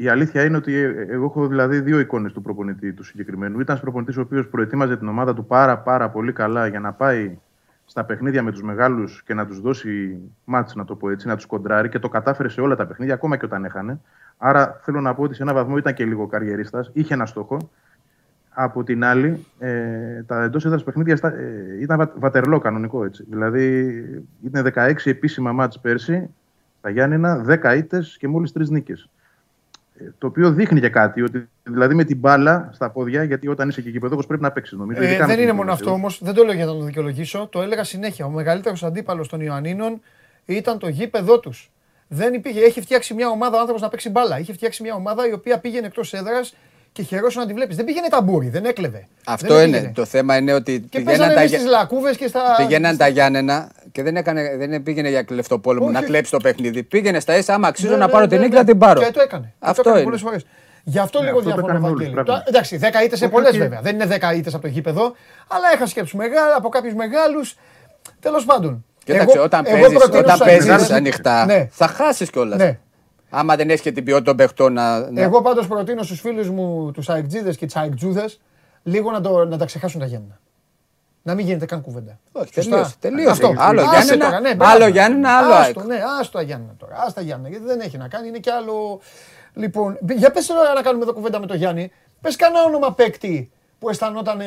[0.00, 3.60] Η αλήθεια είναι ότι ε, εγώ έχω δηλαδή δύο εικόνες του προπονητή του συγκεκριμένου.
[3.60, 7.38] Ήταν προπονητής ο οποίος προετοίμαζε την ομάδα του πάρα, πάρα πολύ καλά για να πάει
[7.84, 11.36] στα παιχνίδια με τους μεγάλους και να τους δώσει μάτς, να το πω έτσι, να
[11.36, 14.00] τους κοντράρει και το κατάφερε σε όλα τα παιχνίδια, ακόμα και όταν έχανε.
[14.36, 17.70] Άρα θέλω να πω ότι σε έναν βαθμό ήταν και λίγο καριερίστας, είχε ένα στόχο.
[18.50, 23.24] Από την άλλη, ε, τα εντός έδρας παιχνίδια στα- ε, ήταν βα- βατερλό κανονικό έτσι.
[23.28, 23.88] Δηλαδή,
[24.44, 26.30] ήταν 16 επίσημα μάτς πέρσι,
[26.80, 29.08] τα Γιάννηνα, 10 ήττες και μόλις 3 νίκες.
[30.18, 33.80] Το οποίο δείχνει και κάτι, ότι δηλαδή με την μπάλα στα πόδια, γιατί όταν είσαι
[33.80, 34.78] και γηπεδόχος πρέπει να παίξεις.
[34.78, 35.84] Νομίζω, Ε, ειδικά με δεν την είναι μόνο Κύπρο.
[35.86, 37.48] αυτό όμως, δεν το λέω για να το δικαιολογήσω.
[37.52, 38.26] Το έλεγα συνέχεια.
[38.26, 40.00] Ο μεγαλύτερος αντίπαλος των Ιωαννίνων
[40.44, 41.70] ήταν το γήπεδό τους.
[42.08, 44.38] Δεν υπήρχε, έχει φτιάξει μια ομάδα ο άνθρωπος να παίξει μπάλα.
[44.38, 46.54] Είχε φτιάξει μια ομάδα η οποία πήγαινε εκτός έδρας
[46.92, 47.76] και χαιρόσουν να τη βλέπεις.
[47.76, 49.06] Δεν πήγαινε ταμπούρι, δεν έκλεβε.
[49.26, 49.76] Αυτό δεν είναι.
[49.76, 49.92] πήγαινε.
[49.94, 52.40] Το θέμα είναι ότι Και πηγαίναν παίζανε τα, εμείς Για- στις λακκούβες και στα...
[52.56, 55.94] πηγαίναν τα Γιάννενα και δεν, έκανε, δεν πήγαινε για κλεφτοπόλεμο Όχι.
[55.94, 56.82] να κλέψει το παιχνίδι.
[56.82, 58.58] Πήγαινε στα ίσα, άμα αξίζω Ναι, να ναι, πάρω ναι, την νίκη ναι.
[58.58, 59.00] να την πάρω.
[59.00, 59.44] Και το έκανε.
[59.44, 60.04] Και Αυτό το έκανε είναι.
[60.04, 60.46] πολλές φορές.
[60.84, 62.22] Γι' αυτό Ναι, λίγο αυτό το διαφωνώ, έκαναν όλοι, Βαγγέλη.
[62.24, 62.44] πράγματι.
[62.44, 63.58] Το- Εντάξει, 10 ήττες σε Όχι, πολλές όχι.
[63.58, 63.80] βέβαια.
[63.80, 65.02] Δεν είναι 10 ήττες από το γήπεδο,
[65.48, 67.56] αλλά έχασε και από, τους μεγάλα, από κάποιους μεγάλους.
[68.20, 68.84] Τέλος πάντων.
[69.04, 71.68] Κοίταξε, Εγώ- όταν εγώ παίζεις, προτείνω όταν στους παίζεις Αγγλίδες- ανοιχτά, Ναι.
[71.70, 72.58] θα χάσεις κιόλας.
[73.30, 73.38] Ναι.
[73.40, 75.10] Άμα δεν έχει και την ποιότητα των παιχτών να.
[75.10, 78.24] να- Εγώ πάντως προτείνω στους φίλους μου, τους Αεκτζίδες και τι Αεκτζούδε,
[78.82, 80.38] λίγο να, το, να τα ξεχάσουν τα γέννα.
[81.22, 82.18] Να μην γίνεται καν κουβέντα.
[82.32, 82.70] Όχι, Σωστά.
[82.70, 82.94] τελείωσε.
[83.00, 83.30] τελείωσε.
[83.30, 83.54] Αυτό.
[83.58, 84.72] Άλλο Άσε Γιάννενα, τώρα, ναι, μπράβο.
[84.74, 85.88] άλλο Γιάννενα, άλλο Άστο, ΑΕΚ.
[85.88, 86.96] ναι, άστο τα Γιάννενα τώρα.
[87.06, 89.00] Άστα Γιάννενα, γιατί δεν έχει να κάνει, είναι και άλλο.
[89.54, 91.90] Λοιπόν, για πες τώρα να κάνουμε εδώ κουβέντα με τον Γιάννη.
[92.20, 94.38] Πες κανένα όνομα παίκτη που αισθανόταν,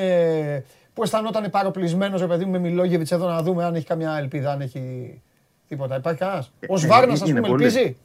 [0.94, 4.52] που αισθανόταν παροπλισμένος, ρε παιδί μου, με Μιλόγεβιτς εδώ να δούμε αν έχει καμιά ελπίδα,
[4.52, 5.22] αν έχει
[5.68, 5.96] τίποτα.
[5.96, 7.66] Υπάρχει κανένας; Ο ε, Σβάρνας, ας είναι πούμε, πολύ.
[7.66, 7.98] ελπίζει;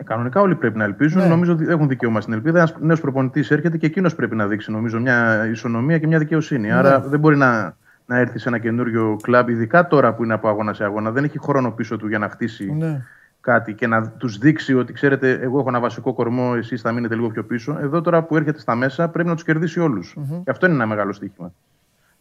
[0.00, 1.22] Ε, κανονικά όλοι πρέπει να ελπίζουν.
[1.22, 1.28] Ναι.
[1.28, 2.58] Νομίζω ότι έχουν δικαίωμα στην ελπίδα.
[2.58, 6.66] Ένας νέος προπονητής έρχεται και εκείνος πρέπει να δείξει νομίζω, μια ισονομία και μια δικαιοσύνη.
[6.66, 6.74] Ναι.
[6.74, 10.48] Άρα δεν μπορεί να, να έρθει σε ένα καινούριο κλαμπ, ειδικά τώρα που είναι από
[10.48, 11.10] αγώνα σε αγώνα.
[11.10, 13.04] Δεν έχει χρόνο πίσω του για να χτίσει Ναι.
[13.40, 17.14] κάτι και να τους δείξει ότι ξέρετε, εγώ έχω ένα βασικό κορμό, εσείς θα μείνετε
[17.14, 17.78] λίγο πιο πίσω.
[17.80, 20.16] Εδώ τώρα που έρχεται στα μέσα πρέπει να τους κερδίσει όλους.
[20.44, 21.52] Και αυτό είναι ένα μεγάλο στοίχημα.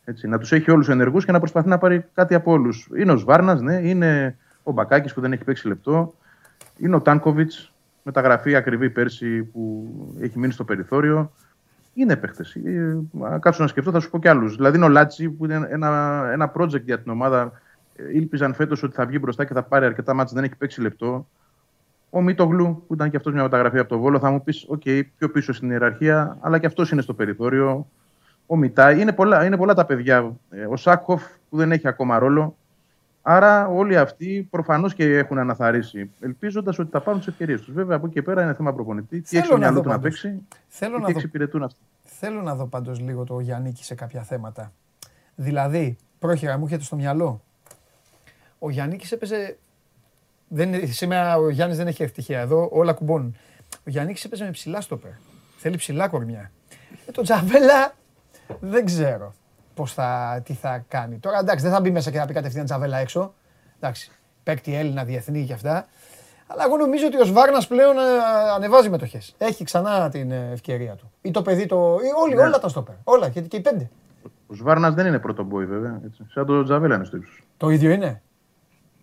[0.04, 2.90] Έτσι, να τους έχει όλους ενεργούς και να προσπαθεί να πάρει κάτι από όλους.
[2.98, 6.14] Είναι ο Σβάρνας, ναι, είναι ο Μπακάκης που δεν έχει παίξει λεπτό.
[6.80, 7.74] Είναι ο Τάνκοβιτς,
[8.04, 9.88] μεταγραφή ακριβή πέρσι που
[10.20, 11.32] έχει μείνει στο περιθώριο.
[11.94, 12.44] Είναι παίχτες.
[13.40, 14.56] Κάτσω να σκεφτώ, θα σου πω κι άλλους.
[14.56, 17.52] Δηλαδή είναι ο Λάτσι που είναι ένα, ένα project για την ομάδα.
[17.96, 20.82] Ε, Ήλπιζαν φέτος ότι θα βγει μπροστά και θα πάρει αρκετά ματς, δεν έχει παίξει
[20.82, 21.28] λεπτό.
[22.10, 24.82] Ο Μίτογλου, που ήταν και αυτός μια μεταγραφή από το Βόλο, θα μου πεις: Οκ,
[25.18, 27.88] πιο πίσω στην ιεραρχία, αλλά και αυτός είναι στο περιθώριο.
[28.46, 30.36] Ο Μιτάι, είναι πολλά, είναι πολλά τα παιδιά.
[30.50, 32.56] Ε, Ο Σάκοφ, που δεν έχει ακόμα ρόλο.
[33.32, 37.74] Άρα όλοι αυτοί προφανώς και έχουν αναθαρίσει, ελπίζοντας ότι θα πάρουν τις ευκαιρίες τους.
[37.74, 39.22] Βέβαια από εκεί και πέρα είναι θέμα προπονητή.
[39.22, 40.22] Τι Θέλω έχει στο να μυαλό δω του να πάντως.
[40.22, 41.80] παίξει Θέλω και να τι δω εξυπηρετούν αυτοί.
[42.04, 44.72] Θέλω να δω πάντως λίγο το Γιάννικη σε κάποια θέματα.
[45.36, 47.42] Δηλαδή, πρόχειρα μου έρχεται στο μυαλό.
[48.60, 49.58] Ο Γιάννικης έπαιζε.
[50.48, 53.36] Δεν, είναι- σήμερα ο Γιάννης δεν έχει ευτυχία εδώ, όλα κουμπώνουν.
[53.78, 55.12] Ο Γιάννικης έπαιζε με ψηλά στόπερ.
[55.58, 56.52] Θέλει ψηλά κορμιά.
[57.08, 57.94] Ε, τον Τζαβέλα
[58.60, 59.34] δεν ξέρω.
[59.80, 61.18] Πώς θα, τι θα κάνει.
[61.18, 63.34] Τώρα εντάξει, δεν θα μπει μέσα και θα πει κατευθείαν τζαβέλα έξω.
[63.80, 64.12] Εντάξει,
[64.44, 65.86] παίκτη Έλληνα, διεθνή και αυτά.
[66.48, 68.00] Αλλά εγώ νομίζω ότι ο Σβάρνας πλέον ε,
[68.56, 69.36] ανεβάζει μετοχές.
[69.38, 71.12] Έχει ξανά την ε, ευκαιρία του.
[71.22, 71.98] Ή το παιδί, το...
[72.04, 72.42] ή όλοι, Ναι.
[72.42, 72.96] όλα τα στόπερ.
[73.04, 73.90] Όλα και, και οι πέντε.
[74.48, 76.02] Ο Σβάρνας δεν είναι πρώτο μπόι, βέβαια.
[76.06, 76.26] Έτσι.
[76.34, 77.44] Σαν το Τζαβέλα είναι στο ύψος.
[77.58, 78.22] Το ίδιο είναι;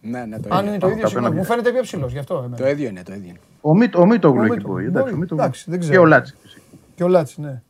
[0.00, 0.70] Ναι, ναι, το Αν ίδιο.
[0.70, 1.36] είναι το Α, ίδιο, τα συγγνώμη, απέναντι.
[1.36, 2.36] μου φαίνεται πιο ψηλός γι' αυτό.
[2.38, 2.56] εμένα.
[2.56, 3.38] Το ίδιο είναι, το ίδιο είναι.
[3.60, 4.72] Ο, Μίτ, ο Μίτογλου Ο έχει Μίτογλου.
[4.72, 4.82] μπόι.
[4.82, 4.86] Μπορεί.
[4.96, 5.42] Εντάξει, ο Μίτογλου.
[5.44, 5.94] Εντάξει, δεν ξέρω.
[5.94, 6.34] Και ο Λάτσι.
[6.42, 6.60] φυσικά.
[6.94, 7.62] Και ο Λάτσι, ναι.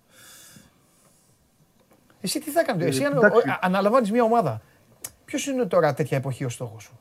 [2.27, 3.39] Εσύ τι θα κάνεις, εσύ αν εντάξει.
[3.61, 4.61] αναλαμβάνεις μια ομάδα.
[5.25, 6.99] Ποιος είναι τώρα τέτοια εποχή ο στόχος σου;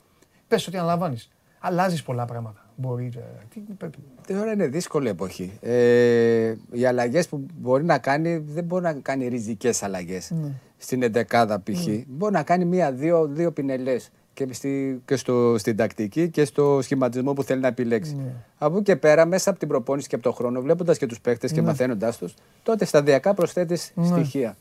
[0.48, 1.30] Πες ότι αναλαμβάνεις.
[1.58, 2.60] Αλλάζεις πολλά πράγματα.
[2.76, 3.10] Μπορεί.
[3.16, 3.20] ε,
[3.54, 3.98] τι πρέπει.
[4.26, 5.58] Τώρα είναι δύσκολη εποχή.
[5.60, 10.48] Ε, οι αλλαγές που μπορεί να κάνει δεν μπορεί να κάνει ριζικές αλλαγές Ναι.
[10.76, 11.86] στην εντεκάδα π.χ.
[12.06, 17.32] Μπορεί να κάνει μία-δύο δύο πινελές και, στη, και στο, στην τακτική και στο σχηματισμό
[17.32, 18.14] που θέλει να επιλέξει.
[18.14, 18.32] Ναι.
[18.58, 21.20] Από εκεί και πέρα, μέσα από την προπόνηση και από τον χρόνο, βλέποντας και τους
[21.20, 24.06] παίχτε και μαθαίνοντάς τους, τότε σταδιακά προσθέτεις Ναι.
[24.06, 24.56] στοιχεία.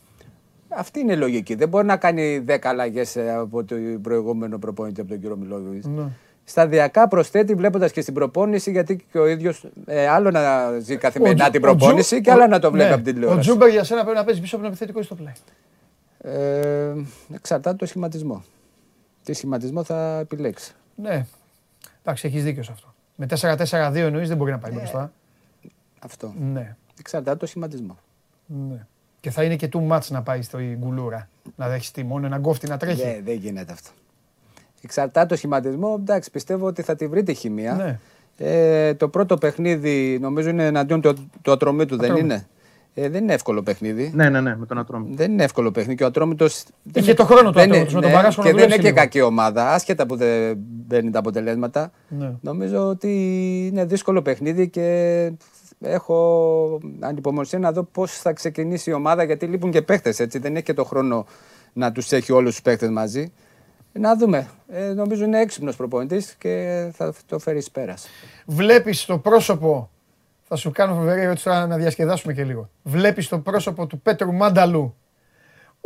[0.77, 1.55] Αυτή είναι η λογική.
[1.55, 5.81] Δεν μπορεί να κάνει 10 αλλαγές από το προηγούμενο προπόνητη από τον κύριο Μιλόγιο.
[5.95, 6.03] Ναι.
[6.43, 9.65] Σταδιακά προσθέτει βλέποντας και στην προπόνηση, γιατί και ο ίδιος
[10.09, 12.87] άλλο να ζει καθημερινά Τζου- την ο Τζου- προπόνηση και ο- άλλο να το βλέπει
[12.89, 12.93] ναι.
[12.95, 13.47] από την Ο τηλεόραση.
[13.49, 15.33] Τζούμπερ για σένα πρέπει να παίζει πίσω από τον επιθετικό ή στο πλάι.
[16.21, 16.93] Ε,
[17.33, 18.43] εξαρτάται το σχηματισμό.
[19.23, 20.73] Τι σχηματισμό θα επιλέξει.
[20.95, 21.25] Ναι.
[22.03, 22.93] Εντάξει, έχεις δίκιο σε αυτό.
[23.15, 25.11] Με 4-4-2 εννοείς δεν μπορεί να πάει μπροστά.
[25.99, 26.33] Αυτό.
[26.53, 26.75] Ναι.
[26.99, 27.97] Εξαρτάται το σχηματισμό.
[28.45, 28.85] ναι.
[29.25, 31.27] Και θα είναι και too much να πάει στο γκουλούρα.
[31.55, 33.01] Να δέχεις τη μόνο ένα κόφτη να τρέχει.
[33.01, 33.89] Δεν, δεν γίνεται αυτό.
[34.81, 35.97] Εξαρτάται το σχηματισμό.
[35.99, 37.73] Εντάξει, πιστεύω ότι θα τη βρει τη χημεία.
[37.73, 37.99] Ναι.
[38.37, 42.33] Ε, το πρώτο παιχνίδι νομίζω είναι εναντίον του, του Ατρομήτου, δεν Ατρόμητου.
[42.33, 42.47] είναι;
[42.93, 44.11] Ε, δεν είναι εύκολο παιχνίδι.
[44.13, 45.15] Ναι, ναι, ναι, με τον Ατρόμητο.
[45.15, 46.63] Δεν είναι εύκολο παιχνίδι και ο Ατρόμητος.
[46.93, 48.95] Είχε το χρόνο του Ατρόμητος με τον Παράσχο να Και δεν δουλέψει είναι και λίγο.
[48.95, 50.57] κακή ομάδα, άσχετα που δεν
[50.87, 51.91] παίρνει τα αποτελέσματα.
[52.07, 52.31] Ναι.
[52.41, 53.09] Νομίζω ότι
[53.71, 55.31] είναι δύσκολο παιχνίδι και
[55.85, 60.25] έχω ανυπομονησία να δω πώς θα ξεκινήσει η ομάδα γιατί λείπουν και παίχτες.
[60.29, 61.25] Δεν έχει και το χρόνο
[61.73, 63.31] να τους έχει όλους τους παίχτες μαζί.
[63.91, 64.49] Να δούμε.
[64.67, 68.07] Ε, νομίζω είναι έξυπνος προπονητής και θα το φέρει εις πέρας.
[68.45, 69.89] Βλέπεις το πρόσωπο.
[70.47, 72.69] Θα σου κάνω φοβερή ερώτηση τώρα να διασκεδάσουμε και λίγο.
[72.83, 74.95] Βλέπεις το πρόσωπο του Πέτρου Μάνταλου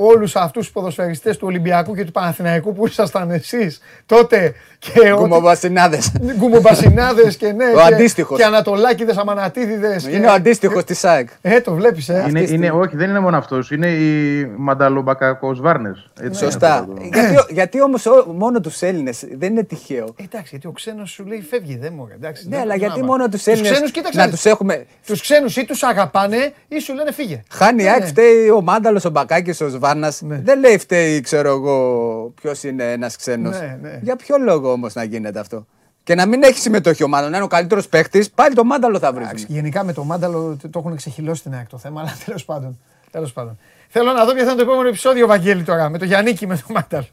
[0.01, 5.09] όλους αυτούς τους ποδοσφαιριστές του Ολυμπιακού και του Παναθηναϊκού που ήσασταν εσείς τότε και ό,τι-
[5.13, 5.99] Γκουμοβασινάδε.
[6.37, 7.65] Γκουμομπασινάδε και ναι.
[7.65, 8.37] Ο και- αντίστοιχος.
[8.37, 10.07] Και Ανατολάκηδες, Αμανατίδηδες.
[10.07, 11.29] Είναι ο αντίστοιχος της ΣΑΕΚ.
[11.41, 12.13] Ε, το βλέπεις, ε.
[12.27, 13.71] Είναι, Αυτή είναι, στη- όχι, δεν είναι μόνο αυτός.
[13.71, 15.91] Είναι οι Μανταλομπακακό Βάρνε.
[16.33, 16.87] Σωστά.
[17.11, 18.05] γιατί γιατί όμως
[18.35, 20.05] μόνο τους Έλληνες δεν είναι τυχαίο.
[20.19, 22.43] Ε, Εντάξει, γιατί ο ξένος σου λέει φεύγει, δεν μου εντάξει.
[22.47, 23.05] Ναι, δεν αλλά το γιατί άμα.
[23.05, 24.85] μόνο τους Τους Έλληνες ξένους, κοίταξε να να του έχουμε.
[25.05, 27.43] Τους ξένους ή τους αγαπάνε ή σου λένε φύγε.
[27.51, 28.05] Χάνει η Ναι, ΑΕΚ, ναι.
[28.05, 30.13] φταίει ο Μάνταλος, ο Μπακάκης, ο Σβάνα.
[30.19, 30.41] Ναι.
[30.41, 33.59] Δεν λέει φταίει, ξέρω εγώ, ποιος είναι ένας ξένος.
[33.59, 33.99] Ναι, ναι.
[34.01, 35.65] Για ποιο λόγο όμως να γίνεται αυτό;
[36.03, 38.99] Και να μην έχει συμμετοχή ο Μάνταλο, να είναι ο καλύτερος παίκτης, πάλι το Μάνταλο
[38.99, 39.23] θα βρει.
[39.23, 42.45] Εντάξει, γενικά με το μάνταλο το- το έχουν ξεχυλώσει την ΑΕΚ το θέμα, αλλά τέλος
[42.45, 42.79] πάντων.
[43.11, 43.59] Τέλος πάντων.
[43.89, 46.55] Θέλω να δω ποιο θα είναι το επόμενο επεισόδιο, Βαγγέλη, τώρα, με το Γιάννικη με
[46.57, 47.07] το μάνταλο.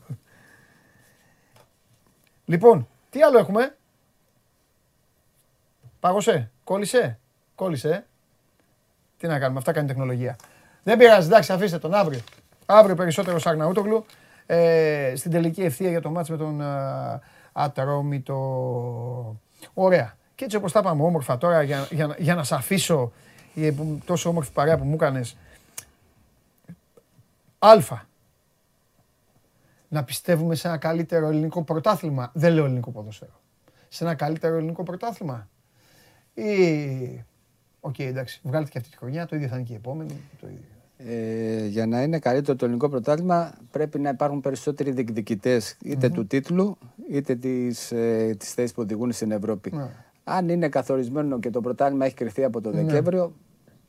[2.44, 3.76] Λοιπόν, τι άλλο έχουμε;
[6.00, 7.18] Πάγωσε, κόλλησε,
[7.54, 7.88] κόλλησε.
[7.90, 8.04] ε.
[9.18, 10.36] Τι να κάνουμε, αυτά κάνει η τεχνολογία.
[10.82, 12.20] Δεν πειράζει, εντάξει, αφήστε τον αύριο.
[12.66, 14.04] Αύριο περισσότερο Σαρναούτογλου.
[14.46, 17.20] Ε, στην τελική ευθεία για το μάτς με τον α,
[17.52, 19.40] Ατρόμητο.
[19.74, 20.16] Ωραία.
[20.34, 23.12] Και έτσι όπως τα είπαμε όμορφα τώρα για, για, για να σε αφήσω
[23.54, 25.36] η, που- τόσο όμορφη παρέα που μου έκανες.
[27.58, 28.04] Α.
[29.88, 32.30] Να πιστεύουμε σε ένα καλύτερο ελληνικό πρωτάθλημα.
[32.34, 33.40] Δεν λέω ελληνικό ποδόσφαιρο.
[33.88, 35.48] Σε ένα καλύτερο ελληνικό πρωτάθλημα.
[36.34, 37.24] Ή...
[37.80, 40.20] Οκ, εντάξει, βγάλετε και αυτή τη χρονιά, το ίδιο θα είναι και η επόμενη.
[40.40, 40.75] Το ίδιο.
[40.98, 46.26] Ε, για να είναι καλύτερο το ελληνικό πρωτάθλημα πρέπει να υπάρχουν περισσότεροι διεκδικητές είτε του
[46.26, 46.78] τίτλου
[47.10, 49.70] είτε της ε, της θέσης που οδηγούν στην Ευρώπη.
[49.74, 49.88] Ναι.
[50.24, 53.32] Αν είναι καθορισμένο και το πρωτάθλημα έχει κρυφθεί από το Δεκέμβριο,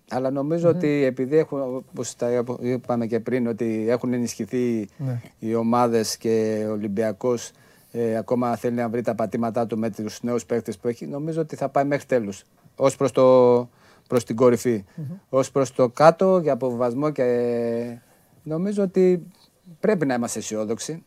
[0.10, 5.22] αλλά νομίζω ότι επειδή έχουν, όπως τα είπαμε και πριν, ότι έχουν ενισχυθεί Ναι.
[5.40, 7.52] οι ομάδες και ο Ολυμπιακός
[7.92, 11.42] ε, ακόμα θέλει να βρει τα πατήματά του με τους νέους παίκτες που έχει, νομίζω
[11.42, 12.44] ότι θα πάει μέχρι τέλους.
[12.76, 13.70] Ως προς, το,
[14.08, 14.84] προς την κορυφη
[15.30, 17.98] Ως προς το κάτω για αποβασμό και
[18.44, 19.24] νομίζω ότι
[19.80, 21.04] πρέπει να είμαστε αισιόδοξοι.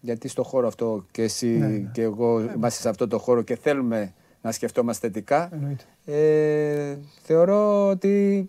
[0.00, 4.12] Γιατί στο χώρο αυτό και εσύ και εγώ είμαστε σε αυτό το χώρο και θέλουμε
[4.42, 5.48] να σκεφτόμαστε θετικά.
[5.52, 5.84] Εννοείται.
[6.04, 8.48] Ε, θεωρώ ότι,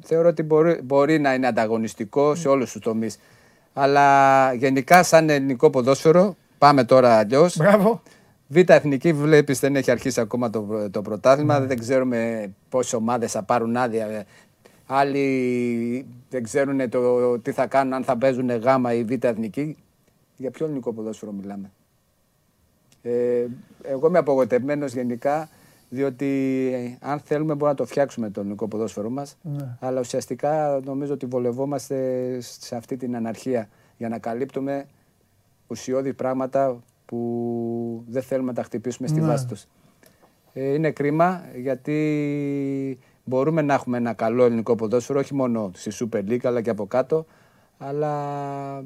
[0.00, 3.18] θεωρώ ότι μπορεί, μπορεί να είναι ανταγωνιστικό σε όλους τους τομείς.
[3.72, 7.56] Αλλά γενικά σαν ελληνικό ποδόσφαιρο, πάμε τώρα αλλιώς.
[7.56, 8.02] Μπράβο.
[8.48, 11.60] Β' Εθνική βλέπεις δεν έχει αρχίσει ακόμα το, το πρωτάθλημα.
[11.60, 14.24] Δεν ξέρουμε πόσες ομάδες θα πάρουν άδεια.
[14.86, 19.76] Άλλοι δεν ξέρουν το, τι θα κάνουν, αν θα παίζουν γάμα ή Β' Εθνική.
[20.36, 21.70] Για ποιο ελληνικό ποδόσφαιρο μιλάμε.
[23.02, 23.46] Ε,
[23.82, 25.48] εγώ είμαι απογοητευμένος γενικά
[25.88, 26.26] Διότι
[26.74, 29.36] ε, αν θέλουμε μπορούμε να το φτιάξουμε το ελληνικό ποδόσφαιρο μας.
[29.42, 29.76] Ναι.
[29.80, 34.86] Αλλά ουσιαστικά νομίζω ότι βολευόμαστε σε αυτή την αναρχία για να καλύπτουμε
[35.66, 36.82] ουσιώδη πράγματα
[37.14, 39.26] που δεν θέλουμε να τα χτυπήσουμε στη Ναι.
[39.26, 39.66] βάση τους.
[40.52, 46.30] Ε, είναι κρίμα γιατί μπορούμε να έχουμε ένα καλό ελληνικό ποδόσφαιρο όχι μόνο στη Super
[46.30, 47.26] League αλλά και από κάτω
[47.78, 48.84] αλλά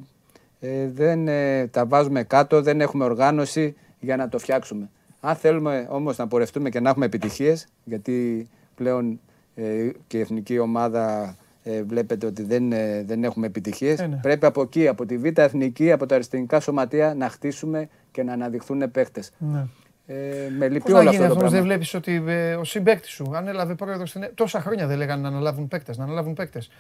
[0.61, 4.91] ε, δεν ε, τα βάζουμε κάτω, δεν έχουμε οργάνωση για να το φτιάξουμε.
[5.21, 9.21] Αν θέλουμε όμως να πορευτούμε και να έχουμε επιτυχίες γιατί πλέον
[9.55, 11.37] ε, και η εθνική ομάδα
[11.71, 14.17] ε, βλέπετε ότι δεν, ε, δεν έχουμε επιτυχίες Ε, ναι.
[14.23, 18.33] πρέπει από εκεί, από τη Β' Εθνική, από τα αριστεχνικά σωματεία να χτίσουμε και να
[18.33, 19.31] αναδειχθούν παίχτες.
[19.39, 19.67] Ναι.
[20.07, 20.15] Ε,
[20.59, 21.61] με λυπεί Πώς να όλο γίνει αυτό το αυτό, δεν πράγμα.
[21.67, 24.23] βλέπεις ότι ε, ο συμπέκτη σου ανέλαβε πρόεδρο στην.
[24.23, 26.71] Ε- Τόσα χρόνια δεν λέγανε να αναλάβουν παίκτες, να αναλάβουν παίκτες.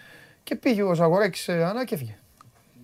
[0.42, 2.18] Και πήγε ο Ζαγοράκης ε, ανά και έφυγε.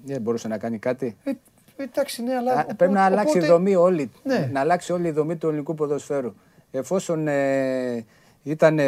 [0.04, 1.16] Δεν μπορούσε να κάνει κάτι.
[1.24, 1.30] Ε,
[1.76, 2.52] εντάξει, ναι, αλλά.
[2.52, 4.10] Α, οπότε- πρέπει να αλλάξει η οπότε- δομή όλη.
[4.22, 4.48] Ναι.
[4.52, 6.34] Να αλλάξει όλη η δομή του ελληνικού ποδοσφαίρου.
[6.70, 8.04] Εφόσον ε,
[8.42, 8.78] ήταν,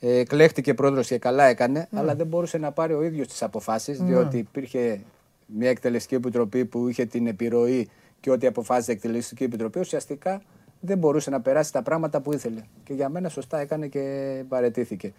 [0.00, 2.00] ε, εκλέχτηκε πρόεδρος και καλά έκανε, Ναι.
[2.00, 5.00] αλλά δεν μπορούσε να πάρει ο ίδιος τις αποφάσεις, διότι υπήρχε
[5.46, 7.88] μια εκτελεστική επιτροπή που είχε την επιρροή
[8.20, 10.42] και ό,τι αποφάσισε η εκτελεστική επιτροπή, ουσιαστικά
[10.80, 12.60] δεν μπορούσε να περάσει τα πράγματα που ήθελε.
[12.84, 15.12] Και για μένα σωστά έκανε και παρετήθηκε.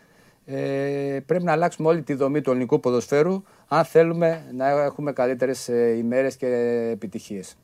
[0.45, 5.69] Ε, πρέπει να αλλάξουμε όλη τη δομή του ελληνικού ποδοσφαίρου αν θέλουμε να έχουμε καλύτερες
[5.69, 6.47] ε, ημέρες και
[6.91, 7.55] επιτυχίες.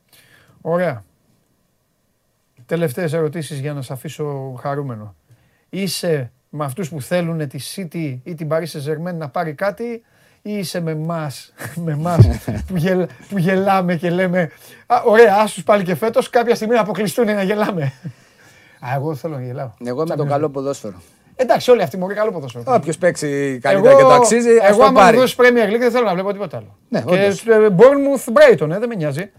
[0.60, 1.04] Ωραία.
[2.66, 5.14] Τελευταίες ερωτήσεις για να σε αφήσω χαρούμενο.
[5.68, 10.02] Είσαι με αυτούς που θέλουν τη City ή την Paris Saint-Germain να πάρει κάτι
[10.42, 11.52] ή είσαι με εμάς,
[11.84, 12.26] με εμάς
[12.66, 14.50] που, γελ- που γελάμε και λέμε
[14.86, 17.92] «Α, ωραία, άσους πάλι και φέτος, κάποια στιγμή να αποκλειστούν να γελάμε».
[18.80, 19.70] Α, εγώ θέλω να γελάω.
[19.84, 21.02] Εγώ με το καλό ποδόσφαιρο.
[21.36, 22.64] Εντάξει, όλοι αυτοί μωρέ καλό ποδόσφαιρο.
[22.66, 25.16] Όποιο παίξει καλύτερα και το αξίζει, ας εγώ το άμα μου πάρει.
[25.16, 26.76] δώσεις Premier League δεν θέλω να βλέπω τίποτα άλλο.
[26.88, 27.46] Ναι, και όντως.
[27.46, 29.30] ε, Bournemouth Brighton, ε, δεν με νοιάζει.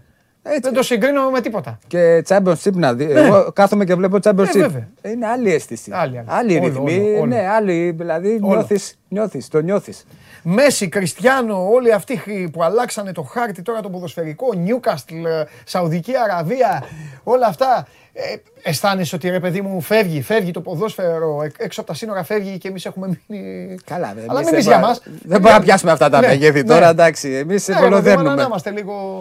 [0.42, 0.60] Έτσι.
[0.60, 1.78] Δεν το συγκρίνω με τίποτα.
[1.86, 3.04] Και Championship να δει.
[3.10, 4.34] Εγώ κάθομαι και βλέπω Championship.
[4.54, 4.88] Ναι, βέβαια.
[5.02, 5.90] είναι άλλη αίσθηση.
[5.94, 6.56] Άλλη, άλλη.
[6.56, 6.98] Όλο, ρυθμή.
[7.00, 7.26] όλο, όλο.
[7.26, 7.90] Ναι, άλλη.
[7.98, 8.54] Δηλαδή Όλο.
[8.54, 10.04] νιώθεις, νιώθεις, το νιώθεις.
[10.42, 12.20] Μέση, Κριστιανό, όλοι αυτοί
[12.52, 16.82] που αλλάξανε το χάρτη τώρα το ποδοσφαιρικό, Νιούκαστλ, ε, Σαουδική Αραβία,
[17.22, 17.86] όλα αυτά.
[18.12, 18.22] Ε,
[18.62, 22.58] αισθάνεσαι ότι ρε παιδί μου φεύγει, φεύγει το ποδόσφαιρο, ε, έξω από τα σύνορα φεύγει
[22.58, 23.76] και εμείς έχουμε μείνει...
[23.84, 25.02] Καλά, δε, Αλλά εμείς μην δεν για μπορούμε- μας.
[25.22, 26.64] Δεν μπορούμε να πιάσουμε αυτά τα Ναι, μεγέθη ναι.
[26.64, 27.28] τώρα, εντάξει.
[27.34, 28.42] Εμείς Ναι, ρε παιδί μου, αλλά να πολλοδέρνουμε.
[28.42, 29.18] είμαστε λίγο...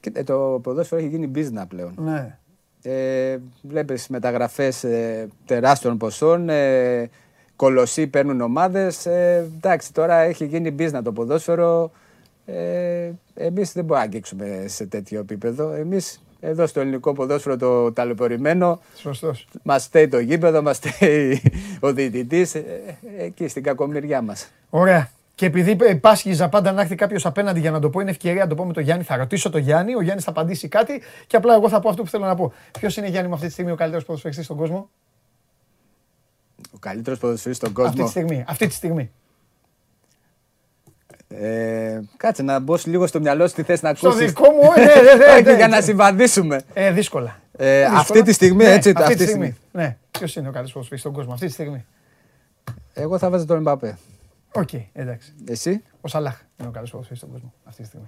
[0.00, 1.94] Κοίτα, το ποδόσφαιρο έχει γίνει business πλέον.
[1.96, 2.38] Ναι.
[2.82, 7.10] Ε, βλέπεις μεταγραφές ε, τεράστιων ποσών, ε,
[7.56, 9.06] κολοσσοί παίρνουν ομάδες.
[9.06, 11.90] Ε, εντάξει, τώρα έχει γίνει business το ποδόσφαιρο.
[12.46, 15.72] Ε, εμείς δεν μπορούμε να αγγίξουμε σε τέτοιο επίπεδο.
[15.72, 19.46] Εμείς εδώ στο ελληνικό ποδόσφαιρο το ταλαιπωρημένο, Σωστός.
[19.62, 21.42] μας στέει το γήπεδο, μας στέει
[21.80, 22.58] ο διαιτητής, ε,
[23.18, 24.50] ε, εκεί στην κακομοιριά μας.
[24.70, 25.10] Ωραία.
[25.36, 28.42] Και επειδή ε, πάσχιζα πάντα να έρθει κάποιος απέναντι για να το πω, είναι ευκαιρία
[28.42, 29.04] να το πω με τον Γιάννη.
[29.04, 32.02] Θα ρωτήσω τον Γιάννη, ο Γιάννης θα απαντήσει κάτι και απλά εγώ θα πω αυτό
[32.02, 32.52] που θέλω να πω.
[32.78, 34.88] Ποιος είναι Γιάννη με αυτή τη στιγμή ο καλύτερος ποδοσφαιριστής στον κόσμο,
[36.74, 38.04] Ο καλύτερος ποδοσφαιριστής στον Αυτή κόσμο.
[38.04, 38.44] τη στιγμή.
[38.48, 39.10] Αυτή τη στιγμή.
[41.28, 44.26] Ε, κάτσε να μπω λίγο στο μυαλό σου τι θες να Στο ακούσεις.
[44.26, 45.54] δικό μου, ε, ναι, ναι, ναι, Όχι, ναι.
[45.56, 46.60] για να συμβαδίσουμε.
[46.74, 47.40] Ε, δύσκολα.
[47.56, 47.98] Ε, Δύσκολα.
[48.00, 49.56] αυτή τη στιγμή, Ναι, έτσι, Αυτή, αυτή τη τη στιγμή.
[49.72, 49.96] Ναι.
[50.10, 51.84] Ποιος είναι ο καλύτερος ποδοσφαιριστής στον κόσμο αυτή τη στιγμή;
[52.94, 53.98] Εγώ θα βάζω τον Εμπαπέ.
[54.52, 55.34] Οκ, εντάξει.
[55.48, 58.06] Εσύ, Ο Σαλάχ είναι ο καλύτερος ποδοσφαιριστής στον κόσμο αυτή τη στιγμή.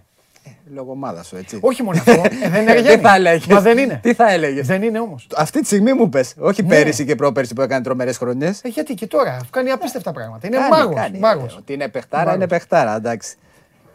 [0.75, 1.59] λόγω ομάδας σου, έτσι.
[1.63, 2.11] Όχι μόνο αυτό.
[2.43, 3.03] Ε, δεν είναι Τι Γιάννη.
[3.03, 3.99] θα έλεγες; Μα δεν είναι.
[4.03, 5.27] Τι θα έλεγες; Δεν είναι όμως.
[5.37, 6.35] Αυτή τη στιγμή μου πες.
[6.39, 6.69] Όχι Ναι.
[6.69, 8.61] πέρυσι και πρόπερσι που έκανε τρομερές χρονιές.
[8.65, 10.47] Ε, γιατί και τώρα κάνει απίστευτα πράγματα.
[10.47, 11.11] Είναι μάγος.
[11.19, 11.57] Μάγος.
[11.57, 12.37] Ότι είναι παιχτάρα, Μάγος.
[12.37, 13.37] είναι παιχτάρα, εντάξει.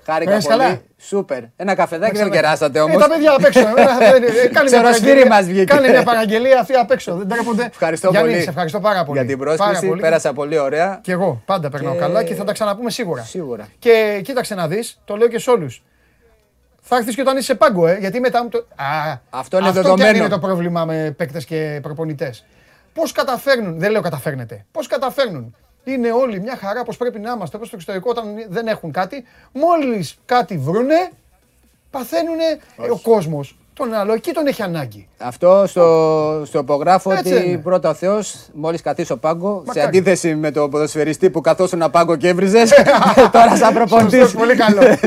[0.06, 0.58] Χάρηκα Περνάς πολύ.
[0.58, 1.42] καλά; Σούπερ.
[1.56, 2.36] Ένα καφεδάκι δεν Καλά.
[2.36, 2.98] κεράσατε Ε, όμως.
[2.98, 3.60] τα παιδιά απ' έξω.
[3.60, 5.64] ε, ε, ε, Κάνε μια Ξεροσφύρι παραγγελία- μας βγήκε.
[5.64, 7.16] Κάνε μια παραγγελία αυτή απ' έξω.
[7.16, 7.64] Δεν τρέπονται.
[7.66, 8.42] Ευχαριστώ Γιάννη, πολύ.
[8.44, 9.20] σε ευχαριστώ πάρα πολύ.
[9.20, 9.88] Για την Πάρα πρόσκληση.
[9.88, 10.02] πολύ.
[10.02, 11.00] Πέρασα πολύ ωραία.
[11.04, 13.24] Και εγώ πάντα περνάω Και- καλά και θα τα ξαναπούμε σίγουρα.
[13.24, 13.68] Σίγουρα.
[13.80, 15.84] Και κοίταξε να δεις, το λέω και σε όλους.
[16.82, 18.58] Θα έρθεις και όταν είσαι πάγκο, ε, γιατί μετά μου το.
[18.76, 20.18] Α, Αυτό είναι και αν δεδομένο.
[20.18, 22.46] είναι το πρόβλημα με παίκτες και προπονητές.
[22.94, 27.56] Πώς καταφέρνουν, δεν λέω καταφέρνετε, πώς καταφέρνουν; Είναι όλοι μια χαρά όπω πρέπει να είμαστε
[27.56, 29.24] όπως στο εξωτερικό όταν δεν έχουν κάτι.
[29.52, 31.10] Μόλις κάτι βρούνε,
[31.90, 32.38] παθαίνουν
[32.92, 33.58] ο κόσμος.
[33.76, 35.08] Τον άλλο εκεί τον έχει ανάγκη.
[35.18, 37.58] Αυτό στο, στο υπογράφω Έτσι ότι είναι.
[37.58, 39.88] πρώτα ο Θεός, μόλις καθίσω πάγκο, σε Μακάρι.
[39.88, 42.72] αντίθεση με το ποδοσφαιριστή που καθόσουν ένα πάγκο και έβριζες,
[43.32, 44.20] τώρα σαν προπονητής.
[44.20, 44.82] Σωστός, πολύ καλό.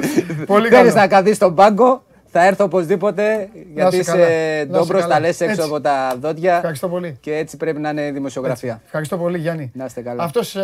[0.46, 1.00] Πολύ Θέλεις καλό.
[1.00, 2.02] να καθίσεις στον πάγκο,
[2.38, 4.24] θα έρθω οπωσδήποτε γιατί είσαι καλά.
[4.24, 5.14] Να είσαι είσαι ντόμπρος, καλά.
[5.14, 5.62] τα λες έξω Έτσι.
[5.62, 6.54] από τα δόντια.
[6.54, 7.16] Ευχαριστώ πολύ.
[7.20, 8.80] Και έτσι πρέπει να είναι η δημοσιογραφία.
[8.84, 9.70] Ευχαριστώ πολύ Γιάννη.
[9.74, 10.22] Να είστε καλά.
[10.22, 10.56] Αυτός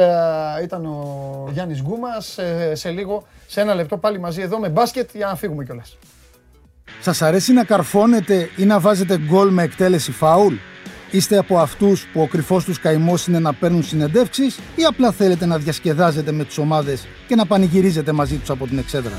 [0.63, 2.39] ήταν ο Γιάννης Γκούμας.
[2.39, 5.99] Ε, σε λίγο, σε ένα λεπτό πάλι μαζί εδώ με μπάσκετ για να φύγουμε κιόλας.
[7.01, 10.55] Σας αρέσει να καρφώνετε ή να βάζετε γκολ με εκτέλεση φάουλ;
[11.11, 15.47] Είστε από αυτούς που ο κρυφός τους καημός είναι να παίρνουν συνεντεύξεις ή απλά θέλετε
[15.47, 19.19] να διασκεδάζετε με τις ομάδες και να πανηγυρίζετε μαζί τους από την εξέδρα;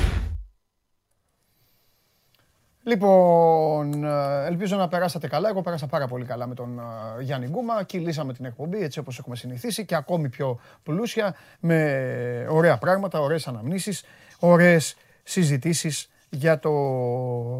[2.83, 5.49] Λοιπόν, ε, ελπίζω να περάσατε καλά.
[5.49, 7.83] Εγώ πέρασα πάρα πολύ καλά με τον ε, Γιάννη Γκούμα.
[7.83, 13.47] Κυλήσαμε την εκπομπή έτσι όπως έχουμε συνηθίσει και ακόμη πιο πλούσια με ωραία πράγματα, ωραίες
[13.47, 14.03] αναμνήσεις,
[14.39, 16.71] ωραίες συζητήσεις για το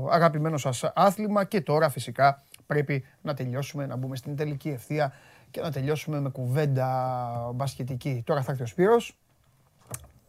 [0.10, 5.14] αγαπημένο σας άθλημα και τώρα φυσικά πρέπει να τελειώσουμε, να μπούμε στην τελική ευθεία
[5.52, 8.24] και να τελειώσουμε με κουβέντα μπασκετική.
[8.26, 9.18] Τώρα θα έρθει ο Σπύρος,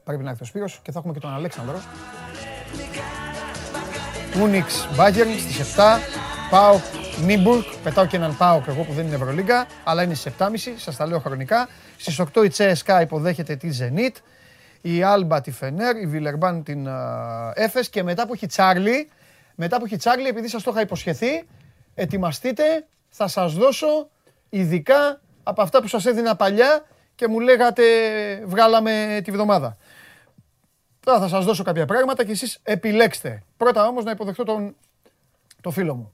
[0.05, 1.77] πρέπει να έρθει ο Σπύρος και θα έχουμε και τον Αλέξανδρο.
[4.41, 6.01] Ούνιξ Μπάγκερν στις 7.
[6.51, 6.81] Πάω
[7.25, 7.63] Νίμπουργκ.
[7.83, 10.49] Πετάω και έναν Πάο εγώ που δεν είναι Ευρωλίγκα, αλλά είναι στις 7.30.
[10.77, 11.69] Σας τα λέω χρονικά.
[11.97, 14.17] Στις 8 η Τσέσκα υποδέχεται τη Zenit.
[14.81, 16.89] Η Άλμπα τη Φενέρ, η Βιλερμπάν την
[17.55, 19.09] Έφες και μετά που έχει Τσάρλι,
[19.55, 21.45] μετά που έχει Τσάρλι, επειδή σας το είχα υποσχεθεί,
[21.95, 22.63] ετοιμαστείτε,
[23.09, 24.09] θα σας δώσω
[24.49, 26.85] ειδικά από αυτά που σας έδινα παλιά
[27.15, 27.83] και μου λέγατε
[28.45, 29.77] βγάλαμε τη βδομάδα.
[31.05, 33.43] Τώρα θα σας δώσω κάποια πράγματα και εσείς επιλέξτε.
[33.57, 34.75] Πρώτα όμως να υποδεχτώ τον,
[35.61, 36.13] το φίλο μου.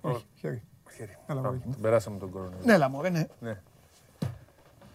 [0.00, 0.62] Όχι, χέρι.
[1.26, 1.56] Έλα, μωρέ.
[1.64, 2.58] Τον περάσαμε τον κορονοϊό.
[2.64, 3.26] Ναι, έλα μωρέ, ναι.
[3.40, 3.56] Ναι.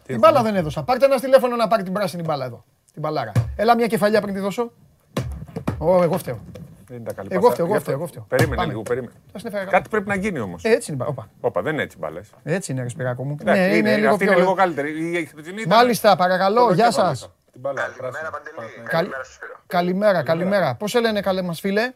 [0.05, 0.83] Την μπάλα δεν έδωσα.
[0.83, 2.63] Πάρτε ένα τηλέφωνο να πάρει την πράσινη μπάλα εδώ.
[2.93, 3.31] Την μπαλάρα.
[3.55, 4.71] Έλα μια κεφαλιά πριν τη δώσω.
[5.77, 6.39] Ω, εγώ φταίω.
[6.87, 7.53] Δεν είναι τα καλή Εγώ πάσα.
[7.53, 8.25] φταίω, εγώ Γι' φταίω, αυτό- εγώ φταίω.
[8.29, 8.67] Περίμενε Πάμε.
[8.71, 9.13] λίγο, περίμενε.
[9.31, 9.77] Θα συνέφερα καλά.
[9.77, 10.63] Κάτι πρέπει να γίνει όμως.
[10.63, 11.03] Ε, Έτσι είναι.
[11.07, 11.29] Όπα.
[11.41, 12.29] Όπα, δεν είναι έτσι μπαλές.
[12.43, 13.37] Έτσι είναι, ρε Σπυράκο μου.
[13.41, 14.41] Εντάξει, Ναι, είναι, είναι λίγο αυτή είναι πιο...
[14.41, 14.89] λίγο καλύτερη.
[15.03, 17.19] Η- η χθεσινή ήταν- Μάλιστα, παρακαλώ, Κόβε γεια και σας.
[17.19, 18.29] βάλε Την μπάλα, πράσινη.
[18.31, 18.55] Παντελή.
[18.55, 19.55] Καλη- Καλημέρα σου Σπύρο.
[19.67, 20.75] Καλημέρα, καλημέρα.
[20.75, 21.93] Πώς σε λένε καλέ μας φίλε;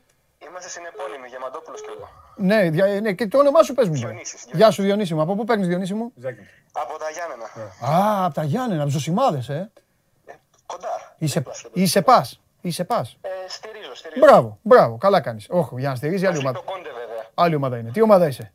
[0.47, 2.09] Είμαστε στην επώνυμη, Γεμαντόπουλος και εγώ.
[2.35, 3.93] Ναι, δια- ναι, και το όνομά σου πες μου.
[3.93, 5.21] Διονύσης, Γεια σου Διονύση μου.
[5.21, 6.11] Από πού παίρνεις Διονύση μου.
[6.15, 6.39] Ζάκη.
[6.71, 7.45] Από τα Γιάννενα.
[7.97, 9.71] Α, από τα Γιάννενα, από τους Ζωσιμάδες, ε.
[10.25, 10.33] Ε,
[10.65, 11.15] κοντά.
[11.17, 12.41] Είσαι, δίπλα στο- είσαι πας.
[12.61, 13.17] Είσαι πας.
[13.21, 14.25] Ε, στηρίζω, στηρίζω.
[14.25, 15.45] Μπράβο, μπράβο, καλά κάνεις.
[15.49, 16.65] Όχι, για να στηρίζει άλλη Μαζί ομάδα.
[16.65, 17.25] το Κόντε βέβαια.
[17.33, 17.91] Άλλη ομάδα είναι.
[17.91, 18.53] Τι ομάδα είσαι;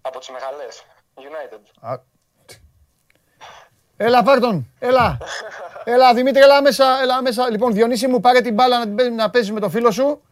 [0.00, 0.84] Από τις μεγάλες.
[1.14, 1.60] United.
[3.96, 4.04] Α.
[4.04, 4.66] Έλα, πάρ' τον.
[4.78, 5.18] Έλα.
[5.84, 6.84] Έλα, Δημήτρη, έλα μέσα.
[7.02, 7.50] Έλα μέσα.
[7.50, 10.22] Λοιπόν, Διονύση μου, πάρε την μπάλα να, την παίζεις- να παίζεις με το φίλο σου.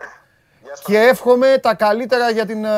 [0.62, 0.82] Γεια σου.
[0.84, 2.68] Και εύχομαι τα καλύτερα για, την, ε,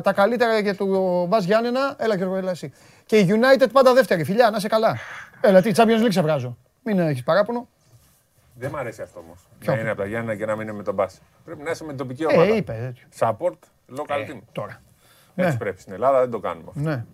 [0.00, 0.86] τα καλύτερα για το
[1.26, 1.94] Μπας Γιάννενα.
[1.98, 2.72] Έλα, Γιώργο, έλα εσύ.
[3.06, 4.24] Και η United πάντα δεύτερη.
[4.24, 4.96] Φιλιά, να είσαι καλά.
[5.40, 6.56] Έλα, τι Champions League σε βγάζω.
[6.82, 7.68] Μην έχεις παράπονο.
[8.54, 9.38] Δεν μ' αρέσει αυτό όμως.
[9.58, 11.18] Ποιο; Να είναι από τα Γιάννα και να μην είναι με τον Μπάση.
[11.44, 12.42] Πρέπει να είσαι με την τοπική ομάδα.
[12.52, 13.06] Ε, είπε τέτοιο.
[13.18, 13.58] Support
[13.98, 14.38] local team.
[14.52, 14.80] Τώρα.
[15.34, 15.58] Έτσι ναι.
[15.58, 16.80] πρέπει στην Ελλάδα, δεν το κάνουμε αυτό.
[16.88, 17.04] Ναι.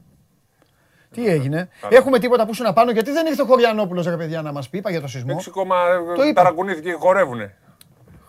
[1.13, 4.43] Τι έγινε; Έχουμε τίποτα που σου να πάνω, γιατί δεν ήρθε ο Χωριανόπουλος, ρε παιδιά,
[4.43, 5.77] να μας πει, είπα για το σεισμό; 6 κόμμα
[6.17, 6.43] Το είπα.
[6.43, 7.55] ταρακουνήθηκε και χορεύουνε.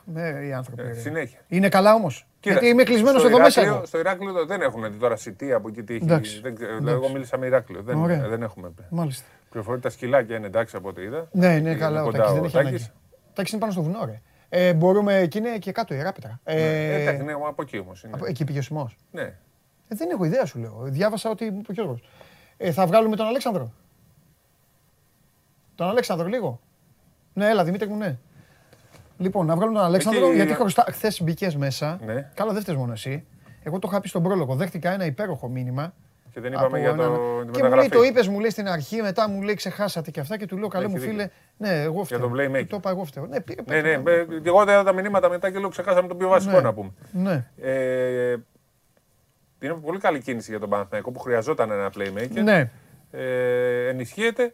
[0.06, 0.82] Ναι, οι άνθρωποι.
[0.82, 0.94] Ε, ρε.
[0.94, 1.40] συνέχεια.
[1.48, 3.86] Είναι καλά όμως; Κοίτα, Γιατί είμαι κλεισμένος στο εδώ μέσα Ηράκλειο- εγώ.
[3.86, 6.04] Στο Ηράκλειο δεν έχουν τώρα σιτή από εκεί τι έχει.
[6.04, 6.94] Εντάξει, Δεν ξέρω, εντάξει.
[6.94, 7.82] Εγώ μίλησα με Ηράκλειο.
[7.82, 8.28] Δεν, Ωραία.
[8.28, 8.72] δεν έχουμε.
[8.90, 9.26] Μάλιστα.
[9.50, 11.28] Πληροφορεί τα σκυλάκια είναι εντάξει από ό,τι είδα.
[11.32, 12.02] Ναι, ναι, Είναι καλά.
[12.02, 12.70] Ο κοντά Τάκης δεν ο έχει Τάκης.
[12.70, 12.92] ανάγκη.
[13.28, 14.22] Ο Τάκης είναι πάνω στο βουνό, ρε.
[14.50, 16.40] Ε, μπορούμε, και είναι και κάτω η Ράπετρα.
[16.44, 18.12] Ε, Ε, εντάξει, ναι, από εκεί όμως είναι.
[18.16, 18.98] από- εκεί πήγε ο σεισμός.
[19.12, 19.22] Ναι.
[19.22, 20.80] Ε, δεν έχω ιδέα σου λέω.
[20.84, 22.04] Διάβασα ότι μου είπε ο Γιώργος.
[22.66, 23.72] Ε, θα βγάλουμε τον Αλέξανδρο.
[25.76, 26.60] Τον Αλέξανδρο λίγο.
[27.34, 28.18] Ναι, έλα Δημήτρη μου, ναι.
[29.18, 30.86] Λοιπόν, να βγάλουμε τον Αλέξανδρο Εκεί- γιατί χρωστά.
[30.92, 32.00] Χθες μπήκες μέσα.
[32.06, 32.30] Ναι.
[32.34, 33.26] Καλά, δεν φταίει μόνο εσύ.
[33.64, 34.56] Εγώ το είχα πει στον πρόλογο.
[34.56, 35.94] Δέχτηκα ένα υπέροχο μήνυμα.
[36.32, 37.90] Και δεν είπαμε από για το, έναν- τη Και μου λέει μεταγραφή.
[37.90, 40.68] το είπες, μου λέει στην αρχή, μετά μου λέει ξεχάσατε και αυτά και του λέω
[40.68, 41.14] καλέ Έχει μου δίκιο.
[41.14, 41.30] φίλε.
[41.58, 42.20] Ναι, εγώ φταίω.
[42.20, 42.66] τον playmaker.
[42.68, 43.26] Το είπα εγώ φταίω.
[43.26, 44.20] Ναι, πήρε, Ναι, ναι, πήρε.
[44.22, 46.62] ε, και εγώ είδα τα μηνύματα μετά και λέω ξεχάσαμε το πιο βασικό Ναι.
[46.62, 46.92] να πούμε.
[47.12, 48.36] Ναι, Ε,
[49.66, 52.42] είναι πολύ καλή κίνηση για τον Παναθηναϊκό που χρειαζόταν ένα playmaker.
[52.44, 52.70] ναι.
[53.16, 54.54] Ε, ενισχύεται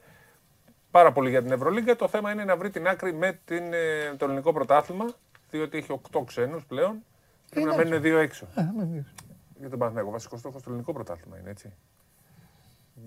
[0.91, 1.95] πάρα πολύ για την Ευρωλίγκα.
[1.95, 5.05] Το θέμα είναι να βρει την άκρη με την, ε, το ελληνικό πρωτάθλημα,
[5.49, 7.03] διότι έχει 8 ξένους πλέον.
[7.49, 7.89] Πρέπει να Εντάξει.
[7.89, 8.47] μένουν δύο έξω.
[8.55, 9.13] Ε, με δεις.
[9.59, 11.73] Για τον Παναθηναϊκό, βασικό στόχος το ελληνικό πρωτάθλημα είναι έτσι.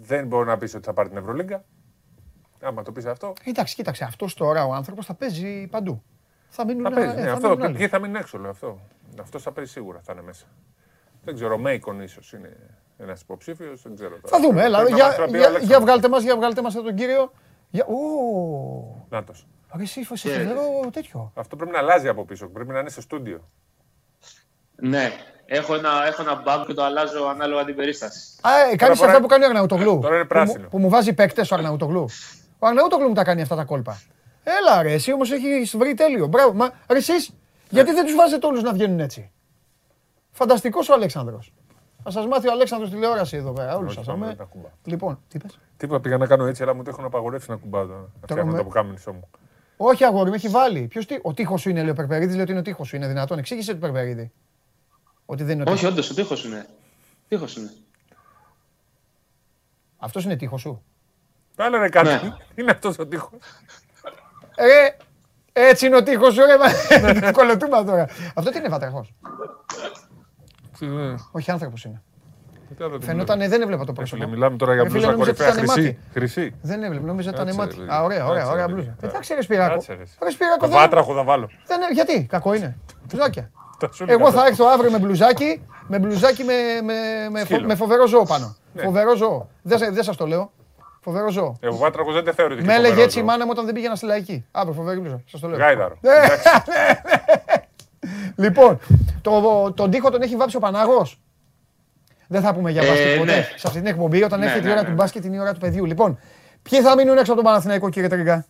[0.00, 1.64] Δεν μπορεί να πεις ότι θα πάρει την Ευρωλίγκα.
[2.62, 6.02] Άμα το πεις αυτό, Εντάξει, κοίταξε, αυτός τώρα ο άνθρωπος θα παίζει παντού.
[6.48, 7.10] Θα μείνουν, θα παίζει.
[7.16, 7.76] ε, ναι, θα αυτό, μείνουν άλλοι.
[7.76, 8.80] ποιοι θα μείνουν έξω, λέω αυτό.
[9.20, 10.46] Αυτός θα παίζει σίγουρα, θα είναι μέσα.
[11.24, 12.56] Δεν ξέρω, ο Μέικον ίσως είναι
[12.98, 14.10] ένας υποψήφιος, δεν ξέρω.
[14.20, 14.36] τώρα.
[14.36, 14.76] Θα δούμε, έλα.
[14.76, 15.68] Πρέπει να Για, μας τα πει ο για, Αλέξανδρος.
[15.68, 17.32] για βγάλτε μας, για βγάλτε μας εδώ τον κύριο.
[17.70, 17.84] Για...
[17.84, 19.46] Ω, Νάτος.
[19.76, 21.32] ρε, εσύ είσαι φοβερό τέτοιο.
[21.34, 22.46] Αυτό πρέπει να αλλάζει από πίσω.
[22.48, 23.48] Πρέπει να είναι σε στούντιο.
[24.76, 25.10] Ναι,
[25.46, 28.18] έχω ένα, έχω ένα bug και το αλλάζω ανάλογα την περίσταση.
[28.42, 29.98] Α, ε, κάνεις φοράει- αυτά που κάνει ο Αρναουτογλού.
[30.02, 30.68] Τώρα είναι Που μου- πράσινο.
[30.68, 32.08] Που, μου βάζει παίκτες ο Αρναουτογλού.
[32.58, 34.00] Ο Αρναουτογλού μου τα κάνει αυτά τα κόλπα.
[34.44, 36.26] Έλα ρε, εσύ όμως έχεις βρει τέλειο.
[36.26, 36.52] Μπράβο.
[36.52, 37.30] Μα ρε, εσείς,
[37.70, 39.30] γιατί δεν τους βάζετε όλους να βγαίνουν έτσι;
[40.32, 41.52] Φανταστικός ο Αλέξανδρος.
[42.02, 44.06] Θα σας μάθει ο Αλέξανδρος τηλεόραση εδώ πέρα, όλους Όχι, σας.
[44.06, 44.34] πάμε, αμέ.
[44.34, 44.70] δεν ακουμπάω.
[44.84, 45.58] Λοιπόν, τι είπες.
[45.76, 47.98] Τίποτα πήγα να κάνω έτσι, αλλά μου το έχουν απαγορεύσει να κουμπάω τώρα.
[48.00, 49.28] Να φτιάχνω με- το αποκάμινισό μου.
[49.76, 50.80] Όχι, αγόρι, με έχει βάλει.
[50.86, 52.96] Ποιος τι, ο τείχος σου είναι, λέει ο Περπερίδης, λέει ότι είναι ο τείχος σου.
[52.96, 53.38] Είναι δυνατόν.
[53.38, 54.32] Εξήγησε του Περπερίδη.
[55.26, 55.92] Ότι δεν είναι ο Όχι, τείχος.
[55.94, 56.66] όντως, ο τείχος είναι.
[57.28, 57.70] Τείχος είναι.
[59.98, 60.82] Αυτός είναι τείχος σου.
[61.56, 62.08] Πάλε ρε κάτι.
[62.08, 62.32] Ναι.
[62.54, 63.30] Είναι αυτός ο τείχος.
[64.54, 64.88] Ε,
[65.52, 66.56] έτσι είναι ο τείχος σου, ρε.
[66.58, 68.08] μα- Κολοτούμπα τώρα.
[68.34, 68.68] Αυτό τι είναι
[70.88, 71.28] βατραχός.
[71.32, 72.02] Όχι άνθρωπος είναι.
[73.00, 74.26] Φαινόταν, δεν έβλεπα το πρόσωπο.
[74.28, 75.88] Μιλάμε τώρα για Ρε φίλε, μπλούζα νόμιζα ότι κορυφαία ήταν χρυσή.
[75.88, 75.98] μάτι.
[76.12, 76.54] Χρυσή.
[76.62, 77.90] Δεν έβλεπε, νόμιζα ότι ήταν Κάτσε, μάτι.
[77.90, 77.94] ρε.
[77.94, 78.72] Α, ωραία, ωραία, Κάτσε, ωραία ρε.
[78.72, 78.90] μπλούζα.
[78.90, 79.06] Κάτσε.
[79.06, 79.74] Εντάξει, ρε Σπυράκο.
[79.74, 80.02] Κάτσε, ρε.
[80.22, 81.48] Ρε Σπυράκο, Το δεν- βάτραχο θα βάλω.
[81.66, 82.76] δεν είναι- Γιατί, κακό είναι.
[83.08, 83.50] Μπλουζάκια.
[83.80, 84.46] Τα σου έλεγα Εγώ θα τώρα.
[84.48, 86.52] έρθω αύριο με μπλουζάκι, με μπλουζάκι με,
[86.84, 86.92] με,
[87.30, 87.66] με, φο- Σκύλο.
[87.66, 88.56] με φοβερό ζώο πάνω.
[88.72, 88.82] Ναι.
[88.82, 89.48] Φοβερό ζώο.
[89.62, 90.52] Δεν, σα- δεν σας το λέω.
[91.00, 91.56] Φοβερό ζώο.
[91.60, 92.60] Ε, Ο βάτραχος δεν τε θεωρείται.
[92.60, 93.30] και Με έλεγε φοβερό έτσι η ζώο.
[93.30, 94.44] μάνα μου όταν δεν πήγαινα στη λαϊκή.
[94.50, 95.20] Αύριο φοβερή μπλουζά.
[95.26, 95.58] Σας το λέω.
[95.58, 95.96] Γάιδαρο.
[98.06, 98.44] Ναι.
[98.48, 98.80] Λοιπόν,
[99.22, 101.18] το, τον τοίχο τον έχει βάψει ο Πανάγος.
[102.28, 103.34] Δεν θα πούμε για Ε, μπάσκετ ποτέ.
[103.36, 103.42] ναι.
[103.56, 104.88] Σε αυτή την εκπομπή, όταν Ναι, έρχεται η ναι, ώρα ναι.
[104.88, 105.84] του μπάσκετ, είναι η ώρα του παιδιού.
[105.84, 106.18] Λοιπόν,
[106.62, 108.46] ποιοι θα μείνουν έξω από τον Παναθηναϊκό, κύριε Τρίγκα.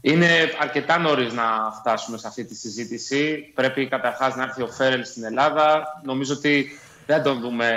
[0.00, 0.28] Είναι
[0.60, 1.42] αρκετά νωρίς να
[1.80, 3.52] φτάσουμε σε αυτή τη συζήτηση.
[3.54, 5.82] Πρέπει καταρχάς να έρθει ο Φέρελ στην Ελλάδα.
[6.04, 6.66] Νομίζω ότι
[7.06, 7.70] δεν τον δούμε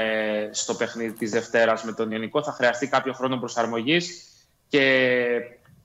[0.51, 2.43] στο παιχνίδι της Δευτέρας με τον Ιωνικό.
[2.43, 4.23] Θα χρειαστεί κάποιο χρόνο προσαρμογής.
[4.67, 4.81] Και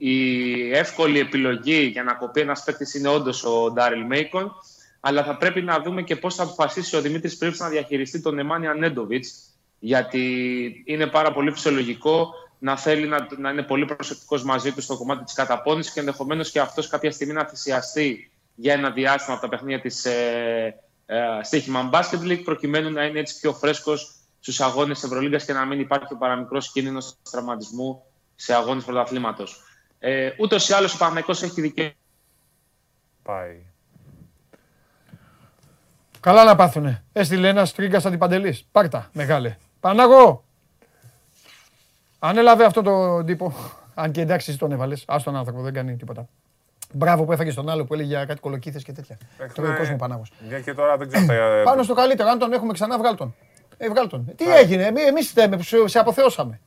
[0.02, 4.52] η εύκολη επιλογή για να κοπεί ένας παίκτης είναι όντως ο Ντάριλ Μέικον.
[5.00, 8.38] Αλλά θα πρέπει να δούμε και πώς θα αποφασίσει ο Δημήτρης Πρίψ να διαχειριστεί τον
[8.38, 9.24] Εμάνια Νέντοβιτ.
[9.78, 14.96] Γιατί είναι πάρα πολύ φυσιολογικό να θέλει να, να είναι πολύ προσεκτικός μαζί του στο
[14.96, 19.42] κομμάτι της καταπώνησης και ενδεχομένως και αυτός κάποια στιγμή να θυσιαστεί για ένα διάστημα από
[19.42, 20.74] τα παιχνίδια της ε,
[21.06, 25.64] ε, Στίχημαν Basket League, προκειμένου να είναι έτσι πιο φρέσκος στους αγώνες Ευρωλίγκας και να
[25.64, 28.02] μην υπάρχει ο παραμικρός κίνδυνος τραυματισμού
[28.34, 29.64] σε αγώνες πρωταθλήματος.
[30.02, 31.90] Ε, Ούτως ή άλλως ο Παναγικό έχει δικαίωμα.
[33.22, 33.56] Πάει.
[36.20, 37.04] Καλά να πάθουνε.
[37.12, 38.58] Έστειλε ένα Τρίγκα αντιπαντελή.
[38.72, 39.56] Πάρτα, μεγάλε.
[39.80, 40.44] Πανάγο!
[42.18, 43.54] Ανέλαβε αυτό το τύπο.
[43.94, 45.04] Αν και εντάξει, εσύ τον έβαλες.
[45.06, 46.28] Α τον άνθρωπο, δεν κάνει τίποτα.
[46.92, 49.18] Μπράβο που έφαγε τον άλλο που έλεγε για κάτι κολοκύθες και τέτοια.
[49.54, 49.76] Το ναι.
[49.76, 50.22] κόσμος Πανάγο.
[50.48, 51.26] Μια και τώρα δεν ξέρω.
[51.26, 52.28] τα- Πάνω στο καλύτερο.
[52.28, 53.34] Αν τον έχουμε ξανά, βγάλ τον.
[53.76, 54.26] Ε, βγάλ τον.
[54.28, 56.60] Ε, Τι έγινε, εμεί φταίμε που σε- σε αποθεώσαμε.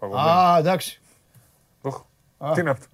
[0.00, 0.28] Οχ, παγωμένο.
[0.38, 1.00] Α, εντάξει.
[1.82, 2.02] Οχ,
[2.38, 2.50] Α.
[2.54, 2.86] Τι είναι αυτό;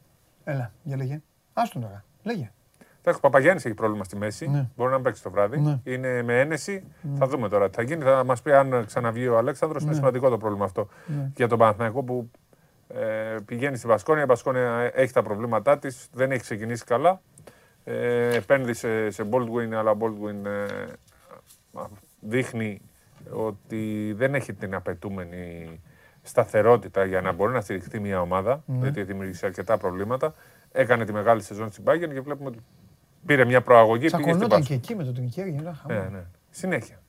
[0.44, 1.20] Έλα, για λέγε.
[1.52, 2.04] Άστον τώρα.
[2.22, 2.50] Λέγε.
[2.98, 4.48] Εντάξει, ο Παπαγιάννης έχει πρόβλημα στη μέση.
[4.48, 4.68] Ναι.
[4.76, 5.60] Μπορεί να παίξει το βράδυ.
[5.60, 5.80] Ναι.
[5.84, 6.84] Είναι με ένεση.
[7.18, 8.04] Θα δούμε τώρα τι θα γίνει.
[8.04, 9.82] Θα μας πει αν ξαναβγεί ο Αλέξανδρος.
[9.82, 11.30] Είναι σημαντικό το πρόβλημα αυτό Ναι.
[11.36, 12.30] για τον Παναθηναϊκό που
[12.88, 14.22] ε, πηγαίνει στη Βασκόνια.
[14.22, 16.08] Η Βασκόνια έχει τα προβλήματά της.
[16.12, 17.20] Δεν έχει ξεκινήσει καλά.
[17.84, 20.66] Ε, επένδυσε σε Baldwin, αλλά ο Baldwin ε,
[22.20, 22.80] δείχνει
[23.30, 25.80] ότι δεν έχει την απαιτούμενη
[26.26, 28.62] σταθερότητα για να μπορεί να στηριχθεί μια ομάδα.
[28.66, 28.78] Ναι.
[28.82, 30.34] Γιατί δημιουργήσει αρκετά προβλήματα.
[30.72, 32.58] Έκανε τη μεγάλη σεζόν στην Bayern και βλέπουμε ότι
[33.26, 33.98] πήρε μια προαγωγή.
[33.98, 34.68] Πήγε στην Τσακωνόταν Πάσο.
[34.68, 35.56] και εκεί με τον Τρικέρι.
[35.58, 36.02] ένα χαμός.
[36.02, 36.24] Ναι, ναι.
[36.50, 37.00] Συνέχεια.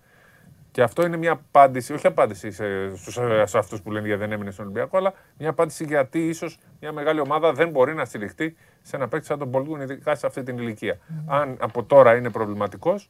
[0.72, 3.14] Και αυτό είναι μια απάντηση, όχι απάντηση σε, στους,
[3.44, 6.91] σε αυτούς που λένε γιατί δεν έμεινε στον Ολυμπιακό, αλλά μια απάντηση γιατί ίσως μια
[6.91, 10.44] μεγάλη ομάδα δεν μπορεί να στηριχτεί σε ένα παίκτη σαν τον Μπολγκούν, ειδικά σε αυτή
[10.44, 10.98] την ηλικία.
[11.26, 13.10] Αν από τώρα είναι προβληματικός,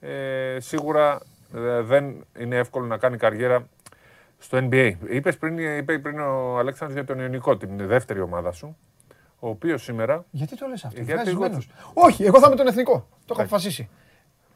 [0.00, 1.20] ε, σίγουρα
[1.54, 3.68] ε, δεν είναι εύκολο να κάνει καριέρα
[4.42, 4.92] στο NBA.
[5.08, 8.76] Είπες πριν, είπε πριν ο Αλέξανδρος για τον Ιωνικό, την δεύτερη ομάδα σου,
[9.38, 11.68] ο οποίος σήμερα Γιατί το λες αυτό, Γιατί βγάζεις εγώ- μένος.
[11.94, 12.92] Όχι, εγώ θα είμαι τον εθνικό.
[13.10, 13.88] Το έχω αποφασίσει.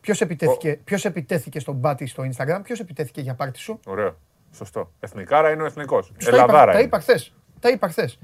[0.01, 4.17] Ποιος επιτέθηκε, ποιος επιτέθηκε στον Μπάτι στο Instagram, ποιος επιτέθηκε για πάρτι σου; Ωραίο.
[4.53, 4.93] Σωστό.
[5.01, 6.13] Εθνικάρα είναι ο εθνικός.
[6.17, 6.73] Τους τα είπα- Ελλαδάρα.
[6.73, 6.87] Τα είναι.
[6.87, 7.33] είπα χθες.
[7.61, 8.19] Τα είπα χθες.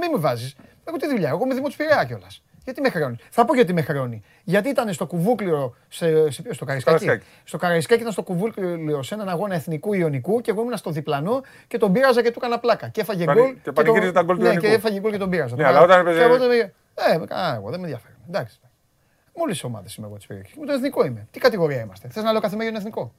[0.00, 0.56] Μην με βάζεις.
[0.84, 1.28] Εγώ τι δουλειά.
[1.28, 2.42] Εγώ είμαι Δημό Πειραιά κιόλας.
[2.64, 4.22] Γιατί με χρεώνει; Θα πω γιατί με χρεώνει.
[4.44, 5.74] Γιατί ήταν στο κουβούκλιο.
[5.88, 7.30] Σε, σε, ποιο, στο Καραϊσκάκι; Καραϊσκάκι.
[7.44, 11.40] Στο Καραϊσκάκι ήταν στο κουβούκλιο σε έναν αγώνα εθνικού Ιωνικού και εγώ ήμουν στο διπλανό
[11.68, 12.88] και τον πείραζα και του έκανα πλάκα.
[12.88, 13.54] Και έφαγε Πανη- γκολ.
[13.62, 14.66] και πανηγύριζε τα γκολ του Ναι, Ιωνικού.
[14.66, 15.56] και έφαγε γκολ και τον πείραζα.
[15.56, 16.72] Ναι, αλλά όταν έπαιζε- Και οπότε με-
[17.14, 18.14] Ε, με κανένα εγώ, δεν με ενδιαφέρει.
[18.28, 18.60] Εντάξει.
[19.36, 20.54] Μόλις ομάδες είμαι εγώ της περιοχής.
[20.56, 21.26] Με το εθνικό είμαι.
[21.30, 23.12] Τι κατηγορία είμαστε; Θες να λέω κάθε μέγενο εθνικό;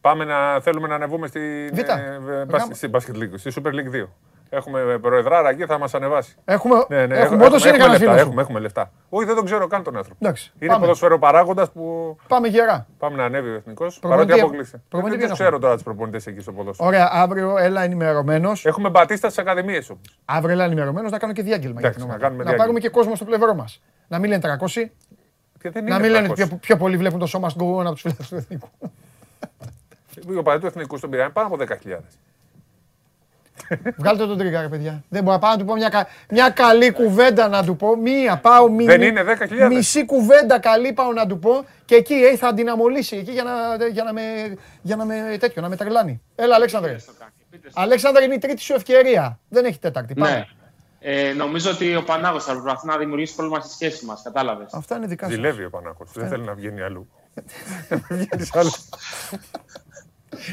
[0.00, 1.42] Πάμε να θέλουμε να ανεβούμε στην,
[1.74, 1.78] Β.
[1.78, 2.74] ε, ε, μπάσκετ- Γάμα.
[2.74, 4.08] στην Basket League, στη Super League 2.
[4.50, 6.36] Έχουμε προεδράρα εκεί, θα μας ανεβάσει.
[6.44, 8.26] Έχουμε, Ναι, ναι, έχουμε, όντως είναι έχουμε, κανένα λεφτά, φίλο σου.
[8.26, 8.90] έχουμε, έχουμε λεφτά.
[9.08, 10.18] Όχι, δεν τον ξέρω καν τον άνθρωπο.
[10.22, 10.80] Εντάξει, Είναι πάμε.
[10.84, 12.86] ποδοσφαίρο παράγοντα που Πάμε γερά.
[12.98, 13.98] πάμε να ανέβει ο εθνικός.
[13.98, 14.82] Παρότι Προπονητή- αποκλείσει.
[14.88, 16.88] προπονητή Δεν ποιον ξέρω τώρα του προπονητές εκεί στο ποδόσφαιρο.
[16.88, 18.66] Ωραία, αύριο έλα ενημερωμένος.
[18.66, 20.18] Έχουμε μπατίστα στις ακαδημίες όμως.
[20.24, 22.20] Αύριο έλα ενημερωμένος να κάνω και διάγγελμα για Εντάξει, την να ομάδα.
[22.26, 22.64] κάνουμε Να διάγγελμα.
[22.64, 23.82] πάρουμε και κόσμο στο πλευρό μας.
[24.08, 24.92] Να μην λένε 300,
[25.60, 26.34] Και δεν να είναι μην λένε 300.
[26.34, 28.68] πιο, πιο πολλοί βλέπουν το σώμα γκογόν από τους φίλους του εθνικού.
[30.38, 31.98] Ο παδί του εθνικού στον Πειραιά είναι πάνω από 10.000.
[33.96, 35.02] Βγάλτε τον τρίγκα, ρε παιδιά.
[35.08, 37.96] Δεν μπορώ να πάω να του πω μια, κα- μια καλή κουβέντα να του πω.
[37.96, 39.68] Μία πάω μη, Δεν μη- είναι 10.000.
[39.68, 43.42] Μισή κουβέντα καλή πάω να του πω και εκεί ε, θα την αμολύσει εκεί για
[43.42, 44.22] να, για να, με,
[44.82, 46.22] για να με τέτοιο, να με τρελάνει.
[46.34, 46.96] Έλα, Αλέξανδρε.
[47.74, 49.38] Αλέξανδρε, είναι η τρίτη σου ευκαιρία.
[49.48, 50.14] Δεν έχει τέταρτη.
[50.14, 50.30] Πάμε.
[50.30, 50.44] Ναι.
[51.00, 54.20] Ε, νομίζω ότι ο Πανάγος θα προσπαθεί να δημιουργήσει πρόβλημα στη σχέση μας.
[54.24, 54.68] Κατάλαβες.
[54.72, 55.32] Αυτά είναι δικά σου.
[55.32, 56.10] Ζηλεύει ο Πανάκος.
[56.14, 57.08] Δεν θέλει να βγαίνει αλλού.
[57.88, 58.70] Να βγαίνει αλλού.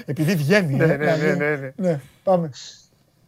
[0.05, 0.73] Επειδή βγαίνει.
[0.75, 1.37] Ναι, ε, ναι, να ναι, βγαίνει.
[1.37, 1.71] ναι, ναι.
[1.75, 1.99] ναι.
[2.23, 2.49] Πάμε.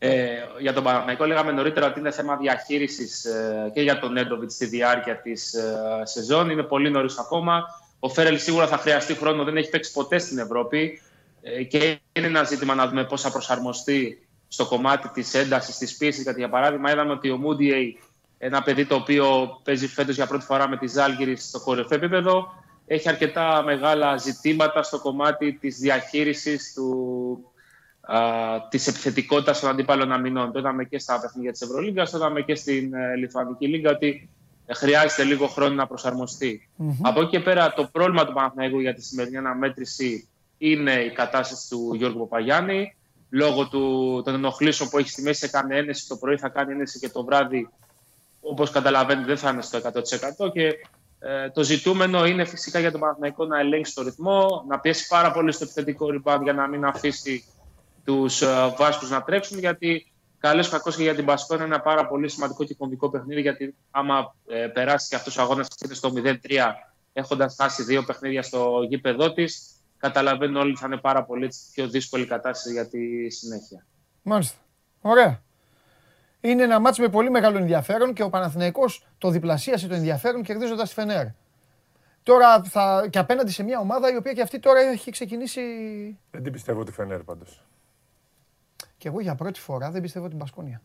[0.06, 4.54] Ε, για τον Παναθηναϊκό λέγαμε νωρίτερα ότι είναι θέμα διαχείρισης ε, και για τον Νέντοβιτς
[4.54, 6.50] στη διάρκεια της ε, σεζόν.
[6.50, 7.64] Είναι πολύ νωρίς ακόμα.
[8.00, 11.02] Ο Φέρελ σίγουρα θα χρειαστεί χρόνο, δεν έχει παίξει ποτέ στην Ευρώπη.
[11.42, 15.98] Ε, και είναι ένα ζήτημα να δούμε πώς θα προσαρμοστεί στο κομμάτι της έντασης, της
[15.98, 16.24] πίεσης.
[16.24, 18.00] Γιατί για παράδειγμα είδαμε ότι ο Μούντιεϊ,
[18.38, 22.64] ένα παιδί το οποίο παίζει φέτος για πρώτη φορά με τη Ζάλγκυρη στο κορυφαίο επίπεδο,
[22.88, 27.52] έχει αρκετά μεγάλα ζητήματα στο κομμάτι της διαχείρισης του,
[28.06, 30.52] α, της επιθετικότητας των αντίπαλων αμυνών.
[30.52, 34.30] Το είδαμε και στα παιχνίδια της Ευρωλίγκας, το είδαμε και στην ε, Λιθουανική Λίγκα ότι
[34.66, 36.70] ε, χρειάζεται λίγο χρόνο να προσαρμοστεί.
[37.02, 40.28] Από εκεί και πέρα το πρόβλημα του Παναθηναϊκού για τη σημερινή αναμέτρηση
[40.58, 42.96] είναι η κατάσταση του Γιώργου Παπαγιάννη.
[43.30, 47.00] Λόγω του, των ενοχλήσεων που έχει στη μέση, έκανε ένεση το πρωί, θα κάνει ένεση
[47.00, 47.70] και το βράδυ.
[48.42, 49.80] Όπως καταλαβαίνετε δεν θα είναι στο
[50.46, 50.74] 100% και
[51.20, 55.32] ε, το ζητούμενο είναι φυσικά για τον Παναθηναϊκό να ελέγξει το ρυθμό, να πιέσει πάρα
[55.32, 57.46] πολύ στο επιθετικό rebound για να μην αφήσει
[58.06, 59.60] τους ε, Βάσκου να τρέξουν.
[59.60, 63.10] Γιατί καλώ ή κακό και για την Πασκόνα είναι ένα πάρα πολύ σημαντικό και κομβικό
[63.10, 63.42] παιχνίδι.
[63.42, 66.34] Γιατί άμα ε, περάσει και αυτός ο αγώνας και στο 0-3,
[67.14, 71.60] έχοντας χάσει δύο παιχνίδια στο γήπεδό της, καταλαβαίνουν όλοι ότι θα είναι πάρα πολύ έτσι,
[71.74, 73.86] πιο δύσκολη κατάσταση για τη συνέχεια.
[74.22, 74.58] Μάλιστα.
[75.02, 75.44] Ωραία.
[76.42, 80.88] Είναι ένα μάτς με πολύ μεγάλο ενδιαφέρον και ο Παναθηναϊκός το διπλασίασε το ενδιαφέρον κερδίζοντας
[80.88, 81.26] τη Φενέρ.
[82.24, 85.62] Τώρα θα, και απέναντι σε μια ομάδα η οποία και αυτή τώρα έχει ξεκινήσει.
[86.32, 87.62] Δεν την πιστεύω τη Φενέρ πάντως.
[89.06, 90.82] Και εγώ για πρώτη φορά δεν πιστεύω την Πασκόνια.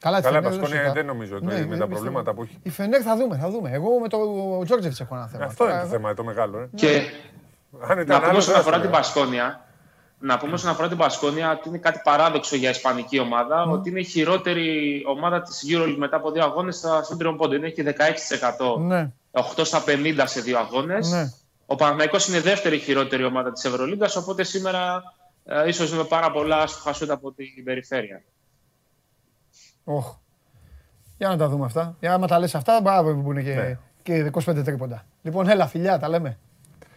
[0.00, 0.92] Καλά, τη Καλά, Φενέρ Πασκόνια σωστά.
[0.92, 1.88] δεν νομίζω ότι Ναι, με δεν τα πιστεύω.
[1.94, 2.58] προβλήματα που έχει.
[2.62, 3.70] Η Φενέρ θα δούμε, θα δούμε.
[3.70, 4.18] Εγώ με το
[4.64, 5.44] Τζόρτζεβιτς έχω ένα θέμα.
[5.44, 6.58] Αυτό είναι Τώρα, το θέμα, το μεγάλο.
[6.58, 6.68] Ε.
[6.74, 7.00] Και
[7.88, 9.02] Αν να ήταν πούμε άλλος, όσον θα αφορά σου την λέγα.
[9.02, 9.64] Πασκόνια,
[10.18, 14.00] να πούμε όσον αφορά την Πασκόνια ότι είναι κάτι παράδοξο για ισπανική ομάδα, ότι είναι
[14.00, 17.56] η χειρότερη ομάδα της EuroLeague μετά από δύο αγώνες στα- στον τριών πόντων.
[17.56, 21.10] Είναι έχει 16%, Ναι, 8 στα 50 σε δύο αγώνες.
[21.10, 21.32] ναι.
[21.66, 25.02] Ο Παναθηναϊκός είναι η δεύτερη χειρότερη ομάδα της Ευρωλίγκας, οπότε σήμερα
[25.44, 28.22] ε, ίσως με πάρα πολλά άσχοχα σούτ από την περιφέρεια.
[29.84, 30.16] Όχ.
[31.18, 31.96] Για να τα δούμε αυτά.
[32.00, 33.78] Για άμα τα λες αυτά, μπράβο που είναι και, Ναι.
[34.02, 35.04] και 25 τρίποντα.
[35.22, 36.38] Λοιπόν, έλα, φιλιά, τα λέμε.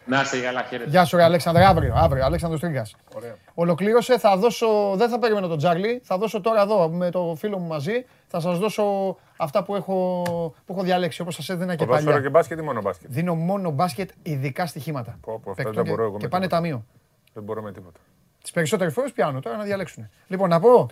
[0.06, 0.90] Να είστε καλά, χαίρετε.
[0.90, 2.96] Γεια σου, ρε Αλέξανδρε, αύριο, αύριο, Αλέξανδρος Τρίγκας.
[3.16, 3.36] Ωραία.
[3.54, 7.58] Ολοκλήρωσε, θα δώσω, δεν θα περιμένω τον Τζάρλι, θα δώσω τώρα εδώ με το φίλο
[7.58, 10.22] μου μαζί, θα σας δώσω αυτά που έχω,
[10.66, 12.30] που έχω διαλέξει, όπως σας έδινα και Ποδόσφαιρο και παλιά.
[12.30, 15.18] μπάσκετ ή μόνο μπάσκετ; Δίνω μόνο μπάσκετ, ειδικά στοιχήματα.
[15.22, 16.62] Πω, πω, αυτά Παίκτων δεν και- μπορώ εγώ με Και πάνε τίποτα.
[16.62, 16.86] ταμείο.
[17.34, 18.00] Δεν μπορώ με τίποτα.
[18.48, 20.10] Τις περισσότερες φορές πιάνω τώρα να διαλέξουν.
[20.28, 20.88] Λοιπόν, να πω,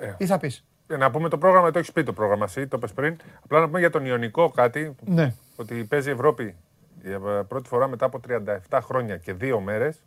[0.00, 0.14] Ε.
[0.18, 2.78] ή θα πεις; Ε, Να πούμε το πρόγραμμα, το έχεις πει το πρόγραμμα εσύ, το
[2.78, 3.16] πες πριν.
[3.44, 5.34] Απλά να πούμε για τον Ιωνικό κάτι, Ναι.
[5.56, 6.56] ότι παίζει η Ευρώπη
[7.02, 7.18] για
[7.48, 10.02] πρώτη φορά μετά από 37 χρόνια και δύο μέρες.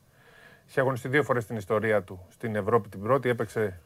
[0.67, 2.89] Είχε αγωνιστεί δύο φορές στην ιστορία του στην Ευρώπη.
[2.89, 3.79] Την πρώτη έπαιξε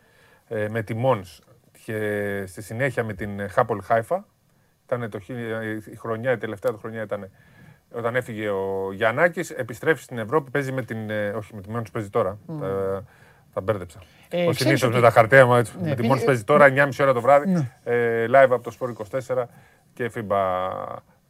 [0.47, 1.39] ε, με τη Μόνς
[1.85, 4.25] και στη συνέχεια με την Χάπολ Χάιφα.
[4.85, 7.29] Ήταν το, χι- η χρονιά, η τελευταία του χρονιά ήταν
[7.95, 11.91] όταν έφυγε ο Γιαννάκης, επιστρέφει στην Ευρώπη, παίζει με την, ε, όχι με τη Μόνς
[11.91, 13.03] παίζει τώρα, τα,
[13.53, 13.99] τα μπέρδεψα.
[14.29, 16.23] Ε, ο ξέρεις συνήθως ότι- με τα χαρτιά μου, έτσι, Ναι, με τη πήγε- Μόνς
[16.23, 17.71] παίζει τώρα, 9.30 ώρα το βράδυ, Ναι.
[17.83, 19.49] ε, live από το Sport 24
[19.93, 20.35] και FIBA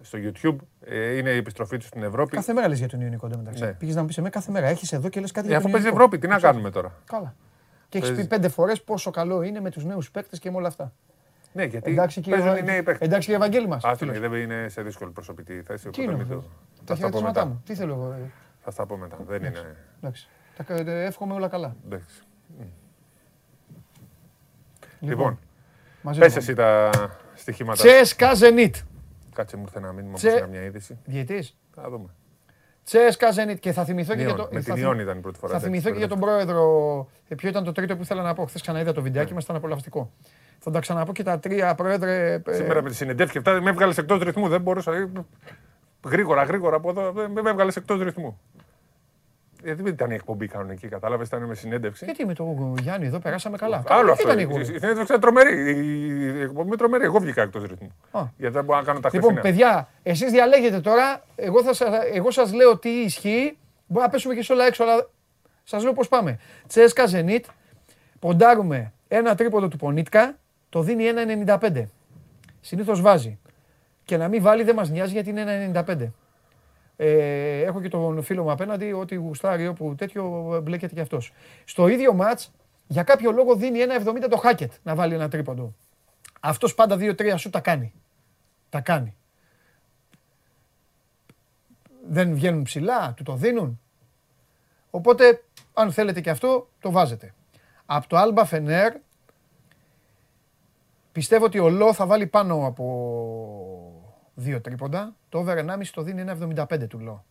[0.01, 0.55] στο YouTube.
[0.85, 2.35] Ε, είναι η επιστροφή τους στην Ευρώπη.
[2.35, 3.63] Κάθε μέρα λες για τον Ιωνικό εντωμεταξύ.
[3.63, 3.71] Ναι.
[3.73, 5.65] Πήγες να μου πεις εμένα κάθε μέρα, έχεις εδώ και λες κάτι Ε, για αφού
[5.65, 6.03] τον παίζει Ιωνικό.
[6.05, 7.35] Ευρώπη, τι να κάνουμε τώρα; Καλά.
[7.89, 8.23] Και έχεις Παίζει.
[8.27, 10.93] πει πέντε φορές πόσο καλό είναι με τους νέους παίκτες και με όλα αυτά.
[11.53, 13.07] Ναι, γιατί Εντάξει κύριε, παίζουν οι Βα- νέοι παίκτες.
[13.07, 13.83] Εντάξει, κύριε Ευαγγέλη μας.
[13.83, 14.19] Άστο, φίλος.
[14.19, 15.83] ναι, δεν είναι σε δύσκολη προσωπική θέση.
[15.83, 16.35] Τι οπότε είναι μην αυτό.
[16.35, 17.45] το- Τα Θα στα πω χαιρετίσματά μετά.
[17.45, 17.61] μου.
[17.65, 18.11] Τι θέλω εγώ.
[18.11, 19.17] ε, Θα στα πω μετά.
[19.27, 19.75] Δεν είναι.
[19.97, 20.27] Εντάξει.
[20.57, 21.75] Τα κα- ε, εύχομαι όλα καλά.
[21.85, 22.21] εντάξει.
[24.99, 25.39] Λοιπόν, Λοιπόν,
[26.01, 26.37] μαζί πες μου.
[26.39, 26.89] εσύ τα
[27.35, 27.77] στοιχήματα.
[27.83, 28.75] Τσέσκα Ζενίτ.
[29.35, 30.97] Κάτσε μου ήρθε ένα μήνυμα Τσε- που είναι μια είδηση.
[31.05, 31.57] Διαιτής.
[31.75, 32.09] Θα δούμε.
[32.83, 33.59] Τσέσκα Ζενίτ.
[33.59, 34.43] Και θα θυμηθώ και για Νιόν, το.
[34.51, 35.51] με θα την θυμ- Ιόν ήταν η πρώτη φορά.
[35.51, 36.53] Θα εντάξει, θυμηθώ και για τον μπερδεύτηκα.
[36.53, 37.09] πρόεδρο.
[37.27, 38.45] ε, Ποιο ήταν το τρίτο που ήθελα να πω.
[38.45, 40.11] Χθες ξαναείδα το βιντεάκι μας, ήταν απολαυστικό.
[40.65, 42.41] Θα τα ξαναπώ και τα τρία, πρόεδρε.
[42.47, 44.47] ε, Σήμερα με τη συνεντεύξη και αυτά με έβγαλες εκτός ρυθμού.
[44.47, 44.93] Δεν μπορούσα.
[44.93, 45.09] ε,
[46.05, 48.39] Γρήγορα, γρήγορα από εδώ ε, με έβγαλες εκτός ρυθμού.
[49.63, 52.05] Ε, δεν ήταν η εκπομπή κανονική, κατάλαβες, ήταν με συνέντευξη.
[52.05, 53.83] Γιατί με τον Γιάννη εδώ περάσαμε καλά.
[53.87, 54.27] Άλλο Δεν αυτό.
[54.27, 54.61] ήταν Η η γούρη.
[54.61, 55.71] η συνέντευξη ήταν τρομερή.
[56.37, 57.03] Η εκπομπή είναι τρομερή.
[57.03, 57.91] Εγώ βγήκα εκτός ρυθμού.
[58.11, 58.21] Α.
[58.37, 59.41] Γιατί δεν μπορώ να κάνω τα Λοιπόν, χθεσινά.
[59.55, 61.23] παιδιά, εσείς διαλέγετε τώρα.
[61.35, 63.57] Εγώ, θα, σα- εγώ σας λέω τι ισχύει.
[63.87, 65.09] Μπορεί να πέσουμε και σε όλα έξω, αλλά
[65.63, 66.39] σας λέω πώς πάμε.
[66.67, 67.45] Τσέσκα Ζενίτ,
[68.19, 70.37] ποντάρουμε ένα τρίποδο του Πονίτκα,
[70.73, 71.03] το δίνει
[71.45, 71.83] 1,95.
[72.61, 73.39] Συνήθως βάζει.
[74.03, 76.11] Και να μην βάλει δεν μας νοιάζει γιατί είναι 1,95.
[76.95, 81.33] Ε, έχω και τον φίλο μου απέναντι ότι γουστάρει όπου τέτοιο ε, μπλέκεται και αυτός.
[81.65, 82.51] Στο ίδιο μάτς,
[82.87, 85.73] για κάποιο λόγο δίνει 1,70 το Χάκετ να βάλει ένα τρίποντο.
[86.39, 87.93] Αυτός πάντα 2-3 σου τα κάνει.
[88.69, 89.15] Τα κάνει.
[92.09, 93.79] Δεν βγαίνουν ψηλά, του το δίνουν.
[94.89, 95.43] Οπότε,
[95.73, 97.33] αν θέλετε και αυτό, το βάζετε.
[97.85, 98.91] Από το Alba Fener,
[101.13, 102.83] πιστεύω ότι ο Λό θα βάλει πάνω από
[104.33, 105.15] δύο τρίποντα.
[105.29, 106.23] Το over 1,5 το δίνει
[106.55, 107.25] 1,75 του Λό.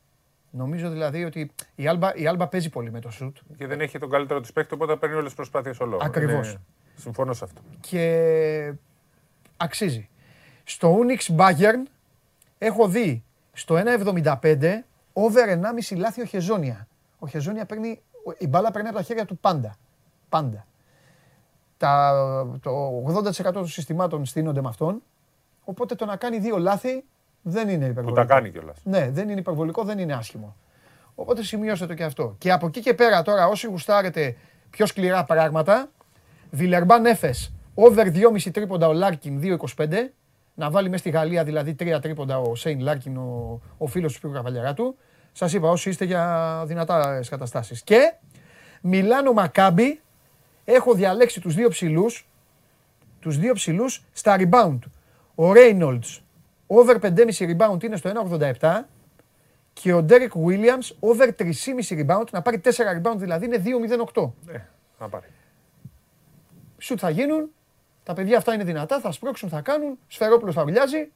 [0.51, 3.99] Νομίζω δηλαδή ότι η Alba, η Alba παίζει πολύ με το σουτ Και δεν έχει
[3.99, 6.03] τον καλύτερο της παίκτη, οπότε παίρνει όλες τις προσπάθειες ο λόγο.
[6.05, 6.57] Ακριβώς.
[6.95, 7.61] Συμφωνώ σε αυτό.
[7.81, 8.73] και
[9.57, 10.09] αξίζει.
[10.65, 11.91] Στο Unix Bayern
[12.59, 14.83] έχω δει στο 1,75
[15.13, 15.49] over
[15.91, 16.89] 1,5 λάθη ο Χεζόνια.
[17.19, 18.01] Ο Χεζόνια παίρνει
[18.39, 19.77] Η μπάλα παίρνει από τα χέρια του πάντα.
[20.29, 20.67] Πάντα.
[21.83, 22.13] Τα,
[22.63, 23.03] το
[23.47, 25.03] 80% των συστημάτων στείνονται με αυτόν.
[25.65, 27.05] Οπότε το να κάνει δύο λάθη
[27.43, 28.21] δεν είναι Που υπερβολικό.
[28.27, 28.77] τα κάνει κιόλας.
[28.85, 30.57] Ναι, δεν είναι υπερβολικό, δεν είναι άσχημο.
[31.15, 32.35] Οπότε σημειώστε το και αυτό.
[32.39, 34.37] Και από εκεί και πέρα τώρα, όσοι γουστάρετε
[34.71, 35.89] πιο σκληρά πράγματα,
[36.51, 39.87] Βιλερμπάν Έφες, over 2,5 τρίποντα ο Λάρκιν 2,25.
[40.55, 44.19] Να βάλει μέσα στη Γαλλία δηλαδή 3 τρίποντα ο Σέιν Λάρκιν, ο, ο φίλος του
[44.19, 44.97] Σπύρου Καβαλιαράτου.
[45.33, 47.83] Σας είπα, όσοι είστε για δυνατά καταστάσεις.
[47.83, 48.15] Και
[48.81, 50.01] Μιλάνο Μακάμπι,
[50.65, 52.27] έχω διαλέξει τους δύο ψηλούς.
[53.21, 54.79] Τους δύο ψηλούς στα rebound.
[55.35, 56.21] Ο Reynolds,
[56.67, 58.11] over 5,5 rebound είναι στο
[58.61, 58.81] 1,87
[59.73, 63.63] και ο Derek Williams over 3,5 rebound, να πάρει 4 rebound δηλαδή είναι
[64.15, 64.31] 2,08.
[64.47, 64.67] Ναι,
[64.99, 65.27] θα πάρει.
[66.79, 67.51] Σουτ θα γίνουν,
[68.03, 71.11] τα παιδιά αυτά είναι δυνατά, θα σπρώξουν, θα κάνουν, Σφερόπουλος θα ουλιάζει.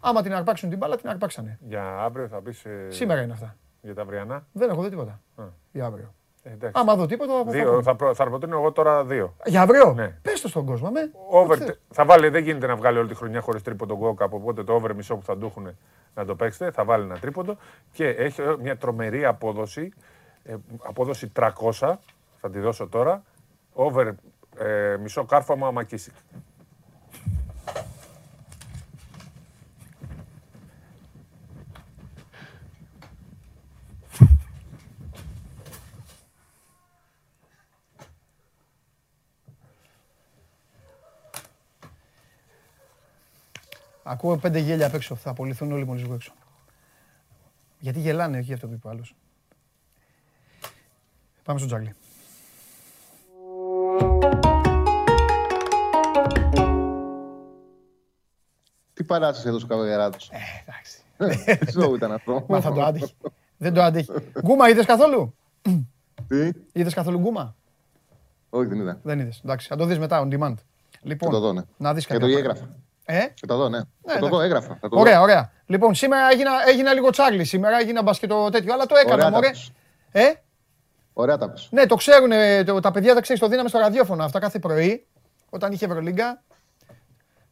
[0.00, 1.58] Άμα την αρπάξουν την μπάλα, την αρπάξανε.
[1.68, 2.62] Για αύριο θα πεις.
[2.88, 3.56] Σήμερα είναι αυτά.
[3.82, 4.46] Για τα αυριανά.
[4.52, 5.44] Δεν έχω δει τίποτα Α.
[5.72, 6.14] για αύριο.
[6.42, 6.80] Ε, εντάξει.
[6.80, 7.82] Άμα δω τίποτα, θα Δύο, πω.
[7.82, 9.34] θα, προ, θα προτείνω εγώ τώρα δύο.
[9.44, 10.08] Για αύριο, Ναι.
[10.22, 11.10] πες το στον κόσμο, με.
[11.30, 11.80] Over, Ξέρεις.
[11.90, 14.34] θα βάλει, δεν γίνεται να βγάλει όλη τη χρονιά χωρίς τρίποντο γκόκαπ.
[14.34, 15.76] Οπότε το over μισό που θα του έχουν
[16.14, 17.56] να το παίξετε, θα βάλει ένα τρίποντο.
[17.92, 19.92] Και έχει μια τρομερή απόδοση.
[20.42, 21.48] ε, απόδοση 300.
[22.40, 23.22] Θα τη δώσω τώρα.
[23.72, 24.12] Over
[24.58, 26.14] ε, μισό κάρφωμα Μακίσικ.
[44.10, 45.14] Ακούω πέντε γέλια απ' έξω.
[45.14, 46.32] Θα απολυθούν όλοι μόλις βγω έξω.
[47.78, 49.14] Γιατί γελάνε, όχι αυτό που είπε ο άλλος.
[51.42, 51.94] Πάμε στο Τζάγλι.
[58.94, 61.02] Τι παράσταση έδωσε ο Καβαγεράτος; Ε, εντάξει.
[61.58, 62.44] Τι σοου ήταν αυτό.
[62.48, 63.12] Μα θα το άντεχε.
[63.56, 64.12] Δεν το άντεχε.
[64.40, 65.34] Γκούμα, είδες καθόλου;
[66.28, 67.56] Τι; Είδες καθόλου γκούμα;
[68.50, 69.00] Όχι, δεν είδα.
[69.02, 69.40] Δεν είδες.
[69.44, 70.54] Εντάξει, θα το δεις μετά on demand.
[70.90, 71.62] Θα Λοιπόν, το δω, ναι.
[71.76, 72.68] να δεις Και το κάποια έγραφα.
[73.12, 73.78] Ε, Θα το δω, ναι.
[74.06, 74.44] Θα το δω, εντάξει.
[74.44, 74.78] έγραφα.
[74.80, 75.00] Θα το δω.
[75.00, 75.52] ωραία, ωραία.
[75.66, 77.44] Λοιπόν, σήμερα έγινα, έγινα λίγο τσάρλι.
[77.44, 79.48] Σήμερα έγινα μπασκετο τέτοιο, αλλά το έκανα, Ωραία τα μωρέ.
[79.48, 79.72] πες.
[80.12, 80.22] Ε,
[81.12, 81.68] Ωραία τα πες.
[81.70, 82.30] ναι, το ξέρουν
[82.66, 85.06] το, τα παιδιά, τα ξέρεις, το δίναμε στο ραδιόφωνο αυτά κάθε πρωί,
[85.50, 86.42] όταν είχε Ευρωλίγκα.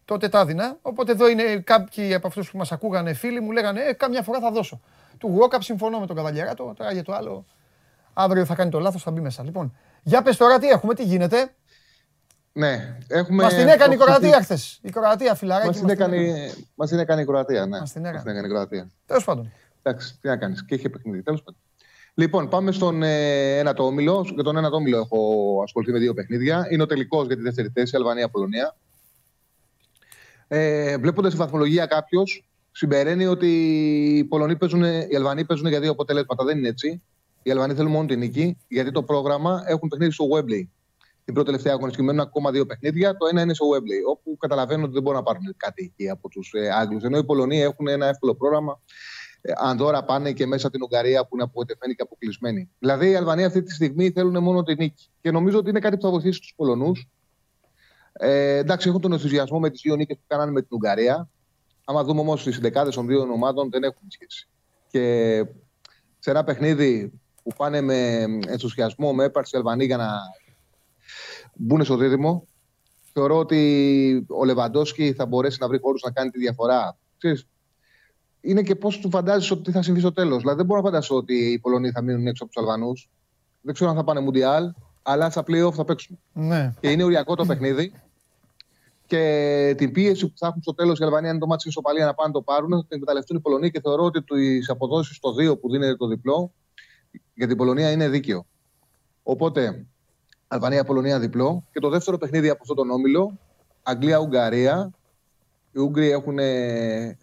[0.05, 0.77] Τότε τα έδινα.
[0.83, 4.41] Οπότε εδώ είναι κάποιοι από αυτούς που μας ακούγανε φίλοι μου λέγανε ε, Κάμια φορά
[4.41, 4.81] θα δώσω.
[5.19, 6.75] Του Γουόκαπ συμφωνώ με τον Καβαλιαράτο.
[6.77, 7.45] Τώρα για το άλλο.
[8.13, 9.43] Αύριο θα κάνει το λάθος, θα μπει μέσα.
[9.45, 11.55] Λοιπόν, για πες τώρα τι έχουμε, τι γίνεται.
[12.59, 13.43] Ναι, έχουμε...
[13.43, 14.79] Μας την έκανε η το- Κροατία χθες.
[14.83, 15.67] Η Κροατία, φιλαράκι.
[15.67, 17.79] Μας την έκανε, μας την έκανε η Κροατία, ναι.
[17.79, 18.47] Μας την έκανε.
[18.47, 18.91] η Κροατία.
[19.07, 19.53] Τέλος πάντων.
[19.83, 20.65] Εντάξει, τι να κάνεις.
[20.65, 21.61] Και είχε παιχνίδι, τέλος πάντων.
[22.15, 24.27] Λοιπόν, πάμε στον ε, ένα το όμιλο.
[24.35, 26.67] Για τον ένα το όμιλο έχω ασχοληθεί με δύο παιχνίδια.
[26.71, 28.77] Είναι ο τελικός για τη δεύτερη θέση, Αλβανία-Πολωνία.
[30.49, 33.49] Ε, Βλέποντας τη βαθμολογία κάποιος, συμπεραίνει ότι
[34.17, 36.45] οι, Πολωνοί παίζουν, οι Αλβανοί παίζουν για δύο αποτελέσματα.
[36.45, 37.03] Δεν είναι έτσι.
[37.43, 40.67] Οι Αλβανοί θέλουν μόνο την νίκη, γιατί το πρόγραμμα έχουν παιχνίδι στο Webley.
[41.29, 43.17] Την πρώτη τελευταία αγωνιστική μένουν ακόμα δύο παιχνίδια.
[43.17, 46.29] Το ένα είναι στο Webley, όπου καταλαβαίνουν ότι δεν μπορούν να πάρουν κάτι εκεί από
[46.29, 47.03] τους ε, Άγγλους.
[47.03, 48.81] Ενώ οι Πολωνοί έχουν ένα εύκολο πρόγραμμα.
[49.41, 52.71] Ε, Ανδώρα πάνε και μέσα την Ουγγαρία που είναι απογοητευμένοι και αποκλεισμένοι.
[52.79, 55.11] Δηλαδή οι Αλβανοί αυτή τη στιγμή θέλουν μόνο τη νίκη.
[55.21, 57.09] Και νομίζω ότι είναι κάτι που θα βοηθήσει τους Πολωνούς.
[58.13, 61.29] Ε, εντάξει, έχουν τον ενθουσιασμό με τις δύο νίκες που κάνανε με την Ουγγαρία.
[61.85, 64.49] Άμα δούμε όμως τις δεκάδες των δύο ομάδων, δεν έχουν σχέση.
[64.89, 65.45] Και
[66.19, 70.07] σε ένα παιχνίδι που πάνε με ενθουσιασμό, με έπαρξη οι Αλβανοί για να
[71.59, 72.47] μπουν στο δίδυμο,
[73.13, 76.97] θεωρώ ότι ο Λεβαντόσκι θα μπορέσει να βρει χώρους να κάνει τη διαφορά.
[77.19, 77.47] Ξέρεις,
[78.41, 80.39] είναι και πώς του φαντάζει ότι θα συμβεί στο τέλος.
[80.39, 83.09] Δηλαδή, δεν μπορώ να φανταστώ ότι οι Πολωνοί θα μείνουν έξω από τους Αλβανούς.
[83.61, 84.73] Δεν ξέρω αν θα πάνε Μουντιάλ,
[85.03, 86.19] αλλά στα playoff θα παίξουν.
[86.33, 86.73] Ναι.
[86.81, 87.93] Και είναι οριακό το παιχνίδι.
[89.07, 92.05] Και την πίεση που θα έχουν στο τέλος οι Αλβανοί, αν είναι το μάτι ισοπαλία
[92.05, 95.17] να πάνε να το πάρουν, θα την εκμεταλλευτούν οι Πολωνοί και θεωρώ ότι τις αποδόσεις
[95.17, 96.53] στο 2 που δίνεται το διπλό
[97.35, 98.47] για την Πολωνία είναι δίκαιο.
[99.23, 99.87] Οπότε,
[100.49, 101.65] Αλβανία-Πολωνία διπλό.
[101.73, 103.39] Και το δεύτερο παιχνίδι από αυτόν τον όμιλο,
[103.83, 104.91] Αγγλία-Ουγγαρία.
[105.73, 107.19] Οι Ούγγροι έχουν ε,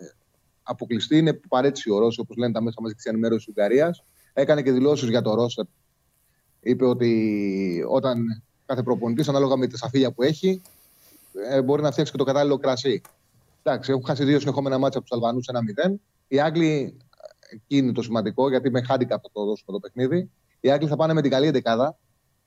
[0.64, 4.04] αποκλειστεί, είναι παρέτηση ο Ρώσο, όπως λένε τα μέσα μαζικής ενημέρωσης τη Ουγγαρίας.
[4.34, 5.68] Έκανε και δηλώσεις για το Ρώσο.
[6.60, 10.62] Είπε ότι όταν κάθε προπονητής, ανάλογα με τα σαφίλια που έχει,
[11.50, 13.02] ε, μπορεί να φτιάξει και το κατάλληλο κρασί.
[13.64, 16.00] Εντάξει, έχουν χάσει δύο συνεχόμενα μάτια από τους Αλβανούς 1-0.
[16.28, 16.98] Οι Άγγλοι,
[17.52, 20.32] εκεί είναι το σημαντικό, γιατί με handicap θα το δώσουμε το παιχνίδι.
[20.60, 21.98] Οι Άγγλοι θα πάνε με την καλή εντεκάδα,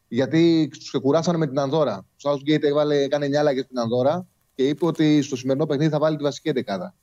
[0.09, 2.07] γιατί τους κουράσανε με την Ανδώρα.
[2.23, 5.99] Ο Southgate έβαλε, έκανε 9 αλλαγέ στην Ανδώρα και είπε ότι στο σημερινό παιχνίδι θα
[5.99, 6.95] βάλει τη βασική εντεκάδα.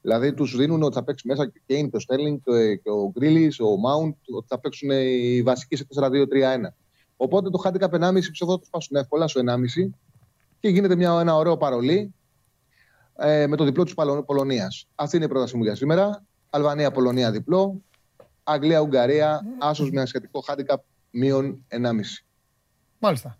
[0.00, 2.38] Δηλαδή τους δίνουν ότι θα παίξει μέσα και ο Κέιν, και ο Στέρλινγκ
[2.82, 6.08] και ο Γκρίλι, ο Μάουντ, ότι θα παίξουν οι βασικοί σε 4-2-3-1.
[7.16, 9.90] Οπότε το handicap 1,5 πιστεύω θα του πάσουν εύκολα στο 1,5
[10.60, 12.14] και γίνεται μια, ένα ωραίο παρολί
[13.16, 13.94] ε, με το διπλό της
[14.26, 14.88] Πολωνίας.
[14.94, 16.24] Αυτή είναι η πρόταση μου για σήμερα.
[16.50, 17.82] Αλβανία-Πολωνία διπλό.
[18.42, 20.76] Αγγλία-Ουγγαρία, άσο με ένα σχετικό handicap
[21.10, 21.78] μείον 1,5.
[23.00, 23.38] Μάλιστα.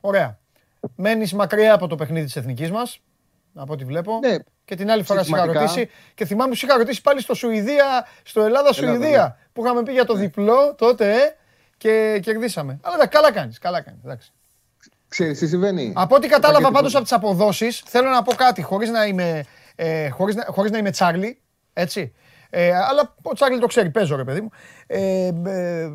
[0.00, 0.38] Ωραία.
[0.96, 3.00] Μένεις μακριά από το παιχνίδι της εθνικής μας,
[3.54, 4.18] από ό,τι βλέπω.
[4.22, 5.72] Ναι, Και την άλλη φορά σε είχα συστηματικά.
[5.72, 5.90] ρωτήσει.
[6.14, 9.06] Και θυμάμαι σου είχα ρωτήσει πάλι στο Σουηδία, στο Ελλάδα-Σουηδία.
[9.08, 11.36] Ελλάδα, Που είχαμε πει για το διπλό τότε ε,
[11.76, 12.78] και κερδίσαμε.
[12.82, 13.58] Αλλά εντάξει, καλά κάνεις.
[13.58, 14.32] Καλά κάνεις, εντάξει.
[15.08, 17.14] Ξέρεις τι συμβαίνει; Από ό,τι κατάλαβα Υπάρχει πάντως τίποτα.
[17.16, 19.44] από τις αποδόσεις, θέλω να πω κάτι, χωρίς να είμαι,
[19.74, 21.40] ε, χωρίς να, χωρίς να είμαι Τσάρλι,
[21.72, 22.14] έτσι.
[22.50, 24.50] Ε, αλλά ο Τσάρλι το ξέρει, παίζω ρε παιδί μου,
[24.86, 25.90] ε, ε,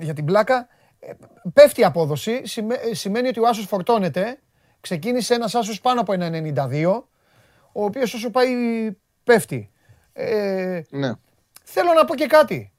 [0.00, 0.68] για την πλάκα.
[1.06, 1.12] Ε,
[1.52, 4.38] πέφτει η απόδοση, σημαίνει, σημαίνει ότι ο Άσος φορτώνεται,
[4.80, 7.04] ξεκίνησε ένας Άσος πάνω από ένα 92,
[7.72, 8.50] ο οποίος όσο πάει
[9.24, 9.70] πέφτει.
[10.12, 11.12] Ε, Ναι.
[11.64, 12.72] Θέλω να πω και κάτι.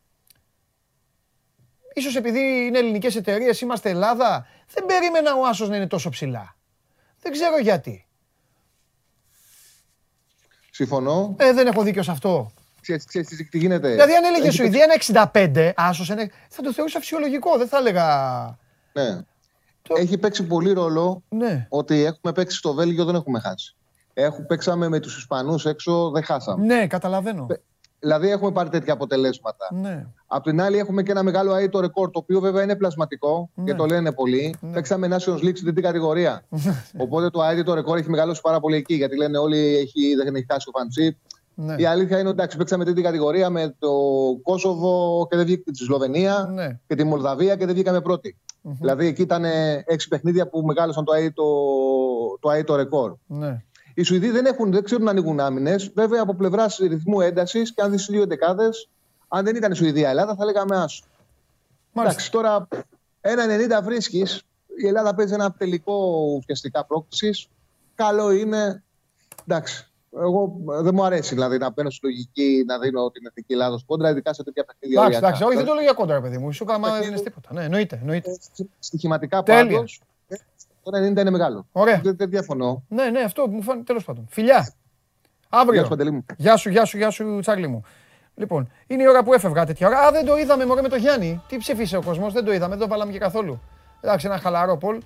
[1.93, 6.55] Ίσως επειδή είναι ελληνικές εταιρείες, είμαστε Ελλάδα, δεν περίμενα ο Άσος να είναι τόσο ψηλά.
[7.19, 8.07] Δεν ξέρω γιατί.
[10.71, 11.35] Συμφωνώ.
[11.37, 12.51] Ε, δεν έχω δίκιο σε αυτό.
[12.85, 13.89] Ξέρεις, ξέρεις τι- τι γίνεται.
[13.89, 17.77] Δηλαδή αν έλεγε Έχει Σουηδία ένα 65, Άσος ένα, θα το θεωρούσα φυσιολογικό, δεν θα
[17.77, 18.05] έλεγα...
[18.93, 19.19] Ναι.
[19.97, 21.65] Έχει παίξει πολύ ρόλο Ναι.
[21.69, 23.75] ότι έχουμε παίξει στο Βέλγιο, δεν έχουμε χάσει.
[24.13, 26.65] Έχουμε παίξαμε με τους Ισπανούς έξω, δεν χάσαμε.
[26.65, 27.47] Ναι, καταλαβαίνω.
[27.99, 29.67] Δηλαδή έχουμε πάρει τέτοια αποτελέσματα.
[29.73, 30.05] Ναι.
[30.27, 33.63] Απ' την άλλη έχουμε και ένα μεγάλο αίτο ρεκόρ, το οποίο βέβαια είναι πλασματικό Ναι.
[33.63, 34.55] και το λένε πολλοί.
[34.73, 36.43] Παίξαμε Nations League στην τρίτη κατηγορία.
[37.03, 40.45] Οπότε το αίτητο ρεκόρ έχει μεγαλώσει πάρα πολύ εκεί, γιατί λένε όλοι έχει, δεν έχει
[40.51, 41.17] χάσει ο Φαντσίπ.
[41.55, 41.75] Ναι.
[41.77, 43.91] Η αλήθεια είναι ότι εντάξει, παίξαμε τρίτη κατηγορία με το
[44.43, 46.79] Κόσοβο και δεν βγήκε τη Σλοβενία Ναι.
[46.87, 48.37] και τη Μολδαβία και δεν βγήκαμε πρώτη.
[48.61, 51.43] Δηλαδή εκεί ήταν ε, έξι παιχνίδια που μεγάλωσαν το αίτητο,
[52.39, 53.15] το αίτητο ρεκόρ.
[53.27, 53.63] Ναι.
[53.93, 55.91] Οι Σουηδοί δεν, έχουν, δεν ξέρουν να ανοίγουν άμυνες.
[55.95, 58.89] Βέβαια από πλευράς ρυθμού έντασης και αν δεις τι δύο δεκάδες,
[59.27, 61.03] αν δεν ήταν η Σουηδία-Ελλάδα, θα λέγαμε άσο.
[61.93, 62.67] Εντάξει, τώρα
[63.21, 63.45] ένα
[63.79, 64.43] 90 βρίσκεις.
[64.83, 67.47] Η Ελλάδα παίζει ένα τελικό ουσιαστικά πρόκληση.
[67.95, 68.83] Καλό είναι.
[69.47, 69.91] Εντάξει.
[70.17, 73.79] Εγώ ε, δεν μου αρέσει δηλαδή να μπαίνω στη λογική να δίνω την εθνική Ελλάδα
[73.85, 74.99] κόντρα, ειδικά σε τέτοια παιχνίδια.
[74.99, 75.27] Εντάξει, οριακά.
[75.27, 76.51] εντάξει, όχι, δεν το λέω για κόντρα, παιδί μου.
[76.53, 77.49] Σου κάμα δεν είναι τίποτα.
[77.53, 77.97] Ναι, εννοείται.
[78.01, 78.37] εννοείται.
[78.79, 79.75] Στοιχηματικά Τέλεια.
[79.75, 80.01] πάντως.
[80.83, 81.65] Το 90 είναι μεγάλο.
[81.71, 81.99] Ωραία.
[82.03, 82.83] Δεν, δεν διαφωνώ.
[82.87, 84.25] Ναι, ναι, αυτό μου φάνηκε τέλος πάντων.
[84.29, 84.73] Φιλιά.
[85.49, 85.73] Αύριο.
[85.73, 86.25] Γεια σου, Παντελή μου.
[86.37, 87.83] Γεια σου, γεια σου, γεια σου, Τσάρλι μου.
[88.35, 89.99] Λοιπόν, είναι η ώρα που έφευγα τέτοια ώρα.
[89.99, 91.41] Α, δεν το είδαμε μωρέ με το Γιάννη.
[91.47, 93.61] Τι ψήφισε ο κόσμος, δεν το είδαμε, δεν το βάλαμε και καθόλου.
[94.01, 94.99] Εντάξει, ένα χαλαρό πολ.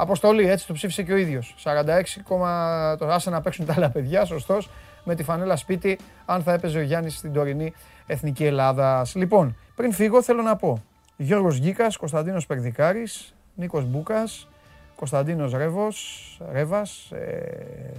[0.00, 1.54] Αποστολή, έτσι το ψήφισε και ο ίδιος.
[1.64, 4.70] 46, το άσε να παίξουν τα άλλα παιδιά, σωστός.
[5.04, 7.72] Με τη φανέλα σπίτι, αν θα έπαιζε ο Γιάννης στην τωρινή
[8.06, 9.14] Εθνική Ελλάδας.
[9.14, 10.82] Λοιπόν, πριν φύγω, θέλω να πω.
[11.16, 14.48] Γιώργος Γκίκας, Κωνσταντίνος Περδικάρης, Νίκος Μπούκας,
[14.96, 17.96] Κωνσταντίνος Ρεύος, Ρεύας, ε,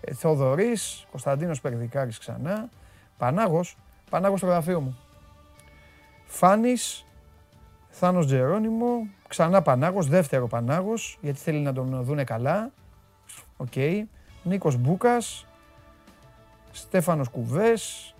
[0.00, 2.68] ε, Θεοδωρής, Κωνσταντίνος Περδικάρης ξανά,
[3.18, 3.76] Πανάγος,
[4.10, 4.98] Πανάγος στο γραφείο μου.
[6.26, 7.04] Φάνης,
[7.90, 12.70] Θάνος Τζερόνιμο, ξανά Πανάγος, δεύτερο Πανάγος, γιατί θέλει να τον δούνε καλά.
[13.56, 13.76] Οκ.
[14.42, 15.46] Νίκος Μπούκας,
[16.72, 18.14] Στέφανος Κουβές,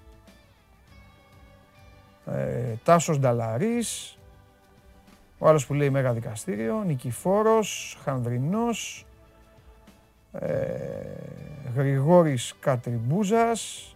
[2.27, 4.19] ε, Τάσος Νταλαρής,
[5.39, 9.07] ο άλλος που λέει Μέγα Δικαστήριο, Νικηφόρος, Χανδρινός,
[10.33, 10.57] ε,
[11.75, 13.95] Γρηγόρης Κατριμπούζας,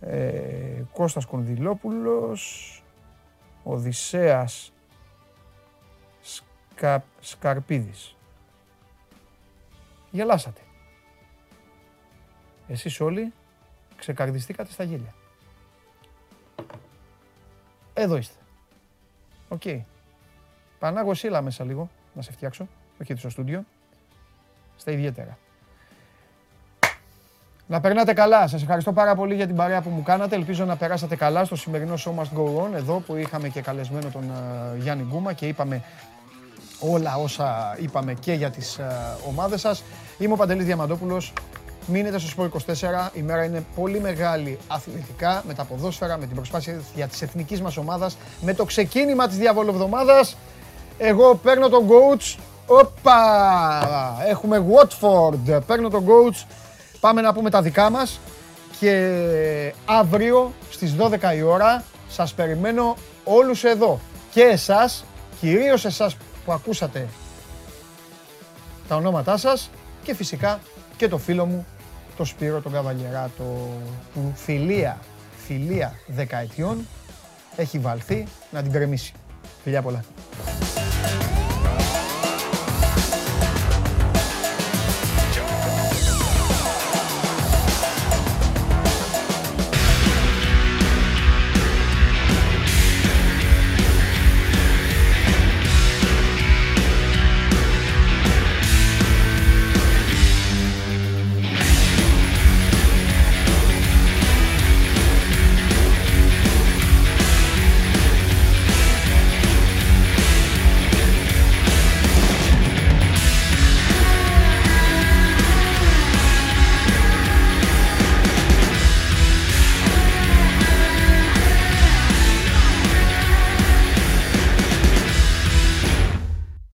[0.00, 2.82] ε, Κώστας Κονδυλόπουλος,
[3.62, 4.73] Οδυσσέας
[6.76, 8.16] Σκα, Σκαρπίδης.
[10.10, 10.60] Γελάσατε.
[12.68, 13.32] Εσείς όλοι
[13.96, 15.14] ξεκαρδιστήκατε στα γέλια.
[17.94, 18.38] Εδώ είστε.
[19.48, 19.62] Οκ.
[20.78, 22.68] Πανάγος, έλα μέσα λίγο, να σε φτιάξω,
[23.02, 23.64] όχι στο στούντιο.
[24.76, 25.38] Στα ιδιαίτερα.
[27.66, 28.48] Να περνάτε καλά.
[28.48, 30.34] Σας ευχαριστώ πάρα πολύ για την παρέα που μου κάνατε.
[30.34, 34.10] Ελπίζω να περάσατε καλά στο σημερινό Show Must Go On, εδώ που είχαμε και καλεσμένο
[34.10, 35.82] τον ε, Γιάννη Γκούμα και είπαμε
[36.78, 39.82] όλα όσα είπαμε και για τις ε, ομάδες σας.
[40.18, 41.32] Είμαι ο Παντελής Διαμαντόπουλος.
[41.86, 43.10] Μείνετε στο Σπορ 24.
[43.12, 47.60] Η μέρα είναι πολύ μεγάλη αθλητικά, με τα ποδόσφαιρα, με την προσπάθεια για της εθνικής
[47.60, 50.36] μας ομάδας, με το ξεκίνημα της διαβολοβδομάδας.
[50.98, 52.38] Εγώ παίρνω τον coach.
[52.66, 53.20] Όπα!
[54.28, 55.60] Έχουμε Watford.
[55.66, 56.46] Παίρνω τον coach.
[57.00, 58.20] Πάμε να πούμε τα δικά μας.
[58.80, 64.00] Και αύριο στις 12 η ώρα σας περιμένω όλους εδώ.
[64.30, 65.04] Και εσάς,
[65.40, 67.08] κυρίως εσάς που ακούσατε
[68.88, 69.70] τα ονόματά σας
[70.02, 70.60] και φυσικά
[70.96, 71.66] και το φίλο μου,
[72.16, 73.68] το Σπύρο, τον Καβαλιεράτο,
[74.14, 75.00] που φιλία,
[75.46, 76.86] φιλία δεκαετιών
[77.56, 79.12] έχει βαλθεί να την κρεμίσει.
[79.62, 80.04] Φιλιά πολλά.